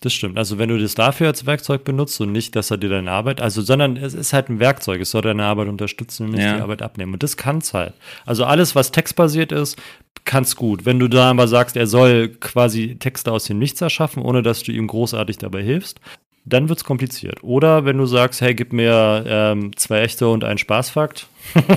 Das 0.01 0.12
stimmt. 0.12 0.38
Also 0.38 0.59
wenn 0.59 0.68
du 0.68 0.78
das 0.78 0.94
dafür 0.94 1.26
als 1.26 1.44
Werkzeug 1.44 1.82
benutzt 1.82 2.20
und 2.20 2.30
nicht, 2.30 2.55
dass 2.55 2.70
er 2.70 2.76
dir 2.76 2.88
deine 2.88 3.11
Arbeit, 3.11 3.40
also, 3.40 3.62
sondern 3.62 3.96
es 3.96 4.14
ist 4.14 4.32
halt 4.32 4.49
ein 4.49 4.61
Werkzeug, 4.61 5.01
es 5.01 5.11
soll 5.11 5.22
deine 5.22 5.44
Arbeit 5.44 5.66
unterstützen 5.68 6.26
und 6.26 6.32
nicht 6.34 6.44
Ja. 6.44 6.57
die 6.57 6.62
Arbeit 6.62 6.82
abnehmen. 6.82 7.14
Und 7.14 7.22
das 7.24 7.36
kann's 7.36 7.74
halt. 7.74 7.94
Also 8.24 8.44
alles, 8.44 8.76
was 8.76 8.92
textbasiert 8.92 9.51
ist, 9.51 9.76
kann's 10.24 10.55
gut. 10.55 10.84
Wenn 10.86 11.01
du 11.01 11.09
da 11.09 11.30
aber 11.30 11.49
sagst, 11.49 11.76
er 11.76 11.88
soll 11.88 12.28
quasi 12.28 12.96
Texte 13.01 13.32
aus 13.32 13.44
dem 13.44 13.59
Nichts 13.59 13.80
erschaffen, 13.80 14.22
ohne 14.22 14.42
dass 14.42 14.62
du 14.62 14.70
ihm 14.70 14.86
großartig 14.86 15.38
dabei 15.38 15.62
hilfst, 15.62 15.99
dann 16.44 16.68
wird's 16.68 16.84
kompliziert. 16.84 17.42
Oder 17.42 17.84
wenn 17.84 17.99
du 17.99 18.07
sagst, 18.07 18.40
hey, 18.40 18.55
gib 18.55 18.72
mir 18.72 19.24
ähm, 19.26 19.76
zwei 19.76 20.01
echte 20.03 20.28
und 20.28 20.44
einen 20.44 20.59
Spaßfakt, 20.59 21.26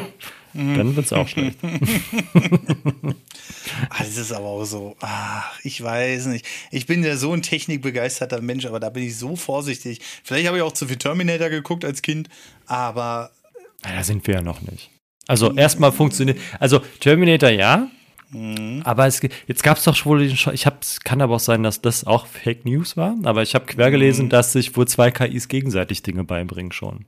dann 0.53 0.95
wird's 0.95 1.13
auch 1.13 1.27
schlecht. 1.27 1.57
Ah, 3.89 3.99
das 4.03 4.17
ist 4.17 4.31
aber 4.31 4.45
auch 4.45 4.65
so, 4.65 4.95
ach, 5.01 5.59
ich 5.63 5.81
weiß 5.81 6.27
nicht. 6.27 6.45
Ich 6.71 6.85
bin 6.85 7.03
ja 7.03 7.15
so 7.15 7.33
ein 7.33 7.41
technikbegeisterter 7.41 8.41
Mensch, 8.41 8.65
aber 8.65 8.79
da 8.79 8.89
bin 8.89 9.03
ich 9.03 9.17
so 9.17 9.35
vorsichtig. 9.35 9.99
Vielleicht 10.23 10.47
habe 10.47 10.57
ich 10.57 10.63
auch 10.63 10.71
zu 10.71 10.87
viel 10.87 10.97
Terminator 10.97 11.49
geguckt 11.49 11.85
als 11.85 12.01
Kind, 12.01 12.29
aber 12.67 13.31
Ja, 13.83 13.95
Da 13.95 14.03
sind 14.03 14.25
wir 14.27 14.35
ja 14.35 14.41
noch 14.41 14.61
nicht. 14.61 14.89
Also 15.27 15.53
erstmal 15.53 15.91
funktioniert, 15.91 16.39
also 16.59 16.79
Terminator 16.99 17.49
ja, 17.49 17.89
aber 18.85 19.07
es, 19.07 19.21
jetzt 19.47 19.61
gab 19.63 19.77
es 19.77 19.83
doch 19.83 20.05
wohl, 20.05 20.21
ich 20.21 20.65
habe, 20.65 20.77
es 20.81 21.01
kann 21.01 21.21
aber 21.21 21.35
auch 21.35 21.39
sein, 21.41 21.63
dass 21.63 21.81
das 21.81 22.05
auch 22.07 22.25
Fake 22.27 22.63
News 22.65 22.95
war, 22.95 23.15
aber 23.23 23.41
ich 23.41 23.55
habe 23.55 23.65
quer 23.65 23.91
gelesen, 23.91 24.29
dass 24.29 24.53
sich 24.53 24.75
wohl 24.77 24.87
zwei 24.87 25.11
KIs 25.11 25.47
gegenseitig 25.49 26.01
Dinge 26.01 26.23
beibringen 26.23 26.71
schon. 26.71 27.05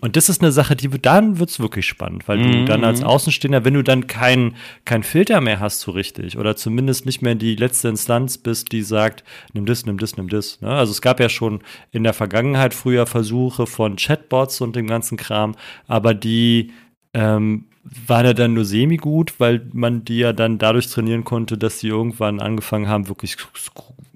Und 0.00 0.16
das 0.16 0.28
ist 0.28 0.42
eine 0.42 0.52
Sache, 0.52 0.76
die 0.76 0.92
wird- 0.92 1.06
dann 1.06 1.38
wird's 1.38 1.58
wirklich 1.58 1.86
spannend, 1.86 2.28
weil 2.28 2.38
du 2.42 2.64
dann 2.66 2.84
als 2.84 3.02
Außenstehender, 3.02 3.64
wenn 3.64 3.74
du 3.74 3.82
dann 3.82 4.06
kein, 4.06 4.54
kein 4.84 5.02
Filter 5.02 5.40
mehr 5.40 5.58
hast 5.60 5.80
so 5.80 5.92
richtig 5.92 6.36
oder 6.36 6.54
zumindest 6.54 7.06
nicht 7.06 7.22
mehr 7.22 7.34
die 7.34 7.56
letzte 7.56 7.88
Instanz 7.88 8.36
bist, 8.38 8.70
die 8.72 8.82
sagt, 8.82 9.24
nimm 9.54 9.64
das, 9.66 9.86
nimm 9.86 9.98
das, 9.98 10.16
nimm 10.16 10.28
das. 10.28 10.60
Ne? 10.60 10.68
Also 10.68 10.92
es 10.92 11.00
gab 11.00 11.18
ja 11.18 11.28
schon 11.28 11.60
in 11.92 12.04
der 12.04 12.12
Vergangenheit 12.14 12.74
früher 12.74 13.06
Versuche 13.06 13.66
von 13.66 13.96
Chatbots 13.96 14.60
und 14.60 14.76
dem 14.76 14.86
ganzen 14.86 15.16
Kram, 15.16 15.54
aber 15.86 16.14
die 16.14 16.72
ähm, 17.14 17.64
waren 18.06 18.26
ja 18.26 18.34
dann 18.34 18.54
nur 18.54 18.64
semi-gut, 18.64 19.34
weil 19.38 19.68
man 19.72 20.04
die 20.04 20.18
ja 20.18 20.32
dann 20.32 20.58
dadurch 20.58 20.88
trainieren 20.88 21.24
konnte, 21.24 21.56
dass 21.56 21.78
die 21.78 21.88
irgendwann 21.88 22.40
angefangen 22.40 22.88
haben, 22.88 23.08
wirklich 23.08 23.36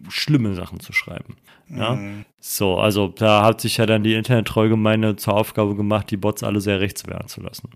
schlimme 0.09 0.55
Sachen 0.55 0.81
zu 0.81 0.93
schreiben. 0.93 1.37
Ja? 1.69 1.99
So, 2.41 2.79
also 2.79 3.09
da 3.09 3.45
hat 3.45 3.61
sich 3.61 3.79
ja 3.79 3.87
dann 3.87 4.03
die 4.03 4.15
Internet-Treugemeinde 4.15 5.17
zur 5.17 5.35
Aufgabe 5.35 5.75
gemacht, 5.75 6.11
die 6.11 6.17
Bots 6.17 6.43
alle 6.43 6.61
sehr 6.61 6.81
rechts 6.81 7.07
werden 7.07 7.29
zu 7.29 7.41
lassen. 7.41 7.71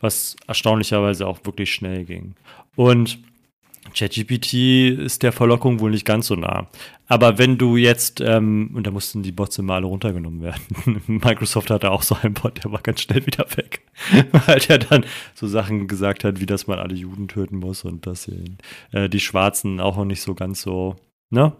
Was 0.00 0.36
erstaunlicherweise 0.46 1.26
auch 1.26 1.38
wirklich 1.44 1.72
schnell 1.72 2.04
ging. 2.04 2.34
Und 2.74 3.18
ChatGPT 3.94 4.54
ist 4.98 5.22
der 5.22 5.32
Verlockung 5.32 5.80
wohl 5.80 5.90
nicht 5.90 6.04
ganz 6.04 6.26
so 6.26 6.36
nah. 6.36 6.68
Aber 7.06 7.38
wenn 7.38 7.58
du 7.58 7.76
jetzt, 7.76 8.20
ähm, 8.20 8.70
und 8.74 8.86
da 8.86 8.90
mussten 8.90 9.22
die 9.22 9.32
Bots 9.32 9.58
immer 9.58 9.74
alle 9.74 9.86
runtergenommen 9.86 10.42
werden. 10.42 11.02
Microsoft 11.06 11.70
hatte 11.70 11.90
auch 11.90 12.02
so 12.02 12.16
einen 12.22 12.34
Bot, 12.34 12.62
der 12.62 12.70
war 12.70 12.80
ganz 12.82 13.00
schnell 13.00 13.26
wieder 13.26 13.46
weg. 13.56 13.82
Weil 14.46 14.60
der 14.60 14.78
dann 14.78 15.04
so 15.34 15.48
Sachen 15.48 15.88
gesagt 15.88 16.22
hat, 16.22 16.40
wie 16.40 16.46
dass 16.46 16.66
man 16.66 16.78
alle 16.78 16.94
Juden 16.94 17.26
töten 17.26 17.56
muss 17.56 17.84
und 17.84 18.06
dass 18.06 18.30
äh, 18.92 19.08
die 19.08 19.20
Schwarzen 19.20 19.80
auch 19.80 19.96
noch 19.96 20.04
nicht 20.04 20.22
so 20.22 20.34
ganz 20.34 20.62
so, 20.62 20.96
ne? 21.30 21.52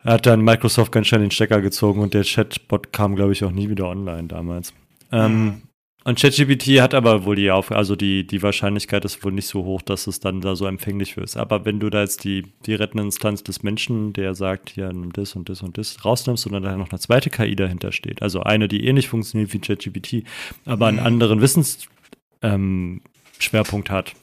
Hat 0.00 0.26
dann 0.26 0.42
Microsoft 0.42 0.92
ganz 0.92 1.08
schnell 1.08 1.20
den 1.20 1.30
Stecker 1.30 1.60
gezogen 1.60 2.00
und 2.00 2.14
der 2.14 2.22
Chatbot 2.22 2.92
kam, 2.92 3.16
glaube 3.16 3.32
ich, 3.32 3.44
auch 3.44 3.50
nie 3.50 3.68
wieder 3.68 3.88
online 3.88 4.28
damals. 4.28 4.72
Ähm, 5.10 5.62
Und 6.08 6.18
ChatGPT 6.18 6.80
hat 6.80 6.94
aber 6.94 7.26
wohl 7.26 7.36
die 7.36 7.50
Aufgabe, 7.50 7.76
also 7.76 7.94
die, 7.94 8.26
die 8.26 8.42
Wahrscheinlichkeit 8.42 9.04
ist 9.04 9.22
wohl 9.22 9.32
nicht 9.32 9.46
so 9.46 9.66
hoch, 9.66 9.82
dass 9.82 10.06
es 10.06 10.20
dann 10.20 10.40
da 10.40 10.56
so 10.56 10.64
empfänglich 10.64 11.18
ist. 11.18 11.36
Aber 11.36 11.66
wenn 11.66 11.80
du 11.80 11.90
da 11.90 12.00
jetzt 12.00 12.24
die, 12.24 12.46
die 12.64 12.72
rettende 12.72 13.02
Instanz 13.02 13.42
des 13.42 13.62
Menschen, 13.62 14.14
der 14.14 14.34
sagt, 14.34 14.70
hier 14.70 14.90
nimm 14.90 15.12
das 15.12 15.36
und 15.36 15.50
das 15.50 15.60
und 15.60 15.76
das 15.76 16.06
rausnimmst 16.06 16.46
und 16.46 16.54
dann 16.54 16.62
da 16.62 16.74
noch 16.78 16.88
eine 16.88 16.98
zweite 16.98 17.28
KI 17.28 17.54
dahinter 17.56 17.92
steht, 17.92 18.22
also 18.22 18.42
eine, 18.42 18.68
die 18.68 18.86
ähnlich 18.86 19.06
funktioniert 19.06 19.52
wie 19.52 19.58
ChatGPT, 19.58 20.24
aber 20.64 20.86
einen 20.86 20.98
anderen 20.98 21.42
Wissensschwerpunkt 21.42 23.90
ähm, 23.90 23.94
hat, 23.94 24.14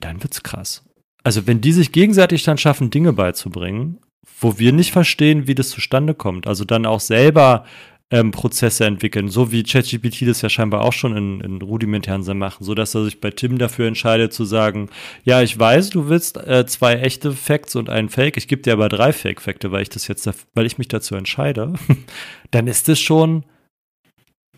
dann 0.00 0.22
wird's 0.22 0.42
krass. 0.42 0.86
Also 1.22 1.46
wenn 1.46 1.60
die 1.60 1.72
sich 1.72 1.92
gegenseitig 1.92 2.44
dann 2.44 2.56
schaffen, 2.56 2.88
Dinge 2.88 3.12
beizubringen, 3.12 3.98
wo 4.40 4.58
wir 4.58 4.72
nicht 4.72 4.92
verstehen, 4.92 5.46
wie 5.46 5.54
das 5.54 5.68
zustande 5.68 6.14
kommt, 6.14 6.46
also 6.46 6.64
dann 6.64 6.86
auch 6.86 7.00
selber 7.00 7.66
ähm, 8.10 8.30
Prozesse 8.30 8.84
entwickeln, 8.84 9.28
so 9.28 9.50
wie 9.50 9.62
ChatGPT 9.62 10.22
das 10.28 10.42
ja 10.42 10.48
scheinbar 10.48 10.82
auch 10.82 10.92
schon 10.92 11.16
in, 11.16 11.40
in 11.40 11.62
rudimentären 11.62 12.22
Sinn 12.22 12.38
machen, 12.38 12.62
so 12.62 12.74
dass 12.74 12.94
er 12.94 13.04
sich 13.04 13.20
bei 13.20 13.30
Tim 13.30 13.58
dafür 13.58 13.86
entscheidet 13.86 14.32
zu 14.32 14.44
sagen, 14.44 14.90
ja, 15.24 15.42
ich 15.42 15.58
weiß, 15.58 15.90
du 15.90 16.08
willst 16.08 16.36
äh, 16.36 16.66
zwei 16.66 16.94
echte 16.94 17.32
Facts 17.32 17.76
und 17.76 17.88
einen 17.88 18.10
Fake, 18.10 18.36
ich 18.36 18.46
gebe 18.46 18.62
dir 18.62 18.74
aber 18.74 18.88
drei 18.88 19.12
Fake-Fakte, 19.12 19.72
weil 19.72 19.82
ich 19.82 19.88
das 19.88 20.06
jetzt, 20.06 20.28
weil 20.54 20.66
ich 20.66 20.78
mich 20.78 20.88
dazu 20.88 21.14
entscheide, 21.14 21.72
dann 22.50 22.66
ist 22.66 22.88
das 22.88 23.00
schon 23.00 23.44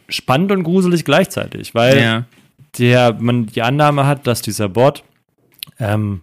spannend 0.09 0.53
und 0.53 0.65
gruselig 0.65 1.05
gleichzeitig, 1.05 1.75
weil 1.75 1.99
ja. 1.99 2.25
der 2.79 3.15
man 3.15 3.47
die 3.47 3.63
Annahme 3.63 4.07
hat, 4.07 4.27
dass 4.27 4.43
dieser 4.43 4.69
Bot 4.69 5.05
ähm, 5.79 6.23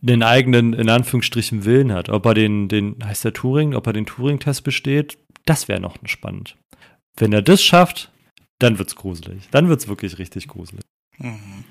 den 0.00 0.22
eigenen, 0.22 0.72
in 0.74 0.88
Anführungsstrichen, 0.88 1.64
Willen 1.64 1.92
hat. 1.92 2.10
Ob 2.10 2.26
er 2.26 2.34
den, 2.34 2.68
den, 2.68 2.96
heißt 3.02 3.24
der 3.24 3.32
Turing, 3.32 3.74
ob 3.74 3.86
er 3.86 3.94
den 3.94 4.04
Turing-Test 4.04 4.62
besteht, 4.62 5.16
das 5.46 5.68
wäre 5.68 5.80
noch 5.80 5.96
spannend. 6.04 6.56
Wenn 7.16 7.32
er 7.32 7.42
das 7.42 7.62
schafft, 7.62 8.10
dann 8.58 8.78
wird's 8.78 8.96
gruselig. 8.96 9.48
Dann 9.50 9.68
wird's 9.68 9.88
wirklich 9.88 10.18
richtig 10.18 10.48
gruselig. 10.48 10.82
Mhm. 11.18 11.64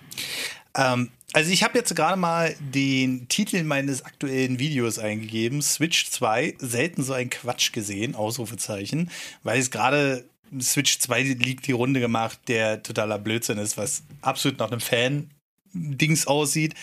Ähm, 0.76 1.09
also 1.34 1.51
ich 1.51 1.63
habe 1.63 1.78
jetzt 1.78 1.95
gerade 1.95 2.17
mal 2.17 2.55
den 2.59 3.28
Titel 3.28 3.63
meines 3.63 4.05
aktuellen 4.05 4.59
Videos 4.59 4.99
eingegeben, 4.99 5.61
Switch 5.61 6.09
2, 6.09 6.55
selten 6.59 7.03
so 7.03 7.13
ein 7.13 7.30
Quatsch 7.30 7.74
gesehen, 7.74 8.15
Ausrufezeichen, 8.15 9.09
weil 9.41 9.59
es 9.59 9.71
gerade 9.71 10.26
Switch 10.61 10.99
2 10.99 11.24
liegt 11.24 11.67
die 11.67 11.71
Runde 11.71 11.99
gemacht, 11.99 12.39
der 12.47 12.84
totaler 12.84 13.17
Blödsinn 13.17 13.57
ist, 13.57 13.78
was 13.78 14.03
absolut 14.21 14.59
nach 14.59 14.71
einem 14.71 14.82
Fan-Dings 14.82 16.28
aussieht. 16.28 16.76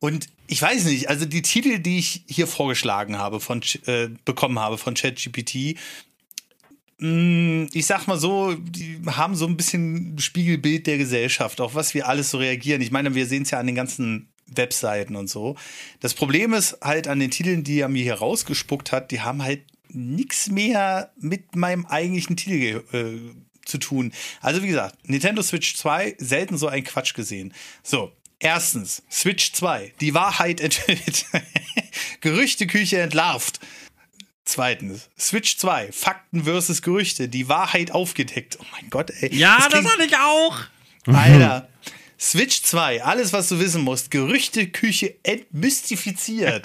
Und 0.00 0.26
ich 0.48 0.60
weiß 0.60 0.86
nicht, 0.86 1.08
also 1.08 1.24
die 1.24 1.42
Titel, 1.42 1.78
die 1.78 1.98
ich 1.98 2.24
hier 2.28 2.48
vorgeschlagen 2.48 3.18
habe, 3.18 3.38
von, 3.38 3.62
äh, 3.86 4.08
bekommen 4.24 4.58
habe 4.58 4.78
von 4.78 4.94
ChatGPT, 4.94 5.78
ich 7.04 7.86
sag 7.86 8.06
mal 8.06 8.18
so, 8.18 8.54
die 8.54 9.00
haben 9.06 9.34
so 9.34 9.46
ein 9.46 9.56
bisschen 9.56 10.18
Spiegelbild 10.18 10.86
der 10.86 10.98
Gesellschaft, 10.98 11.60
auch 11.60 11.74
was 11.74 11.94
wir 11.94 12.06
alles 12.06 12.30
so 12.30 12.38
reagieren. 12.38 12.80
Ich 12.80 12.92
meine, 12.92 13.16
wir 13.16 13.26
sehen 13.26 13.42
es 13.42 13.50
ja 13.50 13.58
an 13.58 13.66
den 13.66 13.74
ganzen 13.74 14.28
Webseiten 14.46 15.16
und 15.16 15.28
so. 15.28 15.56
Das 15.98 16.14
Problem 16.14 16.52
ist 16.52 16.78
halt 16.80 17.08
an 17.08 17.18
den 17.18 17.32
Titeln, 17.32 17.64
die 17.64 17.80
er 17.80 17.88
mir 17.88 18.04
hier 18.04 18.14
rausgespuckt 18.14 18.92
hat, 18.92 19.10
die 19.10 19.20
haben 19.20 19.42
halt 19.42 19.62
nichts 19.88 20.48
mehr 20.48 21.10
mit 21.18 21.56
meinem 21.56 21.86
eigentlichen 21.86 22.36
Titel 22.36 22.84
äh, 22.92 23.66
zu 23.66 23.78
tun. 23.78 24.12
Also 24.40 24.62
wie 24.62 24.68
gesagt, 24.68 24.96
Nintendo 25.08 25.42
Switch 25.42 25.74
2, 25.74 26.16
selten 26.18 26.56
so 26.56 26.68
ein 26.68 26.84
Quatsch 26.84 27.14
gesehen. 27.14 27.52
So, 27.82 28.12
Erstens, 28.44 29.04
Switch 29.08 29.52
2, 29.52 29.94
die 30.00 30.14
Wahrheit 30.14 30.60
enthüllt. 30.60 31.26
Gerüchteküche 32.20 33.00
entlarvt. 33.00 33.60
Zweitens, 34.44 35.08
Switch 35.18 35.56
2, 35.56 35.92
Fakten 35.92 36.44
versus 36.44 36.82
Gerüchte, 36.82 37.28
die 37.28 37.48
Wahrheit 37.48 37.92
aufgedeckt. 37.92 38.58
Oh 38.60 38.64
mein 38.72 38.90
Gott, 38.90 39.10
ey. 39.20 39.34
Ja, 39.34 39.56
das, 39.70 39.82
das 39.82 39.92
hatte 39.92 40.04
ich 40.04 40.16
auch. 40.16 40.58
Alter. 41.06 41.68
Switch 42.18 42.62
2, 42.62 43.02
alles, 43.02 43.32
was 43.32 43.48
du 43.48 43.58
wissen 43.58 43.82
musst. 43.82 44.10
Gerüchteküche 44.10 45.16
entmystifiziert. 45.22 46.64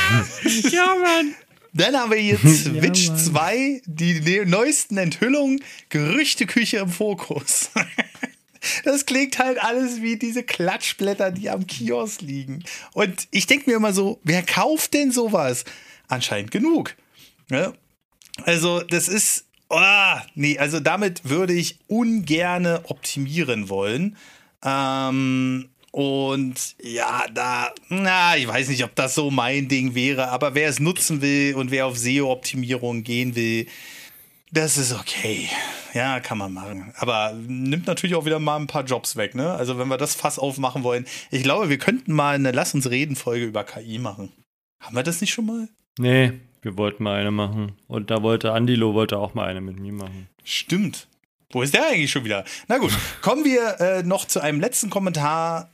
ja, 0.70 0.94
Mann. 1.02 1.34
Dann 1.72 1.96
haben 1.96 2.10
wir 2.10 2.18
hier 2.18 2.38
Switch 2.38 3.08
ja, 3.08 3.16
2, 3.16 3.82
die 3.86 4.20
ne-, 4.20 4.44
neuesten 4.44 4.98
Enthüllungen, 4.98 5.62
Gerüchteküche 5.88 6.78
im 6.78 6.90
Fokus. 6.90 7.70
Das 8.84 9.06
klingt 9.06 9.40
halt 9.40 9.60
alles 9.60 10.02
wie 10.02 10.16
diese 10.16 10.44
Klatschblätter, 10.44 11.32
die 11.32 11.50
am 11.50 11.66
Kiosk 11.66 12.20
liegen. 12.20 12.62
Und 12.92 13.26
ich 13.32 13.48
denke 13.48 13.68
mir 13.68 13.74
immer 13.74 13.92
so, 13.92 14.20
wer 14.22 14.44
kauft 14.44 14.94
denn 14.94 15.10
sowas? 15.10 15.64
Anscheinend 16.06 16.52
genug. 16.52 16.94
Ja? 17.52 17.72
Also, 18.44 18.80
das 18.80 19.08
ist. 19.08 19.46
Oh, 19.68 20.16
nee, 20.34 20.58
also 20.58 20.80
damit 20.80 21.28
würde 21.28 21.54
ich 21.54 21.78
ungerne 21.86 22.82
optimieren 22.88 23.70
wollen. 23.70 24.16
Ähm, 24.62 25.70
und 25.92 26.76
ja, 26.82 27.24
da, 27.32 27.72
na, 27.88 28.36
ich 28.36 28.46
weiß 28.46 28.68
nicht, 28.68 28.84
ob 28.84 28.94
das 28.94 29.14
so 29.14 29.30
mein 29.30 29.68
Ding 29.68 29.94
wäre, 29.94 30.28
aber 30.28 30.54
wer 30.54 30.68
es 30.68 30.78
nutzen 30.78 31.22
will 31.22 31.54
und 31.54 31.70
wer 31.70 31.86
auf 31.86 31.96
SEO-Optimierung 31.96 33.02
gehen 33.02 33.34
will, 33.34 33.66
das 34.50 34.76
ist 34.76 34.92
okay. 34.92 35.48
Ja, 35.94 36.20
kann 36.20 36.38
man 36.38 36.52
machen. 36.52 36.92
Aber 36.96 37.34
nimmt 37.34 37.86
natürlich 37.86 38.14
auch 38.14 38.26
wieder 38.26 38.38
mal 38.38 38.56
ein 38.56 38.66
paar 38.66 38.84
Jobs 38.84 39.16
weg, 39.16 39.34
ne? 39.34 39.52
Also, 39.52 39.78
wenn 39.78 39.88
wir 39.88 39.98
das 39.98 40.14
Fass 40.14 40.38
aufmachen 40.38 40.82
wollen. 40.82 41.06
Ich 41.30 41.42
glaube, 41.42 41.70
wir 41.70 41.78
könnten 41.78 42.12
mal 42.12 42.34
eine 42.34 42.52
Lass 42.52 42.74
uns 42.74 42.90
reden 42.90 43.16
Folge 43.16 43.46
über 43.46 43.64
KI 43.64 43.98
machen. 43.98 44.30
Haben 44.80 44.96
wir 44.96 45.02
das 45.02 45.20
nicht 45.20 45.32
schon 45.32 45.46
mal? 45.46 45.68
Nee, 45.98 46.32
wir 46.62 46.76
wollten 46.78 47.02
mal 47.02 47.20
eine 47.20 47.30
machen. 47.30 47.72
Und 47.88 48.10
da 48.10 48.22
wollte 48.22 48.52
Andilo 48.52 48.94
wollte 48.94 49.18
auch 49.18 49.34
mal 49.34 49.48
eine 49.48 49.60
mit 49.60 49.78
mir 49.78 49.92
machen. 49.92 50.28
Stimmt. 50.44 51.08
Wo 51.50 51.60
ist 51.60 51.74
der 51.74 51.86
eigentlich 51.88 52.10
schon 52.10 52.24
wieder? 52.24 52.44
Na 52.68 52.78
gut, 52.78 52.92
kommen 53.20 53.44
wir 53.44 53.80
äh, 53.80 54.02
noch 54.02 54.24
zu 54.24 54.40
einem 54.40 54.60
letzten 54.60 54.88
Kommentar. 54.88 55.70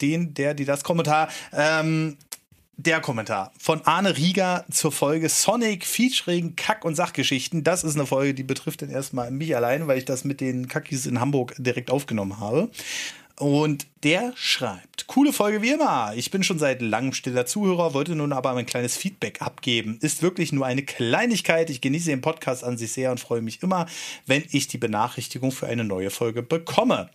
Den, 0.00 0.32
der, 0.32 0.54
die 0.54 0.64
das 0.64 0.84
Kommentar. 0.84 1.28
Ähm, 1.52 2.16
der 2.76 3.00
Kommentar 3.00 3.52
von 3.58 3.84
Arne 3.84 4.16
Rieger 4.16 4.64
zur 4.70 4.92
Folge 4.92 5.28
Sonic 5.28 5.84
featuring 5.84 6.54
Kack- 6.54 6.84
und 6.84 6.94
Sachgeschichten. 6.94 7.64
Das 7.64 7.82
ist 7.82 7.96
eine 7.96 8.06
Folge, 8.06 8.34
die 8.34 8.44
betrifft 8.44 8.82
dann 8.82 8.90
erstmal 8.90 9.32
mich 9.32 9.56
allein, 9.56 9.88
weil 9.88 9.98
ich 9.98 10.04
das 10.04 10.22
mit 10.22 10.40
den 10.40 10.68
Kackis 10.68 11.04
in 11.04 11.18
Hamburg 11.18 11.56
direkt 11.58 11.90
aufgenommen 11.90 12.38
habe. 12.38 12.70
Und 13.38 13.86
der 14.02 14.32
schreibt, 14.34 15.06
coole 15.06 15.32
Folge 15.32 15.62
wie 15.62 15.70
immer. 15.70 16.12
Ich 16.16 16.32
bin 16.32 16.42
schon 16.42 16.58
seit 16.58 16.82
langem 16.82 17.12
stiller 17.12 17.46
Zuhörer, 17.46 17.94
wollte 17.94 18.16
nun 18.16 18.32
aber 18.32 18.50
ein 18.50 18.66
kleines 18.66 18.96
Feedback 18.96 19.42
abgeben. 19.42 19.98
Ist 20.00 20.22
wirklich 20.22 20.52
nur 20.52 20.66
eine 20.66 20.82
Kleinigkeit. 20.82 21.70
Ich 21.70 21.80
genieße 21.80 22.10
den 22.10 22.20
Podcast 22.20 22.64
an 22.64 22.76
sich 22.76 22.92
sehr 22.92 23.12
und 23.12 23.20
freue 23.20 23.40
mich 23.40 23.62
immer, 23.62 23.86
wenn 24.26 24.42
ich 24.50 24.66
die 24.66 24.78
Benachrichtigung 24.78 25.52
für 25.52 25.68
eine 25.68 25.84
neue 25.84 26.10
Folge 26.10 26.42
bekomme. 26.42 27.10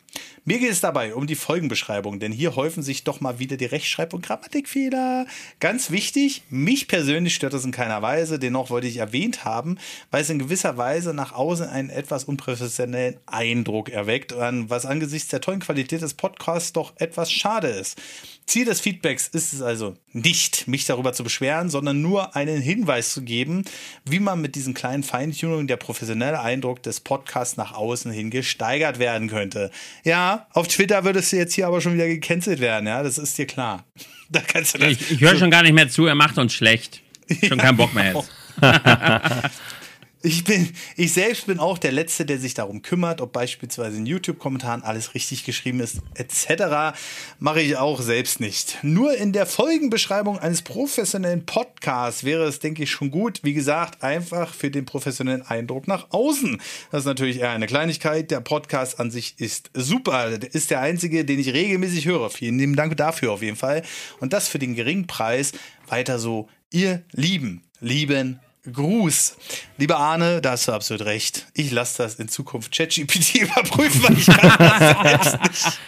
Mir 0.46 0.60
geht 0.60 0.72
es 0.72 0.82
dabei 0.82 1.16
um 1.16 1.26
die 1.26 1.36
Folgenbeschreibung, 1.36 2.20
denn 2.20 2.34
hier 2.34 2.58
häufen 2.58 2.84
sich 2.84 3.06
doch 3.06 3.22
mal 3.22 3.40
wieder 3.40 3.56
die 3.56 3.64
Rechtschreib- 3.66 4.14
und 4.14 4.26
Grammatikfehler. 4.26 5.26
Ganz 5.62 5.90
wichtig, 5.90 6.42
mich 6.50 6.90
persönlich 6.90 7.34
stört 7.34 7.54
das 7.54 7.64
in 7.64 7.72
keiner 7.72 8.02
Weise, 8.02 8.40
dennoch 8.40 8.70
wollte 8.70 8.88
ich 8.88 8.98
erwähnt 8.98 9.46
haben, 9.46 9.78
weil 10.12 10.22
es 10.22 10.30
in 10.30 10.40
gewisser 10.40 10.76
Weise 10.76 11.14
nach 11.14 11.32
außen 11.32 11.70
einen 11.70 11.90
etwas 11.90 12.26
unprofessionellen 12.26 13.16
Eindruck 13.26 13.88
erweckt, 13.88 14.36
was 14.38 14.86
angesichts 14.86 15.30
der 15.30 15.40
tollen 15.40 15.62
Qualität 15.62 16.02
des 16.02 16.14
Podcasts 16.14 16.74
doch 16.74 16.92
etwas 16.98 17.32
schade 17.32 17.70
ist. 17.70 17.98
Ziel 18.46 18.66
des 18.66 18.82
Feedbacks 18.82 19.28
ist 19.28 19.54
es 19.54 19.62
also 19.62 19.96
nicht, 20.12 20.68
mich 20.68 20.86
darüber 20.86 21.14
zu 21.14 21.24
beschweren, 21.24 21.70
sondern 21.70 22.02
nur 22.02 22.36
einen 22.36 22.62
Hinweis 22.62 23.14
zu 23.14 23.22
geben, 23.22 23.64
wie 24.06 24.20
man 24.20 24.42
mit 24.42 24.56
diesen 24.56 24.74
kleinen 24.74 25.04
Feintunungen 25.04 25.68
der 25.68 25.78
professionelle 25.78 26.40
Eindruck 26.40 26.84
des 26.84 27.00
Podcasts 27.00 27.58
nach 27.58 27.74
außen 27.74 28.12
hin 28.12 28.30
gesteigert 28.30 29.00
werden 29.00 29.30
könnte. 29.30 29.72
Ja, 30.04 30.48
auf 30.52 30.68
Twitter 30.68 31.04
würdest 31.04 31.32
du 31.32 31.38
jetzt 31.38 31.54
hier 31.54 31.68
aber 31.68 31.82
schon 31.82 31.94
wieder 31.94 32.08
gecancelt 32.08 32.60
werden, 32.60 32.88
ja, 32.88 33.04
das 33.04 33.18
ist 33.18 33.38
dir 33.38 33.48
klar. 33.48 33.86
Da 34.30 34.40
kannst 34.40 34.74
du 34.74 34.80
das 34.80 34.90
ich 34.94 35.12
ich 35.12 35.22
höre 35.22 35.38
schon 35.38 35.52
gar 35.52 35.62
nicht 35.62 35.74
mehr 35.74 35.90
zu, 35.90 36.08
er 36.08 36.16
macht 36.16 36.40
uns 36.40 36.54
schlecht. 36.54 37.02
Schon 37.48 37.60
ja, 37.60 37.66
keinen 37.66 37.78
Bock 37.78 37.94
mehr 37.94 38.14
jetzt. 38.16 38.32
Ich 40.26 40.46
bin, 40.46 40.72
ich 40.96 41.12
selbst 41.12 41.48
bin 41.48 41.60
auch 41.60 41.78
der 41.78 41.92
Letzte, 41.92 42.26
der 42.26 42.40
sich 42.40 42.54
darum 42.54 42.82
kümmert, 42.82 43.20
ob 43.20 43.34
beispielsweise 43.34 43.98
in 43.98 44.06
YouTube-Kommentaren 44.06 44.82
alles 44.82 45.16
richtig 45.16 45.44
geschrieben 45.44 45.82
ist, 45.82 45.98
etc. 46.16 46.98
Mache 47.40 47.60
ich 47.60 47.76
auch 47.76 48.00
selbst 48.00 48.40
nicht. 48.40 48.78
Nur 48.84 49.18
in 49.18 49.34
der 49.34 49.46
Folgenbeschreibung 49.46 50.40
eines 50.40 50.62
professionellen 50.62 51.46
Podcasts 51.46 52.24
wäre 52.24 52.46
es, 52.46 52.60
denke 52.60 52.84
ich, 52.84 52.92
schon 52.92 53.12
gut. 53.12 53.42
Wie 53.44 53.54
gesagt, 53.54 54.02
einfach 54.02 54.54
für 54.54 54.72
den 54.72 54.86
professionellen 54.86 55.42
Eindruck 55.42 55.90
nach 55.90 56.12
außen. 56.12 56.62
Das 56.90 57.02
ist 57.02 57.06
natürlich 57.06 57.40
eher 57.42 57.52
eine 57.52 57.68
Kleinigkeit. 57.68 58.32
Der 58.32 58.40
Podcast 58.40 59.02
an 59.02 59.12
sich 59.12 59.36
ist 59.40 59.72
super. 59.74 60.38
Der 60.38 60.56
ist 60.56 60.72
der 60.72 60.80
einzige, 60.80 61.26
den 61.26 61.38
ich 61.38 61.52
regelmäßig 61.52 62.06
höre. 62.06 62.30
Vielen 62.30 62.58
lieben 62.58 62.78
Dank 62.78 62.96
dafür 62.96 63.34
auf 63.34 63.42
jeden 63.42 63.58
Fall. 63.58 63.82
Und 64.22 64.32
das 64.32 64.48
für 64.48 64.60
den 64.60 64.74
geringen 64.74 65.06
Preis. 65.06 65.52
Weiter 65.90 66.18
so, 66.18 66.48
ihr 66.72 67.04
Lieben, 67.12 67.64
lieben 67.82 68.40
Gruß. 68.72 69.36
Lieber 69.78 69.98
Arne, 69.98 70.40
da 70.40 70.52
hast 70.52 70.70
du 70.70 70.72
absolut 70.72 71.06
recht. 71.06 71.48
Ich 71.54 71.72
lasse 71.72 72.02
das 72.02 72.16
in 72.16 72.30
Zukunft 72.30 72.74
ChatGPT 72.74 73.36
überprüfen, 73.42 74.04
weil 74.04 74.18
ich 74.18 74.26
kann 74.26 74.54
das 74.58 75.22
selbst 75.22 75.42
nicht. 75.44 75.80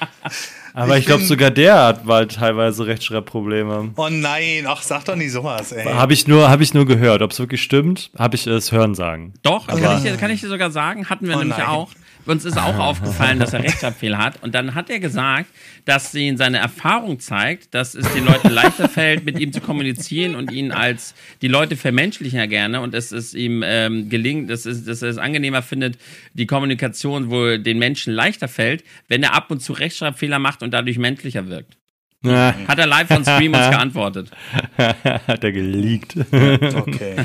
Aber 0.74 0.96
ich, 0.96 1.00
ich 1.02 1.06
glaube, 1.06 1.24
sogar 1.24 1.52
der 1.52 1.82
hat 1.82 2.06
bald 2.06 2.36
teilweise 2.36 2.86
Rechtschreibprobleme. 2.86 3.94
Oh 3.96 4.10
nein, 4.10 4.66
ach, 4.68 4.82
sag 4.82 5.06
doch 5.06 5.16
nicht 5.16 5.32
sowas, 5.32 5.72
ey. 5.72 5.86
Habe 5.86 6.12
ich, 6.12 6.28
nur, 6.28 6.50
hab 6.50 6.60
ich 6.60 6.74
nur 6.74 6.86
gehört. 6.86 7.22
Ob 7.22 7.32
es 7.32 7.40
wirklich 7.40 7.64
stimmt, 7.64 8.12
habe 8.18 8.36
ich 8.36 8.46
es 8.46 8.74
hören 8.74 8.94
sagen. 8.94 9.34
Doch, 9.42 9.68
kann 9.68 9.78
ich, 9.78 10.18
kann 10.20 10.32
ich, 10.32 10.42
dir 10.42 10.50
sogar 10.50 10.70
sagen, 10.72 11.10
hatten 11.10 11.30
wir 11.30 11.36
oh 11.36 11.40
nämlich 11.40 11.58
nein. 11.58 11.68
auch. 11.68 11.92
Uns 12.26 12.46
ist 12.46 12.58
auch 12.58 12.78
aufgefallen, 12.80 13.40
dass 13.40 13.54
er 13.54 13.64
Rechtschreibfehler 13.64 14.18
hat. 14.18 14.42
Und 14.44 14.56
dann 14.56 14.76
hat 14.76 14.90
er 14.90 15.00
gesagt, 15.00 15.50
dass 15.86 16.14
ihn 16.14 16.38
seine 16.38 16.58
Erfahrung 16.58 17.20
zeigt, 17.20 17.74
dass 17.74 17.96
es 17.96 18.12
den 18.14 18.26
Leuten 18.26 18.50
leichter 18.50 18.90
fällt, 18.90 19.26
mit 19.26 19.40
ihm 19.40 19.54
zu 19.54 19.62
kommunizieren 19.62 20.36
und 20.36 20.52
ihn 20.52 20.72
als 20.72 21.14
die 21.42 21.48
Leute 21.48 21.76
vermenschlichen 21.76 22.40
ja 22.40 22.46
gerne 22.46 22.82
und 22.82 22.94
es 22.94 23.12
ist 23.12 23.34
ihm 23.34 23.64
ähm, 23.66 24.10
gelingt, 24.10 24.50
dass, 24.50 24.66
es, 24.66 24.86
dass 24.86 25.02
er 25.02 25.10
es 25.10 25.18
angenehmer 25.18 25.62
findet, 25.62 25.98
die 26.34 26.46
Kommunikation, 26.46 27.30
wo 27.30 27.58
den 27.58 27.80
Menschen 27.80 28.14
leichter 28.14 28.48
fällt, 28.48 28.84
wenn 29.08 29.24
er 29.24 29.34
ab 29.34 29.52
und 29.52 29.62
zu 29.62 29.74
Rechtschreibfehler 29.74 30.40
macht 30.40 30.64
und 30.64 30.74
dadurch 30.74 30.98
menschlicher 30.98 31.48
wirkt. 31.48 31.78
Hat 32.26 32.80
er 32.80 32.88
live 32.88 33.12
on 33.12 33.24
Stream 33.24 33.54
uns 33.54 33.70
geantwortet. 33.70 34.32
Hat 34.78 35.44
er 35.44 35.52
geleakt. 35.52 36.16
Okay. 36.32 37.16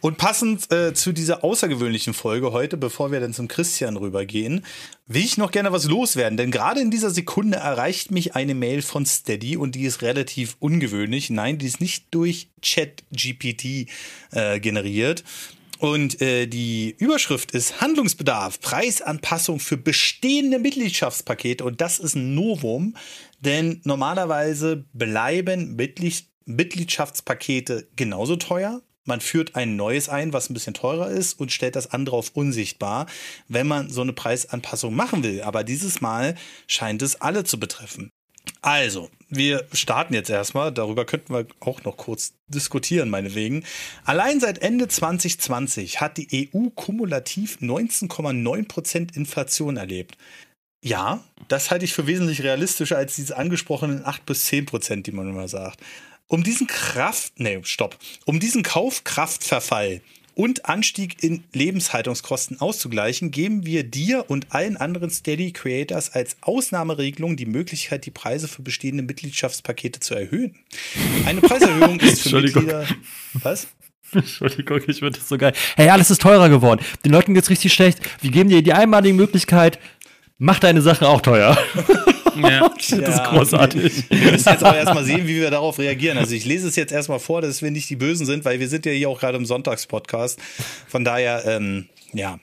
Und 0.00 0.16
passend 0.16 0.70
äh, 0.72 0.94
zu 0.94 1.12
dieser 1.12 1.42
außergewöhnlichen 1.42 2.14
Folge 2.14 2.52
heute, 2.52 2.76
bevor 2.76 3.10
wir 3.10 3.20
dann 3.20 3.34
zum 3.34 3.48
Christian 3.48 3.96
rübergehen, 3.96 4.64
will 5.06 5.24
ich 5.24 5.38
noch 5.38 5.50
gerne 5.50 5.72
was 5.72 5.86
loswerden. 5.86 6.36
Denn 6.36 6.50
gerade 6.50 6.80
in 6.80 6.90
dieser 6.90 7.10
Sekunde 7.10 7.58
erreicht 7.58 8.10
mich 8.10 8.36
eine 8.36 8.54
Mail 8.54 8.82
von 8.82 9.06
Steady 9.06 9.56
und 9.56 9.74
die 9.74 9.84
ist 9.84 10.02
relativ 10.02 10.56
ungewöhnlich. 10.60 11.30
Nein, 11.30 11.58
die 11.58 11.66
ist 11.66 11.80
nicht 11.80 12.06
durch 12.12 12.48
Chat-GPT 12.62 13.88
äh, 14.30 14.60
generiert. 14.60 15.24
Und 15.78 16.20
äh, 16.20 16.46
die 16.46 16.94
Überschrift 16.98 17.52
ist 17.52 17.80
Handlungsbedarf, 17.80 18.60
Preisanpassung 18.60 19.60
für 19.60 19.76
bestehende 19.76 20.58
Mitgliedschaftspakete. 20.58 21.64
Und 21.64 21.80
das 21.80 21.98
ist 21.98 22.16
ein 22.16 22.34
Novum, 22.34 22.96
denn 23.40 23.80
normalerweise 23.84 24.84
bleiben 24.92 25.76
Mitglied 25.76 26.24
Mitgliedschaftspakete 26.48 27.88
genauso 27.94 28.36
teuer. 28.36 28.80
Man 29.08 29.20
führt 29.20 29.56
ein 29.56 29.74
neues 29.74 30.08
ein, 30.08 30.32
was 30.32 30.48
ein 30.48 30.54
bisschen 30.54 30.74
teurer 30.74 31.08
ist 31.08 31.40
und 31.40 31.50
stellt 31.50 31.76
das 31.76 31.90
andere 31.90 32.16
auf 32.16 32.30
unsichtbar, 32.34 33.06
wenn 33.48 33.66
man 33.66 33.90
so 33.90 34.02
eine 34.02 34.12
Preisanpassung 34.12 34.94
machen 34.94 35.22
will. 35.24 35.42
Aber 35.42 35.64
dieses 35.64 36.00
Mal 36.00 36.34
scheint 36.66 37.02
es 37.02 37.20
alle 37.20 37.42
zu 37.44 37.58
betreffen. 37.58 38.10
Also, 38.60 39.10
wir 39.28 39.66
starten 39.72 40.14
jetzt 40.14 40.30
erstmal. 40.30 40.72
Darüber 40.72 41.04
könnten 41.04 41.32
wir 41.32 41.46
auch 41.60 41.84
noch 41.84 41.96
kurz 41.96 42.34
diskutieren, 42.48 43.08
meinetwegen. 43.10 43.64
Allein 44.04 44.40
seit 44.40 44.58
Ende 44.58 44.88
2020 44.88 46.00
hat 46.00 46.16
die 46.16 46.50
EU 46.54 46.68
kumulativ 46.70 47.58
19,9% 47.60 49.16
Inflation 49.16 49.76
erlebt. 49.76 50.16
Ja, 50.84 51.24
das 51.48 51.70
halte 51.70 51.84
ich 51.84 51.92
für 51.92 52.06
wesentlich 52.06 52.42
realistischer 52.42 52.96
als 52.96 53.16
diese 53.16 53.36
angesprochenen 53.36 54.04
8 54.04 54.24
bis 54.26 54.44
10 54.46 54.66
Prozent, 54.66 55.06
die 55.06 55.12
man 55.12 55.28
immer 55.28 55.48
sagt. 55.48 55.80
Um 56.30 56.42
diesen 56.42 56.66
Kraft, 56.66 57.40
nee, 57.40 57.58
stopp, 57.62 57.96
um 58.26 58.38
diesen 58.38 58.62
Kaufkraftverfall 58.62 60.02
und 60.34 60.66
Anstieg 60.66 61.24
in 61.24 61.42
Lebenshaltungskosten 61.54 62.60
auszugleichen, 62.60 63.30
geben 63.30 63.64
wir 63.64 63.82
dir 63.82 64.26
und 64.28 64.48
allen 64.50 64.76
anderen 64.76 65.08
Steady 65.08 65.52
Creators 65.52 66.12
als 66.12 66.36
Ausnahmeregelung 66.42 67.38
die 67.38 67.46
Möglichkeit, 67.46 68.04
die 68.04 68.10
Preise 68.10 68.46
für 68.46 68.60
bestehende 68.60 69.02
Mitgliedschaftspakete 69.04 70.00
zu 70.00 70.14
erhöhen. 70.14 70.54
Eine 71.24 71.40
Preiserhöhung 71.40 71.98
ist 72.00 72.28
für 72.28 72.42
Mitglieder. 72.42 72.86
Was? 73.32 73.68
Entschuldigung, 74.12 74.80
ich 74.86 74.98
finde 74.98 75.18
das 75.18 75.30
so 75.30 75.38
geil. 75.38 75.54
Hey, 75.76 75.88
alles 75.88 76.10
ist 76.10 76.20
teurer 76.20 76.50
geworden. 76.50 76.84
Den 77.06 77.12
Leuten 77.12 77.32
geht's 77.32 77.48
richtig 77.48 77.72
schlecht. 77.72 78.00
Wir 78.20 78.30
geben 78.30 78.50
dir 78.50 78.62
die 78.62 78.74
einmalige 78.74 79.14
Möglichkeit, 79.14 79.78
mach 80.36 80.58
deine 80.58 80.82
Sachen 80.82 81.06
auch 81.06 81.22
teuer. 81.22 81.56
Ja. 82.42 82.68
das 82.78 82.90
ist 82.90 83.24
großartig. 83.24 84.10
Wir 84.10 84.32
müssen 84.32 84.48
jetzt 84.48 84.64
aber 84.64 84.76
erstmal 84.76 85.04
sehen, 85.04 85.26
wie 85.26 85.36
wir 85.36 85.50
darauf 85.50 85.78
reagieren. 85.78 86.18
Also 86.18 86.34
ich 86.34 86.44
lese 86.44 86.68
es 86.68 86.76
jetzt 86.76 86.92
erstmal 86.92 87.18
vor, 87.18 87.42
dass 87.42 87.62
wir 87.62 87.70
nicht 87.70 87.88
die 87.90 87.96
Bösen 87.96 88.26
sind, 88.26 88.44
weil 88.44 88.60
wir 88.60 88.68
sind 88.68 88.86
ja 88.86 88.92
hier 88.92 89.08
auch 89.08 89.20
gerade 89.20 89.36
im 89.36 89.46
Sonntagspodcast. 89.46 90.38
Von 90.86 91.04
daher, 91.04 91.44
ähm, 91.46 91.88
ja, 92.12 92.38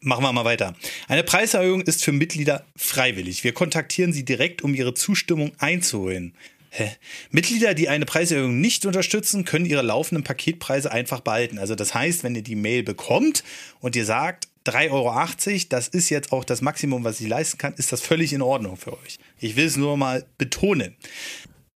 Machen 0.00 0.24
wir 0.24 0.32
mal 0.32 0.46
weiter. 0.46 0.74
Eine 1.08 1.24
Preiserhöhung 1.24 1.82
ist 1.82 2.04
für 2.04 2.12
Mitglieder 2.12 2.64
freiwillig. 2.74 3.44
Wir 3.44 3.52
kontaktieren 3.52 4.14
sie 4.14 4.24
direkt, 4.24 4.62
um 4.62 4.74
ihre 4.74 4.94
Zustimmung 4.94 5.52
einzuholen. 5.58 6.34
Hä? 6.70 6.90
Mitglieder, 7.30 7.74
die 7.74 7.88
eine 7.88 8.06
Preiserhöhung 8.06 8.60
nicht 8.60 8.86
unterstützen, 8.86 9.44
können 9.44 9.66
ihre 9.66 9.82
laufenden 9.82 10.24
Paketpreise 10.24 10.90
einfach 10.90 11.20
behalten. 11.20 11.58
Also 11.58 11.74
das 11.74 11.94
heißt, 11.94 12.24
wenn 12.24 12.34
ihr 12.34 12.42
die 12.42 12.56
Mail 12.56 12.82
bekommt 12.82 13.44
und 13.80 13.94
ihr 13.94 14.04
sagt, 14.04 14.48
3,80 14.66 14.90
Euro, 14.90 15.64
das 15.68 15.88
ist 15.88 16.08
jetzt 16.08 16.32
auch 16.32 16.44
das 16.44 16.62
Maximum, 16.62 17.04
was 17.04 17.20
ich 17.20 17.28
leisten 17.28 17.58
kann, 17.58 17.74
ist 17.74 17.92
das 17.92 18.00
völlig 18.00 18.32
in 18.32 18.42
Ordnung 18.42 18.76
für 18.76 18.92
euch. 18.92 19.18
Ich 19.38 19.56
will 19.56 19.66
es 19.66 19.76
nur 19.76 19.96
mal 19.96 20.24
betonen. 20.38 20.96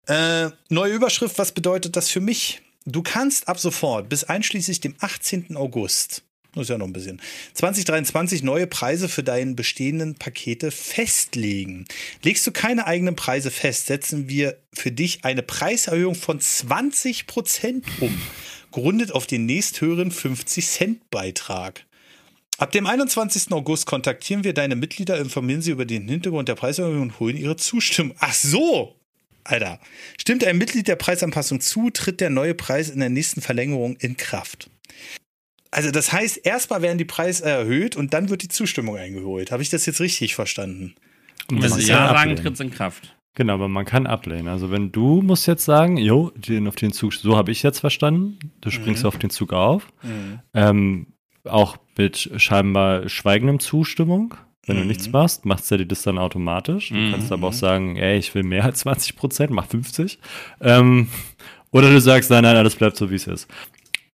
Äh, 0.06 0.48
neue 0.70 0.94
Überschrift, 0.94 1.38
was 1.38 1.52
bedeutet 1.52 1.96
das 1.96 2.08
für 2.08 2.20
mich? 2.20 2.62
Du 2.86 3.02
kannst 3.02 3.48
ab 3.48 3.58
sofort 3.58 4.08
bis 4.08 4.24
einschließlich 4.24 4.80
dem 4.80 4.94
18. 5.00 5.54
August, 5.56 6.22
das 6.54 6.62
ist 6.62 6.70
ja 6.70 6.78
noch 6.78 6.86
ein 6.86 6.94
bisschen, 6.94 7.20
2023 7.52 8.42
neue 8.42 8.66
Preise 8.66 9.10
für 9.10 9.22
deine 9.22 9.52
bestehenden 9.52 10.14
Pakete 10.14 10.70
festlegen. 10.70 11.84
Legst 12.22 12.46
du 12.46 12.52
keine 12.52 12.86
eigenen 12.86 13.16
Preise 13.16 13.50
fest, 13.50 13.86
setzen 13.86 14.30
wir 14.30 14.56
für 14.72 14.90
dich 14.90 15.26
eine 15.26 15.42
Preiserhöhung 15.42 16.14
von 16.14 16.40
20% 16.40 17.82
um, 18.00 18.18
gerundet 18.72 19.12
auf 19.12 19.26
den 19.26 19.44
nächsthöheren 19.44 20.10
50 20.10 20.66
Cent 20.66 21.10
Beitrag. 21.10 21.84
Ab 22.58 22.72
dem 22.72 22.88
21. 22.88 23.52
August 23.52 23.86
kontaktieren 23.86 24.42
wir 24.42 24.52
deine 24.52 24.74
Mitglieder, 24.74 25.18
informieren 25.18 25.62
sie 25.62 25.70
über 25.70 25.86
den 25.86 26.08
Hintergrund 26.08 26.48
der 26.48 26.56
Preiserhöhung 26.56 27.02
und 27.02 27.20
holen 27.20 27.36
ihre 27.36 27.56
Zustimmung. 27.56 28.16
Ach 28.18 28.34
so! 28.34 28.96
Alter. 29.44 29.78
Stimmt 30.20 30.44
ein 30.44 30.58
Mitglied 30.58 30.88
der 30.88 30.96
Preisanpassung 30.96 31.60
zu, 31.60 31.90
tritt 31.90 32.20
der 32.20 32.30
neue 32.30 32.54
Preis 32.54 32.90
in 32.90 32.98
der 32.98 33.10
nächsten 33.10 33.40
Verlängerung 33.40 33.96
in 33.96 34.16
Kraft. 34.16 34.70
Also 35.70 35.92
das 35.92 36.12
heißt, 36.12 36.44
erstmal 36.44 36.82
werden 36.82 36.98
die 36.98 37.04
Preise 37.04 37.44
erhöht 37.44 37.94
und 37.94 38.12
dann 38.12 38.28
wird 38.28 38.42
die 38.42 38.48
Zustimmung 38.48 38.96
eingeholt. 38.96 39.52
Habe 39.52 39.62
ich 39.62 39.70
das 39.70 39.86
jetzt 39.86 40.00
richtig 40.00 40.34
verstanden? 40.34 40.96
Und 41.48 41.62
wenn 41.62 41.72
sie 41.72 41.82
ja 41.82 42.08
sagen, 42.08 42.16
ablehnen. 42.16 42.36
tritt 42.36 42.54
es 42.54 42.60
in 42.60 42.70
Kraft. 42.72 43.16
Genau, 43.34 43.54
aber 43.54 43.68
man 43.68 43.84
kann 43.84 44.08
ablehnen. 44.08 44.48
Also 44.48 44.72
wenn 44.72 44.90
du 44.90 45.22
musst 45.22 45.46
jetzt 45.46 45.64
sagen, 45.64 45.96
jo, 45.96 46.32
den 46.34 46.66
auf 46.66 46.74
den 46.74 46.92
Zug, 46.92 47.14
so 47.14 47.36
habe 47.36 47.52
ich 47.52 47.62
jetzt 47.62 47.78
verstanden, 47.78 48.38
du 48.60 48.70
springst 48.70 49.04
auf 49.04 49.16
den 49.16 49.30
Zug 49.30 49.52
auf, 49.52 49.86
ähm, 50.54 51.06
auch 51.48 51.76
mit 51.96 52.30
scheinbar 52.36 53.08
schweigendem 53.08 53.58
Zustimmung. 53.60 54.34
Wenn 54.66 54.76
du 54.76 54.84
nichts 54.84 55.10
machst, 55.12 55.46
macht 55.46 55.64
Steady 55.64 55.88
das 55.88 56.02
dann 56.02 56.18
automatisch. 56.18 56.90
Du 56.90 57.10
kannst 57.10 57.32
aber 57.32 57.48
auch 57.48 57.52
sagen, 57.54 57.96
ey, 57.96 58.18
ich 58.18 58.34
will 58.34 58.42
mehr 58.42 58.64
als 58.64 58.80
20 58.80 59.16
Prozent, 59.16 59.50
mach 59.50 59.66
50. 59.66 60.18
Ähm, 60.60 61.08
oder 61.70 61.90
du 61.90 62.00
sagst, 62.00 62.30
nein, 62.30 62.42
nein, 62.42 62.56
alles 62.56 62.76
bleibt 62.76 62.96
so, 62.96 63.10
wie 63.10 63.14
es 63.14 63.26
ist. 63.26 63.48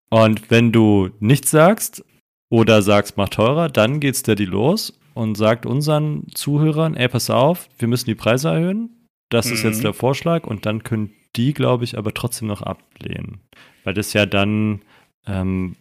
Und 0.10 0.52
wenn 0.52 0.72
du 0.72 1.10
nichts 1.20 1.50
sagst 1.50 2.06
oder 2.50 2.84
sagst, 2.84 3.18
mach 3.18 3.30
teurer, 3.30 3.68
dann 3.68 4.00
geht 4.00 4.16
Steady 4.16 4.46
los 4.46 5.00
und 5.16 5.36
sagt 5.36 5.66
unseren 5.66 6.28
Zuhörern, 6.36 6.96
ey, 6.96 7.08
pass 7.08 7.32
auf, 7.32 7.68
wir 7.80 7.88
müssen 7.88 8.06
die 8.06 8.16
Preise 8.16 8.50
erhöhen. 8.50 9.08
Das 9.30 9.50
ist 9.50 9.64
Mhm. 9.64 9.70
jetzt 9.72 9.84
der 9.84 9.94
Vorschlag 9.94 10.46
und 10.46 10.68
dann 10.68 10.84
können 10.84 11.12
die, 11.36 11.54
glaube 11.54 11.84
ich, 11.84 11.98
aber 11.98 12.14
trotzdem 12.14 12.48
noch 12.48 12.62
ablehnen. 12.62 13.40
Weil 13.84 13.96
das 13.96 14.14
ja 14.14 14.28
dann 14.28 14.84
ähm, 15.26 15.76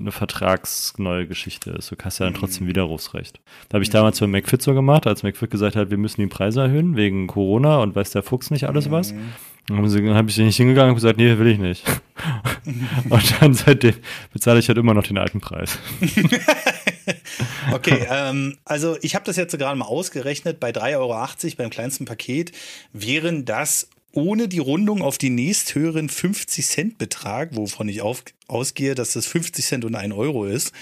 eine 0.00 0.12
vertragsneue 0.12 1.26
Geschichte 1.26 1.70
ist. 1.70 1.90
Du 1.90 1.96
hast 2.02 2.18
ja 2.18 2.26
dann 2.26 2.34
trotzdem 2.34 2.66
Widerrufsrecht. 2.66 3.40
Da 3.68 3.76
habe 3.76 3.84
ich 3.84 3.90
damals 3.90 4.20
bei 4.20 4.26
McFit 4.26 4.60
so 4.62 4.74
gemacht, 4.74 5.06
als 5.06 5.22
McFit 5.22 5.50
gesagt 5.50 5.76
hat, 5.76 5.90
wir 5.90 5.96
müssen 5.96 6.20
die 6.20 6.26
Preise 6.26 6.62
erhöhen 6.62 6.96
wegen 6.96 7.26
Corona 7.26 7.78
und 7.78 7.94
weiß 7.96 8.10
der 8.10 8.22
Fuchs 8.22 8.50
nicht 8.50 8.64
alles 8.68 8.90
was. 8.90 9.14
Dann 9.66 9.88
sie- 9.88 10.04
dann 10.04 10.14
habe 10.14 10.28
ich 10.28 10.36
nicht 10.36 10.56
hingegangen 10.56 10.90
und 10.90 10.96
gesagt, 10.96 11.16
nee, 11.16 11.38
will 11.38 11.46
ich 11.46 11.58
nicht. 11.58 11.84
und 13.08 13.40
dann 13.40 13.54
seitdem 13.54 13.94
bezahle 14.32 14.58
ich 14.60 14.68
halt 14.68 14.76
immer 14.78 14.92
noch 14.92 15.04
den 15.06 15.18
alten 15.18 15.40
Preis. 15.40 15.78
Okay, 17.72 18.06
ähm, 18.08 18.56
also 18.64 18.96
ich 19.02 19.14
habe 19.14 19.24
das 19.24 19.36
jetzt 19.36 19.56
gerade 19.58 19.76
mal 19.76 19.86
ausgerechnet. 19.86 20.60
Bei 20.60 20.70
3,80 20.70 20.96
Euro 20.96 21.54
beim 21.58 21.70
kleinsten 21.70 22.04
Paket 22.04 22.52
wären 22.92 23.44
das 23.44 23.88
ohne 24.14 24.48
die 24.48 24.58
Rundung 24.58 25.02
auf 25.02 25.18
die 25.18 25.30
nächsthöheren 25.30 26.08
50 26.08 26.66
Cent 26.66 26.98
Betrag, 26.98 27.54
wovon 27.56 27.88
ich 27.88 28.00
auf, 28.02 28.24
ausgehe, 28.48 28.94
dass 28.94 29.12
das 29.12 29.26
50 29.26 29.64
Cent 29.64 29.84
und 29.84 29.94
1 29.94 30.14
Euro 30.14 30.46
ist, 30.46 30.72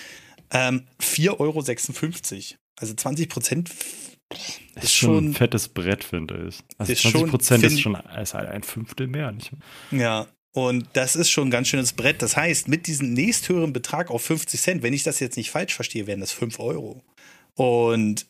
ähm, 0.51 0.85
4,56 1.01 1.31
Euro. 1.41 2.59
Also 2.79 2.95
20 2.95 3.29
Prozent 3.29 3.71
Das 4.75 4.85
ist 4.85 4.95
schon 4.95 5.29
ein 5.31 5.35
fettes 5.35 5.69
Brett, 5.69 6.05
finde 6.05 6.49
ich. 6.49 6.59
Also 6.79 6.93
Ist 6.93 7.03
20 7.03 7.21
schon- 7.21 7.31
Prozent 7.31 7.65
ist 7.65 7.81
schon 7.81 7.95
ist 7.95 8.35
halt 8.35 8.49
ein 8.49 8.63
Fünftel 8.63 9.07
mehr. 9.07 9.31
Nicht? 9.33 9.53
Ja, 9.91 10.27
und 10.55 10.87
das 10.95 11.17
ist 11.17 11.31
schon 11.31 11.49
ein 11.49 11.51
ganz 11.51 11.69
schönes 11.69 11.93
Brett. 11.93 12.23
Das 12.23 12.37
heißt, 12.37 12.69
mit 12.69 12.87
diesem 12.87 13.13
nächsthöheren 13.13 13.73
Betrag 13.73 14.11
auf 14.11 14.23
50 14.23 14.61
Cent, 14.61 14.83
wenn 14.83 14.93
ich 14.95 15.03
das 15.03 15.21
jetzt 15.21 15.37
nicht 15.37 15.51
falsch 15.51 15.75
verstehe, 15.75 16.07
wären 16.07 16.21
das 16.21 16.33
5 16.33 16.59
Euro. 16.61 17.03
Und 17.55 18.27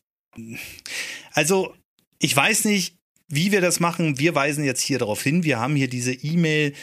also, 1.33 1.75
ich 2.19 2.35
weiß 2.35 2.65
nicht, 2.65 2.97
wie 3.33 3.51
wir 3.51 3.63
das 3.63 3.81
machen. 3.81 4.19
Wir 4.19 4.35
weisen 4.35 4.63
jetzt 4.63 4.83
hier 4.83 4.99
darauf 4.99 5.23
hin. 5.23 5.43
Wir 5.43 5.59
haben 5.59 5.75
hier 5.75 5.89
diese 5.89 6.13
E-Mail 6.13 6.75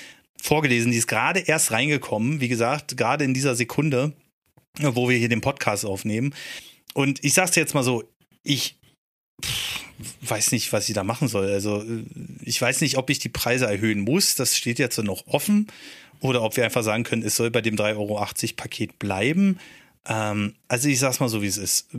vorgelesen, 0.42 0.92
die 0.92 0.98
ist 0.98 1.08
gerade 1.08 1.42
erst 1.42 1.72
reingekommen. 1.72 2.42
Wie 2.42 2.48
gesagt, 2.48 2.98
gerade 2.98 3.24
in 3.24 3.36
dieser 3.36 3.56
Sekunde, 3.56 4.14
wo 4.80 5.08
wir 5.08 5.18
hier 5.18 5.30
den 5.30 5.42
Podcast 5.42 5.86
aufnehmen. 5.86 6.34
Und 6.96 7.24
ich 7.24 7.36
sag's 7.36 7.56
jetzt 7.56 7.76
mal 7.76 7.84
so, 7.84 8.04
ich 8.42 8.80
pff, 9.46 9.86
weiß 10.22 10.52
nicht, 10.52 10.74
was 10.74 10.90
ich 10.90 10.96
da 10.96 11.04
machen 11.04 11.28
soll. 11.28 11.52
Also 11.52 11.84
äh, 11.84 12.04
ich 12.42 12.60
weiß 12.60 12.82
nicht, 12.82 12.98
ob 12.98 13.12
ich 13.12 13.20
die 13.20 13.30
Preise 13.30 13.68
erhöhen 13.68 14.00
muss. 14.00 14.34
Das 14.34 14.58
steht 14.58 14.80
jetzt 14.80 14.98
noch 14.98 15.28
offen. 15.28 15.68
Oder 16.20 16.42
ob 16.42 16.58
wir 16.58 16.66
einfach 16.66 16.84
sagen 16.84 17.04
können, 17.04 17.22
es 17.22 17.36
soll 17.36 17.52
bei 17.52 17.62
dem 17.62 17.76
3,80 17.76 17.96
Euro 17.96 18.26
Paket 18.56 18.98
bleiben. 18.98 19.60
Ähm, 20.08 20.56
also 20.68 20.90
ich 20.90 20.98
sag's 20.98 21.20
mal 21.20 21.30
so, 21.30 21.44
wie 21.44 21.48
es 21.48 21.58
ist. 21.58 21.90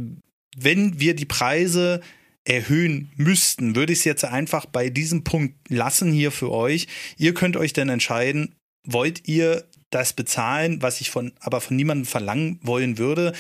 wenn 0.57 0.99
wir 0.99 1.15
die 1.15 1.25
Preise 1.25 2.01
erhöhen 2.45 3.13
müssten, 3.17 3.77
würde 3.77 3.93
ich 3.93 4.01
es 4.01 4.05
jetzt 4.05 4.25
einfach 4.25 4.67
bei 4.67 4.89
diesem 4.89 5.25
Punkt 5.25 5.55
lassen 5.69 6.13
hier 6.13 6.31
für 6.31 6.51
euch. 6.51 6.87
Ihr 7.17 7.35
könnt 7.35 7.57
euch 7.57 7.73
dann 7.73 7.89
entscheiden, 7.89 8.55
wollt 8.85 9.29
ihr 9.29 9.65
das 9.91 10.13
bezahlen, 10.13 10.83
was 10.83 11.01
ich 11.01 11.11
von, 11.11 11.33
aber 11.41 11.61
von 11.61 11.77
niemandem 11.77 12.07
verlangen 12.07 12.59
wollen 12.63 12.99
würde. 12.99 13.33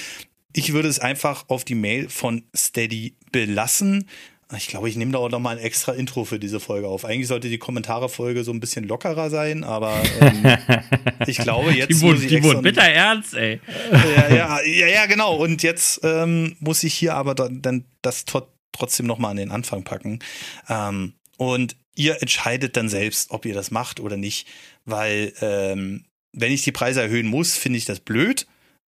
Ich 0.52 0.72
würde 0.72 0.88
es 0.88 0.98
einfach 0.98 1.48
auf 1.48 1.64
die 1.64 1.76
Mail 1.76 2.08
von 2.08 2.42
Steady 2.54 3.16
belassen. 3.30 4.08
Ich 4.56 4.66
glaube, 4.66 4.88
ich 4.88 4.96
nehme 4.96 5.12
da 5.12 5.18
auch 5.18 5.30
nochmal 5.30 5.56
ein 5.56 5.62
extra 5.62 5.92
Intro 5.92 6.24
für 6.24 6.40
diese 6.40 6.58
Folge 6.58 6.88
auf. 6.88 7.04
Eigentlich 7.04 7.28
sollte 7.28 7.48
die 7.48 7.58
Kommentare-Folge 7.58 8.42
so 8.42 8.50
ein 8.52 8.58
bisschen 8.58 8.82
lockerer 8.84 9.30
sein, 9.30 9.62
aber 9.62 10.02
ähm, 10.20 10.56
ich 11.28 11.38
glaube, 11.38 11.70
jetzt. 11.70 11.90
Die 11.90 12.00
wurden, 12.00 12.26
die 12.26 12.42
wurden 12.42 12.62
bitter 12.62 12.82
ernst, 12.82 13.34
ey. 13.34 13.60
Ja, 13.92 14.28
ja, 14.34 14.60
ja, 14.62 14.86
ja 14.88 15.06
genau. 15.06 15.36
Und 15.36 15.62
jetzt 15.62 16.00
ähm, 16.02 16.56
muss 16.58 16.82
ich 16.82 16.94
hier 16.94 17.14
aber 17.14 17.36
dann, 17.36 17.62
dann 17.62 17.84
das 18.02 18.24
trotzdem 18.72 19.06
nochmal 19.06 19.32
an 19.32 19.36
den 19.36 19.50
Anfang 19.50 19.84
packen. 19.84 20.20
Ähm, 20.68 21.14
und 21.36 21.76
ihr 21.94 22.20
entscheidet 22.22 22.76
dann 22.76 22.88
selbst, 22.88 23.30
ob 23.30 23.44
ihr 23.46 23.54
das 23.54 23.70
macht 23.70 24.00
oder 24.00 24.16
nicht, 24.16 24.46
weil 24.84 25.32
ähm, 25.40 26.04
wenn 26.32 26.52
ich 26.52 26.62
die 26.62 26.72
Preise 26.72 27.02
erhöhen 27.02 27.26
muss, 27.26 27.56
finde 27.56 27.78
ich 27.78 27.84
das 27.84 28.00
blöd, 28.00 28.46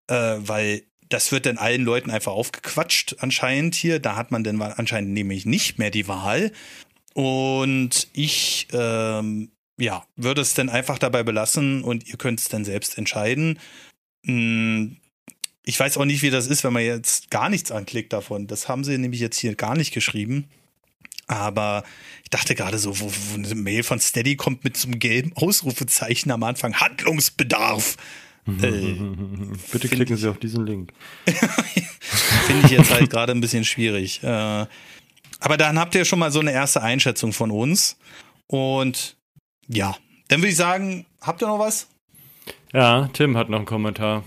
äh, 0.08 0.36
weil 0.40 0.84
das 1.10 1.32
wird 1.32 1.46
dann 1.46 1.58
allen 1.58 1.84
Leuten 1.84 2.12
einfach 2.12 2.34
aufgequatscht 2.34 3.18
anscheinend 3.20 3.76
hier. 3.76 4.00
Da 4.00 4.16
hat 4.16 4.32
man 4.32 4.44
dann 4.44 4.62
anscheinend 4.62 5.12
nämlich 5.12 5.46
nicht 5.46 5.80
mehr 5.80 5.90
die 5.90 6.08
Wahl. 6.08 6.52
Und 7.14 8.08
ich, 8.14 8.68
ähm, 8.72 9.52
ja, 9.80 10.06
würde 10.16 10.42
es 10.42 10.54
dann 10.54 10.70
einfach 10.70 11.00
dabei 11.00 11.24
belassen 11.24 11.84
und 11.84 12.08
ihr 12.08 12.18
könnt 12.18 12.40
es 12.40 12.50
dann 12.50 12.64
selbst 12.64 12.98
entscheiden. 12.98 13.60
Ich 15.70 15.80
weiß 15.80 15.98
auch 15.98 16.06
nicht, 16.06 16.24
wie 16.24 16.32
das 16.32 16.48
ist, 16.48 16.64
wenn 16.64 16.74
man 16.74 16.84
jetzt 16.84 17.30
gar 17.30 17.48
nichts 17.48 17.72
anklickt 17.72 18.12
davon. 18.12 18.48
Das 18.48 18.68
haben 18.68 18.84
sie 18.84 18.98
nämlich 18.98 19.22
jetzt 19.22 19.38
hier 19.38 19.54
gar 19.54 19.78
nicht 19.78 19.94
geschrieben. 19.94 20.50
Aber 21.28 21.84
ich 22.24 22.32
dachte 22.32 22.56
gerade 22.56 22.80
so, 22.80 23.00
wo, 23.00 23.06
wo 23.06 23.36
eine 23.36 23.54
Mail 23.54 23.84
von 23.84 24.00
Steady 24.00 24.36
kommt 24.36 24.64
mit 24.64 24.78
so 24.78 24.88
einem 24.88 24.98
gelben 24.98 25.32
Ausrufezeichen 25.36 26.32
am 26.32 26.42
Anfang. 26.42 26.74
Handlungsbedarf. 26.74 27.98
Äh, 28.48 28.96
Bitte 29.72 29.90
klicken 29.90 30.18
Sie 30.18 30.28
auf 30.28 30.40
diesen 30.40 30.66
Link. 30.66 30.92
Finde 31.28 32.66
ich 32.66 32.72
jetzt 32.72 32.90
halt 32.90 33.12
gerade 33.12 33.32
ein 33.32 33.42
bisschen 33.42 33.64
schwierig. 33.64 34.24
Äh, 34.24 34.66
aber 35.40 35.58
dann 35.58 35.78
habt 35.78 35.94
ihr 35.94 36.04
schon 36.04 36.18
mal 36.18 36.32
so 36.32 36.40
eine 36.40 36.52
erste 36.52 36.82
Einschätzung 36.82 37.32
von 37.32 37.52
uns. 37.52 37.96
Und 38.48 39.18
ja, 39.68 39.96
dann 40.30 40.40
würde 40.40 40.50
ich 40.50 40.56
sagen, 40.56 41.06
habt 41.22 41.44
ihr 41.44 41.48
noch 41.48 41.60
was? 41.60 41.86
Ja, 42.74 43.08
Tim 43.14 43.38
hat 43.38 43.50
noch 43.50 43.58
einen 43.58 43.68
Kommentar. 43.68 44.24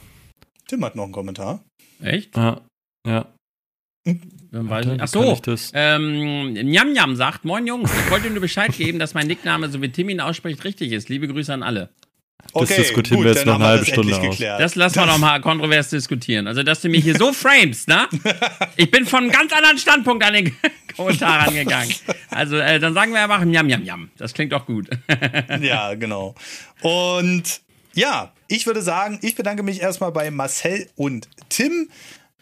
Tim 0.72 0.82
hat 0.86 0.96
noch 0.96 1.04
einen 1.04 1.12
Kommentar. 1.12 1.62
Echt? 2.02 2.34
Ja. 2.34 2.62
Ja. 3.06 3.26
Dann 4.06 4.70
weiß 4.70 4.86
ich. 4.86 5.02
Ach 5.02 5.06
so, 5.06 5.38
ähm, 5.74 6.54
Njam 6.54 6.92
Njam 6.92 7.14
sagt, 7.14 7.44
moin 7.44 7.66
Jungs, 7.66 7.90
ich 7.92 8.10
wollte 8.10 8.30
nur 8.30 8.40
Bescheid 8.40 8.74
geben, 8.74 8.98
dass 8.98 9.12
mein 9.12 9.26
Nickname, 9.26 9.68
so 9.68 9.82
wie 9.82 9.90
Tim 9.90 10.08
ihn 10.08 10.22
ausspricht, 10.22 10.64
richtig 10.64 10.92
ist. 10.92 11.10
Liebe 11.10 11.28
Grüße 11.28 11.52
an 11.52 11.62
alle. 11.62 11.90
Das 12.42 12.54
okay, 12.54 12.76
diskutieren 12.76 13.18
gut, 13.18 13.26
wir 13.26 13.34
jetzt 13.34 13.44
noch 13.44 13.56
eine 13.56 13.66
halbe 13.66 13.84
Stunde 13.84 14.16
aus. 14.16 14.38
Das 14.38 14.74
lassen 14.74 14.96
wir 14.96 15.06
noch 15.06 15.18
mal 15.18 15.42
kontrovers 15.42 15.90
diskutieren. 15.90 16.46
Also, 16.46 16.62
dass 16.62 16.80
du 16.80 16.88
mich 16.88 17.04
hier 17.04 17.18
so 17.18 17.32
frames, 17.34 17.86
ne? 17.86 18.08
Ich 18.76 18.90
bin 18.90 19.04
von 19.04 19.24
einem 19.24 19.30
ganz 19.30 19.52
anderen 19.52 19.76
Standpunkt 19.76 20.24
an 20.24 20.32
den 20.32 20.56
Kommentar 20.96 21.48
rangegangen. 21.48 21.94
Also, 22.30 22.56
äh, 22.56 22.80
dann 22.80 22.94
sagen 22.94 23.12
wir 23.12 23.20
einfach 23.20 23.44
Njam 23.44 23.66
Njam 23.66 23.82
Njam. 23.82 24.10
Das 24.16 24.32
klingt 24.32 24.52
doch 24.52 24.64
gut. 24.64 24.88
ja, 25.60 25.92
genau. 25.96 26.34
Und 26.80 27.60
ja, 27.94 28.32
ich 28.52 28.66
würde 28.66 28.82
sagen, 28.82 29.18
ich 29.22 29.34
bedanke 29.34 29.62
mich 29.62 29.80
erstmal 29.80 30.12
bei 30.12 30.30
Marcel 30.30 30.86
und 30.94 31.26
Tim. 31.48 31.88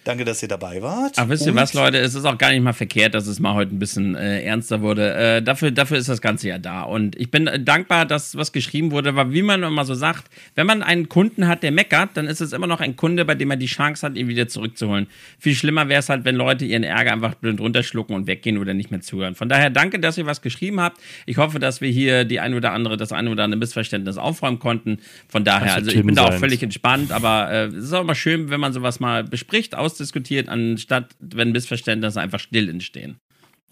Danke, 0.03 0.25
dass 0.25 0.43
ihr 0.43 0.49
dabei 0.49 0.81
wart. 0.81 1.15
Ach, 1.17 1.29
wisst 1.29 1.47
ihr 1.47 1.55
was, 1.55 1.75
Leute? 1.75 1.99
Es 1.99 2.15
ist 2.15 2.25
auch 2.25 2.39
gar 2.39 2.53
nicht 2.53 2.63
mal 2.63 2.73
verkehrt, 2.73 3.13
dass 3.13 3.27
es 3.27 3.39
mal 3.39 3.53
heute 3.53 3.75
ein 3.75 3.79
bisschen 3.79 4.15
äh, 4.15 4.43
ernster 4.43 4.81
wurde. 4.81 5.13
Äh, 5.13 5.43
dafür, 5.43 5.73
dafür 5.73 5.99
ist 5.99 6.09
das 6.09 6.23
Ganze 6.23 6.49
ja 6.49 6.59
da. 6.59 6.85
Und 6.85 7.17
ich 7.17 7.31
bin 7.31 7.47
äh, 7.47 7.61
dankbar, 7.63 8.07
dass 8.07 8.35
was 8.35 8.53
geschrieben 8.53 8.93
wurde, 8.93 9.15
weil 9.15 9.33
wie 9.33 9.43
man 9.43 9.63
immer 9.63 9.85
so 9.85 9.95
sagt, 9.95 10.31
wenn 10.55 10.67
man 10.67 10.83
einen 10.83 11.11
Kunden 11.11 11.47
hat, 11.47 11.63
der 11.63 11.71
meckert, 11.71 12.11
dann 12.15 12.29
ist 12.29 12.41
es 12.41 12.55
immer 12.55 12.67
noch 12.67 12.81
ein 12.81 12.97
Kunde, 12.97 13.27
bei 13.27 13.35
dem 13.35 13.49
man 13.49 13.59
die 13.59 13.67
Chance 13.67 14.07
hat, 14.07 14.17
ihn 14.17 14.27
wieder 14.27 14.49
zurückzuholen. 14.49 15.07
Viel 15.39 15.55
schlimmer 15.55 15.91
wäre 15.91 16.01
es 16.01 16.09
halt, 16.09 16.25
wenn 16.25 16.35
Leute 16.35 16.65
ihren 16.65 16.83
Ärger 16.83 17.13
einfach 17.13 17.35
blind 17.35 17.61
runterschlucken 17.61 18.17
und 18.17 18.27
weggehen 18.27 18.57
oder 18.57 18.73
nicht 18.73 18.91
mehr 18.91 19.03
zuhören. 19.03 19.35
Von 19.35 19.51
daher 19.51 19.69
danke, 19.69 20.01
dass 20.01 20.17
ihr 20.17 20.25
was 20.25 20.41
geschrieben 20.41 20.81
habt. 20.81 20.99
Ich 21.27 21.37
hoffe, 21.37 21.59
dass 21.59 21.83
wir 21.83 21.91
hier 21.91 22.25
die 22.25 22.41
ein 22.41 22.55
oder 22.55 22.73
andere, 22.73 22.97
das 22.97 23.13
eine 23.13 23.29
oder 23.29 23.45
andere 23.45 23.59
Missverständnis 23.59 24.17
aufräumen 24.17 24.61
konnten. 24.61 25.01
Von 25.29 25.45
daher, 25.45 25.75
also, 25.75 25.91
ich 25.91 26.03
bin 26.03 26.15
da 26.15 26.25
auch 26.25 26.35
völlig 26.35 26.63
entspannt, 26.63 27.13
aber 27.13 27.51
äh, 27.51 27.67
es 27.67 27.85
ist 27.85 27.93
auch 27.93 28.01
immer 28.01 28.15
schön, 28.15 28.49
wenn 28.49 28.61
man 28.61 28.73
sowas 28.73 28.99
mal 28.99 29.25
bespricht, 29.25 29.75
aus 29.75 29.90
ausdiskutiert, 29.91 30.49
anstatt, 30.49 31.17
wenn 31.19 31.53
Missverständnisse 31.53 32.21
einfach 32.21 32.41
still 32.41 32.69
entstehen. 32.69 33.19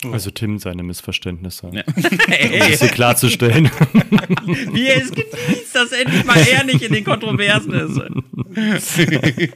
Oh. 0.04 0.10
Also 0.10 0.30
Tim 0.30 0.58
seine 0.58 0.82
Missverständnisse. 0.82 1.70
Ja. 1.72 1.82
hey. 2.28 2.70
Um 2.70 2.76
sie 2.76 2.88
klarzustellen. 2.88 3.64
Wie 4.72 4.86
er 4.86 5.02
es 5.02 5.10
genießt, 5.10 5.74
dass 5.74 5.92
endlich 5.92 6.24
mal 6.24 6.38
er 6.38 6.64
nicht 6.64 6.82
in 6.82 6.92
den 6.92 7.04
Kontroversen 7.04 7.72
ist. 7.72 8.00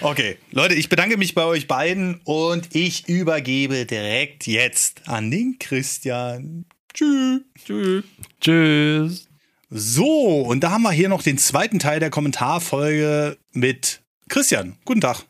Okay, 0.00 0.38
Leute, 0.52 0.74
ich 0.74 0.88
bedanke 0.88 1.16
mich 1.16 1.34
bei 1.34 1.44
euch 1.44 1.66
beiden 1.66 2.20
und 2.22 2.76
ich 2.76 3.08
übergebe 3.08 3.86
direkt 3.86 4.46
jetzt 4.46 5.08
an 5.08 5.32
den 5.32 5.58
Christian. 5.58 6.64
Tschüss. 6.94 7.40
Tschüss. 7.64 8.04
Tschüss. 8.40 9.28
So, 9.68 10.42
und 10.42 10.60
da 10.60 10.70
haben 10.70 10.82
wir 10.82 10.92
hier 10.92 11.08
noch 11.08 11.22
den 11.22 11.38
zweiten 11.38 11.80
Teil 11.80 11.98
der 11.98 12.10
Kommentarfolge 12.10 13.36
mit 13.52 14.00
Christian. 14.28 14.76
Guten 14.84 15.00
Tag. 15.00 15.24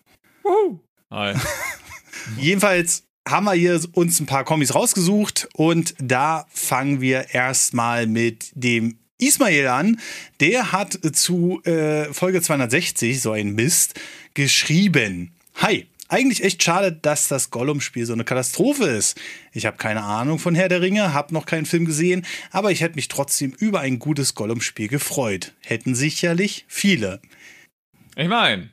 Hi. 1.10 1.34
Jedenfalls 2.38 3.04
haben 3.28 3.44
wir 3.44 3.52
hier 3.52 3.80
uns 3.92 4.20
ein 4.20 4.26
paar 4.26 4.44
Kommis 4.44 4.74
rausgesucht 4.74 5.48
und 5.54 5.94
da 6.00 6.46
fangen 6.50 7.00
wir 7.00 7.34
erstmal 7.34 8.06
mit 8.06 8.50
dem 8.54 8.98
Ismail 9.18 9.66
an. 9.68 10.00
Der 10.40 10.72
hat 10.72 10.98
zu 11.14 11.60
äh, 11.64 12.12
Folge 12.12 12.40
260, 12.40 13.20
so 13.20 13.32
ein 13.32 13.54
Mist, 13.54 14.00
geschrieben. 14.34 15.32
Hi, 15.56 15.86
eigentlich 16.08 16.42
echt 16.42 16.62
schade, 16.62 16.92
dass 16.92 17.28
das 17.28 17.50
Gollum-Spiel 17.50 18.06
so 18.06 18.14
eine 18.14 18.24
Katastrophe 18.24 18.84
ist. 18.84 19.20
Ich 19.52 19.66
habe 19.66 19.76
keine 19.76 20.04
Ahnung 20.04 20.38
von 20.38 20.54
Herr 20.54 20.68
der 20.68 20.80
Ringe, 20.80 21.12
habe 21.12 21.34
noch 21.34 21.44
keinen 21.44 21.66
Film 21.66 21.84
gesehen, 21.84 22.24
aber 22.50 22.70
ich 22.70 22.80
hätte 22.80 22.94
mich 22.94 23.08
trotzdem 23.08 23.52
über 23.52 23.80
ein 23.80 23.98
gutes 23.98 24.34
Gollum-Spiel 24.34 24.88
gefreut. 24.88 25.54
Hätten 25.60 25.94
sicherlich 25.94 26.64
viele. 26.68 27.20
Ich 28.16 28.28
meine, 28.28 28.70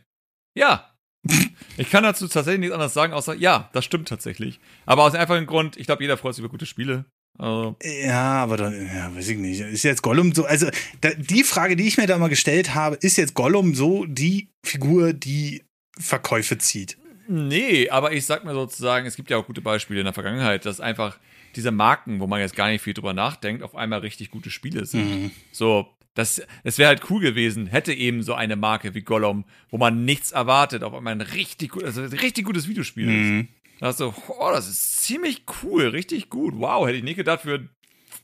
ja, 0.57 0.94
ich 1.77 1.89
kann 1.89 2.03
dazu 2.03 2.27
tatsächlich 2.27 2.61
nichts 2.61 2.73
anderes 2.73 2.93
sagen, 2.93 3.13
außer 3.13 3.35
ja, 3.35 3.69
das 3.73 3.85
stimmt 3.85 4.07
tatsächlich. 4.07 4.59
Aber 4.85 5.03
aus 5.03 5.13
dem 5.13 5.21
einfachen 5.21 5.45
Grund, 5.45 5.77
ich 5.77 5.85
glaube, 5.85 6.03
jeder 6.03 6.17
freut 6.17 6.35
sich 6.35 6.43
über 6.43 6.51
gute 6.51 6.65
Spiele. 6.65 7.05
Also. 7.37 7.75
Ja, 7.83 8.43
aber 8.43 8.57
dann, 8.57 8.73
ja, 8.73 9.13
weiß 9.13 9.27
ich 9.29 9.37
nicht. 9.37 9.59
Ist 9.59 9.83
jetzt 9.83 10.01
Gollum 10.01 10.33
so, 10.33 10.45
also 10.45 10.67
da, 11.01 11.09
die 11.17 11.43
Frage, 11.43 11.75
die 11.75 11.87
ich 11.87 11.97
mir 11.97 12.07
da 12.07 12.17
mal 12.17 12.29
gestellt 12.29 12.75
habe, 12.75 12.95
ist 12.95 13.17
jetzt 13.17 13.33
Gollum 13.33 13.75
so 13.75 14.05
die 14.05 14.49
Figur, 14.65 15.13
die 15.13 15.63
Verkäufe 15.97 16.57
zieht? 16.57 16.97
Nee, 17.27 17.89
aber 17.89 18.13
ich 18.13 18.25
sag 18.25 18.45
mir 18.45 18.53
sozusagen, 18.53 19.05
es 19.05 19.15
gibt 19.15 19.29
ja 19.29 19.37
auch 19.37 19.47
gute 19.47 19.61
Beispiele 19.61 19.99
in 19.99 20.05
der 20.05 20.13
Vergangenheit, 20.13 20.65
dass 20.65 20.79
einfach 20.79 21.17
diese 21.55 21.71
Marken, 21.71 22.19
wo 22.19 22.27
man 22.27 22.39
jetzt 22.39 22.55
gar 22.55 22.69
nicht 22.69 22.81
viel 22.81 22.93
drüber 22.93 23.13
nachdenkt, 23.13 23.63
auf 23.63 23.75
einmal 23.75 23.99
richtig 23.99 24.29
gute 24.29 24.49
Spiele 24.51 24.85
sind. 24.85 25.23
Mhm. 25.23 25.31
So, 25.51 25.94
das, 26.15 26.41
das 26.63 26.77
wäre 26.77 26.87
halt 26.87 27.09
cool 27.09 27.21
gewesen, 27.21 27.67
hätte 27.67 27.93
eben 27.93 28.23
so 28.23 28.33
eine 28.33 28.55
Marke 28.55 28.95
wie 28.95 29.01
Gollum, 29.01 29.45
wo 29.69 29.77
man 29.77 30.05
nichts 30.05 30.31
erwartet, 30.31 30.83
auf 30.83 30.93
einmal 30.93 31.13
ein 31.13 31.21
richtig, 31.21 31.71
gut, 31.71 31.83
also 31.83 32.01
ein 32.01 32.07
richtig 32.07 32.45
gutes 32.45 32.67
Videospiel 32.67 33.05
mhm. 33.05 33.39
ist. 33.41 33.47
Da 33.79 33.87
hast 33.87 33.99
du, 33.99 34.13
oh, 34.39 34.51
das 34.51 34.69
ist 34.69 35.03
ziemlich 35.03 35.43
cool, 35.61 35.87
richtig 35.87 36.29
gut. 36.29 36.53
Wow, 36.57 36.87
hätte 36.87 36.97
ich 36.97 37.03
nicht 37.03 37.17
gedacht 37.17 37.41
für 37.41 37.55
ein 37.55 37.69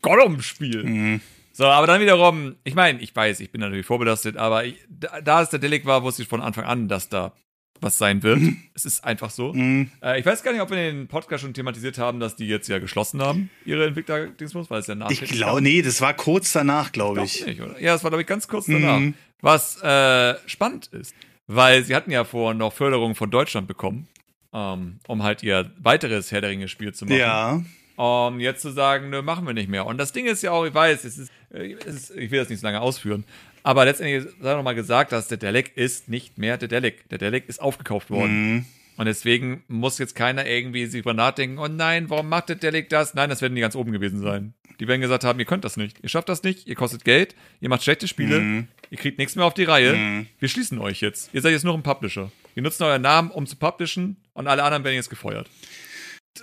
Gollum-Spiel. 0.01 0.83
Mhm. 0.83 1.21
So, 1.51 1.65
aber 1.65 1.85
dann 1.85 1.99
wiederum, 2.01 2.55
ich 2.63 2.75
meine, 2.75 3.01
ich 3.01 3.13
weiß, 3.13 3.41
ich 3.41 3.51
bin 3.51 3.59
natürlich 3.59 3.85
vorbelastet, 3.85 4.37
aber 4.37 4.63
ich, 4.63 4.77
da, 4.89 5.19
da 5.19 5.41
es 5.41 5.49
der 5.49 5.59
Delic 5.59 5.85
war, 5.85 6.03
wusste 6.03 6.21
ich 6.21 6.29
von 6.29 6.41
Anfang 6.41 6.63
an, 6.63 6.87
dass 6.87 7.09
da 7.09 7.33
was 7.81 7.97
sein 7.97 8.23
wird. 8.23 8.39
Mhm. 8.39 8.57
es 8.73 8.85
ist 8.85 9.03
einfach 9.03 9.29
so. 9.29 9.53
Mhm. 9.53 9.89
Äh, 10.01 10.19
ich 10.19 10.25
weiß 10.25 10.43
gar 10.43 10.51
nicht, 10.53 10.61
ob 10.61 10.69
wir 10.69 10.89
in 10.89 10.97
den 10.97 11.07
Podcast 11.07 11.41
schon 11.43 11.53
thematisiert 11.53 11.97
haben, 11.97 12.19
dass 12.19 12.35
die 12.35 12.47
jetzt 12.47 12.67
ja 12.67 12.79
geschlossen 12.79 13.21
haben, 13.21 13.49
ihre 13.65 13.85
Entwickler-Dingsbums, 13.85 14.69
weil 14.69 14.79
es 14.79 14.87
ja 14.87 14.95
nach. 14.95 15.09
Ich 15.09 15.21
glaube, 15.21 15.61
nee, 15.61 15.81
das 15.81 15.99
war 16.01 16.13
kurz 16.13 16.53
danach, 16.53 16.91
glaube 16.91 17.23
ich. 17.23 17.41
ich. 17.41 17.47
Nicht, 17.47 17.61
oder? 17.61 17.81
Ja, 17.81 17.93
das 17.93 18.03
war, 18.03 18.11
glaube 18.11 18.21
ich, 18.21 18.27
ganz 18.27 18.47
kurz 18.47 18.67
danach. 18.67 18.99
Mhm. 18.99 19.15
Was 19.41 19.81
äh, 19.81 20.35
spannend 20.45 20.87
ist, 20.87 21.15
weil 21.47 21.83
sie 21.83 21.95
hatten 21.95 22.11
ja 22.11 22.23
vor 22.23 22.53
noch 22.53 22.73
Förderung 22.73 23.15
von 23.15 23.31
Deutschland 23.31 23.67
bekommen, 23.67 24.07
ähm, 24.53 24.99
um 25.07 25.23
halt 25.23 25.41
ihr 25.43 25.71
weiteres 25.81 26.31
Herr 26.31 26.41
der 26.41 26.51
Ringe-Spiel 26.51 26.93
zu 26.93 27.05
machen. 27.05 27.17
Ja. 27.17 27.63
Um 27.97 28.39
jetzt 28.39 28.61
zu 28.61 28.71
sagen, 28.71 29.09
nö, 29.09 29.21
machen 29.21 29.45
wir 29.45 29.53
nicht 29.53 29.69
mehr. 29.69 29.85
Und 29.85 29.97
das 29.97 30.11
Ding 30.11 30.25
ist 30.25 30.41
ja 30.41 30.51
auch, 30.51 30.65
ich 30.65 30.73
weiß, 30.73 31.03
es 31.03 31.17
ist, 31.17 31.31
es 31.49 31.85
ist 31.85 32.15
ich 32.15 32.31
will 32.31 32.39
das 32.39 32.49
nicht 32.49 32.59
so 32.59 32.65
lange 32.65 32.81
ausführen, 32.81 33.25
aber 33.63 33.85
letztendlich 33.85 34.33
sei 34.39 34.53
noch 34.53 34.63
mal 34.63 34.75
gesagt, 34.75 35.11
dass 35.11 35.27
der 35.27 35.37
Delek 35.37 35.75
ist 35.75 36.09
nicht 36.09 36.37
mehr 36.37 36.57
der 36.57 36.67
Delek. 36.67 37.07
Der 37.09 37.17
Delek 37.17 37.47
ist 37.47 37.61
aufgekauft 37.61 38.09
worden. 38.09 38.53
Mhm. 38.53 38.65
Und 38.97 39.05
deswegen 39.05 39.63
muss 39.67 39.97
jetzt 39.97 40.15
keiner 40.15 40.45
irgendwie 40.45 40.85
sich 40.85 40.99
über 40.99 41.13
nachdenken, 41.13 41.57
oh 41.57 41.67
nein, 41.67 42.09
warum 42.09 42.29
macht 42.29 42.49
der 42.49 42.55
Delek 42.55 42.89
das? 42.89 43.13
Nein, 43.13 43.29
das 43.29 43.41
werden 43.41 43.55
die 43.55 43.61
ganz 43.61 43.75
oben 43.75 43.91
gewesen 43.91 44.21
sein. 44.21 44.53
Die 44.79 44.87
werden 44.87 45.01
gesagt 45.01 45.23
haben, 45.23 45.39
ihr 45.39 45.45
könnt 45.45 45.63
das 45.63 45.77
nicht. 45.77 45.99
Ihr 46.01 46.09
schafft 46.09 46.29
das 46.29 46.43
nicht, 46.43 46.67
ihr 46.67 46.75
kostet 46.75 47.03
Geld, 47.05 47.35
ihr 47.61 47.69
macht 47.69 47.83
schlechte 47.83 48.07
Spiele, 48.07 48.39
mhm. 48.39 48.67
ihr 48.89 48.97
kriegt 48.97 49.17
nichts 49.17 49.35
mehr 49.35 49.45
auf 49.45 49.53
die 49.53 49.63
Reihe. 49.63 49.93
Mhm. 49.93 50.27
Wir 50.39 50.49
schließen 50.49 50.79
euch 50.79 51.01
jetzt. 51.01 51.33
Ihr 51.33 51.41
seid 51.41 51.51
jetzt 51.51 51.63
nur 51.63 51.73
ein 51.73 51.83
Publisher. 51.83 52.31
Wir 52.53 52.63
nutzen 52.63 52.83
euren 52.83 53.01
Namen, 53.01 53.31
um 53.31 53.47
zu 53.47 53.55
publishen. 53.55 54.17
und 54.33 54.47
alle 54.47 54.63
anderen 54.63 54.83
werden 54.83 54.95
jetzt 54.95 55.09
gefeuert. 55.09 55.49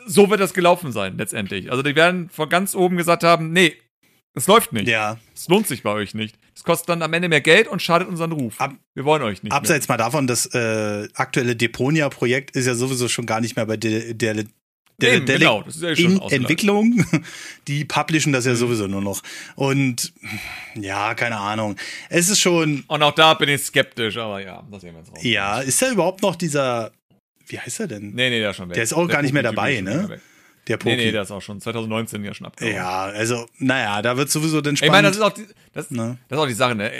So 0.07 0.31
wird 0.31 0.41
das 0.41 0.55
gelaufen 0.55 0.93
sein, 0.93 1.17
letztendlich. 1.17 1.71
Also 1.71 1.83
die 1.83 1.97
werden 1.97 2.29
von 2.31 2.49
ganz 2.49 2.75
oben 2.75 2.97
gesagt 2.97 3.25
haben, 3.25 3.53
nee, 3.53 3.75
es 4.35 4.47
läuft 4.47 4.73
nicht. 4.73 4.89
Ja. 4.89 5.19
Es 5.35 5.49
lohnt 5.49 5.67
sich 5.67 5.83
bei 5.83 5.91
euch 5.91 6.15
nicht. 6.15 6.39
Es 6.59 6.65
kostet 6.65 6.89
dann 6.89 7.03
am 7.03 7.13
Ende 7.13 7.29
mehr 7.29 7.41
Geld 7.41 7.69
und 7.69 7.81
schadet 7.81 8.09
unseren 8.09 8.33
Ruf. 8.33 8.61
Ab- 8.61 8.75
Wir 8.95 9.05
wollen 9.05 9.23
euch 9.23 9.45
nicht. 9.45 9.53
Abseits 9.53 9.87
mal 9.87 9.97
davon, 9.97 10.27
das 10.27 10.45
äh, 10.55 11.07
aktuelle 11.15 11.55
Deponia-Projekt 11.55 12.51
ist 12.57 12.67
ja 12.67 12.75
sowieso 12.75 13.07
schon 13.07 13.27
gar 13.27 13.41
nicht 13.41 13.55
mehr 13.55 13.65
bei 13.65 13.77
der, 13.77 14.13
der, 14.13 14.35
mehr. 14.35 14.45
der, 15.01 15.13
Eben, 15.15 15.27
der 15.27 15.39
genau, 15.39 15.63
das 15.63 15.77
ist 15.77 15.83
ja 15.83 15.95
schon 15.95 16.17
in. 16.17 16.33
Entwicklung. 16.33 17.05
Die 17.69 17.85
publishen 17.85 18.31
Mhm. 18.31 18.35
das 18.35 18.45
ja 18.45 18.57
sowieso 18.57 18.89
nur 18.89 19.01
noch. 19.03 19.23
Und 19.55 20.13
ja, 20.75 21.15
keine 21.15 21.37
Ahnung. 21.37 21.77
Es 22.09 22.29
ist 22.29 22.41
schon, 22.41 22.83
Und 22.89 23.03
auch 23.05 23.15
da 23.15 23.35
bin 23.35 23.49
ich 23.51 23.63
skeptisch, 23.63 24.17
aber 24.17 24.41
ja, 24.43 24.67
das 24.69 24.81
sehen 24.81 24.95
wir 24.95 24.99
jetzt 24.99 25.13
raus. 25.13 25.23
ja, 25.23 25.61
ist 25.61 25.81
da 25.81 25.93
überhaupt 25.93 26.23
noch 26.23 26.35
dieser, 26.35 26.91
wie 27.47 27.61
heißt 27.61 27.79
er 27.79 27.87
denn? 27.87 28.15
Nee, 28.17 28.31
nee, 28.31 28.41
der 28.41 28.51
ist 28.51 28.57
schon 28.57 28.69
weg. 28.69 28.75
Der 28.75 28.83
ist 28.83 28.95
auch 28.95 29.07
gar 29.07 29.23
nicht 29.23 29.33
mehr 29.33 29.45
dabei, 29.45 29.81
ne? 29.81 30.19
Der 30.69 30.77
Nee, 30.77 30.83
Poki. 30.83 30.97
nee, 30.97 31.11
der 31.13 31.23
ist 31.23 31.31
auch 31.31 31.43
schon 31.43 31.61
2019 31.61 32.25
ja 32.25 32.35
schon 32.35 32.47
abgehauen. 32.47 32.75
ja, 32.75 33.05
also, 33.07 33.47
naja, 33.59 34.03
da 34.03 34.17
wird 34.17 34.31
sowieso 34.31 34.61
dann 34.61 34.75
Ich 34.75 34.79
spannend. 34.81 34.93
meine, 34.93 35.09
das 35.09 35.17
ist 35.17 35.23
auch 35.23 35.33
die, 35.33 35.47
das, 35.73 35.91
Ne? 35.91 36.19
das 36.29 36.39
ist 36.39 36.43
auch 36.43 36.47
die 36.49 36.53
Sache, 36.55 36.75
ne? 36.75 36.93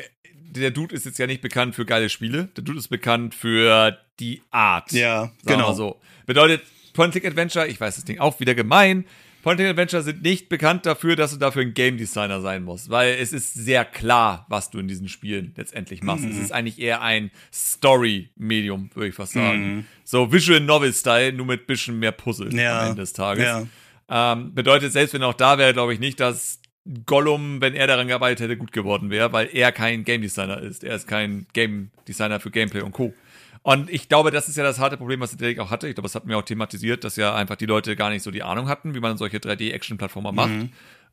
Der 0.51 0.71
Dude 0.71 0.95
ist 0.95 1.05
jetzt 1.05 1.19
ja 1.19 1.27
nicht 1.27 1.43
bekannt 1.43 1.75
für 1.75 1.85
geile 1.85 2.09
Spiele. 2.09 2.49
Der 2.57 2.65
Dude 2.65 2.79
ist 2.79 2.89
bekannt 2.89 3.35
für 3.35 3.99
die 4.19 4.43
Art. 4.51 4.91
Ja, 4.93 5.31
genau. 5.45 5.73
so. 5.75 6.01
Bedeutet, 6.27 6.63
Point-Click-Adventure, 6.95 7.69
ich 7.69 7.81
weiß, 7.81 7.97
das 7.97 8.05
Ding 8.05 8.19
auch 8.19 8.41
wieder 8.41 8.55
gemein. 8.55 9.05
Point-Click-Adventure 9.49 10.03
sind 10.03 10.21
nicht 10.23 10.51
bekannt 10.51 10.85
dafür, 10.85 11.17
dass 11.17 11.31
du 11.33 11.39
dafür 11.39 11.63
ein 11.63 11.73
Game 11.73 11.97
Designer 11.97 12.43
sein 12.43 12.65
musst, 12.65 12.91
weil 12.91 13.15
es 13.15 13.33
ist 13.33 13.55
sehr 13.55 13.87
klar, 13.87 14.45
was 14.51 14.71
du 14.71 14.79
in 14.79 14.89
diesen 14.89 15.09
Spielen 15.09 15.55
letztendlich 15.57 16.03
machst. 16.03 16.25
Mhm. 16.25 16.33
Es 16.33 16.39
ist 16.39 16.53
eigentlich 16.53 16.79
eher 16.79 17.01
ein 17.01 17.31
Story-Medium, 17.51 18.91
würde 18.93 19.09
ich 19.09 19.15
fast 19.15 19.33
sagen. 19.33 19.77
Mhm. 19.77 19.85
So 20.05 20.31
Visual 20.31 20.61
Novel-Style, 20.61 21.33
nur 21.33 21.47
mit 21.47 21.67
bisschen 21.67 21.99
mehr 21.99 22.13
Puzzle 22.13 22.55
Ja, 22.55 22.81
am 22.81 22.89
Ende 22.91 23.01
des 23.01 23.15
Tages. 23.15 23.43
ja. 23.43 23.67
Ähm, 24.11 24.53
bedeutet, 24.55 24.93
selbst 24.93 25.15
wenn 25.15 25.23
er 25.23 25.29
auch 25.29 25.35
da 25.35 25.57
wäre, 25.57 25.73
glaube 25.73 25.95
ich 25.95 26.01
nicht, 26.01 26.21
dass 26.21 26.61
Gollum, 27.07 27.63
wenn 27.63 27.75
er 27.75 27.87
daran 27.87 28.09
gearbeitet 28.09 28.41
hätte, 28.41 28.59
gut 28.59 28.73
geworden 28.73 29.09
wäre, 29.09 29.33
weil 29.33 29.49
er 29.51 29.73
kein 29.73 30.05
Game 30.05 30.21
Designer 30.21 30.61
ist. 30.61 30.85
Er 30.85 30.95
ist 30.95 31.07
kein 31.07 31.47
Game 31.55 31.91
Designer 32.07 32.39
für 32.39 32.51
Gameplay 32.51 32.83
und 32.83 32.93
Co. 32.93 33.15
Und 33.63 33.91
ich 33.91 34.09
glaube, 34.09 34.31
das 34.31 34.49
ist 34.49 34.57
ja 34.57 34.65
das 34.65 34.79
harte 34.79 34.97
Problem, 34.97 35.21
was 35.21 35.37
Derek 35.37 35.59
auch 35.59 35.71
hatte. 35.71 35.89
Ich 35.89 35.95
glaube, 35.95 36.07
das 36.07 36.15
hatten 36.15 36.29
wir 36.29 36.39
auch 36.39 36.43
thematisiert, 36.43 37.05
dass 37.05 37.17
ja 37.17 37.35
einfach 37.35 37.57
die 37.57 37.67
Leute 37.67 37.97
gar 37.97 38.11
nicht 38.11 38.23
so 38.23 38.31
die 38.31 38.43
Ahnung 38.43 38.69
hatten, 38.69 38.95
wie 38.95 39.01
man 39.01 39.17
solche 39.17 39.39
3D-Action-Plattformer 39.39 40.33
macht. 40.33 40.71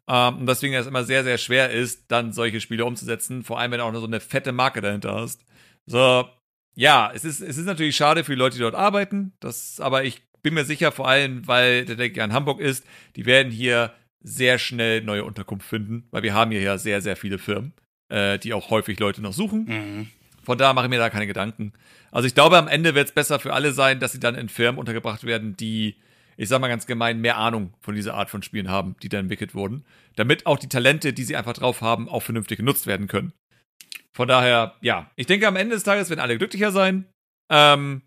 Ähm, 0.07 0.37
und 0.37 0.45
deswegen 0.45 0.73
es 0.73 0.87
immer 0.87 1.03
sehr, 1.03 1.23
sehr 1.23 1.37
schwer 1.37 1.71
ist, 1.71 2.05
dann 2.09 2.31
solche 2.31 2.61
Spiele 2.61 2.85
umzusetzen, 2.85 3.43
vor 3.43 3.59
allem 3.59 3.71
wenn 3.71 3.79
du 3.79 3.85
auch 3.85 3.91
noch 3.91 4.01
so 4.01 4.07
eine 4.07 4.19
fette 4.19 4.51
Marke 4.51 4.81
dahinter 4.81 5.15
hast. 5.15 5.43
So, 5.87 6.27
ja, 6.75 7.11
es 7.13 7.25
ist, 7.25 7.41
es 7.41 7.57
ist 7.57 7.65
natürlich 7.65 7.95
schade 7.95 8.23
für 8.23 8.33
die 8.33 8.39
Leute, 8.39 8.57
die 8.57 8.61
dort 8.61 8.75
arbeiten. 8.75 9.33
Das, 9.39 9.79
aber 9.79 10.03
ich 10.03 10.21
bin 10.43 10.53
mir 10.53 10.65
sicher, 10.65 10.91
vor 10.91 11.07
allem, 11.07 11.47
weil 11.47 11.85
der 11.85 11.95
Deck 11.95 12.15
ja 12.15 12.25
in 12.25 12.33
Hamburg 12.33 12.59
ist, 12.59 12.85
die 13.15 13.25
werden 13.25 13.51
hier 13.51 13.93
sehr 14.21 14.59
schnell 14.59 15.01
neue 15.01 15.23
Unterkunft 15.23 15.67
finden, 15.67 16.07
weil 16.11 16.23
wir 16.23 16.33
haben 16.33 16.51
hier 16.51 16.61
ja 16.61 16.77
sehr, 16.77 17.01
sehr 17.01 17.15
viele 17.15 17.37
Firmen, 17.37 17.73
äh, 18.09 18.37
die 18.39 18.53
auch 18.53 18.69
häufig 18.69 18.99
Leute 18.99 19.21
noch 19.21 19.33
suchen. 19.33 19.65
Mhm. 19.65 20.07
Von 20.43 20.57
da 20.57 20.73
mache 20.73 20.85
ich 20.85 20.89
mir 20.89 20.99
da 20.99 21.09
keine 21.09 21.27
Gedanken. 21.27 21.73
Also 22.15 22.27
ich 22.27 22.33
glaube, 22.33 22.57
am 22.57 22.69
Ende 22.69 22.95
wird 22.95 23.09
es 23.09 23.13
besser 23.13 23.39
für 23.39 23.51
alle 23.51 23.73
sein, 23.73 23.99
dass 23.99 24.13
sie 24.13 24.21
dann 24.21 24.35
in 24.35 24.47
Firmen 24.47 24.79
untergebracht 24.79 25.25
werden, 25.25 25.57
die, 25.57 25.95
ich 26.37 26.47
sag 26.47 26.61
mal 26.61 26.69
ganz 26.69 26.85
gemein, 26.87 27.19
mehr 27.19 27.35
Ahnung 27.35 27.73
von 27.81 27.93
dieser 27.93 28.13
Art 28.13 28.29
von 28.29 28.41
Spielen 28.41 28.69
haben, 28.69 28.95
die 29.03 29.09
da 29.09 29.19
entwickelt 29.19 29.53
wurden. 29.53 29.83
Damit 30.15 30.45
auch 30.45 30.57
die 30.57 30.69
Talente, 30.69 31.11
die 31.11 31.25
sie 31.25 31.35
einfach 31.35 31.51
drauf 31.51 31.81
haben, 31.81 32.07
auch 32.07 32.23
vernünftig 32.23 32.59
genutzt 32.59 32.87
werden 32.87 33.09
können. 33.09 33.33
Von 34.13 34.29
daher, 34.29 34.75
ja, 34.79 35.11
ich 35.17 35.25
denke, 35.25 35.45
am 35.45 35.57
Ende 35.57 35.75
des 35.75 35.83
Tages 35.83 36.09
werden 36.09 36.21
alle 36.21 36.37
glücklicher 36.37 36.71
sein. 36.71 37.03
Ähm, 37.49 38.01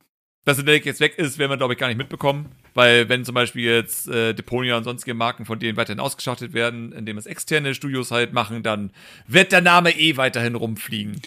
dass 0.47 0.57
der 0.57 0.65
Deck 0.65 0.87
jetzt 0.87 1.01
weg 1.01 1.19
ist, 1.19 1.37
werden 1.37 1.51
wir, 1.51 1.59
glaube 1.59 1.75
ich, 1.75 1.79
gar 1.79 1.89
nicht 1.89 1.99
mitbekommen. 1.99 2.51
Weil, 2.73 3.11
wenn 3.11 3.27
zum 3.27 3.35
Beispiel 3.35 3.65
jetzt 3.65 4.09
äh, 4.09 4.33
Deponia 4.33 4.79
und 4.79 4.85
sonstige 4.85 5.13
Marken 5.13 5.45
von 5.45 5.59
denen 5.59 5.77
weiterhin 5.77 6.01
ausgeschachtet 6.01 6.55
werden, 6.55 6.93
indem 6.93 7.19
es 7.19 7.27
externe 7.27 7.75
Studios 7.75 8.11
halt 8.11 8.33
machen, 8.33 8.63
dann 8.63 8.91
wird 9.27 9.53
der 9.53 9.61
Name 9.61 9.91
eh 9.91 10.17
weiterhin 10.17 10.55
rumfliegen. 10.55 11.21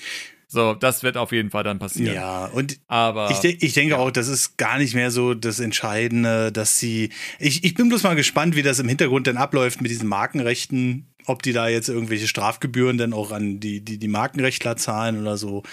So, 0.53 0.73
das 0.73 1.01
wird 1.01 1.15
auf 1.15 1.31
jeden 1.31 1.49
Fall 1.49 1.63
dann 1.63 1.79
passieren. 1.79 2.13
Ja, 2.13 2.45
und 2.47 2.77
Aber 2.87 3.31
Ich, 3.31 3.39
de 3.39 3.55
ich 3.61 3.73
denke 3.73 3.97
auch, 3.97 4.11
das 4.11 4.27
ist 4.27 4.57
gar 4.57 4.77
nicht 4.79 4.93
mehr 4.93 5.09
so 5.09 5.33
das 5.33 5.61
Entscheidende, 5.61 6.51
dass 6.51 6.77
sie. 6.77 7.09
Ich, 7.39 7.63
ich 7.63 7.73
bin 7.73 7.87
bloß 7.87 8.03
mal 8.03 8.17
gespannt, 8.17 8.57
wie 8.57 8.61
das 8.61 8.79
im 8.79 8.89
Hintergrund 8.89 9.27
dann 9.27 9.37
abläuft 9.37 9.81
mit 9.81 9.89
diesen 9.89 10.09
Markenrechten, 10.09 11.07
ob 11.25 11.41
die 11.41 11.53
da 11.53 11.69
jetzt 11.69 11.87
irgendwelche 11.87 12.27
Strafgebühren 12.27 12.97
dann 12.97 13.13
auch 13.13 13.31
an 13.31 13.61
die, 13.61 13.79
die, 13.79 13.97
die 13.97 14.07
Markenrechtler 14.09 14.75
zahlen 14.75 15.21
oder 15.21 15.37
so. 15.37 15.63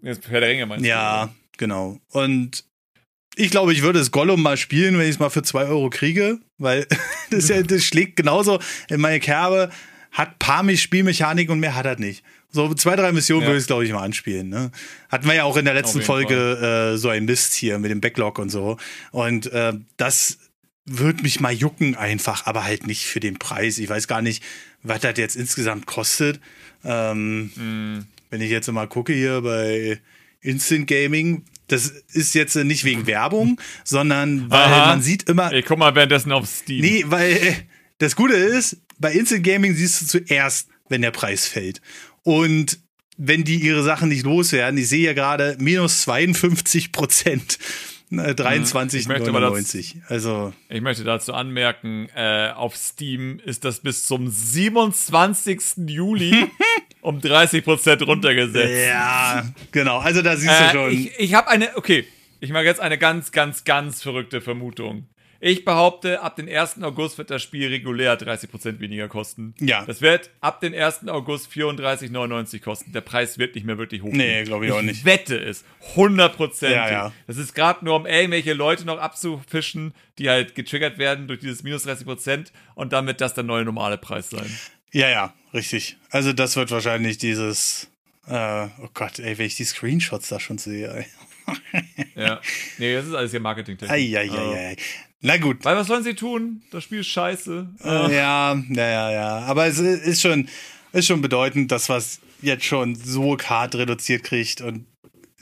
jetzt 0.00 0.26
Herr 0.28 0.40
der 0.40 0.48
Ringe 0.48 0.64
meinst 0.64 0.86
Ja, 0.86 1.28
genau. 1.58 1.98
Und 2.10 2.64
ich 3.36 3.50
glaube, 3.50 3.74
ich 3.74 3.82
würde 3.82 3.98
es 3.98 4.10
Gollum 4.10 4.40
mal 4.42 4.56
spielen, 4.56 4.94
wenn 4.96 5.04
ich 5.04 5.16
es 5.16 5.18
mal 5.18 5.28
für 5.28 5.42
zwei 5.42 5.64
Euro 5.66 5.90
kriege, 5.90 6.38
weil 6.56 6.86
das, 7.30 7.48
ja, 7.50 7.60
das 7.62 7.84
schlägt 7.84 8.16
genauso 8.16 8.58
in 8.88 9.02
meine 9.02 9.20
Kerbe, 9.20 9.70
hat 10.12 10.38
paar 10.38 10.62
Me- 10.62 10.78
Spielmechanik 10.78 11.50
und 11.50 11.60
mehr 11.60 11.74
hat 11.74 11.84
er 11.84 11.98
nicht. 11.98 12.24
So 12.54 12.72
zwei, 12.74 12.94
drei 12.94 13.10
Missionen 13.10 13.42
Ja. 13.42 13.48
würde 13.48 13.56
ich 13.58 13.62
es, 13.62 13.66
glaube 13.66 13.84
ich, 13.84 13.92
mal 13.92 14.02
anspielen. 14.04 14.48
Ne? 14.48 14.70
Hatten 15.08 15.26
wir 15.26 15.34
ja 15.34 15.42
auch 15.44 15.56
in 15.56 15.64
der 15.64 15.74
letzten 15.74 16.02
Folge 16.02 16.92
äh, 16.94 16.96
so 16.96 17.08
ein 17.08 17.24
Mist 17.24 17.52
hier 17.52 17.78
mit 17.80 17.90
dem 17.90 18.00
Backlog 18.00 18.38
und 18.38 18.48
so. 18.48 18.76
Und 19.10 19.46
äh, 19.52 19.72
das 19.96 20.38
würde 20.86 21.22
mich 21.22 21.40
mal 21.40 21.52
jucken 21.52 21.96
einfach, 21.96 22.46
aber 22.46 22.62
halt 22.64 22.86
nicht 22.86 23.06
für 23.06 23.18
den 23.18 23.38
Preis. 23.40 23.78
Ich 23.78 23.88
weiß 23.88 24.06
gar 24.06 24.22
nicht, 24.22 24.42
was 24.84 25.00
das 25.00 25.18
jetzt 25.18 25.34
insgesamt 25.34 25.86
kostet. 25.86 26.40
Ähm, 26.84 27.50
Mhm. 27.56 28.06
wenn 28.30 28.40
ich 28.40 28.50
jetzt 28.50 28.70
mal 28.70 28.86
gucke 28.86 29.12
hier 29.12 29.40
bei 29.40 29.98
Instant 30.40 30.86
Gaming, 30.86 31.44
das 31.68 31.86
ist 32.12 32.34
jetzt 32.34 32.54
nicht 32.56 32.84
wegen 32.84 33.06
Werbung, 33.06 33.60
sondern 33.84 34.50
weil 34.50 34.60
Aha. 34.72 34.86
man 34.88 35.02
sieht 35.02 35.28
immer, 35.28 35.52
Ich 35.52 35.64
guck 35.64 35.78
mal 35.78 35.94
währenddessen 35.94 36.30
auf 36.30 36.46
Steam. 36.46 36.82
nee, 36.82 37.04
weil 37.08 37.56
das 37.98 38.14
Gute 38.14 38.34
ist, 38.34 38.76
bei 38.98 39.12
Instant 39.12 39.42
Gaming 39.44 39.74
siehst 39.74 40.02
du 40.02 40.06
zuerst, 40.06 40.68
wenn 40.88 41.00
der 41.02 41.10
Preis 41.10 41.46
fällt. 41.46 41.80
Und 42.24 42.78
wenn 43.16 43.44
die 43.44 43.56
ihre 43.60 43.82
Sachen 43.84 44.08
nicht 44.08 44.24
loswerden, 44.24 44.76
ich 44.78 44.88
sehe 44.88 45.04
ja 45.06 45.12
gerade 45.12 45.56
minus 45.60 46.02
52 46.02 46.90
Prozent. 46.90 47.58
äh, 48.10 48.34
23,99. 48.34 49.96
Also, 50.08 50.52
Ich 50.68 50.80
möchte 50.80 51.04
dazu 51.04 51.32
anmerken, 51.32 52.08
äh, 52.14 52.50
auf 52.50 52.76
Steam 52.76 53.38
ist 53.44 53.64
das 53.64 53.80
bis 53.80 54.04
zum 54.04 54.28
27. 54.28 55.60
Juli 55.88 56.46
um 57.00 57.18
30% 57.20 58.04
runtergesetzt. 58.04 58.88
ja, 58.88 59.44
genau. 59.72 59.98
Also 59.98 60.22
da 60.22 60.36
siehst 60.36 60.50
du 60.60 60.64
Äh, 60.64 60.72
schon. 60.72 60.92
ich 60.92 61.18
ich 61.18 61.34
habe 61.34 61.48
eine, 61.48 61.76
okay, 61.76 62.04
ich 62.40 62.50
mache 62.50 62.64
jetzt 62.64 62.80
eine 62.80 62.98
ganz, 62.98 63.32
ganz, 63.32 63.64
ganz 63.64 64.02
verrückte 64.02 64.40
Vermutung. 64.40 65.08
Ich 65.46 65.66
behaupte, 65.66 66.22
ab 66.22 66.36
dem 66.36 66.48
1. 66.48 66.82
August 66.82 67.18
wird 67.18 67.28
das 67.28 67.42
Spiel 67.42 67.68
regulär 67.68 68.18
30% 68.18 68.80
weniger 68.80 69.08
kosten. 69.08 69.54
Ja. 69.60 69.84
Das 69.84 70.00
wird 70.00 70.30
ab 70.40 70.60
dem 70.60 70.72
1. 70.72 71.06
August 71.08 71.50
34,99 71.52 72.60
kosten. 72.60 72.92
Der 72.92 73.02
Preis 73.02 73.36
wird 73.36 73.54
nicht 73.54 73.66
mehr 73.66 73.76
wirklich 73.76 74.00
hoch. 74.00 74.10
Nee, 74.10 74.44
glaub 74.44 74.62
ich 74.62 74.72
auch 74.72 74.80
nicht. 74.80 75.00
Ich 75.00 75.04
wette 75.04 75.36
es. 75.36 75.62
100%. 75.96 76.70
Ja, 76.70 76.90
ja. 76.90 77.12
Das 77.26 77.36
ist 77.36 77.54
gerade 77.54 77.84
nur, 77.84 77.94
um 77.94 78.06
irgendwelche 78.06 78.54
Leute 78.54 78.86
noch 78.86 78.98
abzufischen, 78.98 79.92
die 80.18 80.30
halt 80.30 80.54
getriggert 80.54 80.96
werden 80.96 81.28
durch 81.28 81.40
dieses 81.40 81.62
minus 81.62 81.86
30% 81.86 82.46
und 82.74 82.92
wird 82.92 83.20
das 83.20 83.34
der 83.34 83.44
neue 83.44 83.66
normale 83.66 83.98
Preis 83.98 84.30
sein. 84.30 84.50
Ja, 84.92 85.10
ja, 85.10 85.34
richtig. 85.52 85.98
Also 86.08 86.32
das 86.32 86.56
wird 86.56 86.70
wahrscheinlich 86.70 87.18
dieses, 87.18 87.90
äh, 88.28 88.68
oh 88.82 88.88
Gott, 88.94 89.18
ey, 89.18 89.36
wenn 89.36 89.44
ich 89.44 89.56
die 89.56 89.64
Screenshots 89.64 90.30
da 90.30 90.40
schon 90.40 90.56
sehe. 90.56 90.90
Ey. 90.90 91.06
Ja. 92.16 92.40
Nee, 92.78 92.94
das 92.94 93.06
ist 93.06 93.14
alles 93.14 93.30
hier 93.32 93.40
ei, 93.84 94.18
ei. 94.18 94.76
Na 95.26 95.38
gut. 95.38 95.64
Weil 95.64 95.74
was 95.76 95.86
sollen 95.86 96.04
sie 96.04 96.14
tun? 96.14 96.62
Das 96.70 96.84
Spiel 96.84 97.00
ist 97.00 97.06
scheiße. 97.06 97.66
Äh, 97.82 97.88
ja, 98.14 98.54
ja, 98.54 98.88
ja, 98.88 99.10
ja. 99.10 99.38
Aber 99.46 99.66
es 99.66 99.78
ist 99.78 100.20
schon, 100.20 100.48
ist 100.92 101.06
schon 101.06 101.22
bedeutend, 101.22 101.72
dass 101.72 101.88
was 101.88 102.20
jetzt 102.42 102.64
schon 102.66 102.94
so 102.94 103.38
hart 103.38 103.74
reduziert 103.74 104.22
kriegt 104.22 104.60
und 104.60 104.84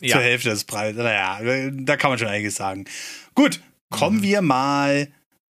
Ja. 0.01 0.15
zur 0.17 0.23
Hälfte 0.23 0.51
des 0.51 0.65
Preises. 0.65 0.97
Naja, 1.03 1.41
da 1.71 1.97
kann 1.97 2.11
man 2.11 2.19
schon 2.19 2.29
einiges 2.29 2.55
sagen. 2.55 2.85
Gut, 3.35 3.61
kommen 3.91 4.19
Mhm. 4.19 4.23
wir 4.23 4.43
mal 4.43 5.09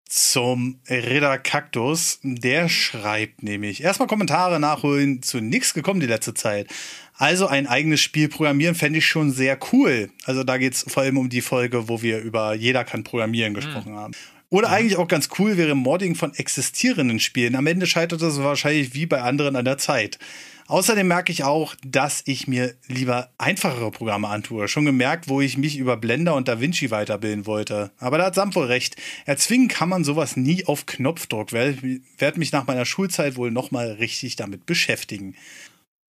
zum 0.09 0.79
Ritter 0.89 1.37
Kaktus. 1.39 2.19
Der 2.23 2.69
schreibt 2.69 3.41
nämlich 3.43 3.81
erstmal 3.83 4.07
Kommentare 4.07 4.59
nachholen 4.59 5.21
zu 5.23 5.41
nichts 5.41 5.73
gekommen 5.75 5.99
die 5.99 6.05
letzte 6.07 6.33
Zeit. 6.33 6.67
Also 7.15 7.47
ein 7.47 7.67
eigenes 7.67 8.01
Spiel 8.01 8.27
programmieren 8.27 8.75
fände 8.75 8.99
ich 8.99 9.05
schon 9.05 9.31
sehr 9.31 9.57
cool. 9.71 10.09
Also 10.25 10.43
da 10.43 10.57
geht 10.57 10.73
es 10.73 10.85
vor 10.87 11.03
allem 11.03 11.17
um 11.17 11.29
die 11.29 11.41
Folge, 11.41 11.87
wo 11.87 12.01
wir 12.01 12.19
über 12.19 12.53
jeder 12.53 12.83
kann 12.83 13.03
programmieren 13.03 13.53
gesprochen 13.53 13.95
haben. 13.95 14.13
Oder 14.49 14.69
eigentlich 14.69 14.97
auch 14.97 15.07
ganz 15.07 15.29
cool 15.39 15.57
wäre 15.57 15.73
Modding 15.73 16.13
von 16.13 16.33
existierenden 16.35 17.19
Spielen. 17.19 17.55
Am 17.55 17.65
Ende 17.65 17.87
scheitert 17.87 18.21
es 18.21 18.37
wahrscheinlich 18.37 18.93
wie 18.93 19.07
bei 19.07 19.21
anderen 19.21 19.55
an 19.55 19.65
der 19.65 19.79
Zeit. 19.79 20.19
Außerdem 20.67 21.07
merke 21.07 21.31
ich 21.31 21.43
auch, 21.43 21.75
dass 21.85 22.21
ich 22.25 22.47
mir 22.47 22.73
lieber 22.87 23.31
einfachere 23.37 23.91
Programme 23.91 24.27
antue. 24.27 24.67
Schon 24.67 24.85
gemerkt, 24.85 25.27
wo 25.27 25.41
ich 25.41 25.57
mich 25.57 25.77
über 25.77 25.97
Blender 25.97 26.35
und 26.35 26.47
DaVinci 26.47 26.89
weiterbilden 26.91 27.45
wollte. 27.45 27.91
Aber 27.97 28.17
da 28.17 28.25
hat 28.25 28.35
Sam 28.35 28.53
wohl 28.55 28.65
recht. 28.65 28.95
Erzwingen 29.25 29.67
kann 29.67 29.89
man 29.89 30.03
sowas 30.03 30.37
nie 30.37 30.65
auf 30.65 30.85
Knopfdruck. 30.85 31.51
Werde 31.51 31.99
werd 32.17 32.37
mich 32.37 32.51
nach 32.51 32.67
meiner 32.67 32.85
Schulzeit 32.85 33.35
wohl 33.35 33.51
nochmal 33.51 33.93
richtig 33.93 34.35
damit 34.35 34.65
beschäftigen. 34.65 35.35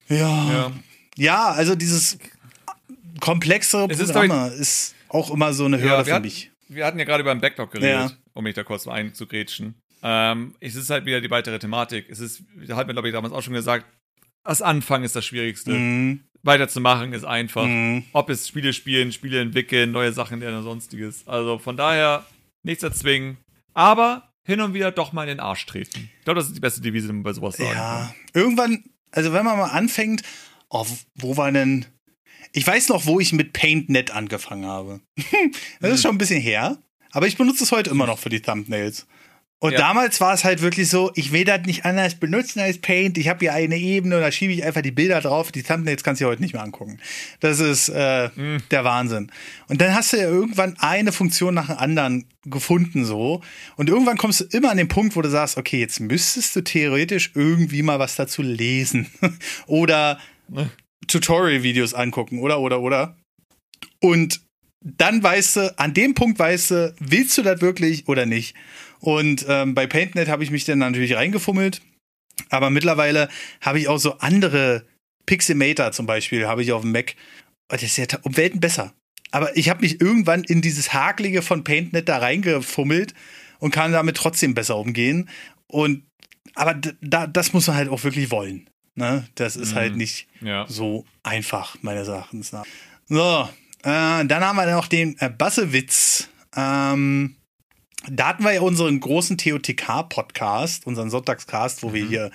Ja. 0.08 0.52
Ja. 0.52 0.72
Ja, 1.16 1.50
also 1.52 1.74
dieses 1.74 2.18
komplexere 3.20 3.86
Es 3.90 4.00
ist, 4.00 4.12
Programme 4.12 4.48
ist, 4.48 4.94
auch 5.08 5.30
immer 5.30 5.52
so 5.52 5.64
eine 5.66 5.78
Hürde 5.80 5.98
wir 5.98 6.04
für 6.04 6.12
hatten- 6.14 6.24
mich. 6.24 6.50
wir 6.68 6.84
hatten 6.86 6.98
ja 6.98 7.04
gerade 7.04 7.22
über 7.22 7.34
den 7.34 7.40
Backlog 7.40 7.70
geredet, 7.70 8.10
Ja. 8.10 8.16
um 8.32 8.44
mich 8.44 8.54
da 8.54 8.64
kurz 8.64 8.86
mal 8.86 8.94
einzugrätschen. 8.94 9.74
Ähm, 10.02 10.54
es 10.60 10.74
ist 10.74 10.90
halt 10.90 11.06
wieder 11.06 11.20
die 11.20 11.30
weitere 11.30 11.58
Thematik. 11.58 12.06
Es 12.10 12.18
ist, 12.20 12.42
da 12.66 12.76
hat 12.76 12.86
mir, 12.86 12.92
glaube 12.92 13.08
ich, 13.08 13.14
damals 13.14 13.32
auch 13.32 13.42
schon 13.42 13.54
gesagt, 13.54 13.86
das 14.44 14.60
Anfangen 14.60 15.04
ist 15.04 15.16
das 15.16 15.24
Schwierigste. 15.24 15.70
Mhm. 15.72 16.20
Weiterzumachen 16.42 17.14
ist 17.14 17.24
einfach. 17.24 17.64
Mhm. 17.64 18.04
Ob 18.12 18.28
es 18.28 18.46
Spiele 18.46 18.74
spielen, 18.74 19.12
Spiele 19.12 19.40
entwickeln, 19.40 19.92
neue 19.92 20.12
Sachen 20.12 20.40
lernen 20.40 20.58
und 20.58 20.64
sonstiges. 20.64 21.26
Also 21.26 21.58
von 21.58 21.78
daher 21.78 22.26
nichts 22.62 22.82
erzwingen. 22.82 23.38
Aber 23.72 24.28
hin 24.46 24.60
und 24.60 24.74
wieder 24.74 24.90
doch 24.92 25.12
mal 25.14 25.22
in 25.22 25.28
den 25.28 25.40
Arsch 25.40 25.64
treten. 25.64 26.10
Ich 26.18 26.24
glaube, 26.24 26.38
das 26.40 26.48
ist 26.48 26.56
die 26.56 26.60
beste 26.60 26.82
Devise, 26.82 27.06
die 27.06 27.14
man 27.14 27.22
bei 27.22 27.32
sowas 27.32 27.56
sagen 27.56 27.70
kann. 27.70 27.76
Ja, 27.78 28.14
irgendwann, 28.34 28.84
also 29.10 29.32
wenn 29.32 29.44
man 29.46 29.56
mal 29.56 29.70
anfängt, 29.70 30.22
oh, 30.74 30.86
wo 31.14 31.36
war 31.36 31.50
denn. 31.52 31.86
Ich 32.52 32.66
weiß 32.66 32.88
noch, 32.90 33.06
wo 33.06 33.18
ich 33.18 33.32
mit 33.32 33.52
PaintNet 33.52 34.10
angefangen 34.12 34.66
habe. 34.66 35.00
das 35.80 35.92
ist 35.92 36.02
schon 36.02 36.14
ein 36.14 36.18
bisschen 36.18 36.40
her, 36.40 36.78
aber 37.10 37.26
ich 37.26 37.36
benutze 37.36 37.64
es 37.64 37.72
heute 37.72 37.90
immer 37.90 38.06
noch 38.06 38.18
für 38.18 38.28
die 38.28 38.40
Thumbnails. 38.40 39.06
Und 39.60 39.72
Ja. 39.72 39.78
damals 39.78 40.20
war 40.20 40.34
es 40.34 40.44
halt 40.44 40.60
wirklich 40.60 40.88
so, 40.90 41.10
ich 41.14 41.32
will 41.32 41.44
das 41.44 41.62
nicht 41.64 41.86
anders 41.86 42.16
benutzen 42.16 42.60
als 42.60 42.78
Paint. 42.78 43.16
Ich 43.16 43.28
habe 43.28 43.38
hier 43.40 43.54
eine 43.54 43.78
Ebene 43.78 44.16
und 44.16 44.20
da 44.20 44.30
schiebe 44.30 44.52
ich 44.52 44.62
einfach 44.62 44.82
die 44.82 44.90
Bilder 44.90 45.22
drauf. 45.22 45.52
Die 45.52 45.62
Thumbnails 45.62 46.04
kannst 46.04 46.20
du 46.20 46.26
dir 46.26 46.28
heute 46.30 46.42
nicht 46.42 46.52
mehr 46.52 46.62
angucken. 46.62 47.00
Das 47.40 47.60
ist 47.60 47.88
äh, 47.88 48.28
der 48.70 48.84
Wahnsinn. 48.84 49.32
Und 49.68 49.80
dann 49.80 49.94
hast 49.94 50.12
du 50.12 50.18
ja 50.18 50.24
irgendwann 50.24 50.76
eine 50.80 51.12
Funktion 51.12 51.54
nach 51.54 51.68
der 51.68 51.80
anderen 51.80 52.26
gefunden 52.44 53.06
so. 53.06 53.40
Und 53.76 53.88
irgendwann 53.88 54.18
kommst 54.18 54.40
du 54.40 54.44
immer 54.54 54.70
an 54.70 54.76
den 54.76 54.88
Punkt, 54.88 55.16
wo 55.16 55.22
du 55.22 55.30
sagst, 55.30 55.56
okay, 55.56 55.80
jetzt 55.80 55.98
müsstest 55.98 56.54
du 56.56 56.60
theoretisch 56.62 57.30
irgendwie 57.34 57.82
mal 57.82 57.98
was 57.98 58.16
dazu 58.16 58.42
lesen. 58.42 59.06
oder 59.66 60.18
Tutorial-Videos 61.06 61.94
angucken, 61.94 62.40
oder, 62.40 62.60
oder, 62.60 62.80
oder. 62.80 63.16
Und 64.00 64.40
dann 64.84 65.22
weißt 65.22 65.56
du, 65.56 65.78
an 65.78 65.94
dem 65.94 66.14
Punkt 66.14 66.38
weißt 66.38 66.70
du, 66.70 66.94
willst 67.00 67.38
du 67.38 67.42
das 67.42 67.60
wirklich 67.60 68.06
oder 68.06 68.26
nicht? 68.26 68.54
Und 69.00 69.44
ähm, 69.48 69.74
bei 69.74 69.86
PaintNet 69.86 70.28
habe 70.28 70.44
ich 70.44 70.50
mich 70.50 70.64
dann 70.64 70.78
natürlich 70.78 71.16
reingefummelt. 71.16 71.80
Aber 72.50 72.70
mittlerweile 72.70 73.28
habe 73.60 73.78
ich 73.78 73.88
auch 73.88 73.98
so 73.98 74.18
andere 74.18 74.86
Pixelmator 75.26 75.92
zum 75.92 76.06
Beispiel, 76.06 76.46
habe 76.46 76.62
ich 76.62 76.72
auf 76.72 76.82
dem 76.82 76.92
Mac. 76.92 77.14
Das 77.68 77.82
ist 77.82 77.96
ja 77.96 78.06
um 78.22 78.36
Welten 78.36 78.60
besser. 78.60 78.92
Aber 79.30 79.56
ich 79.56 79.68
habe 79.68 79.80
mich 79.80 80.00
irgendwann 80.00 80.44
in 80.44 80.60
dieses 80.60 80.92
Hakelige 80.92 81.42
von 81.42 81.64
PaintNet 81.64 82.08
da 82.08 82.18
reingefummelt 82.18 83.14
und 83.58 83.72
kann 83.72 83.92
damit 83.92 84.16
trotzdem 84.16 84.54
besser 84.54 84.76
umgehen. 84.76 85.28
Und 85.66 86.04
aber 86.54 86.74
da, 87.00 87.26
das 87.26 87.52
muss 87.52 87.66
man 87.66 87.76
halt 87.76 87.88
auch 87.88 88.04
wirklich 88.04 88.30
wollen. 88.30 88.68
Ne? 88.94 89.26
Das 89.34 89.56
ist 89.56 89.74
halt 89.74 89.96
nicht 89.96 90.26
Ja. 90.40 90.66
so 90.68 91.04
einfach, 91.22 91.76
meines 91.82 92.08
Erachtens 92.08 92.52
nach. 92.52 92.64
So, 93.08 93.48
äh, 93.82 94.24
dann 94.24 94.30
haben 94.44 94.56
wir 94.56 94.66
noch 94.72 94.86
den 94.86 95.16
äh, 95.18 95.28
Bassewitz. 95.28 96.28
Ähm, 96.56 97.36
da 98.08 98.28
hatten 98.28 98.44
wir 98.44 98.52
ja 98.52 98.60
unseren 98.60 99.00
großen 99.00 99.36
TOTK-Podcast, 99.38 100.86
unseren 100.86 101.10
Sonntagscast, 101.10 101.82
wo 101.82 101.92
wir 101.92 102.06
hier 102.06 102.30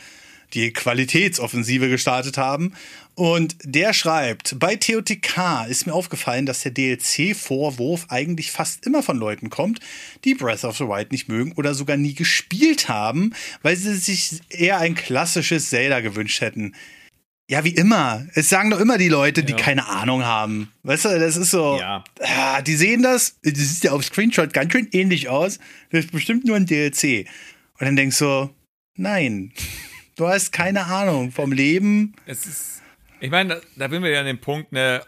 die 0.54 0.74
Qualitätsoffensive 0.74 1.90
gestartet 1.90 2.38
haben. 2.38 2.74
Und 3.20 3.58
der 3.66 3.92
schreibt, 3.92 4.58
bei 4.60 4.78
TOTK 4.78 5.66
ist 5.68 5.86
mir 5.86 5.94
aufgefallen, 5.94 6.46
dass 6.46 6.62
der 6.62 6.72
DLC-Vorwurf 6.72 8.06
eigentlich 8.08 8.50
fast 8.50 8.86
immer 8.86 9.04
von 9.04 9.18
Leuten 9.18 9.50
kommt, 9.50 9.82
die 10.24 10.36
Breath 10.36 10.64
of 10.64 10.78
the 10.78 10.86
Wild 10.86 11.12
nicht 11.12 11.28
mögen 11.28 11.52
oder 11.58 11.74
sogar 11.74 11.98
nie 11.98 12.14
gespielt 12.14 12.88
haben, 12.88 13.34
weil 13.62 13.76
sie 13.76 13.96
sich 13.96 14.40
eher 14.48 14.78
ein 14.78 14.96
klassisches 14.96 15.70
Zelda 15.70 16.00
gewünscht 16.00 16.40
hätten. 16.40 16.76
Ja, 17.50 17.66
wie 17.66 17.76
immer. 17.76 18.26
Es 18.36 18.48
sagen 18.48 18.70
doch 18.70 18.80
immer 18.80 18.98
die 18.98 19.10
Leute, 19.10 19.44
die 19.44 19.52
Ja. 19.52 19.58
keine 19.58 19.88
Ahnung 19.90 20.24
haben. 20.24 20.72
Weißt 20.84 21.04
du, 21.04 21.20
das 21.20 21.36
ist 21.36 21.52
so. 21.52 21.78
Ja. 21.78 22.06
Ah, 22.22 22.62
die 22.62 22.78
sehen 22.78 23.04
das, 23.04 23.36
das 23.44 23.54
sieht 23.58 23.84
ja 23.84 23.92
auf 23.92 24.06
Screenshot 24.06 24.54
ganz 24.54 24.72
schön 24.72 24.88
ähnlich 24.94 25.28
aus. 25.28 25.60
Das 25.92 26.06
ist 26.06 26.14
bestimmt 26.14 26.46
nur 26.46 26.56
ein 26.56 26.68
DLC. 26.68 27.28
Und 27.80 27.86
dann 27.86 27.98
denkst 27.98 28.20
du, 28.20 28.50
nein, 28.96 29.52
du 30.16 30.26
hast 30.26 30.54
keine 30.54 30.86
Ahnung 30.86 31.34
vom 31.34 31.52
Leben. 31.52 32.14
Es 32.26 32.46
ist, 32.46 32.79
ich 33.20 33.32
meine, 33.32 33.56
da, 33.56 33.62
da 33.76 33.88
bin 33.88 34.04
wir 34.04 34.10
ja 34.10 34.20
an 34.20 34.26
dem 34.26 34.40
Punkt, 34.40 34.72
ne, 34.72 35.02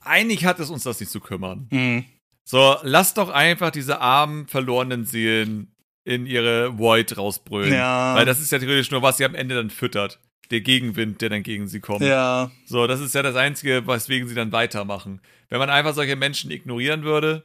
eigentlich 0.00 0.44
hat 0.44 0.60
es 0.60 0.70
uns 0.70 0.82
das 0.82 1.00
nicht 1.00 1.10
zu 1.10 1.20
kümmern. 1.20 1.68
Mhm. 1.70 2.04
So, 2.44 2.76
lass 2.82 3.14
doch 3.14 3.30
einfach 3.30 3.70
diese 3.70 4.00
armen, 4.00 4.46
verlorenen 4.46 5.06
Seelen 5.06 5.74
in 6.04 6.26
ihre 6.26 6.78
Void 6.78 7.16
rausbrüllen. 7.16 7.72
Ja. 7.72 8.14
Weil 8.14 8.26
das 8.26 8.40
ist 8.40 8.52
ja 8.52 8.58
theoretisch 8.58 8.90
nur, 8.90 9.02
was 9.02 9.16
sie 9.16 9.24
am 9.24 9.34
Ende 9.34 9.54
dann 9.54 9.70
füttert. 9.70 10.20
Der 10.50 10.60
Gegenwind, 10.60 11.22
der 11.22 11.30
dann 11.30 11.42
gegen 11.42 11.66
sie 11.68 11.80
kommt. 11.80 12.02
Ja. 12.02 12.50
So, 12.66 12.86
das 12.86 13.00
ist 13.00 13.14
ja 13.14 13.22
das 13.22 13.34
Einzige, 13.34 13.86
weswegen 13.86 14.28
sie 14.28 14.34
dann 14.34 14.52
weitermachen. 14.52 15.22
Wenn 15.48 15.58
man 15.58 15.70
einfach 15.70 15.94
solche 15.94 16.16
Menschen 16.16 16.50
ignorieren 16.50 17.02
würde, 17.02 17.44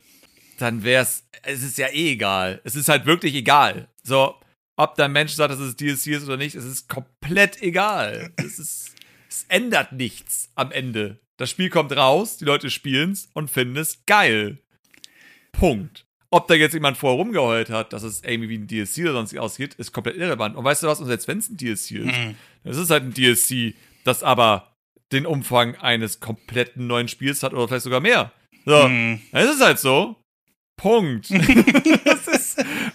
dann 0.57 0.83
wäre 0.83 1.03
es, 1.03 1.23
es 1.43 1.63
ist 1.63 1.77
ja 1.77 1.87
eh 1.87 2.11
egal. 2.11 2.59
Es 2.65 2.75
ist 2.75 2.89
halt 2.89 3.05
wirklich 3.05 3.35
egal. 3.35 3.87
So, 4.03 4.35
ob 4.75 4.95
der 4.95 5.07
Mensch 5.07 5.31
sagt, 5.33 5.51
dass 5.51 5.59
es 5.59 5.77
DLC 5.77 6.07
ist 6.07 6.25
oder 6.25 6.35
nicht, 6.35 6.55
es 6.55 6.65
ist 6.65 6.89
komplett 6.89 7.61
egal. 7.61 8.33
Es 8.35 8.59
ist, 8.59 8.88
es 9.29 9.45
ändert 9.47 9.91
nichts 9.93 10.49
am 10.55 10.71
Ende. 10.71 11.19
Das 11.37 11.49
Spiel 11.49 11.69
kommt 11.69 11.95
raus, 11.95 12.37
die 12.37 12.45
Leute 12.45 12.69
spielen 12.69 13.11
es 13.11 13.29
und 13.33 13.49
finden 13.49 13.77
es 13.77 14.03
geil. 14.05 14.57
Punkt. 15.51 16.05
Ob 16.31 16.47
da 16.47 16.53
jetzt 16.53 16.73
jemand 16.73 16.97
vorher 16.97 17.17
rumgeheult 17.17 17.69
hat, 17.69 17.91
dass 17.93 18.03
es 18.03 18.21
irgendwie 18.23 18.49
wie 18.49 18.57
ein 18.57 18.67
DLC 18.67 18.99
oder 19.05 19.13
sonst 19.13 19.35
aussieht, 19.37 19.73
ist 19.75 19.91
komplett 19.93 20.15
irrelevant. 20.17 20.55
Und 20.55 20.63
weißt 20.63 20.83
du 20.83 20.87
was, 20.87 20.99
und 20.99 21.07
selbst 21.07 21.27
wenn 21.27 21.39
es 21.39 21.49
ein 21.49 21.57
DLC 21.57 21.91
ist, 21.91 22.13
es 22.63 22.77
ist 22.77 22.89
halt 22.91 23.03
ein 23.03 23.13
DLC, 23.13 23.73
das 24.03 24.21
aber 24.21 24.75
den 25.11 25.25
Umfang 25.25 25.75
eines 25.77 26.19
kompletten 26.19 26.85
neuen 26.85 27.07
Spiels 27.07 27.41
hat 27.41 27.53
oder 27.53 27.67
vielleicht 27.67 27.83
sogar 27.85 27.99
mehr. 27.99 28.31
So, 28.65 28.87
Mhm. 28.87 29.21
es 29.31 29.49
ist 29.55 29.61
halt 29.61 29.79
so. 29.79 30.17
Punkt. 30.77 31.29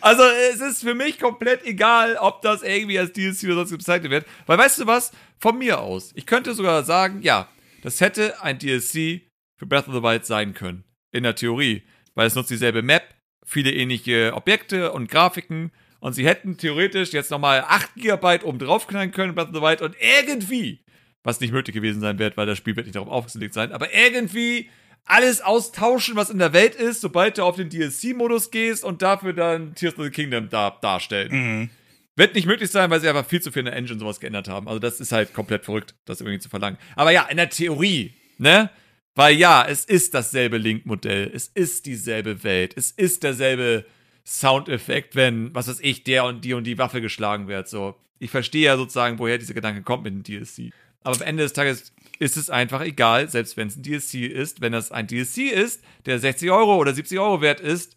also 0.00 0.22
es 0.52 0.60
ist 0.60 0.82
für 0.82 0.94
mich 0.94 1.18
komplett 1.18 1.64
egal, 1.64 2.16
ob 2.16 2.42
das 2.42 2.62
irgendwie 2.62 2.98
als 2.98 3.12
DLC 3.12 3.44
oder 3.44 3.56
sonst 3.56 3.78
bezeichnet 3.78 4.10
wird. 4.10 4.26
Weil 4.46 4.58
weißt 4.58 4.80
du 4.80 4.86
was? 4.86 5.12
Von 5.38 5.58
mir 5.58 5.80
aus. 5.80 6.12
Ich 6.14 6.26
könnte 6.26 6.54
sogar 6.54 6.84
sagen, 6.84 7.22
ja, 7.22 7.48
das 7.82 8.00
hätte 8.00 8.42
ein 8.42 8.58
DLC 8.58 9.22
für 9.56 9.66
Breath 9.66 9.88
of 9.88 9.94
the 9.94 10.02
Wild 10.02 10.26
sein 10.26 10.54
können. 10.54 10.84
In 11.12 11.22
der 11.22 11.34
Theorie. 11.34 11.82
Weil 12.14 12.26
es 12.26 12.34
nutzt 12.34 12.50
dieselbe 12.50 12.82
Map, 12.82 13.14
viele 13.44 13.72
ähnliche 13.72 14.32
Objekte 14.34 14.92
und 14.92 15.10
Grafiken. 15.10 15.70
Und 16.00 16.12
sie 16.12 16.26
hätten 16.26 16.56
theoretisch 16.56 17.12
jetzt 17.12 17.30
nochmal 17.30 17.64
8 17.66 17.94
GB 17.96 18.40
oben 18.42 18.58
drauf 18.58 18.86
knallen 18.86 19.10
können, 19.10 19.34
Breath 19.34 19.48
of 19.48 19.54
the 19.54 19.62
Wild, 19.62 19.80
und 19.80 19.96
irgendwie, 20.00 20.84
was 21.22 21.40
nicht 21.40 21.52
möglich 21.52 21.74
gewesen 21.74 22.00
sein 22.00 22.18
wird, 22.18 22.36
weil 22.36 22.46
das 22.46 22.58
Spiel 22.58 22.76
wird 22.76 22.86
nicht 22.86 22.96
darauf 22.96 23.08
aufgelegt 23.08 23.54
sein, 23.54 23.72
aber 23.72 23.92
irgendwie 23.94 24.68
alles 25.04 25.40
austauschen, 25.40 26.16
was 26.16 26.30
in 26.30 26.38
der 26.38 26.52
Welt 26.52 26.74
ist, 26.74 27.00
sobald 27.00 27.38
du 27.38 27.42
auf 27.42 27.56
den 27.56 27.68
DLC-Modus 27.68 28.50
gehst 28.50 28.84
und 28.84 29.02
dafür 29.02 29.32
dann 29.32 29.74
Tears 29.74 29.98
of 29.98 30.04
the 30.04 30.10
Kingdom 30.10 30.48
da, 30.48 30.70
darstellen. 30.70 31.32
Mhm. 31.32 31.70
Wird 32.16 32.34
nicht 32.34 32.46
möglich 32.46 32.70
sein, 32.70 32.90
weil 32.90 33.00
sie 33.00 33.08
einfach 33.08 33.26
viel 33.26 33.42
zu 33.42 33.50
viel 33.50 33.60
in 33.60 33.66
der 33.66 33.76
Engine 33.76 33.98
sowas 33.98 34.20
geändert 34.20 34.48
haben. 34.48 34.68
Also 34.68 34.78
das 34.78 35.00
ist 35.00 35.12
halt 35.12 35.34
komplett 35.34 35.64
verrückt, 35.64 35.94
das 36.04 36.20
irgendwie 36.20 36.38
zu 36.38 36.48
verlangen. 36.48 36.78
Aber 36.96 37.10
ja, 37.10 37.24
in 37.24 37.36
der 37.36 37.50
Theorie, 37.50 38.14
ne? 38.38 38.70
Weil 39.16 39.36
ja, 39.36 39.64
es 39.66 39.84
ist 39.84 40.14
dasselbe 40.14 40.58
Link-Modell, 40.58 41.30
es 41.32 41.48
ist 41.48 41.86
dieselbe 41.86 42.42
Welt, 42.42 42.74
es 42.76 42.90
ist 42.90 43.22
derselbe 43.22 43.84
Soundeffekt, 44.24 45.14
wenn, 45.14 45.54
was 45.54 45.68
weiß 45.68 45.78
ich, 45.80 46.02
der 46.02 46.24
und 46.24 46.44
die 46.44 46.54
und 46.54 46.64
die 46.64 46.78
Waffe 46.78 47.00
geschlagen 47.00 47.46
wird. 47.46 47.68
So, 47.68 47.94
ich 48.18 48.30
verstehe 48.30 48.66
ja 48.66 48.76
sozusagen, 48.76 49.18
woher 49.18 49.38
dieser 49.38 49.54
Gedanke 49.54 49.82
kommt 49.82 50.04
mit 50.04 50.14
dem 50.14 50.22
DLC. 50.22 50.72
Aber 51.02 51.14
am 51.16 51.22
Ende 51.22 51.42
des 51.42 51.52
Tages 51.52 51.92
ist 52.18 52.36
es 52.36 52.50
einfach 52.50 52.80
egal, 52.82 53.28
selbst 53.28 53.56
wenn 53.56 53.68
es 53.68 53.76
ein 53.76 53.82
DLC 53.82 54.14
ist. 54.30 54.60
Wenn 54.60 54.72
das 54.72 54.92
ein 54.92 55.06
DLC 55.06 55.50
ist, 55.52 55.82
der 56.06 56.18
60 56.18 56.50
Euro 56.50 56.76
oder 56.76 56.94
70 56.94 57.18
Euro 57.18 57.40
wert 57.40 57.60
ist, 57.60 57.96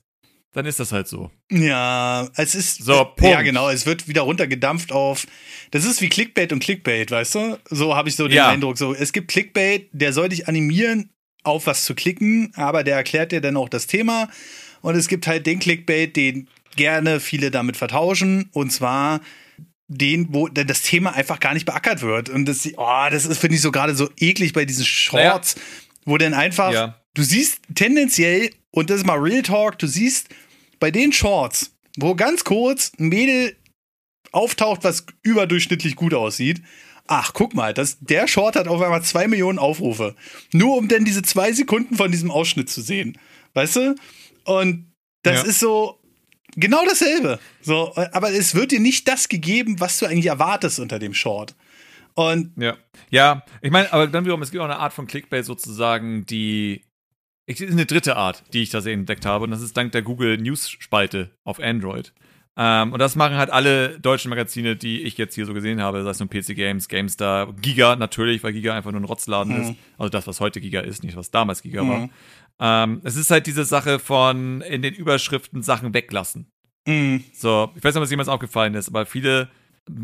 dann 0.54 0.66
ist 0.66 0.80
das 0.80 0.92
halt 0.92 1.08
so. 1.08 1.30
Ja, 1.52 2.28
es 2.36 2.56
ist. 2.56 2.84
So, 2.84 2.94
Ja, 2.94 3.04
Punkt. 3.04 3.44
genau. 3.44 3.70
Es 3.70 3.86
wird 3.86 4.08
wieder 4.08 4.22
runtergedampft 4.22 4.92
auf. 4.92 5.28
Das 5.72 5.86
ist 5.86 6.02
wie 6.02 6.10
Clickbait 6.10 6.52
und 6.52 6.60
Clickbait, 6.60 7.12
weißt 7.12 7.36
du? 7.36 7.60
So 7.70 7.96
habe 7.96 8.10
ich 8.10 8.16
so 8.16 8.28
den 8.28 8.38
Ja. 8.38 8.50
Eindruck. 8.50 8.78
So, 8.78 8.94
es 8.96 9.14
gibt 9.14 9.28
Clickbait, 9.30 9.90
der 9.92 10.14
soll 10.14 10.30
dich 10.30 10.48
animieren, 10.48 11.12
auf 11.44 11.68
was 11.68 11.84
zu 11.86 11.94
klicken, 11.96 12.52
aber 12.56 12.84
der 12.84 12.96
erklärt 12.96 13.32
dir 13.32 13.42
dann 13.42 13.56
auch 13.58 13.70
das 13.70 13.86
Thema. 13.88 14.30
Und 14.82 14.96
es 14.96 15.08
gibt 15.08 15.28
halt 15.28 15.46
den 15.46 15.60
Clickbait, 15.60 16.16
den 16.16 16.50
gerne 16.76 17.20
viele 17.20 17.52
damit 17.52 17.78
vertauschen. 17.78 18.50
Und 18.52 18.72
zwar 18.72 19.22
den, 19.88 20.34
wo 20.34 20.48
das 20.50 20.82
Thema 20.82 21.14
einfach 21.14 21.40
gar 21.40 21.54
nicht 21.54 21.66
beackert 21.66 22.02
wird. 22.02 22.30
Und 22.30 22.46
das, 22.46 22.68
oh, 22.76 23.06
das 23.10 23.26
ist, 23.26 23.38
finde 23.40 23.56
ich, 23.56 23.62
so 23.62 23.72
gerade 23.72 23.96
so 23.96 24.10
eklig 24.18 24.54
bei 24.54 24.66
diesen 24.66 24.86
Shorts, 24.86 25.56
wo 26.06 26.18
dann 26.18 26.34
einfach, 26.34 26.72
Ja. 26.74 27.02
du 27.14 27.24
siehst 27.24 27.60
tendenziell, 27.74 28.52
und 28.72 28.90
das 28.90 28.98
ist 28.98 29.06
mal 29.06 29.18
Real 29.18 29.42
Talk, 29.44 29.80
du 29.80 29.88
siehst 29.88 30.28
bei 30.80 30.92
den 30.92 31.14
Shorts, 31.14 31.72
wo 31.98 32.16
ganz 32.16 32.44
kurz 32.44 32.92
ein 33.00 33.08
Mädel 33.08 33.56
auftaucht, 34.32 34.84
was 34.84 35.06
überdurchschnittlich 35.24 35.96
gut 35.96 36.14
aussieht. 36.14 36.62
Ach, 37.08 37.32
guck 37.34 37.54
mal, 37.56 37.74
das, 37.74 37.98
der 38.02 38.28
Short 38.28 38.58
hat 38.58 38.68
auf 38.68 38.82
einmal 38.82 39.02
zwei 39.02 39.30
Millionen 39.30 39.58
Aufrufe. 39.60 40.16
Nur 40.52 40.76
um 40.76 40.90
dann 40.90 41.06
diese 41.06 41.22
zwei 41.22 41.54
Sekunden 41.54 41.96
von 41.96 42.12
diesem 42.12 42.30
Ausschnitt 42.30 42.70
zu 42.70 42.82
sehen. 42.82 43.18
Weißt 43.54 43.78
du? 43.78 43.96
Und 44.44 44.92
das 45.24 45.44
Ja. 45.44 45.50
ist 45.50 45.60
so 45.60 45.97
genau 46.58 46.84
dasselbe. 46.86 47.40
So, 47.62 47.96
aber 47.96 48.32
es 48.32 48.54
wird 48.54 48.72
dir 48.72 48.80
nicht 48.82 49.08
das 49.08 49.30
gegeben, 49.30 49.80
was 49.80 50.00
du 50.00 50.06
eigentlich 50.06 50.26
erwartest 50.26 50.80
unter 50.80 51.00
dem 51.00 51.14
Short. 51.14 51.56
Und 52.16 52.52
Ja. 52.58 52.76
Ja, 53.10 53.44
ich 53.62 53.72
meine, 53.72 53.94
aber 53.94 54.08
dann 54.08 54.26
wiederum, 54.26 54.42
es 54.42 54.52
gibt 54.52 54.60
auch 54.62 54.66
eine 54.66 54.80
Art 54.80 54.92
von 54.92 55.08
Clickbait 55.08 55.46
sozusagen, 55.46 56.26
die 56.26 56.84
ich, 57.46 57.62
ist 57.62 57.72
eine 57.72 57.86
dritte 57.86 58.18
Art, 58.18 58.44
die 58.54 58.62
ich 58.64 58.70
da 58.72 58.80
entdeckt 58.80 59.26
habe. 59.26 59.46
Und 59.46 59.52
das 59.52 59.62
ist 59.62 59.78
dank 59.78 59.94
der 59.94 60.02
Google 60.02 60.38
News-Spalte 60.38 61.32
auf 61.46 61.60
Android. 61.62 62.12
Ähm, 62.58 62.92
und 62.92 63.00
das 63.00 63.16
machen 63.16 63.38
halt 63.38 63.52
alle 63.52 64.00
deutschen 64.00 64.30
Magazine, 64.30 64.76
die 64.76 65.04
ich 65.04 65.18
jetzt 65.18 65.36
hier 65.36 65.46
so 65.46 65.54
gesehen 65.54 65.80
habe, 65.82 66.04
sei 66.04 66.10
es 66.10 66.20
nun 66.20 66.28
PC 66.28 66.56
Games, 66.56 66.88
GameStar, 66.90 67.54
Giga 67.54 67.96
natürlich, 67.96 68.44
weil 68.44 68.52
Giga 68.52 68.76
einfach 68.76 68.92
nur 68.92 69.00
ein 69.00 69.06
Rotzladen 69.06 69.54
Mhm. 69.56 69.62
ist. 69.62 69.74
Also 69.98 70.10
das, 70.10 70.26
was 70.28 70.40
heute 70.42 70.60
Giga 70.60 70.82
ist, 70.82 71.04
nicht 71.04 71.16
was 71.16 71.30
damals 71.32 71.62
Giga 71.62 71.84
Mhm. 71.84 71.90
war. 71.90 72.10
Ähm, 72.60 73.02
es 73.04 73.16
ist 73.16 73.32
halt 73.32 73.48
diese 73.48 73.66
Sache 73.66 74.00
von 74.00 74.62
in 74.62 74.82
den 74.82 74.94
Überschriften 74.94 75.62
Sachen 75.62 75.94
weglassen. 75.94 76.48
Mhm. 76.88 77.24
So, 77.34 77.72
ich 77.76 77.84
weiß 77.84 77.94
nicht, 77.94 77.98
ob 77.98 78.04
es 78.04 78.10
jemals 78.10 78.30
aufgefallen 78.30 78.74
ist, 78.74 78.88
aber 78.88 79.06
viele 79.06 79.50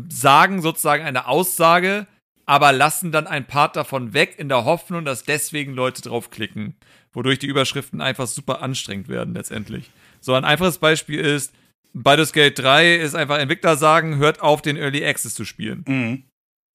sagen 0.08 0.62
sozusagen 0.62 1.04
eine 1.04 1.26
Aussage, 1.26 2.06
aber 2.46 2.72
lassen 2.72 3.10
dann 3.10 3.26
ein 3.26 3.46
Part 3.46 3.76
davon 3.76 4.12
weg 4.12 4.34
in 4.38 4.48
der 4.48 4.64
Hoffnung, 4.64 5.04
dass 5.04 5.24
deswegen 5.24 5.72
Leute 5.72 6.02
draufklicken, 6.02 6.76
wodurch 7.12 7.38
die 7.38 7.46
Überschriften 7.46 8.00
einfach 8.00 8.26
super 8.26 8.62
anstrengend 8.62 9.08
werden 9.08 9.34
letztendlich. 9.34 9.90
So 10.20 10.34
ein 10.34 10.44
einfaches 10.44 10.78
Beispiel 10.78 11.20
ist, 11.20 11.54
Baldur's 11.94 12.32
Gate 12.32 12.58
3 12.58 12.96
ist 12.96 13.14
einfach 13.14 13.38
Entwickler 13.38 13.76
sagen, 13.76 14.16
hört 14.16 14.40
auf, 14.42 14.62
den 14.62 14.76
Early 14.76 15.06
Access 15.06 15.34
zu 15.34 15.44
spielen. 15.44 15.84
Mhm. 15.86 16.24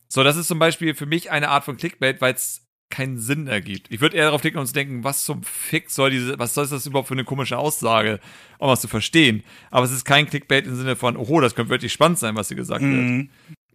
So, 0.07 0.23
das 0.23 0.37
ist 0.37 0.47
zum 0.47 0.59
Beispiel 0.59 0.95
für 0.95 1.05
mich 1.05 1.29
eine 1.29 1.49
Art 1.49 1.65
von 1.65 1.77
Clickbait, 1.77 2.19
weil 2.21 2.33
es 2.33 2.65
keinen 2.89 3.17
Sinn 3.19 3.47
ergibt. 3.47 3.87
Ich 3.91 4.01
würde 4.01 4.17
eher 4.17 4.25
darauf 4.25 4.41
klicken 4.41 4.59
und 4.59 4.75
denken, 4.75 5.03
was 5.03 5.23
zum 5.23 5.43
Fick 5.43 5.89
soll 5.91 6.09
diese, 6.09 6.39
was 6.39 6.53
soll 6.53 6.67
das 6.67 6.85
überhaupt 6.85 7.07
für 7.07 7.13
eine 7.13 7.23
komische 7.23 7.57
Aussage, 7.57 8.19
um 8.57 8.67
was 8.69 8.81
zu 8.81 8.87
verstehen. 8.87 9.43
Aber 9.71 9.85
es 9.85 9.91
ist 9.91 10.05
kein 10.05 10.27
Clickbait 10.27 10.65
im 10.65 10.75
Sinne 10.75 10.95
von, 10.95 11.15
oh, 11.17 11.39
das 11.39 11.55
könnte 11.55 11.69
wirklich 11.69 11.93
spannend 11.93 12.19
sein, 12.19 12.35
was 12.35 12.47
hier 12.47 12.57
gesagt 12.57 12.81
wird. 12.81 12.91
Mhm. 12.91 13.29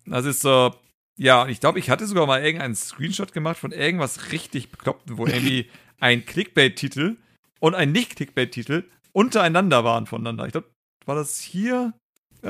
Das 0.07 0.25
ist 0.25 0.41
so, 0.43 0.75
ja, 1.17 1.43
und 1.43 1.49
ich 1.51 1.61
glaube, 1.61 1.79
ich 1.79 1.91
hatte 1.91 2.07
sogar 2.07 2.27
mal 2.27 2.43
irgendeinen 2.43 2.75
Screenshot 2.75 3.33
gemacht 3.33 3.57
von 3.57 3.71
irgendwas 3.73 4.33
richtig 4.33 4.71
Bekloppten, 4.71 5.17
wo 5.17 5.27
irgendwie 5.27 5.71
ein 6.01 6.25
Clickbait-Titel 6.27 7.17
und 7.61 7.75
ein 7.75 7.93
Nicht-Clickbait-Titel 7.93 8.85
untereinander 9.13 9.85
waren 9.85 10.07
voneinander. 10.07 10.45
Ich 10.47 10.53
glaube, 10.53 10.69
war 11.07 11.15
das 11.15 11.39
hier? 11.41 11.95
Äh, 12.43 12.49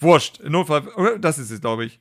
wurscht. 0.00 0.40
Im 0.40 0.52
Notfall, 0.52 1.18
das 1.20 1.38
ist 1.38 1.50
es, 1.50 1.60
glaube 1.60 1.84
ich. 1.84 2.00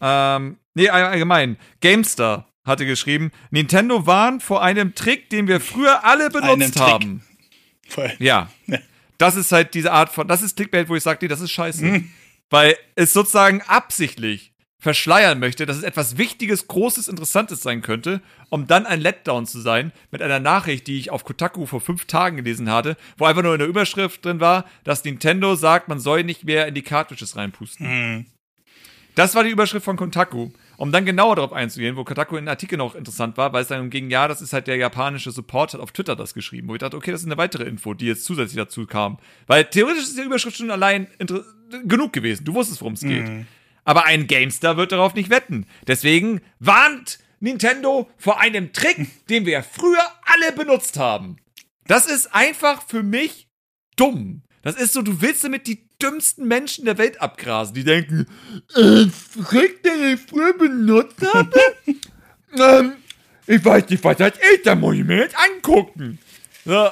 Ähm, 0.00 0.56
nee, 0.74 0.88
all- 0.88 1.04
allgemein. 1.04 1.56
GameStar 1.80 2.48
hatte 2.64 2.86
geschrieben, 2.86 3.30
Nintendo 3.50 4.06
warnt 4.06 4.42
vor 4.42 4.62
einem 4.62 4.94
Trick, 4.94 5.30
den 5.30 5.46
wir 5.46 5.60
früher 5.60 6.04
alle 6.04 6.30
benutzt 6.30 6.80
haben. 6.80 7.22
Ja. 8.18 8.50
Das 9.18 9.36
ist 9.36 9.52
halt 9.52 9.74
diese 9.74 9.92
Art 9.92 10.10
von, 10.10 10.26
das 10.26 10.42
ist 10.42 10.56
Clickbait, 10.56 10.88
wo 10.88 10.96
ich 10.96 11.02
sage, 11.02 11.18
nee, 11.22 11.28
das 11.28 11.40
ist 11.40 11.52
scheiße. 11.52 11.84
Mhm. 11.84 12.10
Weil 12.50 12.76
es 12.94 13.12
sozusagen 13.12 13.62
absichtlich 13.62 14.52
verschleiern 14.78 15.38
möchte, 15.38 15.64
dass 15.64 15.78
es 15.78 15.82
etwas 15.82 16.18
Wichtiges, 16.18 16.68
Großes, 16.68 17.08
Interessantes 17.08 17.62
sein 17.62 17.80
könnte, 17.80 18.20
um 18.50 18.66
dann 18.66 18.84
ein 18.84 19.00
Letdown 19.00 19.46
zu 19.46 19.60
sein 19.60 19.92
mit 20.10 20.20
einer 20.20 20.40
Nachricht, 20.40 20.86
die 20.86 20.98
ich 20.98 21.10
auf 21.10 21.24
Kotaku 21.24 21.64
vor 21.64 21.80
fünf 21.80 22.04
Tagen 22.04 22.36
gelesen 22.36 22.70
hatte, 22.70 22.96
wo 23.16 23.24
einfach 23.24 23.42
nur 23.42 23.54
in 23.54 23.60
der 23.60 23.68
Überschrift 23.68 24.24
drin 24.24 24.40
war, 24.40 24.66
dass 24.84 25.04
Nintendo 25.04 25.54
sagt, 25.54 25.88
man 25.88 26.00
soll 26.00 26.22
nicht 26.22 26.44
mehr 26.44 26.66
in 26.66 26.74
die 26.74 26.82
Cartridges 26.82 27.34
reinpusten. 27.34 27.86
Mhm. 27.86 28.26
Das 29.14 29.34
war 29.34 29.44
die 29.44 29.50
Überschrift 29.50 29.84
von 29.84 29.96
Kotaku. 29.96 30.50
Um 30.76 30.92
dann 30.92 31.04
genauer 31.04 31.36
darauf 31.36 31.52
einzugehen, 31.52 31.96
wo 31.96 32.04
Kotaku 32.04 32.36
in 32.36 32.48
Artikel 32.48 32.76
noch 32.78 32.94
interessant 32.94 33.36
war, 33.36 33.52
weil 33.52 33.62
es 33.62 33.68
dann 33.68 33.90
ging, 33.90 34.10
ja, 34.10 34.28
das 34.28 34.42
ist 34.42 34.52
halt 34.52 34.66
der 34.66 34.76
japanische 34.76 35.30
Support, 35.30 35.74
hat 35.74 35.80
auf 35.80 35.92
Twitter 35.92 36.16
das 36.16 36.34
geschrieben, 36.34 36.68
wo 36.68 36.74
ich 36.74 36.80
dachte, 36.80 36.96
okay, 36.96 37.12
das 37.12 37.20
ist 37.20 37.26
eine 37.26 37.36
weitere 37.36 37.64
Info, 37.64 37.94
die 37.94 38.06
jetzt 38.06 38.24
zusätzlich 38.24 38.56
dazu 38.56 38.86
kam. 38.86 39.18
Weil 39.46 39.64
theoretisch 39.64 40.04
ist 40.04 40.18
die 40.18 40.22
Überschrift 40.22 40.56
schon 40.56 40.70
allein 40.70 41.06
genug 41.84 42.12
gewesen. 42.12 42.44
Du 42.44 42.54
wusstest, 42.54 42.80
worum 42.80 42.94
es 42.94 43.00
geht. 43.00 43.24
Aber 43.84 44.04
ein 44.04 44.26
GameStar 44.26 44.76
wird 44.76 44.92
darauf 44.92 45.14
nicht 45.14 45.30
wetten. 45.30 45.66
Deswegen 45.86 46.40
warnt 46.58 47.18
Nintendo 47.40 48.08
vor 48.16 48.40
einem 48.40 48.72
Trick, 48.72 49.06
den 49.28 49.46
wir 49.46 49.62
früher 49.62 50.02
alle 50.24 50.52
benutzt 50.52 50.98
haben. 50.98 51.36
Das 51.86 52.06
ist 52.06 52.34
einfach 52.34 52.82
für 52.86 53.02
mich 53.02 53.48
dumm. 53.96 54.42
Das 54.62 54.76
ist 54.76 54.94
so, 54.94 55.02
du 55.02 55.20
willst 55.20 55.44
damit 55.44 55.66
die 55.66 55.83
dümmsten 56.02 56.46
Menschen 56.48 56.84
der 56.84 56.98
Welt 56.98 57.20
abgrasen, 57.20 57.74
die 57.74 57.84
denken, 57.84 58.26
äh, 58.74 59.06
Trick, 59.48 59.82
den 59.82 60.14
ich 60.14 60.20
früher 60.20 60.56
benutzt 60.56 61.16
habe? 61.32 61.50
ähm, 62.58 62.92
ich 63.46 63.64
weiß 63.64 63.88
nicht, 63.90 64.02
was 64.04 64.16
das 64.16 64.32
ist, 64.54 64.64
da 64.66 64.74
muss 64.74 64.94
ich 64.96 65.04
mir 65.04 65.18
jetzt 65.18 65.36
angucken. 65.38 66.18
So, 66.64 66.88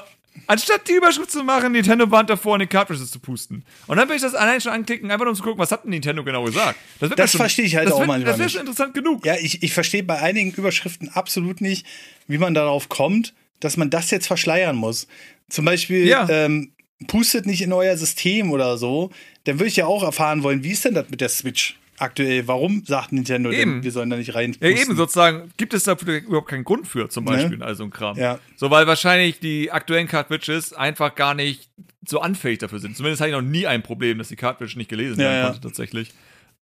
anstatt 0.46 0.86
die 0.88 0.92
Überschrift 0.92 1.30
zu 1.30 1.42
machen, 1.42 1.72
Nintendo 1.72 2.10
warnt 2.10 2.28
davor, 2.30 2.56
in 2.56 2.60
die 2.60 2.66
Cartridges 2.66 3.10
zu 3.10 3.18
pusten. 3.18 3.64
Und 3.86 3.96
dann 3.96 4.08
will 4.08 4.16
ich 4.16 4.22
das 4.22 4.34
allein 4.34 4.60
schon 4.60 4.72
anklicken, 4.72 5.10
einfach 5.10 5.24
nur 5.24 5.30
um 5.32 5.36
zu 5.36 5.42
gucken, 5.42 5.58
was 5.58 5.70
hat 5.72 5.84
denn 5.84 5.90
Nintendo 5.90 6.22
genau 6.24 6.44
gesagt. 6.44 6.78
mir 7.00 7.08
Das 7.10 7.34
verstehe 7.34 7.64
ich 7.64 7.76
halt 7.76 7.86
das 7.86 7.94
auch 7.94 8.00
wird, 8.00 8.08
manchmal 8.08 8.32
Das 8.32 8.38
wäre 8.38 8.50
schon 8.50 8.60
interessant 8.60 8.94
genug. 8.94 9.24
Ja, 9.24 9.36
ich, 9.40 9.62
ich 9.62 9.72
verstehe 9.72 10.02
bei 10.02 10.20
einigen 10.20 10.52
Überschriften 10.52 11.08
absolut 11.10 11.60
nicht, 11.60 11.86
wie 12.28 12.38
man 12.38 12.54
darauf 12.54 12.88
kommt, 12.88 13.34
dass 13.60 13.76
man 13.76 13.90
das 13.90 14.10
jetzt 14.10 14.26
verschleiern 14.26 14.76
muss. 14.76 15.06
Zum 15.48 15.64
Beispiel, 15.64 16.06
Ja. 16.06 16.26
ähm, 16.28 16.72
pustet 17.06 17.46
nicht 17.46 17.62
in 17.62 17.72
euer 17.72 17.96
System 17.96 18.50
oder 18.52 18.76
so. 18.78 19.10
Dann 19.44 19.58
würde 19.58 19.68
ich 19.68 19.76
ja 19.76 19.86
auch 19.86 20.02
erfahren 20.02 20.42
wollen, 20.42 20.64
wie 20.64 20.70
ist 20.70 20.84
denn 20.84 20.94
das 20.94 21.08
mit 21.10 21.20
der 21.20 21.28
Switch 21.28 21.76
aktuell? 21.98 22.46
Warum 22.48 22.84
sagt 22.84 23.12
Nintendo 23.12 23.50
Eben. 23.50 23.74
denn, 23.74 23.82
wir 23.84 23.92
sollen 23.92 24.10
da 24.10 24.16
nicht 24.16 24.34
rein? 24.34 24.56
Ja, 24.60 24.68
eben 24.68 24.96
sozusagen, 24.96 25.50
gibt 25.56 25.74
es 25.74 25.84
dafür 25.84 26.18
überhaupt 26.18 26.48
keinen 26.48 26.64
Grund 26.64 26.86
für, 26.86 27.08
zum 27.08 27.24
Beispiel, 27.24 27.58
Ne? 27.58 27.64
also 27.64 27.84
ein 27.84 27.90
Kram. 27.90 28.16
Ja. 28.18 28.38
So, 28.56 28.70
weil 28.70 28.86
wahrscheinlich 28.86 29.40
die 29.40 29.70
aktuellen 29.70 30.08
Cartridges 30.08 30.72
einfach 30.72 31.14
gar 31.14 31.34
nicht 31.34 31.68
so 32.06 32.20
anfällig 32.20 32.58
dafür 32.58 32.80
sind. 32.80 32.96
Zumindest 32.96 33.20
hatte 33.20 33.30
ich 33.30 33.36
noch 33.36 33.42
nie 33.42 33.66
ein 33.66 33.82
Problem, 33.82 34.18
dass 34.18 34.28
die 34.28 34.36
Cartridge 34.36 34.76
nicht 34.76 34.90
gelesen 34.90 35.20
Ja, 35.20 35.26
werden 35.26 35.36
ja. 35.38 35.44
konnte, 35.50 35.60
tatsächlich. 35.60 36.10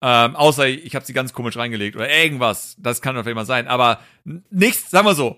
Ähm, 0.01 0.35
außer 0.35 0.67
ich, 0.67 0.95
habe 0.95 1.05
sie 1.05 1.13
ganz 1.13 1.33
komisch 1.33 1.57
reingelegt 1.57 1.95
oder 1.97 2.09
irgendwas. 2.09 2.75
Das 2.79 3.01
kann 3.01 3.15
doch 3.15 3.23
vielleicht 3.23 3.35
mal 3.35 3.45
sein. 3.45 3.67
Aber 3.67 3.99
nichts, 4.49 4.89
sagen 4.91 5.05
wir 5.07 5.15
so. 5.15 5.37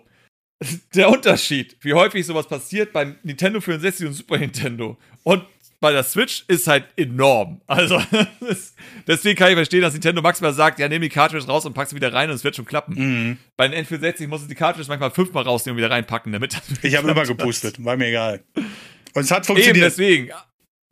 Der 0.95 1.09
Unterschied, 1.09 1.75
wie 1.81 1.93
häufig 1.93 2.25
sowas 2.25 2.47
passiert 2.47 2.93
beim 2.93 3.15
Nintendo 3.23 3.59
64 3.61 4.07
und 4.07 4.13
Super 4.13 4.37
Nintendo 4.37 4.97
und 5.23 5.43
bei 5.79 5.91
der 5.91 6.03
Switch 6.03 6.43
ist 6.47 6.67
halt 6.67 6.85
enorm. 6.95 7.59
Also 7.65 7.99
deswegen 9.07 9.35
kann 9.35 9.49
ich 9.49 9.55
verstehen, 9.55 9.81
dass 9.81 9.93
Nintendo 9.93 10.21
maximal 10.21 10.53
sagt, 10.53 10.77
ja, 10.77 10.87
nimm 10.87 11.01
die 11.01 11.09
Cartridge 11.09 11.47
raus 11.47 11.65
und 11.65 11.73
pack 11.73 11.89
sie 11.89 11.95
wieder 11.95 12.13
rein 12.13 12.29
und 12.29 12.35
es 12.35 12.43
wird 12.43 12.55
schon 12.55 12.65
klappen. 12.65 12.93
Mhm. 12.95 13.37
Bei 13.57 13.67
den 13.67 13.83
N64 13.83 14.27
muss 14.27 14.43
es 14.43 14.47
die 14.47 14.53
Cartridge 14.55 14.87
manchmal 14.89 15.09
fünfmal 15.09 15.43
rausnehmen 15.43 15.75
und 15.77 15.83
wieder 15.83 15.89
reinpacken, 15.93 16.31
damit 16.31 16.53
das 16.53 16.61
Ich 16.83 16.95
habe 16.95 17.09
immer 17.09 17.23
gepustet, 17.25 17.83
war 17.83 17.97
mir 17.97 18.09
egal. 18.09 18.43
Und 18.55 19.23
es 19.23 19.31
hat 19.31 19.39
Eben, 19.39 19.45
funktioniert. 19.47 19.85
deswegen. 19.87 20.29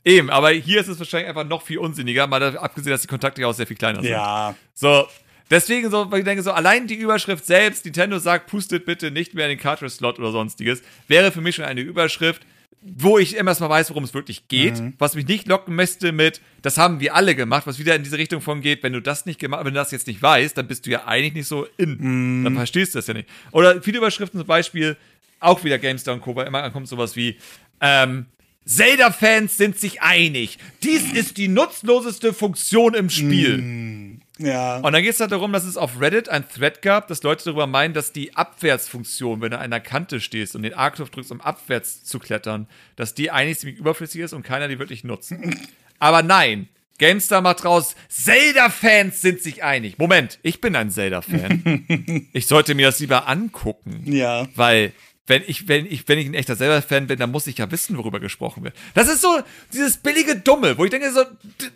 Eben, 0.03 0.29
aber 0.31 0.49
hier 0.49 0.79
ist 0.79 0.87
es 0.87 0.97
wahrscheinlich 0.97 1.29
einfach 1.29 1.45
noch 1.45 1.61
viel 1.61 1.77
unsinniger, 1.77 2.25
mal 2.25 2.57
abgesehen, 2.57 2.91
dass 2.91 3.01
die 3.01 3.07
Kontakte 3.07 3.41
ja 3.41 3.47
auch 3.47 3.53
sehr 3.53 3.67
viel 3.67 3.77
kleiner 3.77 4.01
sind. 4.01 4.09
ja, 4.09 4.55
So, 4.73 5.05
deswegen 5.49 5.89
so, 5.89 6.11
weil 6.11 6.19
ich 6.19 6.25
denke 6.25 6.43
so, 6.43 6.51
allein 6.51 6.87
die 6.87 6.95
Überschrift 6.95 7.45
selbst, 7.45 7.85
Nintendo 7.85 8.19
sagt, 8.19 8.47
pustet 8.47 8.85
bitte 8.85 9.11
nicht 9.11 9.33
mehr 9.33 9.45
in 9.45 9.57
den 9.57 9.59
Cartridge-Slot 9.59 10.19
oder 10.19 10.31
sonstiges, 10.31 10.81
wäre 11.07 11.31
für 11.31 11.41
mich 11.41 11.55
schon 11.55 11.65
eine 11.65 11.81
Überschrift, 11.81 12.43
wo 12.81 13.17
ich 13.17 13.35
immer 13.35 13.51
erstmal 13.51 13.69
weiß, 13.69 13.89
worum 13.89 14.05
es 14.05 14.13
wirklich 14.13 14.47
geht, 14.47 14.81
was 14.99 15.13
mich 15.15 15.27
nicht 15.27 15.47
locken 15.47 15.75
müsste 15.75 16.13
mit, 16.13 16.39
das 16.61 16.77
haben 16.77 17.01
wir 17.01 17.13
alle 17.13 17.35
gemacht, 17.35 17.67
was 17.67 17.77
wieder 17.77 17.93
in 17.93 18.03
diese 18.03 18.17
Richtung 18.17 18.39
von 18.41 18.61
geht, 18.61 18.83
wenn 18.83 18.93
du 18.93 19.01
das 19.01 19.25
nicht 19.25 19.37
gemacht, 19.39 19.65
wenn 19.65 19.73
du 19.73 19.79
das 19.79 19.91
jetzt 19.91 20.07
nicht 20.07 20.21
weißt, 20.21 20.57
dann 20.57 20.67
bist 20.67 20.85
du 20.85 20.91
ja 20.91 21.05
eigentlich 21.05 21.33
nicht 21.33 21.47
so 21.47 21.67
in, 21.77 22.43
dann 22.45 22.55
verstehst 22.55 22.95
du 22.95 22.99
das 22.99 23.07
ja 23.07 23.13
nicht. 23.13 23.27
Oder 23.51 23.81
viele 23.81 23.97
Überschriften 23.97 24.39
zum 24.39 24.47
Beispiel, 24.47 24.95
auch 25.41 25.63
wieder 25.65 25.77
GameStar 25.77 26.13
und 26.13 26.21
Co., 26.21 26.35
weil 26.35 26.47
immer 26.47 26.69
kommt 26.71 26.87
sowas 26.87 27.17
wie, 27.17 27.37
ähm, 27.81 28.27
Zelda-Fans 28.65 29.57
sind 29.57 29.79
sich 29.79 30.01
einig. 30.01 30.57
Dies 30.83 31.11
ist 31.11 31.37
die 31.37 31.47
nutzloseste 31.47 32.33
Funktion 32.33 32.93
im 32.93 33.09
Spiel. 33.09 34.08
Ja. 34.39 34.77
Und 34.77 34.93
dann 34.93 35.03
geht 35.03 35.13
es 35.13 35.19
halt 35.19 35.31
darum, 35.31 35.53
dass 35.53 35.65
es 35.65 35.77
auf 35.77 35.99
Reddit 35.99 36.29
ein 36.29 36.47
Thread 36.47 36.81
gab, 36.81 37.07
dass 37.07 37.23
Leute 37.23 37.43
darüber 37.43 37.67
meinen, 37.67 37.93
dass 37.93 38.13
die 38.13 38.35
Abwärtsfunktion, 38.35 39.41
wenn 39.41 39.51
du 39.51 39.57
an 39.57 39.63
einer 39.63 39.79
Kante 39.79 40.21
stehst 40.21 40.55
und 40.55 40.63
den 40.63 40.73
A-Knopf 40.73 41.09
drückst, 41.09 41.31
um 41.31 41.41
abwärts 41.41 42.03
zu 42.03 42.19
klettern, 42.19 42.67
dass 42.95 43.13
die 43.13 43.31
eigentlich 43.31 43.59
ziemlich 43.59 43.79
überflüssig 43.79 44.21
ist 44.21 44.33
und 44.33 44.43
keiner 44.43 44.67
die 44.67 44.79
wirklich 44.79 45.03
nutzt. 45.03 45.33
Aber 45.99 46.23
nein, 46.23 46.69
GameStar 46.99 47.41
macht 47.41 47.65
raus, 47.65 47.95
Zelda-Fans 48.09 49.21
sind 49.21 49.41
sich 49.41 49.63
einig. 49.63 49.97
Moment, 49.97 50.39
ich 50.43 50.61
bin 50.61 50.75
ein 50.75 50.91
Zelda-Fan. 50.91 52.27
ich 52.33 52.47
sollte 52.47 52.75
mir 52.75 52.87
das 52.87 52.99
lieber 52.99 53.27
angucken. 53.27 54.03
Ja. 54.05 54.47
Weil, 54.55 54.93
wenn 55.29 55.43
ich, 55.45 55.67
wenn 55.67 55.85
ich, 55.85 56.07
wenn 56.07 56.19
ich 56.19 56.27
ein 56.27 56.33
echter 56.33 56.57
Zelda-Fan 56.57 57.07
bin, 57.07 57.19
dann 57.19 57.31
muss 57.31 57.47
ich 57.47 57.57
ja 57.57 57.71
wissen, 57.71 57.97
worüber 57.97 58.19
gesprochen 58.19 58.63
wird. 58.63 58.75
Das 58.95 59.07
ist 59.07 59.21
so 59.21 59.39
dieses 59.71 59.97
billige 59.97 60.35
Dumme, 60.35 60.77
wo 60.77 60.85
ich 60.85 60.91
denke, 60.91 61.11
so, 61.11 61.23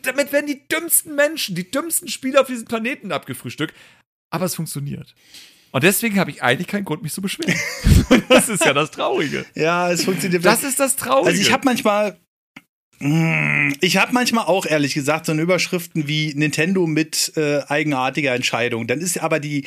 damit 0.02 0.32
werden 0.32 0.48
die 0.48 0.68
dümmsten 0.68 1.16
Menschen, 1.16 1.56
die 1.56 1.70
dümmsten 1.70 2.08
Spieler 2.08 2.42
auf 2.42 2.48
diesem 2.48 2.66
Planeten 2.66 3.12
abgefrühstückt. 3.12 3.74
Aber 4.32 4.46
es 4.46 4.56
funktioniert. 4.56 5.14
Und 5.72 5.84
deswegen 5.84 6.20
habe 6.20 6.32
ich 6.32 6.44
eigentlich 6.44 6.68
keinen 6.68 6.86
Grund, 6.86 7.04
mich 7.04 7.14
zu 7.14 7.22
beschweren. 7.22 7.56
das 8.30 8.50
ist 8.50 8.66
ja 8.66 8.74
das 8.74 8.92
Traurige. 8.92 9.46
Ja, 9.56 9.92
es 9.92 10.04
funktioniert. 10.04 10.44
Das 10.44 10.64
ist 10.64 10.80
das 10.80 10.96
Traurige. 10.96 11.30
Also 11.30 11.42
ich 11.42 11.52
habe 11.52 11.64
manchmal, 11.66 12.18
Mm, 13.04 13.74
ich 13.82 13.98
habe 13.98 14.14
manchmal 14.14 14.46
auch 14.46 14.66
ehrlich 14.66 14.94
gesagt 14.94 15.26
so 15.26 15.34
eine 15.34 15.42
Überschriften 15.42 16.08
wie 16.08 16.34
Nintendo 16.36 16.88
mit 16.88 17.34
äh, 17.36 17.62
eigenartiger 17.68 18.34
Entscheidung. 18.34 18.88
Dann 18.88 19.02
ist 19.02 19.22
aber 19.22 19.42
die, 19.42 19.66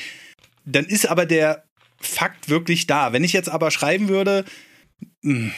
dann 0.65 0.87
ist 0.87 1.07
aber 1.07 1.27
der 1.27 1.65
Fakt 2.07 2.49
wirklich 2.49 2.87
da. 2.87 3.12
Wenn 3.12 3.24
ich 3.24 3.33
jetzt 3.33 3.49
aber 3.49 3.70
schreiben 3.70 4.09
würde, 4.09 4.45
mm, 5.23 5.49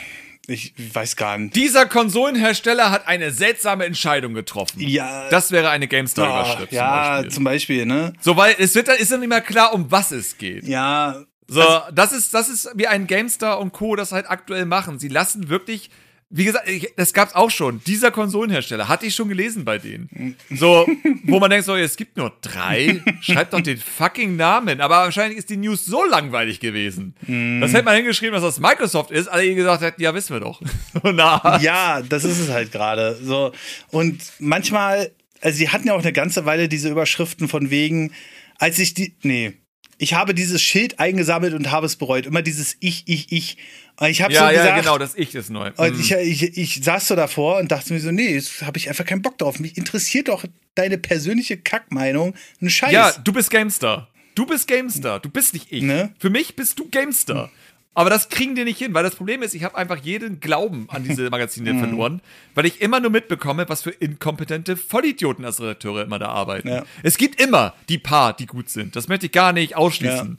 ich 0.46 0.74
weiß 0.94 1.16
gar 1.16 1.36
nicht. 1.36 1.54
Dieser 1.54 1.84
Konsolenhersteller 1.86 2.90
hat 2.90 3.06
eine 3.06 3.30
seltsame 3.32 3.84
Entscheidung 3.84 4.32
getroffen. 4.34 4.80
Ja, 4.80 5.28
Das 5.28 5.50
wäre 5.50 5.68
eine 5.70 5.84
ah, 5.84 5.88
GameStar-Überschrift. 5.88 6.72
ja, 6.72 6.86
zum 6.86 7.04
Beispiel. 7.12 7.32
zum 7.32 7.44
Beispiel, 7.44 7.86
ne? 7.86 8.12
So, 8.20 8.36
weil 8.36 8.56
es 8.58 8.74
wird 8.74 8.88
dann, 8.88 8.96
ist 8.96 9.12
dann 9.12 9.20
nicht 9.20 9.28
mehr 9.28 9.42
klar, 9.42 9.74
um 9.74 9.90
was 9.90 10.10
es 10.10 10.38
geht. 10.38 10.66
Ja, 10.66 11.22
So, 11.46 11.62
das 11.92 12.12
ist, 12.12 12.32
das 12.32 12.48
ist 12.48 12.70
wie 12.74 12.86
ein 12.86 13.06
GameStar 13.06 13.58
und 13.60 13.72
Co. 13.72 13.94
das 13.94 14.12
halt 14.12 14.28
aktuell 14.30 14.64
machen. 14.64 14.98
Sie 14.98 15.08
lassen 15.08 15.48
wirklich, 15.50 15.90
wie 16.30 16.44
gesagt, 16.44 16.68
ich, 16.68 16.92
das 16.96 17.14
gab's 17.14 17.34
auch 17.34 17.50
schon. 17.50 17.80
Dieser 17.86 18.10
Konsolenhersteller 18.10 18.88
hatte 18.88 19.06
ich 19.06 19.14
schon 19.14 19.28
gelesen 19.28 19.64
bei 19.64 19.78
denen. 19.78 20.36
So, 20.50 20.86
wo 21.24 21.40
man 21.40 21.48
denkt 21.48 21.64
so, 21.64 21.74
es 21.74 21.96
gibt 21.96 22.18
nur 22.18 22.36
drei, 22.42 23.02
schreibt 23.22 23.54
doch 23.54 23.62
den 23.62 23.78
fucking 23.78 24.36
Namen. 24.36 24.82
Aber 24.82 24.96
wahrscheinlich 24.96 25.38
ist 25.38 25.48
die 25.48 25.56
News 25.56 25.86
so 25.86 26.04
langweilig 26.04 26.60
gewesen. 26.60 27.14
Das 27.60 27.72
hätte 27.72 27.84
man 27.84 27.96
hingeschrieben, 27.96 28.34
dass 28.34 28.42
das 28.42 28.60
Microsoft 28.60 29.10
ist, 29.10 29.28
alle 29.28 29.44
die 29.44 29.54
gesagt 29.54 29.82
hätten, 29.82 30.02
ja, 30.02 30.14
wissen 30.14 30.34
wir 30.34 30.40
doch. 30.40 30.60
So, 31.02 31.12
na. 31.12 31.58
Ja, 31.60 32.02
das 32.02 32.24
ist 32.24 32.38
es 32.38 32.50
halt 32.50 32.72
gerade. 32.72 33.18
So. 33.22 33.52
Und 33.90 34.20
manchmal, 34.38 35.12
also 35.40 35.56
sie 35.56 35.68
hatten 35.68 35.86
ja 35.86 35.94
auch 35.94 36.02
eine 36.02 36.12
ganze 36.12 36.44
Weile 36.44 36.68
diese 36.68 36.88
Überschriften 36.88 37.46
von 37.48 37.70
wegen, 37.70 38.12
als 38.58 38.78
ich 38.78 38.94
die, 38.94 39.14
nee, 39.22 39.54
ich 39.98 40.14
habe 40.14 40.32
dieses 40.34 40.62
Schild 40.62 40.98
eingesammelt 41.00 41.54
und 41.54 41.70
habe 41.70 41.86
es 41.86 41.96
bereut. 41.96 42.26
Immer 42.26 42.42
dieses 42.42 42.76
Ich, 42.80 43.02
ich, 43.06 43.32
ich. 43.32 43.56
Ich 44.00 44.22
habe 44.22 44.32
Ja, 44.32 44.40
so 44.40 44.46
ja, 44.46 44.52
gesagt, 44.62 44.80
genau, 44.82 44.98
das 44.98 45.14
Ich 45.16 45.34
ist 45.34 45.50
neu. 45.50 45.72
und 45.76 45.98
ich, 46.00 46.12
ich, 46.12 46.56
ich 46.56 46.80
saß 46.84 47.08
so 47.08 47.16
davor 47.16 47.58
und 47.58 47.72
dachte 47.72 47.92
mir 47.92 47.98
so, 47.98 48.12
nee, 48.12 48.32
jetzt 48.34 48.62
habe 48.62 48.78
ich 48.78 48.88
einfach 48.88 49.04
keinen 49.04 49.22
Bock 49.22 49.38
drauf. 49.38 49.58
Mich 49.58 49.76
interessiert 49.76 50.28
doch 50.28 50.44
deine 50.76 50.98
persönliche 50.98 51.56
Kackmeinung. 51.56 52.34
Ein 52.62 52.70
Scheiß. 52.70 52.92
Ja, 52.92 53.10
du 53.12 53.32
bist 53.32 53.50
GameStar. 53.50 54.08
Du 54.36 54.46
bist 54.46 54.68
GameStar. 54.68 55.18
Du 55.18 55.28
bist 55.30 55.52
nicht 55.52 55.72
ich. 55.72 55.82
Ne? 55.82 56.14
Für 56.20 56.30
mich 56.30 56.54
bist 56.54 56.78
du 56.78 56.88
GameStar. 56.88 57.50
Aber 57.98 58.10
das 58.10 58.28
kriegen 58.28 58.54
die 58.54 58.62
nicht 58.62 58.78
hin, 58.78 58.94
weil 58.94 59.02
das 59.02 59.16
Problem 59.16 59.42
ist, 59.42 59.54
ich 59.54 59.64
habe 59.64 59.76
einfach 59.76 59.96
jeden 59.96 60.38
Glauben 60.38 60.86
an 60.88 61.02
diese 61.02 61.28
Magazine 61.30 61.72
Mhm. 61.72 61.78
verloren, 61.80 62.20
weil 62.54 62.64
ich 62.64 62.80
immer 62.80 63.00
nur 63.00 63.10
mitbekomme, 63.10 63.68
was 63.68 63.82
für 63.82 63.90
inkompetente 63.90 64.76
Vollidioten 64.76 65.44
als 65.44 65.60
Redakteure 65.60 66.02
immer 66.04 66.20
da 66.20 66.28
arbeiten. 66.28 66.68
Ja. 66.68 66.84
Es 67.02 67.16
gibt 67.18 67.40
immer 67.40 67.74
die 67.88 67.98
paar, 67.98 68.34
die 68.34 68.46
gut 68.46 68.68
sind. 68.70 68.94
Das 68.94 69.08
möchte 69.08 69.26
ich 69.26 69.32
gar 69.32 69.52
nicht 69.52 69.74
ausschließen. 69.74 70.38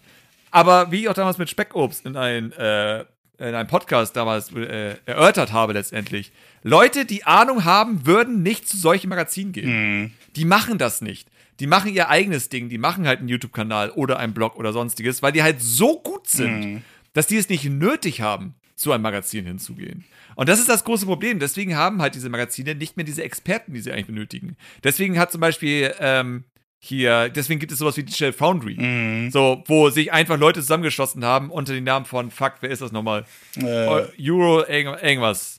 Aber 0.51 0.89
wie 0.93 1.01
ich 1.01 1.09
auch 1.09 1.13
damals 1.13 1.37
mit 1.37 1.49
Speckobst 1.49 2.05
in, 2.05 2.15
ein, 2.15 2.53
äh, 2.53 2.99
in 3.39 3.53
einem 3.53 3.67
Podcast 3.67 4.15
damals 4.15 4.53
äh, 4.53 4.95
erörtert 5.05 5.51
habe 5.51 5.73
letztendlich, 5.73 6.31
Leute, 6.63 7.03
die 7.03 7.25
Ahnung 7.25 7.65
haben, 7.65 8.05
würden 8.05 8.41
nicht 8.41 8.69
zu 8.69 8.77
solchen 8.77 9.09
Magazinen 9.09 9.51
gehen. 9.51 10.13
Die 10.37 10.45
machen 10.45 10.77
das 10.77 11.01
nicht. 11.01 11.27
Die 11.59 11.67
machen 11.67 11.93
ihr 11.93 12.07
eigenes 12.07 12.47
Ding, 12.47 12.69
die 12.69 12.77
machen 12.77 13.05
halt 13.05 13.19
einen 13.19 13.27
YouTube-Kanal 13.27 13.89
oder 13.91 14.17
einen 14.17 14.33
Blog 14.33 14.55
oder 14.55 14.71
sonstiges, 14.71 15.21
weil 15.21 15.33
die 15.33 15.43
halt 15.43 15.61
so 15.61 15.99
gut 15.99 16.25
sind, 16.25 16.83
dass 17.13 17.27
die 17.27 17.37
es 17.37 17.49
nicht 17.49 17.65
nötig 17.65 18.21
haben, 18.21 18.55
zu 18.75 18.91
einem 18.93 19.03
Magazin 19.03 19.45
hinzugehen. 19.45 20.05
Und 20.35 20.47
das 20.47 20.59
ist 20.59 20.69
das 20.69 20.85
große 20.85 21.05
Problem. 21.05 21.39
Deswegen 21.39 21.75
haben 21.75 22.01
halt 22.01 22.15
diese 22.15 22.29
Magazine 22.29 22.75
nicht 22.75 22.95
mehr 22.95 23.05
diese 23.05 23.23
Experten, 23.23 23.73
die 23.73 23.81
sie 23.81 23.91
eigentlich 23.91 24.07
benötigen. 24.07 24.55
Deswegen 24.83 25.19
hat 25.19 25.31
zum 25.33 25.41
Beispiel 25.41 25.93
ähm, 25.99 26.45
hier, 26.81 27.27
deswegen 27.27 27.59
gibt 27.59 27.73
es 27.73 27.79
sowas 27.79 27.97
wie 27.97 28.03
Digital 28.03 28.31
Foundry. 28.31 28.77
So, 29.31 29.63
wo 29.67 29.89
sich 29.89 30.13
einfach 30.13 30.37
Leute 30.39 30.61
zusammengeschlossen 30.61 31.25
haben 31.25 31.49
unter 31.51 31.73
dem 31.73 31.83
Namen 31.83 32.05
von, 32.05 32.31
fuck, 32.31 32.53
wer 32.61 32.69
ist 32.69 32.81
das 32.81 32.93
nochmal? 32.93 33.25
Äh, 33.57 33.65
Euro, 33.65 34.63
irgend- 34.65 35.03
irgendwas. 35.03 35.58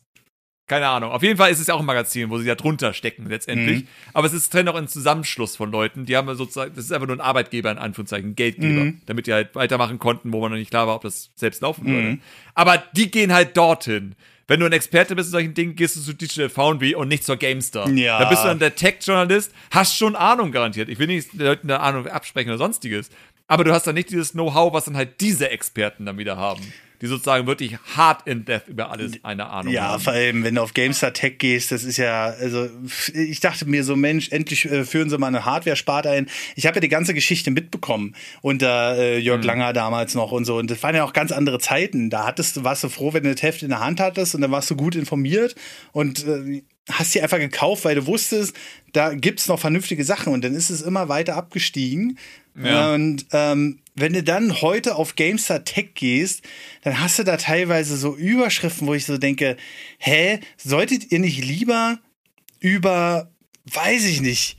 Keine 0.70 0.86
Ahnung. 0.86 1.10
Auf 1.10 1.24
jeden 1.24 1.36
Fall 1.36 1.50
ist 1.50 1.58
es 1.58 1.66
ja 1.66 1.74
auch 1.74 1.80
ein 1.80 1.84
Magazin, 1.84 2.30
wo 2.30 2.38
sie 2.38 2.46
da 2.46 2.54
drunter 2.54 2.94
stecken 2.94 3.26
letztendlich. 3.28 3.86
Aber 4.14 4.28
es 4.28 4.32
ist 4.32 4.54
dennoch 4.54 4.76
ein 4.76 4.86
Zusammenschluss 4.86 5.56
von 5.56 5.72
Leuten, 5.72 6.06
die 6.06 6.16
haben 6.16 6.32
sozusagen, 6.36 6.72
das 6.76 6.84
ist 6.84 6.92
einfach 6.92 7.08
nur 7.08 7.16
ein 7.16 7.20
Arbeitgeber 7.20 7.72
in 7.72 7.78
Anführungszeichen, 7.78 8.30
ein 8.30 8.36
Geldgeber, 8.36 8.92
damit 9.06 9.26
die 9.26 9.32
halt 9.32 9.56
weitermachen 9.56 9.98
konnten, 9.98 10.32
wo 10.32 10.40
man 10.40 10.52
noch 10.52 10.58
nicht 10.58 10.70
klar 10.70 10.86
war, 10.86 10.94
ob 10.94 11.02
das 11.02 11.32
selbst 11.34 11.60
laufen 11.62 11.86
würde. 11.86 12.18
Aber 12.54 12.80
die 12.92 13.10
gehen 13.10 13.32
halt 13.32 13.56
dorthin. 13.56 14.14
Wenn 14.46 14.60
du 14.60 14.66
ein 14.66 14.72
Experte 14.72 15.16
bist 15.16 15.30
in 15.30 15.32
solchen 15.32 15.54
Dingen, 15.54 15.74
gehst 15.74 15.96
du 15.96 16.00
zu 16.00 16.12
Digital 16.12 16.48
Foundry 16.48 16.94
und 16.94 17.08
nicht 17.08 17.24
zur 17.24 17.36
GameStar. 17.36 17.88
Ja. 17.90 18.20
Da 18.20 18.28
bist 18.28 18.44
du 18.44 18.46
dann 18.46 18.60
der 18.60 18.76
Tech-Journalist, 18.76 19.52
hast 19.72 19.96
schon 19.96 20.14
Ahnung 20.14 20.52
garantiert. 20.52 20.88
Ich 20.88 21.00
will 21.00 21.08
nicht 21.08 21.32
den 21.32 21.40
Leuten 21.40 21.68
eine 21.68 21.80
Ahnung 21.80 22.06
absprechen 22.06 22.50
oder 22.50 22.58
sonstiges. 22.58 23.10
Aber 23.48 23.64
du 23.64 23.72
hast 23.72 23.88
dann 23.88 23.96
nicht 23.96 24.10
dieses 24.10 24.32
Know-how, 24.32 24.72
was 24.72 24.84
dann 24.84 24.96
halt 24.96 25.20
diese 25.20 25.50
Experten 25.50 26.06
dann 26.06 26.16
wieder 26.16 26.36
haben. 26.36 26.62
Die 27.02 27.06
sozusagen 27.06 27.46
wirklich 27.46 27.78
hart 27.96 28.26
in 28.26 28.44
depth 28.44 28.68
über 28.68 28.90
alles 28.90 29.12
eine 29.22 29.48
Ahnung 29.48 29.72
Ja, 29.72 29.88
haben. 29.92 30.02
vor 30.02 30.12
allem, 30.12 30.44
wenn 30.44 30.54
du 30.54 30.60
auf 30.62 30.74
GameStar 30.74 31.12
Tech 31.14 31.38
gehst, 31.38 31.72
das 31.72 31.82
ist 31.84 31.96
ja, 31.96 32.26
also 32.26 32.68
ich 33.14 33.40
dachte 33.40 33.64
mir 33.66 33.84
so, 33.84 33.96
Mensch, 33.96 34.28
endlich 34.30 34.66
äh, 34.66 34.84
führen 34.84 35.08
sie 35.08 35.16
mal 35.18 35.28
eine 35.28 35.44
Hardware-Sparte 35.44 36.10
ein. 36.10 36.28
Ich 36.56 36.66
habe 36.66 36.76
ja 36.76 36.80
die 36.80 36.88
ganze 36.88 37.14
Geschichte 37.14 37.50
mitbekommen 37.50 38.14
unter 38.42 38.96
äh, 38.98 39.16
Mhm. 39.18 39.22
Jörg 39.22 39.44
Langer 39.44 39.72
damals 39.72 40.14
noch 40.14 40.30
und 40.32 40.44
so. 40.44 40.56
Und 40.58 40.70
das 40.70 40.82
waren 40.82 40.94
ja 40.94 41.04
auch 41.04 41.12
ganz 41.12 41.32
andere 41.32 41.58
Zeiten. 41.58 42.10
Da 42.10 42.26
hattest 42.26 42.56
du, 42.56 42.64
warst 42.64 42.84
du 42.84 42.88
froh, 42.88 43.12
wenn 43.12 43.24
du 43.24 43.32
das 43.32 43.42
Heft 43.42 43.62
in 43.62 43.70
der 43.70 43.80
Hand 43.80 43.98
hattest 44.00 44.34
und 44.34 44.40
dann 44.42 44.50
warst 44.50 44.70
du 44.70 44.76
gut 44.76 44.94
informiert 44.94 45.54
und 45.92 46.26
äh, 46.26 46.62
hast 46.90 47.14
die 47.14 47.22
einfach 47.22 47.38
gekauft, 47.38 47.84
weil 47.84 47.94
du 47.96 48.06
wusstest, 48.06 48.54
da 48.92 49.14
gibt's 49.14 49.48
noch 49.48 49.58
vernünftige 49.58 50.04
Sachen 50.04 50.32
und 50.32 50.44
dann 50.44 50.54
ist 50.54 50.70
es 50.70 50.82
immer 50.82 51.08
weiter 51.08 51.36
abgestiegen. 51.36 52.18
Ja. 52.62 52.94
Und 52.94 53.26
ähm, 53.32 53.79
wenn 53.94 54.12
du 54.12 54.22
dann 54.22 54.60
heute 54.60 54.96
auf 54.96 55.16
GameStar 55.16 55.64
Tech 55.64 55.94
gehst, 55.94 56.42
dann 56.82 57.00
hast 57.00 57.18
du 57.18 57.24
da 57.24 57.36
teilweise 57.36 57.96
so 57.96 58.16
Überschriften, 58.16 58.86
wo 58.86 58.94
ich 58.94 59.06
so 59.06 59.18
denke, 59.18 59.56
hä, 59.98 60.40
solltet 60.56 61.10
ihr 61.12 61.18
nicht 61.18 61.44
lieber 61.44 61.98
über, 62.60 63.30
weiß 63.72 64.04
ich 64.04 64.20
nicht, 64.20 64.56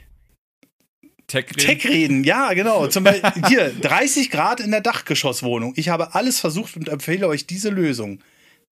Tech, 1.27 1.45
Tech 1.45 1.85
reden? 1.85 2.25
Ja, 2.25 2.53
genau. 2.53 2.87
Zum 2.87 3.05
Beispiel 3.05 3.31
hier, 3.47 3.69
30 3.69 4.31
Grad 4.31 4.59
in 4.59 4.71
der 4.71 4.81
Dachgeschosswohnung. 4.81 5.73
Ich 5.77 5.87
habe 5.87 6.13
alles 6.13 6.41
versucht 6.41 6.75
und 6.75 6.89
empfehle 6.89 7.27
euch 7.27 7.47
diese 7.47 7.69
Lösung. 7.69 8.19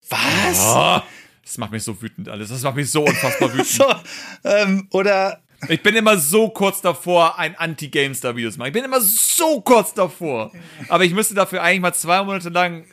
Was? 0.09 0.59
Oh, 0.61 1.03
das 1.43 1.59
macht 1.59 1.73
mich 1.73 1.83
so 1.83 2.01
wütend 2.01 2.31
alles. 2.31 2.49
Das 2.49 2.63
macht 2.63 2.77
mich 2.77 2.91
so 2.91 3.05
unfassbar 3.05 3.53
wütend. 3.53 3.67
So, 3.67 3.85
ähm, 4.45 4.89
oder 4.91 5.43
Ich 5.69 5.83
bin 5.83 5.97
immer 5.97 6.19
so 6.19 6.49
kurz 6.49 6.81
davor, 6.81 7.39
ein 7.39 7.57
Anti-GameStar-Video 7.57 8.51
zu 8.51 8.59
machen. 8.59 8.69
Ich 8.69 8.75
bin 8.75 8.85
immer 8.85 9.01
so 9.01 9.61
kurz 9.61 9.95
davor. 9.95 10.53
Aber 10.89 11.05
ich 11.05 11.13
müsste 11.13 11.35
dafür 11.35 11.63
eigentlich 11.63 11.81
mal 11.81 11.95
zwei 11.95 12.23
Monate 12.23 12.49
lang 12.51 12.85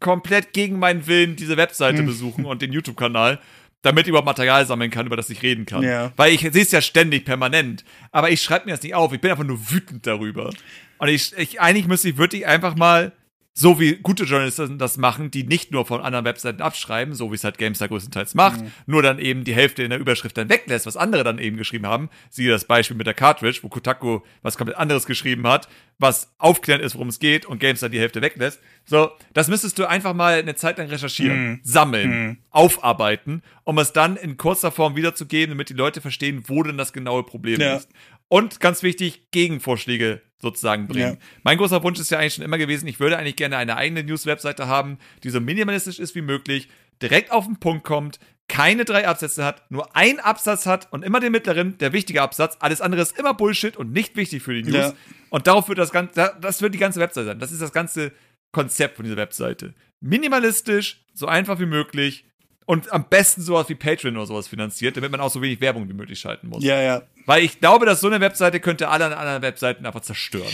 komplett 0.00 0.52
gegen 0.52 0.78
meinen 0.78 1.06
Willen 1.06 1.36
diese 1.36 1.56
Webseite 1.56 1.98
Hm. 1.98 2.06
besuchen 2.06 2.44
und 2.44 2.62
den 2.62 2.72
YouTube-Kanal, 2.72 3.38
damit 3.82 4.04
ich 4.04 4.08
überhaupt 4.08 4.26
Material 4.26 4.66
sammeln 4.66 4.90
kann, 4.90 5.06
über 5.06 5.16
das 5.16 5.30
ich 5.30 5.42
reden 5.42 5.66
kann. 5.66 5.82
Ja. 5.82 6.12
Weil 6.16 6.32
ich 6.32 6.40
sehe 6.40 6.62
es 6.62 6.72
ja 6.72 6.80
ständig 6.80 7.24
permanent. 7.24 7.84
Aber 8.12 8.30
ich 8.30 8.42
schreibe 8.42 8.66
mir 8.66 8.72
das 8.72 8.82
nicht 8.82 8.94
auf. 8.94 9.12
Ich 9.12 9.20
bin 9.20 9.30
einfach 9.30 9.44
nur 9.44 9.70
wütend 9.70 10.06
darüber. 10.06 10.52
Und 10.98 11.08
ich, 11.08 11.32
ich 11.36 11.60
eigentlich 11.60 11.86
müsste 11.86 12.08
ich 12.08 12.16
wirklich 12.16 12.46
einfach 12.46 12.74
mal 12.76 13.12
so 13.58 13.80
wie 13.80 13.96
gute 13.96 14.24
Journalisten 14.24 14.76
das 14.76 14.98
machen, 14.98 15.30
die 15.30 15.42
nicht 15.44 15.72
nur 15.72 15.86
von 15.86 16.02
anderen 16.02 16.26
Webseiten 16.26 16.60
abschreiben, 16.60 17.14
so 17.14 17.30
wie 17.30 17.36
es 17.36 17.42
halt 17.42 17.56
GameStar 17.56 17.88
größtenteils 17.88 18.34
macht, 18.34 18.60
nur 18.84 19.00
dann 19.02 19.18
eben 19.18 19.44
die 19.44 19.54
Hälfte 19.54 19.82
in 19.82 19.88
der 19.88 19.98
Überschrift 19.98 20.36
dann 20.36 20.50
weglässt, 20.50 20.84
was 20.84 20.98
andere 20.98 21.24
dann 21.24 21.38
eben 21.38 21.56
geschrieben 21.56 21.86
haben. 21.86 22.10
Siehe 22.28 22.50
das 22.50 22.66
Beispiel 22.66 22.98
mit 22.98 23.06
der 23.06 23.14
Cartridge, 23.14 23.60
wo 23.62 23.68
Kotaku 23.70 24.20
was 24.42 24.58
komplett 24.58 24.76
anderes 24.76 25.06
geschrieben 25.06 25.46
hat, 25.46 25.68
was 25.98 26.34
aufklärend 26.36 26.84
ist, 26.84 26.96
worum 26.96 27.08
es 27.08 27.18
geht 27.18 27.46
und 27.46 27.58
GameStar 27.58 27.88
die 27.88 27.98
Hälfte 27.98 28.20
weglässt. 28.20 28.60
So, 28.84 29.10
das 29.32 29.48
müsstest 29.48 29.78
du 29.78 29.86
einfach 29.88 30.12
mal 30.12 30.34
eine 30.38 30.54
Zeit 30.54 30.76
lang 30.76 30.88
recherchieren, 30.88 31.60
sammeln, 31.62 32.38
aufarbeiten, 32.50 33.42
um 33.64 33.78
es 33.78 33.92
dann 33.94 34.16
in 34.16 34.36
kurzer 34.36 34.70
Form 34.70 34.96
wiederzugeben, 34.96 35.54
damit 35.54 35.70
die 35.70 35.74
Leute 35.74 36.00
verstehen, 36.02 36.44
wo 36.46 36.62
denn 36.62 36.76
das 36.76 36.92
genaue 36.92 37.22
Problem 37.22 37.58
Ja. 37.60 37.76
ist. 37.76 37.88
Und 38.28 38.60
ganz 38.60 38.82
wichtig, 38.82 39.30
Gegenvorschläge 39.30 40.22
sozusagen 40.40 40.86
bringen. 40.88 41.14
Ja. 41.14 41.26
Mein 41.44 41.58
großer 41.58 41.82
Wunsch 41.82 41.98
ist 41.98 42.10
ja 42.10 42.18
eigentlich 42.18 42.34
schon 42.34 42.44
immer 42.44 42.58
gewesen, 42.58 42.86
ich 42.86 43.00
würde 43.00 43.18
eigentlich 43.18 43.36
gerne 43.36 43.56
eine 43.56 43.76
eigene 43.76 44.04
News-Webseite 44.04 44.66
haben, 44.66 44.98
die 45.22 45.30
so 45.30 45.40
minimalistisch 45.40 45.98
ist 45.98 46.14
wie 46.14 46.22
möglich, 46.22 46.68
direkt 47.00 47.30
auf 47.30 47.46
den 47.46 47.58
Punkt 47.58 47.84
kommt, 47.84 48.18
keine 48.48 48.84
drei 48.84 49.08
Absätze 49.08 49.44
hat, 49.44 49.68
nur 49.70 49.96
ein 49.96 50.20
Absatz 50.20 50.66
hat 50.66 50.92
und 50.92 51.04
immer 51.04 51.20
den 51.20 51.32
mittleren, 51.32 51.78
der 51.78 51.92
wichtige 51.92 52.22
Absatz. 52.22 52.56
Alles 52.60 52.80
andere 52.80 53.02
ist 53.02 53.18
immer 53.18 53.34
Bullshit 53.34 53.76
und 53.76 53.92
nicht 53.92 54.16
wichtig 54.16 54.42
für 54.42 54.54
die 54.54 54.62
News. 54.62 54.74
Ja. 54.74 54.94
Und 55.30 55.46
darauf 55.46 55.68
wird 55.68 55.78
das 55.78 55.90
ganze, 55.90 56.34
das 56.40 56.62
wird 56.62 56.74
die 56.74 56.78
ganze 56.78 57.00
Webseite 57.00 57.26
sein. 57.26 57.38
Das 57.40 57.50
ist 57.50 57.60
das 57.60 57.72
ganze 57.72 58.12
Konzept 58.52 58.96
von 58.96 59.04
dieser 59.04 59.16
Webseite. 59.16 59.74
Minimalistisch, 60.00 61.04
so 61.12 61.26
einfach 61.26 61.58
wie 61.58 61.66
möglich 61.66 62.24
und 62.66 62.92
am 62.92 63.08
besten 63.08 63.42
sowas 63.42 63.68
wie 63.68 63.74
Patreon 63.74 64.16
oder 64.16 64.26
sowas 64.26 64.48
finanziert, 64.48 64.96
damit 64.96 65.10
man 65.10 65.20
auch 65.20 65.30
so 65.30 65.40
wenig 65.40 65.60
Werbung 65.60 65.88
wie 65.88 65.94
möglich 65.94 66.18
schalten 66.18 66.48
muss. 66.48 66.62
ja, 66.62 66.82
ja. 66.82 67.02
Weil 67.24 67.42
ich 67.42 67.60
glaube, 67.60 67.86
dass 67.86 68.00
so 68.00 68.08
eine 68.08 68.20
Webseite 68.20 68.60
könnte 68.60 68.88
alle 68.88 69.16
anderen 69.16 69.42
Webseiten 69.42 69.86
einfach 69.86 70.00
zerstören. 70.00 70.52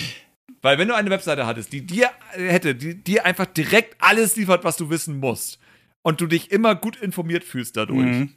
Weil 0.60 0.78
wenn 0.78 0.88
du 0.88 0.94
eine 0.94 1.10
Webseite 1.10 1.46
hattest, 1.46 1.72
die 1.72 1.84
dir 1.84 2.10
äh, 2.34 2.48
hätte, 2.48 2.74
die 2.74 2.94
dir 2.94 3.26
einfach 3.26 3.46
direkt 3.46 3.96
alles 3.98 4.36
liefert, 4.36 4.62
was 4.62 4.76
du 4.76 4.90
wissen 4.90 5.18
musst 5.18 5.58
und 6.02 6.20
du 6.20 6.26
dich 6.26 6.52
immer 6.52 6.74
gut 6.74 6.96
informiert 6.96 7.44
fühlst 7.44 7.76
dadurch, 7.76 8.28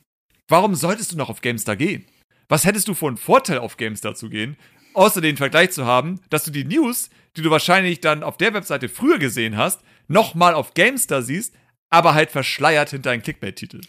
warum 0.47 0.75
solltest 0.75 1.11
du 1.11 1.17
noch 1.17 1.29
auf 1.29 1.41
GameStar 1.41 1.75
gehen? 1.75 2.05
Was 2.47 2.65
hättest 2.65 2.87
du 2.87 2.93
für 2.93 3.07
einen 3.07 3.17
Vorteil 3.17 3.57
auf 3.57 3.77
GameStar 3.77 4.15
zu 4.15 4.29
gehen, 4.29 4.55
außer 4.93 5.21
den 5.21 5.37
Vergleich 5.37 5.71
zu 5.71 5.85
haben, 5.85 6.19
dass 6.29 6.43
du 6.43 6.51
die 6.51 6.63
News, 6.63 7.09
die 7.37 7.41
du 7.41 7.49
wahrscheinlich 7.51 8.01
dann 8.01 8.23
auf 8.23 8.37
der 8.37 8.53
Webseite 8.53 8.87
früher 8.87 9.19
gesehen 9.19 9.57
hast, 9.57 9.81
nochmal 10.07 10.53
auf 10.53 10.73
GameStar 10.73 11.21
siehst, 11.21 11.53
aber 11.95 12.13
halt 12.13 12.29
verschleiert 12.31 12.89
hinter 12.89 13.11
einem 13.11 13.23
Clickbait-Titel. 13.23 13.79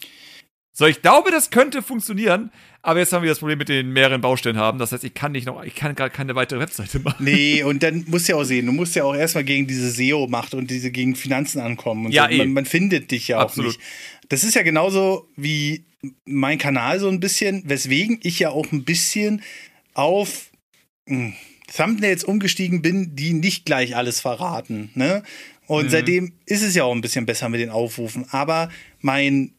So, 0.71 0.85
ich 0.85 1.01
glaube, 1.01 1.31
das 1.31 1.49
könnte 1.49 1.81
funktionieren, 1.81 2.51
aber 2.83 2.99
jetzt 2.99 3.11
haben 3.11 3.23
wir 3.23 3.29
das 3.29 3.39
Problem 3.39 3.57
mit 3.57 3.67
den 3.67 3.91
mehreren 3.91 4.21
Baustellen 4.21 4.57
haben. 4.57 4.77
Das 4.77 4.91
heißt, 4.91 5.03
ich 5.03 5.13
kann 5.15 5.31
nicht 5.31 5.45
noch, 5.47 5.63
ich 5.63 5.73
kann 5.75 5.95
gar 5.95 6.09
keine 6.11 6.35
weitere 6.35 6.59
Webseite 6.59 6.99
machen. 6.99 7.25
Nee, 7.25 7.63
und 7.69 7.81
dann 7.83 8.05
musst 8.07 8.27
du 8.29 8.33
ja 8.33 8.37
auch 8.39 8.43
sehen, 8.43 8.67
du 8.67 8.71
musst 8.71 8.95
ja 8.95 9.03
auch 9.03 9.15
erstmal 9.15 9.43
gegen 9.43 9.65
diese 9.67 9.89
SEO-Macht 9.89 10.53
und 10.53 10.69
diese 10.69 10.91
gegen 10.91 11.15
Finanzen 11.15 11.59
ankommen. 11.59 12.05
Und 12.05 12.11
Ja, 12.13 12.25
so. 12.25 12.29
eh. 12.29 12.37
man, 12.37 12.53
man 12.53 12.65
findet 12.65 13.09
dich 13.11 13.27
ja 13.27 13.37
auch 13.39 13.41
Absolut. 13.43 13.71
nicht. 13.77 13.81
Das 14.29 14.43
ist 14.43 14.53
ja 14.55 14.61
genauso 14.61 15.27
wie 15.35 15.85
mein 16.25 16.59
Kanal 16.59 16.99
so 16.99 17.09
ein 17.09 17.19
bisschen, 17.19 17.63
weswegen 17.65 18.19
ich 18.21 18.39
ja 18.39 18.51
auch 18.51 18.71
ein 18.71 18.83
bisschen 18.85 19.41
auf 19.95 20.51
mh, 21.07 21.33
Thumbnails 21.75 22.23
umgestiegen 22.23 22.81
bin, 22.83 23.15
die 23.15 23.33
nicht 23.33 23.65
gleich 23.65 23.95
alles 23.95 24.21
verraten. 24.21 24.91
Ne? 24.93 25.23
Und 25.67 25.91
seitdem 25.91 26.33
ist 26.45 26.63
es 26.63 26.75
ja 26.75 26.83
auch 26.85 26.95
ein 26.95 27.01
bisschen 27.01 27.25
besser 27.25 27.49
mit 27.49 27.59
den 27.59 27.69
Aufrufen. 27.69 28.25
Aber 28.31 28.69
mein, 29.01 29.53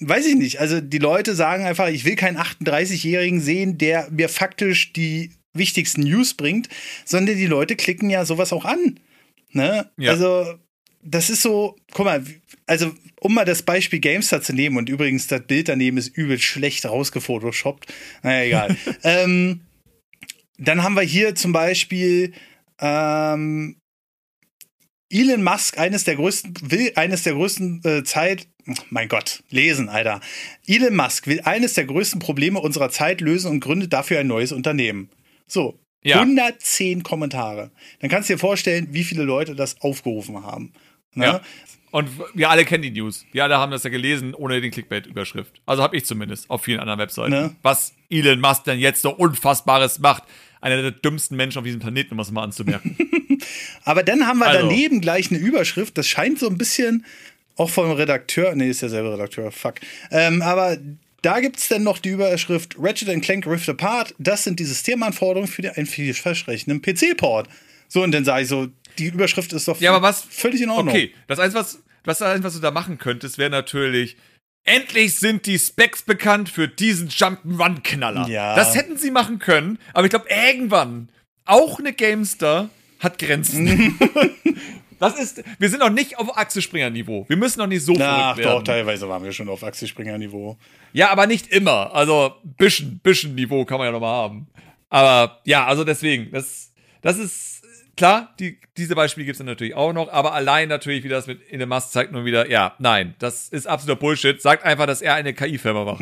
weiß 0.00 0.26
ich 0.26 0.36
nicht, 0.36 0.60
also 0.60 0.80
die 0.80 0.98
Leute 0.98 1.34
sagen 1.34 1.64
einfach, 1.64 1.88
ich 1.88 2.04
will 2.04 2.16
keinen 2.16 2.38
38-Jährigen 2.38 3.40
sehen, 3.40 3.78
der 3.78 4.08
mir 4.10 4.28
faktisch 4.28 4.92
die 4.92 5.32
wichtigsten 5.54 6.02
News 6.02 6.34
bringt, 6.34 6.68
sondern 7.04 7.36
die 7.36 7.46
Leute 7.46 7.76
klicken 7.76 8.10
ja 8.10 8.24
sowas 8.24 8.52
auch 8.52 8.64
an. 8.64 9.00
Ne? 9.52 9.90
Ja. 9.96 10.12
Also, 10.12 10.54
das 11.02 11.30
ist 11.30 11.42
so, 11.42 11.76
guck 11.92 12.04
mal, 12.04 12.24
also 12.66 12.92
um 13.20 13.34
mal 13.34 13.44
das 13.44 13.62
Beispiel 13.62 13.98
GameStar 13.98 14.42
zu 14.42 14.52
nehmen, 14.52 14.76
und 14.76 14.88
übrigens, 14.88 15.26
das 15.26 15.42
Bild 15.42 15.68
daneben 15.68 15.96
ist 15.96 16.16
übel 16.16 16.38
schlecht 16.38 16.84
rausgefotoshoppt. 16.84 17.92
Naja, 18.22 18.44
egal. 18.44 18.76
ähm, 19.02 19.62
dann 20.58 20.82
haben 20.82 20.94
wir 20.94 21.02
hier 21.02 21.34
zum 21.34 21.52
Beispiel 21.52 22.32
ähm, 22.80 23.76
Elon 25.10 25.42
Musk, 25.42 25.78
eines 25.78 26.04
der 26.04 26.16
größten, 26.16 26.54
will 26.70 26.92
eines 26.96 27.22
der 27.22 27.32
größten 27.34 27.82
äh, 27.84 28.04
Zeit, 28.04 28.46
mein 28.90 29.08
Gott, 29.08 29.42
lesen, 29.50 29.88
Alter. 29.88 30.20
Elon 30.66 30.94
Musk 30.94 31.26
will 31.26 31.40
eines 31.44 31.74
der 31.74 31.86
größten 31.86 32.20
Probleme 32.20 32.60
unserer 32.60 32.90
Zeit 32.90 33.20
lösen 33.20 33.50
und 33.50 33.60
gründet 33.60 33.92
dafür 33.92 34.20
ein 34.20 34.26
neues 34.26 34.52
Unternehmen. 34.52 35.08
So, 35.46 35.78
Ja. 36.02 36.20
110 36.20 37.02
Kommentare. 37.02 37.70
Dann 38.00 38.10
kannst 38.10 38.28
du 38.28 38.34
dir 38.34 38.38
vorstellen, 38.38 38.88
wie 38.90 39.04
viele 39.04 39.24
Leute 39.24 39.54
das 39.54 39.80
aufgerufen 39.80 40.44
haben. 40.44 40.72
Ne? 41.14 41.24
Ja. 41.24 41.40
Und 41.90 42.10
wir 42.34 42.50
alle 42.50 42.66
kennen 42.66 42.82
die 42.82 42.90
News. 42.90 43.24
Wir 43.32 43.44
alle 43.44 43.56
haben 43.56 43.72
das 43.72 43.82
ja 43.82 43.88
gelesen, 43.88 44.34
ohne 44.34 44.60
den 44.60 44.70
Clickbait-Überschrift. 44.70 45.62
Also 45.64 45.82
habe 45.82 45.96
ich 45.96 46.04
zumindest 46.04 46.50
auf 46.50 46.62
vielen 46.64 46.80
anderen 46.80 46.98
Webseiten. 46.98 47.30
Ne? 47.30 47.56
Was 47.62 47.94
Elon 48.10 48.40
Musk 48.40 48.64
denn 48.64 48.78
jetzt 48.78 49.00
so 49.00 49.14
Unfassbares 49.14 49.98
macht. 50.00 50.24
Einer 50.60 50.82
der 50.82 50.90
dümmsten 50.90 51.36
Menschen 51.38 51.58
auf 51.58 51.64
diesem 51.64 51.80
Planeten, 51.80 52.12
um 52.12 52.18
das 52.18 52.30
mal 52.30 52.42
anzumerken. 52.42 52.96
Aber 53.84 54.02
dann 54.02 54.26
haben 54.26 54.38
wir 54.38 54.46
Also. 54.46 54.68
daneben 54.68 55.00
gleich 55.00 55.30
eine 55.30 55.38
Überschrift. 55.38 55.96
Das 55.98 56.06
scheint 56.08 56.38
so 56.38 56.48
ein 56.48 56.58
bisschen 56.58 57.04
auch 57.56 57.70
vom 57.70 57.90
Redakteur. 57.90 58.54
Nee, 58.54 58.70
ist 58.70 58.82
ja 58.82 58.88
selber 58.88 59.14
Redakteur. 59.14 59.50
Fuck. 59.52 59.76
Ähm, 60.10 60.42
aber 60.42 60.78
da 61.22 61.40
gibt 61.40 61.58
es 61.58 61.68
dann 61.68 61.82
noch 61.82 61.98
die 61.98 62.10
Überschrift 62.10 62.76
Ratchet 62.78 63.22
Clank 63.22 63.46
Rift 63.46 63.68
Apart. 63.68 64.14
Das 64.18 64.44
sind 64.44 64.60
die 64.60 64.64
Systemanforderungen 64.64 65.50
für 65.50 65.76
einen 65.76 65.86
vielversprechenden 65.86 66.80
PC-Port. 66.80 67.48
So, 67.88 68.02
und 68.02 68.12
dann 68.12 68.24
sage 68.24 68.42
ich 68.42 68.48
so, 68.48 68.68
die 68.98 69.06
Überschrift 69.06 69.52
ist 69.52 69.66
doch 69.66 69.80
Ja, 69.80 69.90
aber 69.94 70.02
was- 70.06 70.22
völlig 70.28 70.60
in 70.62 70.70
Ordnung. 70.70 70.94
Okay, 70.94 71.12
das 71.26 71.38
Einzige, 71.38 71.60
was, 71.60 71.78
das 72.04 72.22
Einzige, 72.22 72.44
was 72.44 72.54
du 72.54 72.60
da 72.60 72.70
machen 72.70 72.98
könntest, 72.98 73.38
wäre 73.38 73.50
natürlich, 73.50 74.16
endlich 74.64 75.14
sind 75.18 75.46
die 75.46 75.58
Specs 75.58 76.02
bekannt 76.02 76.48
für 76.50 76.68
diesen 76.68 77.08
Jump'n'Run-Knaller. 77.08 78.28
Ja. 78.28 78.54
Das 78.54 78.74
hätten 78.76 78.96
sie 78.98 79.10
machen 79.10 79.38
können, 79.38 79.78
aber 79.94 80.04
ich 80.04 80.10
glaube, 80.10 80.26
irgendwann, 80.28 81.08
auch 81.44 81.78
eine 81.78 81.92
GameStar 81.92 82.68
hat 82.98 83.18
Grenzen. 83.18 83.98
das 84.98 85.18
ist, 85.18 85.42
wir 85.58 85.68
sind 85.68 85.80
noch 85.80 85.90
nicht 85.90 86.18
auf 86.18 86.36
Achsespringer-Niveau. 86.36 87.26
Wir 87.28 87.36
müssen 87.36 87.58
noch 87.58 87.66
nicht 87.66 87.84
so 87.84 87.94
Ach 87.94 87.98
verrückt 87.98 88.38
werden. 88.38 88.58
doch, 88.58 88.62
teilweise 88.62 89.08
waren 89.08 89.22
wir 89.22 89.32
schon 89.32 89.48
auf 89.48 89.62
Axel-Springer-Niveau. 89.62 90.56
Ja, 90.92 91.10
aber 91.10 91.26
nicht 91.26 91.48
immer. 91.48 91.94
Also, 91.94 92.34
bisschen, 92.56 92.98
bisschen 92.98 93.34
Niveau 93.34 93.64
kann 93.64 93.78
man 93.78 93.86
ja 93.86 93.92
noch 93.92 94.00
mal 94.00 94.22
haben. 94.22 94.48
Aber 94.90 95.40
ja, 95.44 95.66
also 95.66 95.84
deswegen, 95.84 96.30
das, 96.30 96.72
das 97.02 97.18
ist 97.18 97.62
klar, 97.96 98.34
die, 98.38 98.58
diese 98.76 98.94
Beispiele 98.94 99.26
gibt 99.26 99.38
es 99.38 99.44
natürlich 99.44 99.74
auch 99.74 99.92
noch, 99.92 100.08
aber 100.10 100.32
allein 100.32 100.68
natürlich, 100.68 101.04
wie 101.04 101.08
das 101.08 101.26
mit 101.26 101.42
In 101.42 101.60
the 101.60 101.66
Must 101.66 101.92
zeigt 101.92 102.12
nun 102.12 102.24
wieder, 102.24 102.48
ja, 102.48 102.74
nein, 102.78 103.14
das 103.18 103.48
ist 103.48 103.66
absoluter 103.66 104.00
Bullshit. 104.00 104.40
Sagt 104.40 104.64
einfach, 104.64 104.86
dass 104.86 105.02
er 105.02 105.14
eine 105.14 105.34
KI-Firma 105.34 105.84
war. 105.84 106.00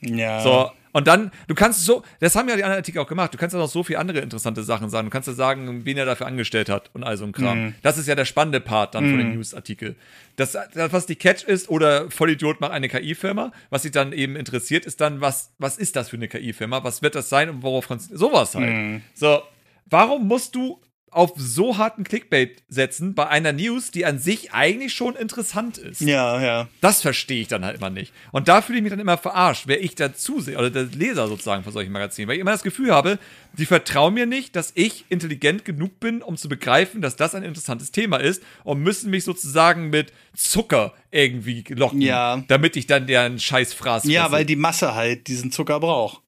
Ja. 0.00 0.40
So, 0.40 0.72
und 0.92 1.06
dann, 1.06 1.30
du 1.46 1.54
kannst 1.54 1.84
so, 1.84 2.02
das 2.20 2.34
haben 2.36 2.48
ja 2.48 2.56
die 2.56 2.64
anderen 2.64 2.78
Artikel 2.78 2.98
auch 3.00 3.06
gemacht, 3.06 3.32
du 3.32 3.38
kannst 3.38 3.54
ja 3.54 3.60
noch 3.60 3.68
so 3.68 3.82
viele 3.82 3.98
andere 3.98 4.18
interessante 4.20 4.62
Sachen 4.62 4.90
sagen. 4.90 5.06
Du 5.08 5.12
kannst 5.12 5.28
ja 5.28 5.34
sagen, 5.34 5.84
wen 5.84 5.96
er 5.96 6.04
dafür 6.06 6.26
angestellt 6.26 6.68
hat 6.68 6.90
und 6.94 7.04
all 7.04 7.16
so 7.16 7.24
ein 7.24 7.32
Kram. 7.32 7.74
Das 7.82 7.98
ist 7.98 8.08
ja 8.08 8.14
der 8.14 8.24
spannende 8.24 8.60
Part 8.60 8.94
dann 8.94 9.08
von 9.10 9.18
den 9.18 9.34
News-Artikel. 9.34 9.96
Das, 10.36 10.52
das, 10.52 10.92
was 10.92 11.06
die 11.06 11.16
Catch 11.16 11.44
ist, 11.44 11.68
oder 11.68 12.10
Vollidiot 12.10 12.60
macht 12.60 12.72
eine 12.72 12.88
KI-Firma, 12.88 13.52
was 13.70 13.82
sich 13.82 13.92
dann 13.92 14.12
eben 14.12 14.36
interessiert, 14.36 14.86
ist 14.86 15.00
dann, 15.00 15.20
was, 15.20 15.52
was 15.58 15.78
ist 15.78 15.96
das 15.96 16.08
für 16.08 16.16
eine 16.16 16.28
KI-Firma? 16.28 16.82
Was 16.84 17.02
wird 17.02 17.14
das 17.14 17.28
sein 17.28 17.50
und 17.50 17.62
worauf 17.62 17.88
kannst 17.88 18.16
sowas 18.16 18.54
halt. 18.54 19.02
So, 19.14 19.42
warum 19.86 20.26
musst 20.26 20.54
du 20.54 20.80
auf 21.12 21.32
so 21.36 21.76
harten 21.76 22.04
Clickbait 22.04 22.62
setzen 22.68 23.14
bei 23.14 23.26
einer 23.26 23.52
News, 23.52 23.90
die 23.90 24.06
an 24.06 24.18
sich 24.18 24.52
eigentlich 24.52 24.92
schon 24.94 25.16
interessant 25.16 25.76
ist? 25.78 26.00
ja, 26.00 26.40
ja. 26.40 26.68
Das 26.80 27.02
verstehe 27.02 27.40
ich 27.40 27.48
dann 27.48 27.64
halt 27.64 27.76
immer 27.78 27.90
nicht. 27.90 28.12
Und 28.30 28.46
da 28.48 28.62
fühle 28.62 28.78
ich 28.78 28.82
mich 28.84 28.90
dann 28.90 29.00
immer 29.00 29.18
verarscht, 29.18 29.64
wer 29.66 29.82
ich 29.82 29.94
da 29.96 30.14
zusehe, 30.14 30.56
oder 30.56 30.70
der 30.70 30.84
Leser 30.84 31.26
sozusagen 31.26 31.64
von 31.64 31.72
solchen 31.72 31.90
Magazinen, 31.92 32.28
weil 32.28 32.36
ich 32.36 32.40
immer 32.40 32.52
das 32.52 32.62
Gefühl 32.62 32.92
habe, 32.94 33.18
die 33.54 33.66
vertrauen 33.66 34.14
mir 34.14 34.26
nicht, 34.26 34.54
dass 34.54 34.70
ich 34.76 35.04
intelligent 35.08 35.64
genug 35.64 35.98
bin, 35.98 36.22
um 36.22 36.36
zu 36.36 36.48
begreifen, 36.48 37.02
dass 37.02 37.16
das 37.16 37.34
ein 37.34 37.42
interessantes 37.42 37.90
Thema 37.90 38.18
ist 38.18 38.42
und 38.62 38.80
müssen 38.80 39.10
mich 39.10 39.24
sozusagen 39.24 39.90
mit 39.90 40.12
Zucker 40.36 40.94
irgendwie 41.10 41.64
locken, 41.70 42.00
Ja. 42.00 42.44
damit 42.46 42.76
ich 42.76 42.86
dann 42.86 43.08
deren 43.08 43.40
scheiß 43.40 43.74
Fraß 43.74 44.04
Ja, 44.04 44.30
weil 44.30 44.44
die 44.44 44.54
Masse 44.56 44.94
halt 44.94 45.26
diesen 45.26 45.50
Zucker 45.50 45.80
braucht. 45.80 46.22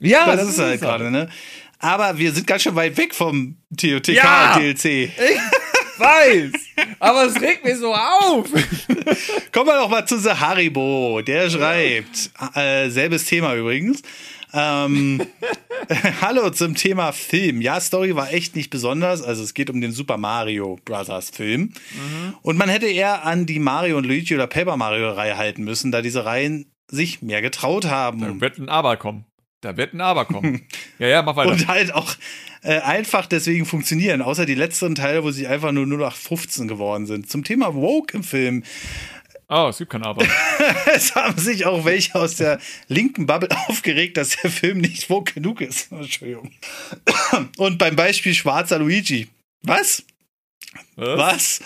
ja, 0.00 0.34
das, 0.34 0.48
ist 0.48 0.58
halt 0.58 0.80
gerade, 0.80 1.10
ne? 1.10 1.28
Aber 1.82 2.16
wir 2.16 2.32
sind 2.32 2.46
ganz 2.46 2.62
schön 2.62 2.76
weit 2.76 2.96
weg 2.96 3.12
vom 3.14 3.56
Ja. 3.76 4.54
TOTK-DLC. 4.56 4.84
Ich 4.84 5.98
weiß, 5.98 6.52
aber 7.00 7.26
es 7.26 7.40
regt 7.40 7.64
mich 7.64 7.76
so 7.76 7.92
auf. 7.94 8.46
Kommen 9.52 9.66
wir 9.66 9.76
doch 9.76 9.90
mal 9.90 10.06
zu 10.06 10.18
The 10.18 10.30
Haribo. 10.30 11.20
Der 11.22 11.50
schreibt, 11.50 12.30
äh, 12.54 12.88
selbes 12.88 13.24
Thema 13.24 13.54
übrigens. 13.56 14.02
Ähm, 14.54 15.22
Hallo 16.20 16.50
zum 16.50 16.76
Thema 16.76 17.10
Film. 17.12 17.60
Ja, 17.60 17.80
Story 17.80 18.14
war 18.14 18.32
echt 18.32 18.54
nicht 18.54 18.70
besonders. 18.70 19.20
Also 19.22 19.42
es 19.42 19.52
geht 19.52 19.68
um 19.68 19.80
den 19.80 19.90
Super 19.92 20.18
Mario 20.18 20.78
Brothers 20.84 21.30
Film. 21.30 21.72
Und 22.42 22.58
man 22.58 22.68
hätte 22.68 22.86
eher 22.86 23.24
an 23.24 23.46
die 23.46 23.58
Mario 23.58 23.96
und 23.96 24.04
Luigi 24.06 24.34
oder 24.34 24.46
Paper 24.46 24.76
Mario 24.76 25.10
Reihe 25.10 25.36
halten 25.36 25.64
müssen, 25.64 25.90
da 25.90 26.00
diese 26.00 26.24
Reihen 26.24 26.66
sich 26.88 27.22
mehr 27.22 27.42
getraut 27.42 27.86
haben. 27.86 28.20
Da 28.20 28.40
wird 28.40 28.58
ein 28.58 28.68
Aber 28.68 28.96
kommen. 28.96 29.24
Da 29.62 29.76
wird 29.76 29.94
ein 29.94 30.00
Aber 30.00 30.26
kommen. 30.26 30.62
Ja, 30.98 31.08
ja, 31.08 31.22
mach 31.22 31.34
weiter. 31.34 31.50
und 31.50 31.66
halt 31.66 31.94
auch 31.94 32.14
äh, 32.62 32.78
einfach 32.80 33.26
deswegen 33.26 33.64
funktionieren, 33.64 34.22
außer 34.22 34.44
die 34.46 34.54
letzteren 34.54 34.94
Teile, 34.94 35.24
wo 35.24 35.30
sie 35.30 35.46
einfach 35.48 35.72
nur 35.72 35.84
0815 35.84 36.68
geworden 36.68 37.06
sind. 37.06 37.28
Zum 37.28 37.42
Thema 37.42 37.74
Woke 37.74 38.16
im 38.16 38.22
Film. 38.22 38.62
oh, 39.48 39.66
es 39.70 39.78
gibt 39.78 39.90
kein 39.90 40.04
Aber. 40.04 40.24
Es 40.94 41.14
haben 41.14 41.38
sich 41.38 41.64
auch 41.66 41.84
welche 41.84 42.14
aus 42.14 42.36
der 42.36 42.60
linken 42.88 43.26
Bubble 43.26 43.48
aufgeregt, 43.68 44.16
dass 44.16 44.36
der 44.42 44.50
Film 44.50 44.78
nicht 44.78 45.08
woke 45.10 45.32
genug 45.34 45.60
ist. 45.60 45.90
Entschuldigung. 45.90 46.52
Und 47.56 47.78
beim 47.78 47.96
Beispiel 47.96 48.34
schwarzer 48.34 48.78
Luigi. 48.78 49.28
Was? 49.62 50.04
Was? 50.96 51.60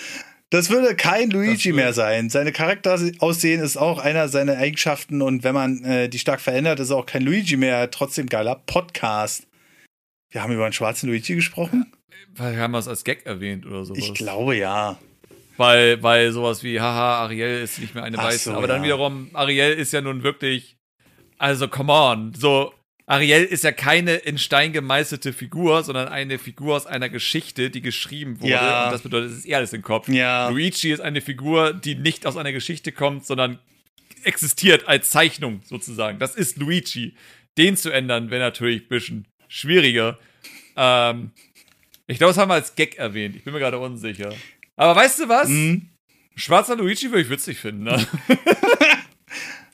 Das 0.57 0.71
würde 0.71 0.97
kein 0.97 1.29
Luigi 1.29 1.71
mehr 1.75 1.93
sein. 1.93 2.31
Seine 2.31 2.51
Charakteraussehen 2.51 3.61
ist 3.61 3.77
auch 3.77 3.99
einer 3.99 4.29
seiner 4.29 4.57
Eigenschaften 4.57 5.21
und 5.21 5.45
wenn 5.45 5.53
man 5.53 5.85
äh, 5.85 6.09
die 6.09 6.19
stark 6.19 6.41
verändert, 6.41 6.81
ist 6.81 6.93
auch 6.93 7.05
kein 7.05 7.25
Luigi 7.25 7.59
mehr. 7.59 7.91
Trotzdem 7.91 8.27
geiler 8.27 8.55
Podcast. 8.65 9.47
Wir 10.31 10.43
haben 10.43 10.55
über 10.55 10.65
einen 10.65 10.73
schwarzen 10.73 11.11
Luigi 11.11 11.35
gesprochen? 11.35 11.93
Wir 12.33 12.57
haben 12.57 12.73
das 12.73 12.89
als 12.89 13.05
Gag 13.05 13.27
erwähnt 13.27 13.67
oder 13.67 13.85
sowas. 13.85 13.99
Ich 14.03 14.15
glaube 14.15 14.57
ja. 14.57 14.99
Weil, 15.59 16.03
weil 16.03 16.33
sowas 16.33 16.63
wie, 16.63 16.81
haha, 16.81 17.25
Ariel 17.25 17.61
ist 17.61 17.79
nicht 17.79 17.95
mehr 17.95 18.05
eine 18.05 18.19
Ach 18.19 18.25
Weiße. 18.25 18.45
so, 18.45 18.53
Aber 18.55 18.67
dann 18.67 18.79
ja. 18.79 18.85
wiederum, 18.85 19.29
Ariel 19.35 19.75
ist 19.75 19.93
ja 19.93 20.01
nun 20.01 20.23
wirklich, 20.23 20.79
also 21.37 21.69
come 21.69 21.93
on, 21.93 22.33
so, 22.33 22.73
Ariel 23.07 23.45
ist 23.45 23.63
ja 23.63 23.71
keine 23.71 24.17
in 24.17 24.37
Stein 24.37 24.73
gemeißelte 24.73 25.33
Figur, 25.33 25.85
sondern 25.85 26.09
eine 26.09 26.39
Figur 26.39 26.77
aus 26.77 26.87
einer 26.87 27.09
Geschichte, 27.09 27.71
die 27.71 27.81
geschrieben 27.81 28.41
wurde. 28.41 28.51
Ja. 28.51 28.87
Und 28.87 28.93
das 28.93 29.03
bedeutet, 29.03 29.31
es 29.31 29.39
ist 29.39 29.45
eher 29.47 29.59
alles 29.59 29.73
im 29.73 29.83
Kopf. 29.83 30.09
Ja. 30.09 30.49
Luigi 30.49 30.91
ist 30.91 31.01
eine 31.01 31.21
Figur, 31.21 31.73
die 31.73 31.95
nicht 31.95 32.27
aus 32.27 32.37
einer 32.37 32.53
Geschichte 32.53 32.91
kommt, 32.91 33.25
sondern 33.25 33.61
existiert 34.25 34.89
als 34.89 35.11
Zeichnung 35.11 35.61
sozusagen. 35.65 36.19
Das 36.19 36.35
ist 36.35 36.57
Luigi. 36.59 37.15
Den 37.57 37.77
zu 37.77 37.91
ändern, 37.91 38.31
wäre 38.31 38.43
natürlich 38.43 38.83
ein 38.83 38.89
bisschen 38.89 39.29
schwieriger. 39.47 40.19
Ähm, 40.77 41.31
ich 42.09 42.19
glaube, 42.19 42.33
das 42.33 42.39
haben 42.39 42.51
wir 42.51 42.55
als 42.55 42.75
Gag 42.75 42.97
erwähnt. 42.97 43.37
Ich 43.37 43.45
bin 43.45 43.53
mir 43.53 43.61
gerade 43.61 43.79
unsicher. 43.79 44.35
Aber 44.75 44.97
weißt 44.97 45.21
du 45.21 45.29
was? 45.29 45.49
Mhm. 45.49 45.91
Schwarzer 46.35 46.77
Luigi 46.77 47.09
würde 47.11 47.23
ich 47.23 47.31
witzig 47.31 47.59
finden, 47.59 47.85
ne? 47.85 48.05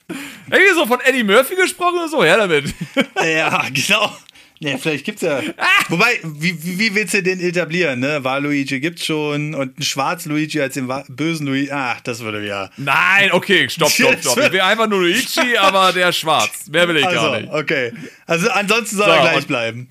Irgendwie 0.51 0.73
so 0.73 0.85
von 0.85 0.99
Eddie 1.01 1.23
Murphy 1.23 1.55
gesprochen 1.55 1.97
oder 1.99 2.07
so, 2.09 2.23
ja 2.23 2.37
damit. 2.37 2.73
Ja, 3.23 3.63
genau. 3.73 4.11
Ja, 4.59 4.77
vielleicht 4.77 5.03
gibt's 5.03 5.21
ja. 5.21 5.41
Wobei, 5.89 6.19
wie, 6.23 6.55
wie 6.63 6.79
wie 6.79 6.95
willst 6.95 7.13
du 7.13 7.21
den 7.21 7.41
etablieren, 7.41 7.99
ne? 7.99 8.23
Waluigi 8.23 8.79
gibt's 8.79 9.05
schon 9.05 9.55
und 9.55 9.77
ein 9.77 9.83
schwarz 9.83 10.25
Luigi 10.25 10.61
als 10.61 10.75
den 10.75 10.89
bösen 11.09 11.47
Luigi. 11.47 11.69
Ach, 11.71 11.99
das 12.01 12.21
würde 12.21 12.45
ja. 12.45 12.69
Nein, 12.77 13.31
okay, 13.33 13.67
stopp, 13.67 13.89
stopp, 13.91 14.19
stopp. 14.21 14.37
Ich 14.37 14.51
will 14.53 14.61
einfach 14.61 14.87
nur 14.87 15.01
Luigi, 15.01 15.57
aber 15.57 15.91
der 15.91 16.09
ist 16.09 16.17
schwarz. 16.17 16.67
Mehr 16.71 16.87
will 16.87 16.95
ich 16.95 17.03
gar 17.03 17.11
Also, 17.11 17.35
nicht. 17.41 17.51
okay. 17.53 17.91
Also 18.25 18.49
ansonsten 18.51 18.95
soll 18.97 19.05
So, 19.07 19.11
er 19.11 19.31
gleich 19.31 19.47
bleiben. 19.47 19.89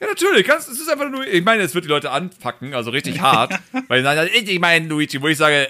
Ja, 0.00 0.06
natürlich. 0.06 0.46
Kannst, 0.46 0.68
es 0.70 0.80
ist 0.80 0.88
einfach 0.88 1.10
nur. 1.10 1.26
Ich 1.26 1.44
meine, 1.44 1.62
es 1.62 1.74
wird 1.74 1.84
die 1.84 1.88
Leute 1.90 2.10
anpacken, 2.10 2.72
also 2.72 2.90
richtig 2.90 3.20
hart. 3.20 3.52
weil 3.88 3.98
sie 4.00 4.04
sagen, 4.04 4.30
ich, 4.32 4.48
ich 4.48 4.58
meine 4.60 4.86
Luigi, 4.88 5.20
wo 5.20 5.28
ich 5.28 5.36
sage, 5.36 5.68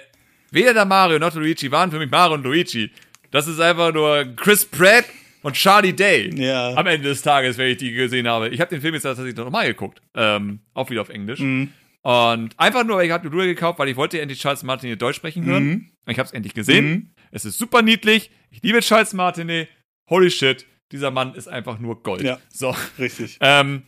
weder 0.52 0.74
der 0.74 0.84
Mario 0.84 1.18
noch 1.18 1.30
der 1.32 1.40
Luigi 1.42 1.72
waren 1.72 1.90
für 1.90 1.98
mich 1.98 2.10
Mario 2.10 2.34
und 2.34 2.44
Luigi. 2.44 2.90
Das 3.36 3.46
ist 3.46 3.60
einfach 3.60 3.92
nur 3.92 4.24
Chris 4.34 4.64
Pratt 4.64 5.04
und 5.42 5.54
Charlie 5.54 5.92
Day. 5.92 6.30
Ja. 6.42 6.72
Am 6.72 6.86
Ende 6.86 7.10
des 7.10 7.20
Tages, 7.20 7.58
wenn 7.58 7.70
ich 7.70 7.76
die 7.76 7.92
gesehen 7.92 8.26
habe. 8.26 8.48
Ich 8.48 8.62
habe 8.62 8.70
den 8.70 8.80
Film 8.80 8.94
jetzt 8.94 9.02
tatsächlich 9.02 9.36
noch 9.36 9.50
mal 9.50 9.66
geguckt. 9.66 10.00
Ähm, 10.14 10.60
auch 10.72 10.88
wieder 10.88 11.02
auf 11.02 11.10
Englisch. 11.10 11.40
Mhm. 11.40 11.70
Und 12.00 12.58
einfach 12.58 12.82
nur, 12.82 13.02
ich 13.02 13.10
habe 13.10 13.24
die 13.24 13.28
Blu-ray 13.28 13.48
gekauft, 13.48 13.78
weil 13.78 13.90
ich 13.90 13.96
wollte 13.96 14.18
endlich 14.22 14.40
Charles 14.40 14.62
Martinet 14.62 15.02
Deutsch 15.02 15.16
sprechen 15.16 15.44
hören. 15.44 15.90
Ich 16.06 16.18
habe 16.18 16.26
es 16.26 16.32
endlich 16.32 16.54
gesehen. 16.54 17.14
Es 17.30 17.44
ist 17.44 17.58
super 17.58 17.82
niedlich. 17.82 18.30
Ich 18.50 18.62
liebe 18.62 18.80
Charles 18.80 19.12
Martinet. 19.12 19.68
Holy 20.08 20.30
shit, 20.30 20.64
dieser 20.90 21.10
Mann 21.10 21.34
ist 21.34 21.46
einfach 21.46 21.78
nur 21.78 22.02
Gold. 22.02 22.22
Ja. 22.22 22.38
So. 22.48 22.74
Richtig. 22.98 23.36
Ähm, 23.42 23.82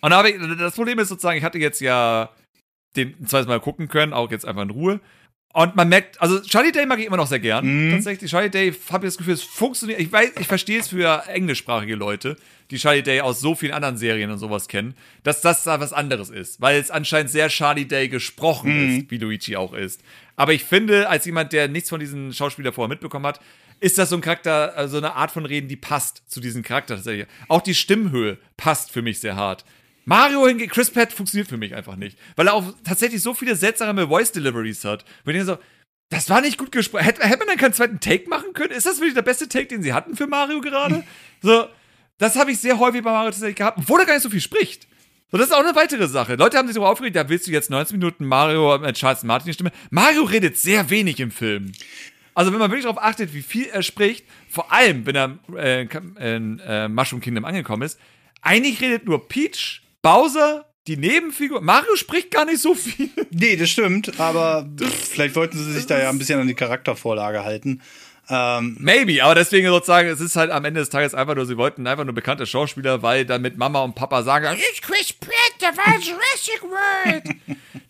und 0.00 0.10
da 0.12 0.16
habe 0.16 0.30
ich, 0.30 0.36
das 0.56 0.74
Problem 0.74 0.98
ist 0.98 1.08
sozusagen, 1.08 1.36
ich 1.36 1.44
hatte 1.44 1.58
jetzt 1.58 1.82
ja 1.82 2.30
den 2.96 3.26
zweites 3.26 3.48
Mal 3.48 3.60
gucken 3.60 3.88
können, 3.88 4.14
auch 4.14 4.30
jetzt 4.30 4.46
einfach 4.46 4.62
in 4.62 4.70
Ruhe. 4.70 5.00
Und 5.54 5.74
man 5.76 5.88
merkt, 5.88 6.20
also 6.20 6.40
Charlie 6.40 6.72
Day 6.72 6.84
mag 6.86 6.98
ich 7.00 7.06
immer 7.06 7.16
noch 7.16 7.26
sehr 7.26 7.40
gern. 7.40 7.88
Mhm. 7.88 7.92
Tatsächlich, 7.92 8.30
Charlie 8.30 8.50
Day 8.50 8.72
habe 8.90 9.06
ich 9.06 9.12
das 9.14 9.18
Gefühl, 9.18 9.34
es 9.34 9.42
funktioniert. 9.42 9.98
Ich 9.98 10.12
weiß, 10.12 10.32
ich 10.38 10.46
verstehe 10.46 10.78
es 10.78 10.88
für 10.88 11.24
englischsprachige 11.26 11.94
Leute, 11.96 12.36
die 12.70 12.76
Charlie 12.76 13.02
Day 13.02 13.22
aus 13.22 13.40
so 13.40 13.54
vielen 13.54 13.72
anderen 13.72 13.96
Serien 13.96 14.30
und 14.30 14.38
sowas 14.38 14.68
kennen, 14.68 14.94
dass 15.22 15.40
das 15.40 15.64
da 15.64 15.80
was 15.80 15.92
anderes 15.94 16.28
ist, 16.30 16.60
weil 16.60 16.78
es 16.78 16.90
anscheinend 16.90 17.30
sehr 17.30 17.48
Charlie 17.48 17.86
Day 17.86 18.08
gesprochen 18.08 18.70
Mhm. 18.92 18.98
ist, 19.00 19.10
wie 19.10 19.16
Luigi 19.18 19.56
auch 19.56 19.72
ist. 19.72 20.02
Aber 20.36 20.52
ich 20.52 20.64
finde, 20.64 21.08
als 21.08 21.24
jemand, 21.24 21.52
der 21.52 21.66
nichts 21.66 21.88
von 21.88 21.98
diesen 21.98 22.32
Schauspielern 22.34 22.72
vorher 22.74 22.90
mitbekommen 22.90 23.26
hat, 23.26 23.40
ist 23.80 23.96
das 23.96 24.10
so 24.10 24.16
ein 24.16 24.20
Charakter, 24.20 24.76
also 24.76 24.98
eine 24.98 25.14
Art 25.14 25.30
von 25.30 25.46
Reden, 25.46 25.68
die 25.68 25.76
passt 25.76 26.22
zu 26.26 26.40
diesem 26.40 26.62
Charakter 26.62 26.96
tatsächlich. 26.96 27.26
Auch 27.48 27.62
die 27.62 27.74
Stimmhöhe 27.74 28.36
passt 28.56 28.90
für 28.92 29.02
mich 29.02 29.20
sehr 29.20 29.34
hart. 29.36 29.64
Mario 30.08 30.48
hingegen, 30.48 30.70
Chris 30.70 30.90
Pratt 30.90 31.12
funktioniert 31.12 31.48
für 31.48 31.58
mich 31.58 31.74
einfach 31.74 31.96
nicht, 31.96 32.18
weil 32.34 32.46
er 32.46 32.54
auch 32.54 32.64
tatsächlich 32.82 33.20
so 33.20 33.34
viele 33.34 33.54
seltsame 33.56 34.08
Voice 34.08 34.32
Deliveries 34.32 34.82
hat. 34.86 35.04
Wo 35.26 35.30
ich 35.30 35.44
so, 35.44 35.58
das 36.08 36.30
war 36.30 36.40
nicht 36.40 36.56
gut 36.56 36.72
gesprochen. 36.72 37.04
Hätte, 37.04 37.22
hätte 37.24 37.40
man 37.40 37.48
dann 37.48 37.58
keinen 37.58 37.74
zweiten 37.74 38.00
Take 38.00 38.26
machen 38.26 38.54
können? 38.54 38.70
Ist 38.70 38.86
das 38.86 38.96
wirklich 38.96 39.12
der 39.12 39.20
beste 39.20 39.50
Take, 39.50 39.66
den 39.66 39.82
sie 39.82 39.92
hatten 39.92 40.16
für 40.16 40.26
Mario 40.26 40.62
gerade? 40.62 41.04
so, 41.42 41.66
das 42.16 42.36
habe 42.36 42.52
ich 42.52 42.58
sehr 42.58 42.78
häufig 42.78 43.02
bei 43.02 43.10
Mario 43.10 43.32
tatsächlich 43.32 43.56
gehabt, 43.56 43.76
obwohl 43.76 44.00
er 44.00 44.06
gar 44.06 44.14
nicht 44.14 44.22
so 44.22 44.30
viel 44.30 44.40
spricht. 44.40 44.88
So, 45.30 45.36
das 45.36 45.48
ist 45.48 45.52
auch 45.52 45.62
eine 45.62 45.76
weitere 45.76 46.08
Sache. 46.08 46.36
Leute 46.36 46.56
haben 46.56 46.68
sich 46.68 46.74
darüber 46.76 46.90
aufgeregt, 46.90 47.14
da 47.14 47.28
willst 47.28 47.46
du 47.46 47.50
jetzt 47.50 47.68
19 47.68 47.98
Minuten 47.98 48.24
Mario 48.24 48.78
mit 48.78 48.96
Charles 48.96 49.24
Martin 49.24 49.52
Stimme. 49.52 49.72
Mario 49.90 50.22
redet 50.22 50.56
sehr 50.56 50.88
wenig 50.88 51.20
im 51.20 51.30
Film. 51.30 51.72
Also 52.32 52.50
wenn 52.50 52.60
man 52.60 52.70
wirklich 52.70 52.86
darauf 52.86 53.02
achtet, 53.02 53.34
wie 53.34 53.42
viel 53.42 53.66
er 53.66 53.82
spricht, 53.82 54.24
vor 54.48 54.72
allem 54.72 55.04
wenn 55.04 55.16
er 55.16 55.38
äh, 55.54 55.86
in 56.34 56.60
äh, 56.60 56.88
Mushroom 56.88 57.20
Kingdom 57.20 57.44
angekommen 57.44 57.82
ist, 57.82 58.00
eigentlich 58.40 58.80
redet 58.80 59.04
nur 59.04 59.28
Peach, 59.28 59.82
Bowser, 60.02 60.72
die 60.86 60.96
Nebenfigur. 60.96 61.60
Mario 61.60 61.96
spricht 61.96 62.30
gar 62.30 62.44
nicht 62.44 62.60
so 62.60 62.74
viel. 62.74 63.10
Nee, 63.30 63.56
das 63.56 63.70
stimmt, 63.70 64.18
aber 64.18 64.68
vielleicht 65.04 65.36
wollten 65.36 65.58
sie 65.58 65.72
sich 65.72 65.86
da 65.86 65.98
ja 65.98 66.08
ein 66.08 66.18
bisschen 66.18 66.40
an 66.40 66.48
die 66.48 66.54
Charaktervorlage 66.54 67.44
halten. 67.44 67.82
Ähm, 68.30 68.76
Maybe, 68.80 69.22
aber 69.24 69.34
deswegen 69.34 69.66
sozusagen, 69.68 70.08
es 70.08 70.20
ist 70.20 70.36
halt 70.36 70.50
am 70.50 70.64
Ende 70.64 70.80
des 70.80 70.90
Tages 70.90 71.14
einfach 71.14 71.34
nur, 71.34 71.46
sie 71.46 71.56
wollten 71.56 71.86
einfach 71.86 72.04
nur 72.04 72.14
bekannte 72.14 72.46
Schauspieler, 72.46 73.02
weil 73.02 73.24
damit 73.24 73.56
Mama 73.56 73.80
und 73.82 73.94
Papa 73.94 74.22
sagen, 74.22 74.46
Ich 74.72 74.82
Chris 74.82 75.12
Pratt, 75.14 75.32
der 75.62 75.76
war 75.76 75.94
in 75.94 76.00
Jurassic 76.02 76.62
World. 76.62 77.24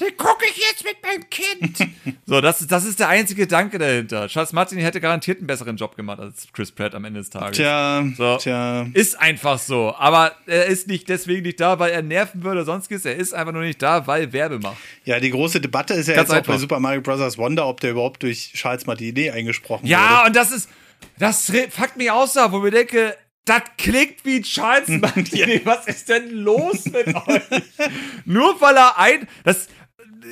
Den 0.00 0.16
gucke 0.16 0.44
ich 0.48 0.56
jetzt 0.58 0.84
mit 0.84 0.96
meinem 1.02 1.28
Kind. 1.28 1.90
so, 2.24 2.40
das, 2.40 2.60
ist- 2.60 2.70
das 2.70 2.84
ist 2.84 3.00
der 3.00 3.08
einzige 3.08 3.42
Gedanke 3.42 3.78
dahinter. 3.78 4.28
Charles 4.28 4.52
Martin 4.52 4.78
hätte 4.78 5.00
garantiert 5.00 5.38
einen 5.38 5.48
besseren 5.48 5.76
Job 5.76 5.96
gemacht 5.96 6.20
als 6.20 6.46
Chris 6.52 6.70
Pratt 6.70 6.94
am 6.94 7.04
Ende 7.04 7.18
des 7.20 7.30
Tages. 7.30 7.56
tja, 7.56 8.04
So. 8.16 8.36
tja. 8.36 8.86
Ist 8.94 9.18
einfach 9.20 9.58
so. 9.58 9.92
Aber 9.98 10.32
er 10.46 10.66
ist 10.66 10.86
nicht 10.86 11.08
deswegen 11.08 11.42
nicht 11.42 11.58
da, 11.58 11.80
weil 11.80 11.90
er 11.90 12.02
nerven 12.02 12.44
würde 12.44 12.58
oder 12.60 12.64
sonstiges. 12.66 13.04
Er 13.04 13.16
ist 13.16 13.34
einfach 13.34 13.52
nur 13.52 13.62
nicht 13.62 13.82
da, 13.82 14.06
weil 14.06 14.32
Werbe 14.32 14.60
macht. 14.60 14.76
Ja, 15.04 15.18
die 15.18 15.30
große 15.30 15.60
Debatte 15.60 15.94
ist 15.94 16.06
ja 16.06 16.14
Ganz 16.14 16.28
jetzt 16.28 16.30
auch 16.38 16.46
bei 16.46 16.52
einfach. 16.52 16.58
Super 16.60 16.78
Mario 16.78 17.00
Bros. 17.00 17.36
Wonder, 17.38 17.66
ob 17.66 17.80
der 17.80 17.90
überhaupt 17.90 18.22
durch 18.22 18.52
Charles 18.54 18.86
Martinet 18.86 19.32
eingesprochen 19.34 19.84
Ja, 19.86 20.20
wurde. 20.20 20.27
Und 20.28 20.36
das 20.36 20.50
ist, 20.52 20.68
das 21.18 21.50
fuckt 21.70 21.96
mich 21.96 22.10
aus, 22.10 22.32
da, 22.34 22.50
wo 22.52 22.64
ich 22.64 22.72
denke, 22.72 23.16
das 23.44 23.62
klingt 23.76 24.24
wie 24.24 24.42
Charles 24.42 24.88
Martinet. 25.00 25.64
Was 25.66 25.86
ist 25.86 26.08
denn 26.08 26.30
los 26.30 26.84
mit 26.86 27.08
euch? 27.28 27.42
Nur 28.24 28.60
weil 28.60 28.76
er 28.76 28.98
ein, 28.98 29.26
das, 29.44 29.68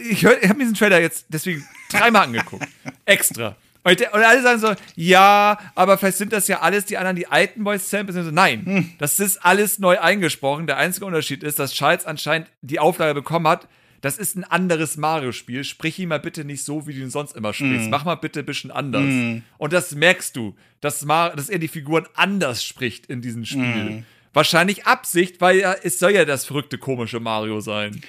ich, 0.08 0.22
hör- 0.24 0.42
ich 0.42 0.48
habe 0.48 0.58
diesen 0.60 0.74
Trailer 0.74 1.00
jetzt 1.00 1.26
deswegen 1.28 1.66
dreimal 1.90 2.24
angeguckt. 2.24 2.66
Extra. 3.04 3.56
Und, 3.84 4.00
und 4.00 4.22
alle 4.24 4.42
sagen 4.42 4.58
so, 4.58 4.74
ja, 4.96 5.58
aber 5.76 5.96
vielleicht 5.96 6.18
sind 6.18 6.32
das 6.32 6.48
ja 6.48 6.60
alles 6.60 6.86
die 6.86 6.98
anderen, 6.98 7.14
die 7.16 7.28
alten 7.28 7.62
Voice 7.62 7.88
Samples. 7.88 8.16
So, 8.16 8.32
nein, 8.32 8.92
das 8.98 9.20
ist 9.20 9.38
alles 9.44 9.78
neu 9.78 10.00
eingesprochen. 10.00 10.66
Der 10.66 10.76
einzige 10.76 11.06
Unterschied 11.06 11.44
ist, 11.44 11.60
dass 11.60 11.72
Charles 11.72 12.04
anscheinend 12.04 12.48
die 12.62 12.80
Auflage 12.80 13.14
bekommen 13.14 13.46
hat, 13.46 13.68
das 14.00 14.18
ist 14.18 14.36
ein 14.36 14.44
anderes 14.44 14.96
Mario-Spiel. 14.96 15.64
Sprich 15.64 15.98
ihn 15.98 16.08
mal 16.08 16.20
bitte 16.20 16.44
nicht 16.44 16.64
so, 16.64 16.86
wie 16.86 16.92
du 16.94 17.00
ihn 17.00 17.10
sonst 17.10 17.36
immer 17.36 17.52
sprichst. 17.54 17.90
Mach 17.90 18.04
mal 18.04 18.14
bitte 18.16 18.40
ein 18.40 18.46
bisschen 18.46 18.70
anders. 18.70 19.42
Und 19.58 19.72
das 19.72 19.94
merkst 19.94 20.36
du, 20.36 20.54
dass, 20.80 21.04
Mar 21.04 21.34
dass 21.34 21.48
er 21.48 21.58
die 21.58 21.68
Figuren 21.68 22.06
anders 22.14 22.64
spricht 22.64 23.06
in 23.06 23.22
diesem 23.22 23.44
Spiel. 23.44 24.04
Wahrscheinlich 24.32 24.86
Absicht, 24.86 25.40
weil 25.40 25.60
er, 25.60 25.84
es 25.84 25.98
soll 25.98 26.12
ja 26.12 26.24
das 26.24 26.44
verrückte, 26.44 26.76
komische 26.78 27.20
Mario 27.20 27.60
sein. 27.60 28.00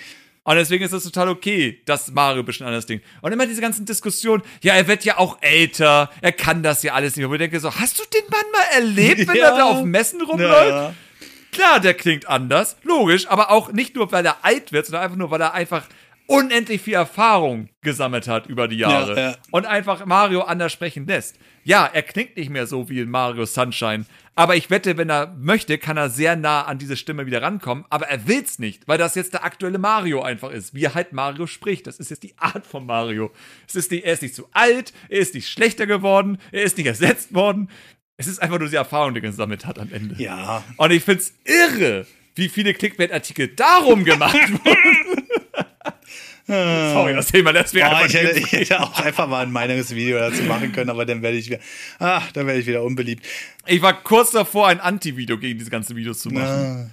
Und 0.44 0.56
deswegen 0.56 0.84
ist 0.86 0.94
es 0.94 1.04
total 1.04 1.28
okay, 1.30 1.82
dass 1.86 2.12
Mario 2.12 2.42
ein 2.42 2.46
bisschen 2.46 2.66
anders 2.68 2.86
Ding. 2.86 3.02
Und 3.22 3.32
immer 3.34 3.46
diese 3.46 3.60
ganzen 3.62 3.86
Diskussionen, 3.86 4.44
ja, 4.62 4.76
er 4.76 4.88
wird 4.88 5.04
ja 5.04 5.18
auch 5.18 5.38
älter, 5.42 6.10
er 6.22 6.32
kann 6.32 6.64
das 6.64 6.84
ja 6.84 6.94
alles 6.94 7.16
nicht. 7.18 7.28
Wo 7.28 7.34
ich 7.34 7.40
denke 7.40 7.60
so, 7.60 7.74
hast 7.74 8.00
du 8.00 8.04
den 8.14 8.30
Mann 8.30 8.46
mal 8.54 8.76
erlebt, 8.78 9.28
wenn 9.28 9.36
Ja. 9.36 9.50
er 9.52 9.58
da 9.58 9.64
auf 9.66 9.84
Messen 9.84 10.22
rumläuft? 10.22 10.70
Ja. 10.70 10.94
Klar, 11.58 11.80
der 11.80 11.96
klingt 11.96 12.28
anders, 12.30 12.78
logisch, 12.84 13.28
aber 13.28 13.50
auch 13.50 13.72
nicht 13.72 13.96
nur, 13.96 14.12
weil 14.12 14.24
er 14.24 14.46
alt 14.46 14.72
wird, 14.72 14.86
sondern 14.86 15.04
einfach 15.04 15.18
nur, 15.18 15.32
weil 15.32 15.42
er 15.42 15.56
einfach 15.56 15.88
unendlich 16.28 16.82
viel 16.82 16.94
Erfahrung 16.94 17.70
gesammelt 17.82 18.28
hat 18.28 18.46
über 18.46 18.68
die 18.68 18.78
Jahre 18.78 19.16
Ja, 19.16 19.30
ja. 19.32 19.36
und 19.50 19.66
einfach 19.66 20.06
Mario 20.06 20.42
anders 20.42 20.72
sprechen 20.72 21.08
lässt. 21.08 21.40
Ja, 21.64 21.90
er 21.92 22.04
klingt 22.04 22.38
nicht 22.38 22.50
mehr 22.52 22.68
so 22.68 22.90
wie 22.90 23.00
in 23.00 23.10
Mario 23.10 23.46
Sunshine, 23.46 24.06
aber 24.36 24.56
ich 24.56 24.70
wette, 24.70 24.98
wenn 24.98 25.10
er 25.10 25.34
möchte, 25.36 25.80
kann 25.80 25.98
er 25.98 26.12
sehr 26.12 26.36
nah 26.36 26.62
an 26.62 26.78
diese 26.78 26.96
Stimme 26.96 27.26
wieder 27.26 27.42
rankommen, 27.42 27.86
aber 27.90 28.08
er 28.08 28.28
will's 28.28 28.60
nicht, 28.60 28.88
weil 28.88 29.00
das 29.00 29.16
jetzt 29.16 29.34
der 29.34 29.44
aktuelle 29.44 29.80
Mario 29.80 30.22
einfach 30.22 30.52
ist, 30.52 30.76
wie 30.76 30.84
er 30.84 30.94
halt 30.94 31.12
Mario 31.12 31.48
spricht. 31.48 31.88
Das 31.88 31.98
ist 31.98 32.12
jetzt 32.12 32.22
die 32.22 32.38
Art 32.38 32.68
von 32.68 32.86
Mario. 32.86 33.32
Es 33.68 33.76
ist 33.76 33.90
nicht, 33.90 34.06
er 34.06 34.14
ist 34.14 34.22
nicht 34.22 34.36
zu 34.36 34.48
alt, 34.52 34.94
er 35.10 35.20
ist 35.20 35.34
nicht 35.34 35.50
schlechter 35.50 35.88
geworden, 35.88 36.38
er 36.52 36.62
ist 36.64 36.78
nicht 36.78 36.86
ersetzt 36.88 37.34
worden. 37.34 37.70
Es 38.18 38.26
ist 38.28 38.42
einfach 38.42 38.58
nur 38.60 38.68
die 38.68 38.76
Erfahrung, 38.76 39.14
die 39.14 39.20
er 39.20 39.30
gesammelt 39.30 39.66
hat 39.66 39.78
am 39.78 39.92
Ende. 39.94 40.16
Ja. 40.22 40.64
Und 40.78 40.92
ich 40.92 41.04
find's 41.04 41.34
irre, 41.46 42.08
wie 42.36 42.50
viele 42.50 42.74
Clickbait-Artikel 42.74 43.50
darum 43.50 44.04
gemacht 44.04 44.34
wurden. 44.66 45.24
Sorry, 46.48 47.14
das 47.14 47.28
Thema 47.28 47.52
lässt 47.52 47.74
mir 47.74 47.84
Oh, 47.86 47.90
einfach 47.90 48.06
ich, 48.06 48.14
hätte, 48.14 48.40
ich 48.40 48.52
hätte 48.52 48.82
auch 48.82 48.98
einfach 49.00 49.28
mal 49.28 49.46
ein 49.46 49.52
Meinungsvideo 49.52 50.18
dazu 50.18 50.44
machen 50.44 50.72
können, 50.72 50.90
aber 50.90 51.06
dann 51.06 51.22
werde 51.22 51.38
ich 51.38 51.48
wieder, 51.50 51.60
ah, 52.00 52.22
dann 52.34 52.48
werde 52.48 52.62
ich 52.62 52.66
wieder 52.66 52.84
unbeliebt. 52.84 53.26
Ich 53.66 53.82
war 53.82 54.02
kurz 54.02 54.32
davor, 54.32 54.70
ein 54.70 54.80
Anti-Video 54.80 55.38
gegen 55.38 55.60
diese 55.60 55.70
ganzen 55.70 55.96
Videos 55.98 56.20
zu 56.20 56.30
machen. 56.30 56.92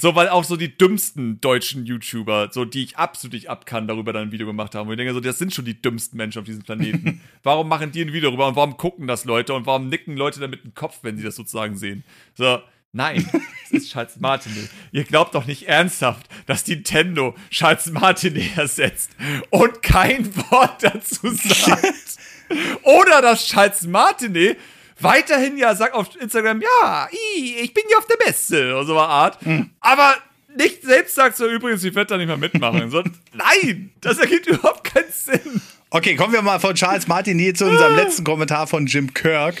So, 0.00 0.14
weil 0.14 0.30
auch 0.30 0.44
so 0.44 0.56
die 0.56 0.76
dümmsten 0.76 1.42
deutschen 1.42 1.84
YouTuber, 1.84 2.48
so 2.52 2.64
die 2.64 2.84
ich 2.84 2.96
absolut 2.96 3.34
nicht 3.34 3.50
abkann, 3.50 3.86
darüber 3.86 4.14
dann 4.14 4.28
ein 4.28 4.32
Video 4.32 4.46
gemacht 4.46 4.74
haben. 4.74 4.88
Und 4.88 4.94
ich 4.94 4.96
denke 4.96 5.12
so, 5.12 5.20
das 5.20 5.38
sind 5.38 5.52
schon 5.52 5.66
die 5.66 5.80
dümmsten 5.80 6.16
Menschen 6.16 6.38
auf 6.38 6.46
diesem 6.46 6.62
Planeten. 6.62 7.20
warum 7.42 7.68
machen 7.68 7.92
die 7.92 8.00
ein 8.00 8.12
Video 8.14 8.30
darüber 8.30 8.48
und 8.48 8.56
warum 8.56 8.78
gucken 8.78 9.06
das 9.06 9.26
Leute 9.26 9.52
und 9.52 9.66
warum 9.66 9.90
nicken 9.90 10.16
Leute 10.16 10.40
damit 10.40 10.64
den 10.64 10.74
Kopf, 10.74 11.00
wenn 11.02 11.18
sie 11.18 11.22
das 11.22 11.36
sozusagen 11.36 11.76
sehen? 11.76 12.02
So, 12.34 12.60
nein, 12.92 13.28
es 13.64 13.72
ist 13.72 13.92
Charles 13.92 14.16
Martinet. 14.20 14.70
Ihr 14.90 15.04
glaubt 15.04 15.34
doch 15.34 15.46
nicht 15.46 15.68
ernsthaft, 15.68 16.26
dass 16.46 16.66
Nintendo 16.66 17.34
Charles 17.50 17.90
Martinet 17.90 18.56
ersetzt 18.56 19.10
und 19.50 19.82
kein 19.82 20.34
Wort 20.34 20.82
dazu 20.82 21.28
sagt. 21.28 22.16
Oder 22.84 23.20
dass 23.20 23.46
Charles 23.46 23.86
Martinet 23.86 24.56
weiterhin 25.00 25.56
ja 25.56 25.74
sagt 25.74 25.94
auf 25.94 26.08
Instagram, 26.20 26.60
ja, 26.62 27.08
ich 27.36 27.72
bin 27.74 27.84
ja 27.90 27.98
auf 27.98 28.06
der 28.06 28.16
Messe 28.26 28.74
oder 28.74 28.84
so 28.84 28.98
eine 28.98 29.08
Art. 29.08 29.38
Aber 29.80 30.14
nicht 30.56 30.82
selbst 30.82 31.14
sagt 31.14 31.36
so, 31.36 31.48
übrigens, 31.48 31.84
ich 31.84 31.94
werde 31.94 32.08
da 32.08 32.16
nicht 32.16 32.26
mehr 32.26 32.36
mitmachen. 32.36 32.80
So, 32.90 33.02
nein, 33.32 33.90
das 34.00 34.18
ergibt 34.18 34.46
überhaupt 34.46 34.84
keinen 34.84 35.12
Sinn. 35.12 35.60
Okay, 35.90 36.16
kommen 36.16 36.32
wir 36.32 36.42
mal 36.42 36.60
von 36.60 36.74
Charles 36.74 37.06
Martinet 37.08 37.58
zu 37.58 37.66
unserem 37.66 37.96
letzten 37.96 38.24
Kommentar 38.24 38.66
von 38.66 38.86
Jim 38.86 39.12
Kirk. 39.14 39.60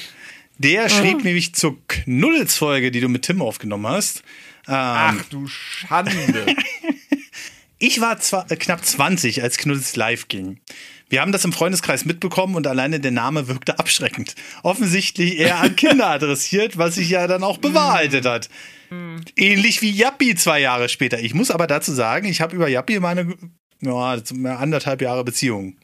Der 0.58 0.88
schrieb 0.88 1.24
nämlich 1.24 1.54
zur 1.54 1.78
Knuddels-Folge, 1.88 2.90
die 2.90 3.00
du 3.00 3.08
mit 3.08 3.22
Tim 3.22 3.40
aufgenommen 3.40 3.86
hast. 3.86 4.18
Ähm, 4.68 4.74
Ach 4.74 5.24
du 5.30 5.46
Schande. 5.46 6.46
Ich 7.82 8.02
war 8.02 8.20
zwar, 8.20 8.48
äh, 8.50 8.56
knapp 8.56 8.84
20, 8.84 9.42
als 9.42 9.56
Knuddels 9.56 9.96
live 9.96 10.28
ging. 10.28 10.60
Wir 11.10 11.20
haben 11.20 11.32
das 11.32 11.44
im 11.44 11.52
Freundeskreis 11.52 12.04
mitbekommen 12.04 12.54
und 12.54 12.66
alleine 12.68 13.00
der 13.00 13.10
Name 13.10 13.48
wirkte 13.48 13.78
abschreckend. 13.80 14.36
Offensichtlich 14.62 15.38
eher 15.38 15.58
an 15.58 15.74
Kinder 15.74 16.06
adressiert, 16.06 16.78
was 16.78 16.94
sich 16.94 17.10
ja 17.10 17.26
dann 17.26 17.42
auch 17.42 17.58
bewahrheitet 17.58 18.24
hat. 18.24 18.48
Ähnlich 19.36 19.82
wie 19.82 19.90
Yappi 19.90 20.36
zwei 20.36 20.60
Jahre 20.60 20.88
später. 20.88 21.18
Ich 21.18 21.34
muss 21.34 21.50
aber 21.50 21.66
dazu 21.66 21.92
sagen, 21.92 22.26
ich 22.26 22.40
habe 22.40 22.54
über 22.54 22.68
Yappi 22.68 23.00
meine 23.00 23.34
ja, 23.80 24.22
anderthalb 24.56 25.02
Jahre 25.02 25.24
Beziehung. 25.24 25.76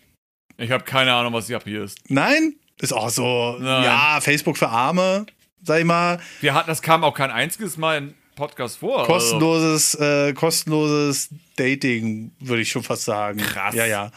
Ich 0.58 0.70
habe 0.70 0.84
keine 0.84 1.12
Ahnung, 1.12 1.32
was 1.32 1.48
hier 1.48 1.82
ist. 1.82 1.98
Nein? 2.08 2.54
Ist 2.80 2.92
auch 2.92 3.10
so, 3.10 3.56
Nein. 3.58 3.84
ja, 3.84 4.18
Facebook 4.20 4.56
für 4.56 4.68
Arme, 4.68 5.26
sag 5.62 5.80
ich 5.80 5.84
mal. 5.84 6.20
Wir 6.40 6.54
hatten, 6.54 6.68
das 6.68 6.82
kam 6.82 7.02
auch 7.04 7.14
kein 7.14 7.30
einziges 7.30 7.76
Mal 7.76 7.98
in 7.98 8.14
Podcast 8.36 8.78
vor. 8.78 9.00
Also. 9.00 9.12
Kostenloses, 9.12 9.94
äh, 9.94 10.34
kostenloses 10.34 11.30
Dating, 11.56 12.32
würde 12.38 12.62
ich 12.62 12.70
schon 12.70 12.82
fast 12.82 13.04
sagen. 13.04 13.38
Krass. 13.38 13.74
Ja, 13.74 13.86
ja. 13.86 14.12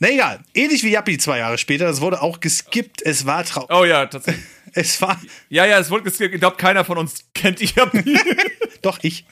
Na 0.00 0.10
egal, 0.10 0.40
ähnlich 0.54 0.82
wie 0.82 0.90
Yappi 0.90 1.18
zwei 1.18 1.38
Jahre 1.38 1.56
später, 1.58 1.84
das 1.86 2.00
wurde 2.00 2.20
auch 2.20 2.40
geskippt. 2.40 3.00
Es 3.02 3.26
war 3.26 3.44
trau 3.44 3.66
Oh 3.70 3.84
ja, 3.84 4.06
tatsächlich. 4.06 4.44
Es 4.76 5.00
war 5.00 5.20
Ja, 5.50 5.66
ja, 5.66 5.78
es 5.78 5.88
wurde 5.90 6.02
geskippt. 6.02 6.34
Ich 6.34 6.40
glaube, 6.40 6.56
keiner 6.56 6.84
von 6.84 6.98
uns 6.98 7.26
kennt 7.32 7.60
Yappi. 7.60 8.18
doch 8.82 8.98
ich. 9.02 9.24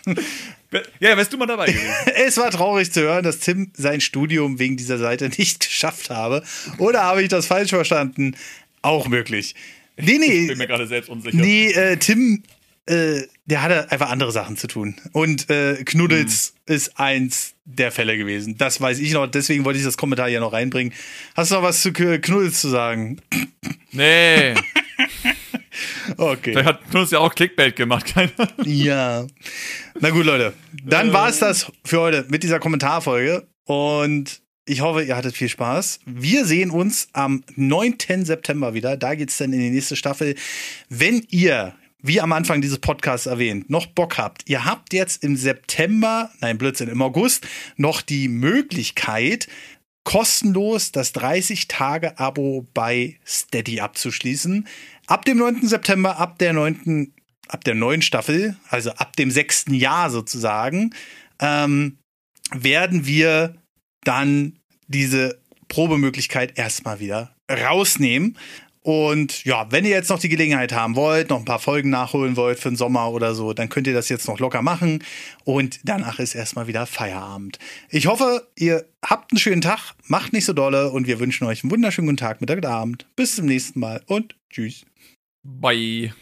Ja, 1.01 1.17
wärst 1.17 1.33
du 1.33 1.37
mal 1.37 1.47
dabei 1.47 1.67
gewesen. 1.67 1.91
Es 2.15 2.37
war 2.37 2.51
traurig 2.53 2.93
zu 2.93 3.01
hören, 3.03 3.25
dass 3.25 3.41
Tim 3.41 3.73
sein 3.77 4.01
Studium 4.01 4.61
wegen 4.61 4.77
dieser 4.77 4.99
Seite 4.99 5.29
nicht 5.37 5.67
geschafft 5.67 6.11
habe. 6.11 6.45
Oder 6.79 7.03
habe 7.03 7.23
ich 7.23 7.29
das 7.29 7.47
falsch 7.47 7.71
verstanden? 7.71 8.37
Auch 8.83 9.09
möglich. 9.09 9.57
Nee, 9.97 10.13
Ich 10.13 10.19
nee, 10.21 10.47
bin 10.47 10.59
mir 10.59 10.67
gerade 10.69 10.87
selbst 10.87 11.11
unsicher. 11.11 11.37
nee, 11.37 11.73
äh, 11.73 11.97
Tim, 11.97 12.45
äh, 12.87 13.23
der 13.45 13.63
hatte 13.63 13.91
einfach 13.93 14.11
andere 14.11 14.33
Sachen 14.33 14.57
zu 14.57 14.67
tun. 14.67 14.97
Und 15.13 15.51
äh, 15.51 15.83
Knuddels 15.85 16.55
ist 16.67 16.99
eins 16.99 17.55
der 17.65 17.93
Fälle 17.93 18.17
gewesen. 18.17 18.57
Das 18.59 18.81
weiß 18.81 18.99
ich 18.99 19.13
noch, 19.13 19.27
deswegen 19.27 19.65
wollte 19.65 19.79
ich 19.79 19.85
das 19.85 19.97
Kommentar 19.97 20.29
hier 20.29 20.41
noch 20.41 20.53
reinbringen. 20.53 20.93
Hast 21.35 21.51
du 21.51 21.57
noch 21.57 21.63
was 21.63 21.83
zu 21.83 21.93
Knuddels 21.93 22.61
zu 22.61 22.69
sagen? 22.69 23.21
Nee. 23.93 24.55
Okay. 26.17 26.53
Vielleicht 26.53 26.67
hat 26.67 26.95
uns 26.95 27.11
ja 27.11 27.19
auch 27.19 27.35
Clickbait 27.35 27.77
gemacht, 27.77 28.07
keiner. 28.15 28.31
Ja. 28.65 29.27
Na 29.99 30.11
gut, 30.11 30.25
Leute. 30.25 30.53
Dann 30.85 31.13
war 31.13 31.29
es 31.29 31.39
das 31.39 31.71
für 31.85 32.01
heute 32.01 32.27
mit 32.29 32.43
dieser 32.43 32.59
Kommentarfolge. 32.59 33.47
Und 33.65 34.43
ich 34.65 34.81
hoffe, 34.81 35.03
ihr 35.03 35.17
hattet 35.17 35.37
viel 35.37 35.49
Spaß. 35.49 36.01
Wir 36.07 36.45
sehen 36.45 36.71
uns 36.71 37.09
am 37.13 37.43
9. 37.57 38.25
September 38.25 38.75
wieder. 38.75 38.97
Da 38.97 39.15
geht's 39.15 39.39
dann 39.39 39.53
in 39.53 39.61
die 39.61 39.71
nächste 39.71 39.97
Staffel. 39.97 40.35
Wenn 40.89 41.27
ihr, 41.31 41.75
wie 42.03 42.21
am 42.21 42.33
Anfang 42.33 42.61
dieses 42.61 42.79
Podcasts 42.79 43.27
erwähnt, 43.27 43.71
noch 43.71 43.87
Bock 43.87 44.19
habt, 44.19 44.49
ihr 44.49 44.65
habt 44.65 44.93
jetzt 44.93 45.23
im 45.23 45.37
September, 45.37 46.31
nein, 46.41 46.59
Blödsinn, 46.59 46.89
im 46.89 47.01
August 47.01 47.47
noch 47.77 48.03
die 48.03 48.29
Möglichkeit, 48.29 49.49
kostenlos 50.05 50.93
das 50.93 51.15
30-Tage-Abo 51.15 52.67
bei 52.75 53.19
Steady 53.25 53.81
abzuschließen. 53.81 54.67
Ab 55.07 55.25
dem 55.25 55.39
9. 55.39 55.67
September, 55.67 56.19
ab 56.19 56.39
der 56.39 56.53
9. 56.53 57.13
ab 57.49 57.65
der 57.65 57.75
neuen 57.75 58.03
Staffel, 58.03 58.57
also 58.69 58.91
ab 58.91 59.17
dem 59.17 59.31
sechsten 59.31 59.75
Jahr 59.75 60.11
sozusagen, 60.11 60.95
ähm, 61.39 61.99
werden 62.53 63.07
wir 63.07 63.55
dann 64.05 64.59
diese 64.89 65.41
Probemöglichkeit 65.69 66.59
erstmal 66.59 67.01
wieder 67.01 67.35
rausnehmen. 67.51 68.37
Und 68.83 69.45
ja, 69.45 69.71
wenn 69.71 69.85
ihr 69.85 69.93
jetzt 69.93 70.11
noch 70.11 70.19
die 70.19 70.29
Gelegenheit 70.29 70.73
haben 70.73 70.97
wollt, 70.97 71.31
noch 71.31 71.39
ein 71.39 71.45
paar 71.45 71.61
Folgen 71.61 71.91
nachholen 71.91 72.37
wollt 72.37 72.59
für 72.59 72.69
den 72.69 72.77
Sommer 72.77 73.11
oder 73.13 73.35
so, 73.35 73.53
dann 73.53 73.69
könnt 73.69 73.87
ihr 73.87 73.95
das 73.95 74.09
jetzt 74.09 74.27
noch 74.27 74.41
locker 74.41 74.61
machen. 74.61 75.05
Und 75.45 75.81
danach 75.85 76.19
ist 76.19 76.35
erstmal 76.35 76.67
wieder 76.67 76.87
Feierabend. 76.87 77.59
Ich 77.91 78.07
hoffe, 78.07 78.49
ihr 78.57 78.85
habt 79.05 79.33
einen 79.33 79.39
schönen 79.39 79.63
Tag, 79.63 79.95
macht 80.07 80.33
nicht 80.33 80.45
so 80.45 80.53
dolle 80.53 80.91
und 80.91 81.07
wir 81.07 81.21
wünschen 81.21 81.47
euch 81.47 81.63
einen 81.63 81.71
wunderschönen 81.71 82.09
guten 82.09 82.17
Tag, 82.17 82.41
Mittag 82.41 82.59
und 82.59 82.67
Abend. 82.67 83.07
Bis 83.15 83.37
zum 83.37 83.47
nächsten 83.47 83.79
Mal 83.79 84.03
und 84.07 84.35
tschüss. 84.51 84.85
Bye. 85.45 86.13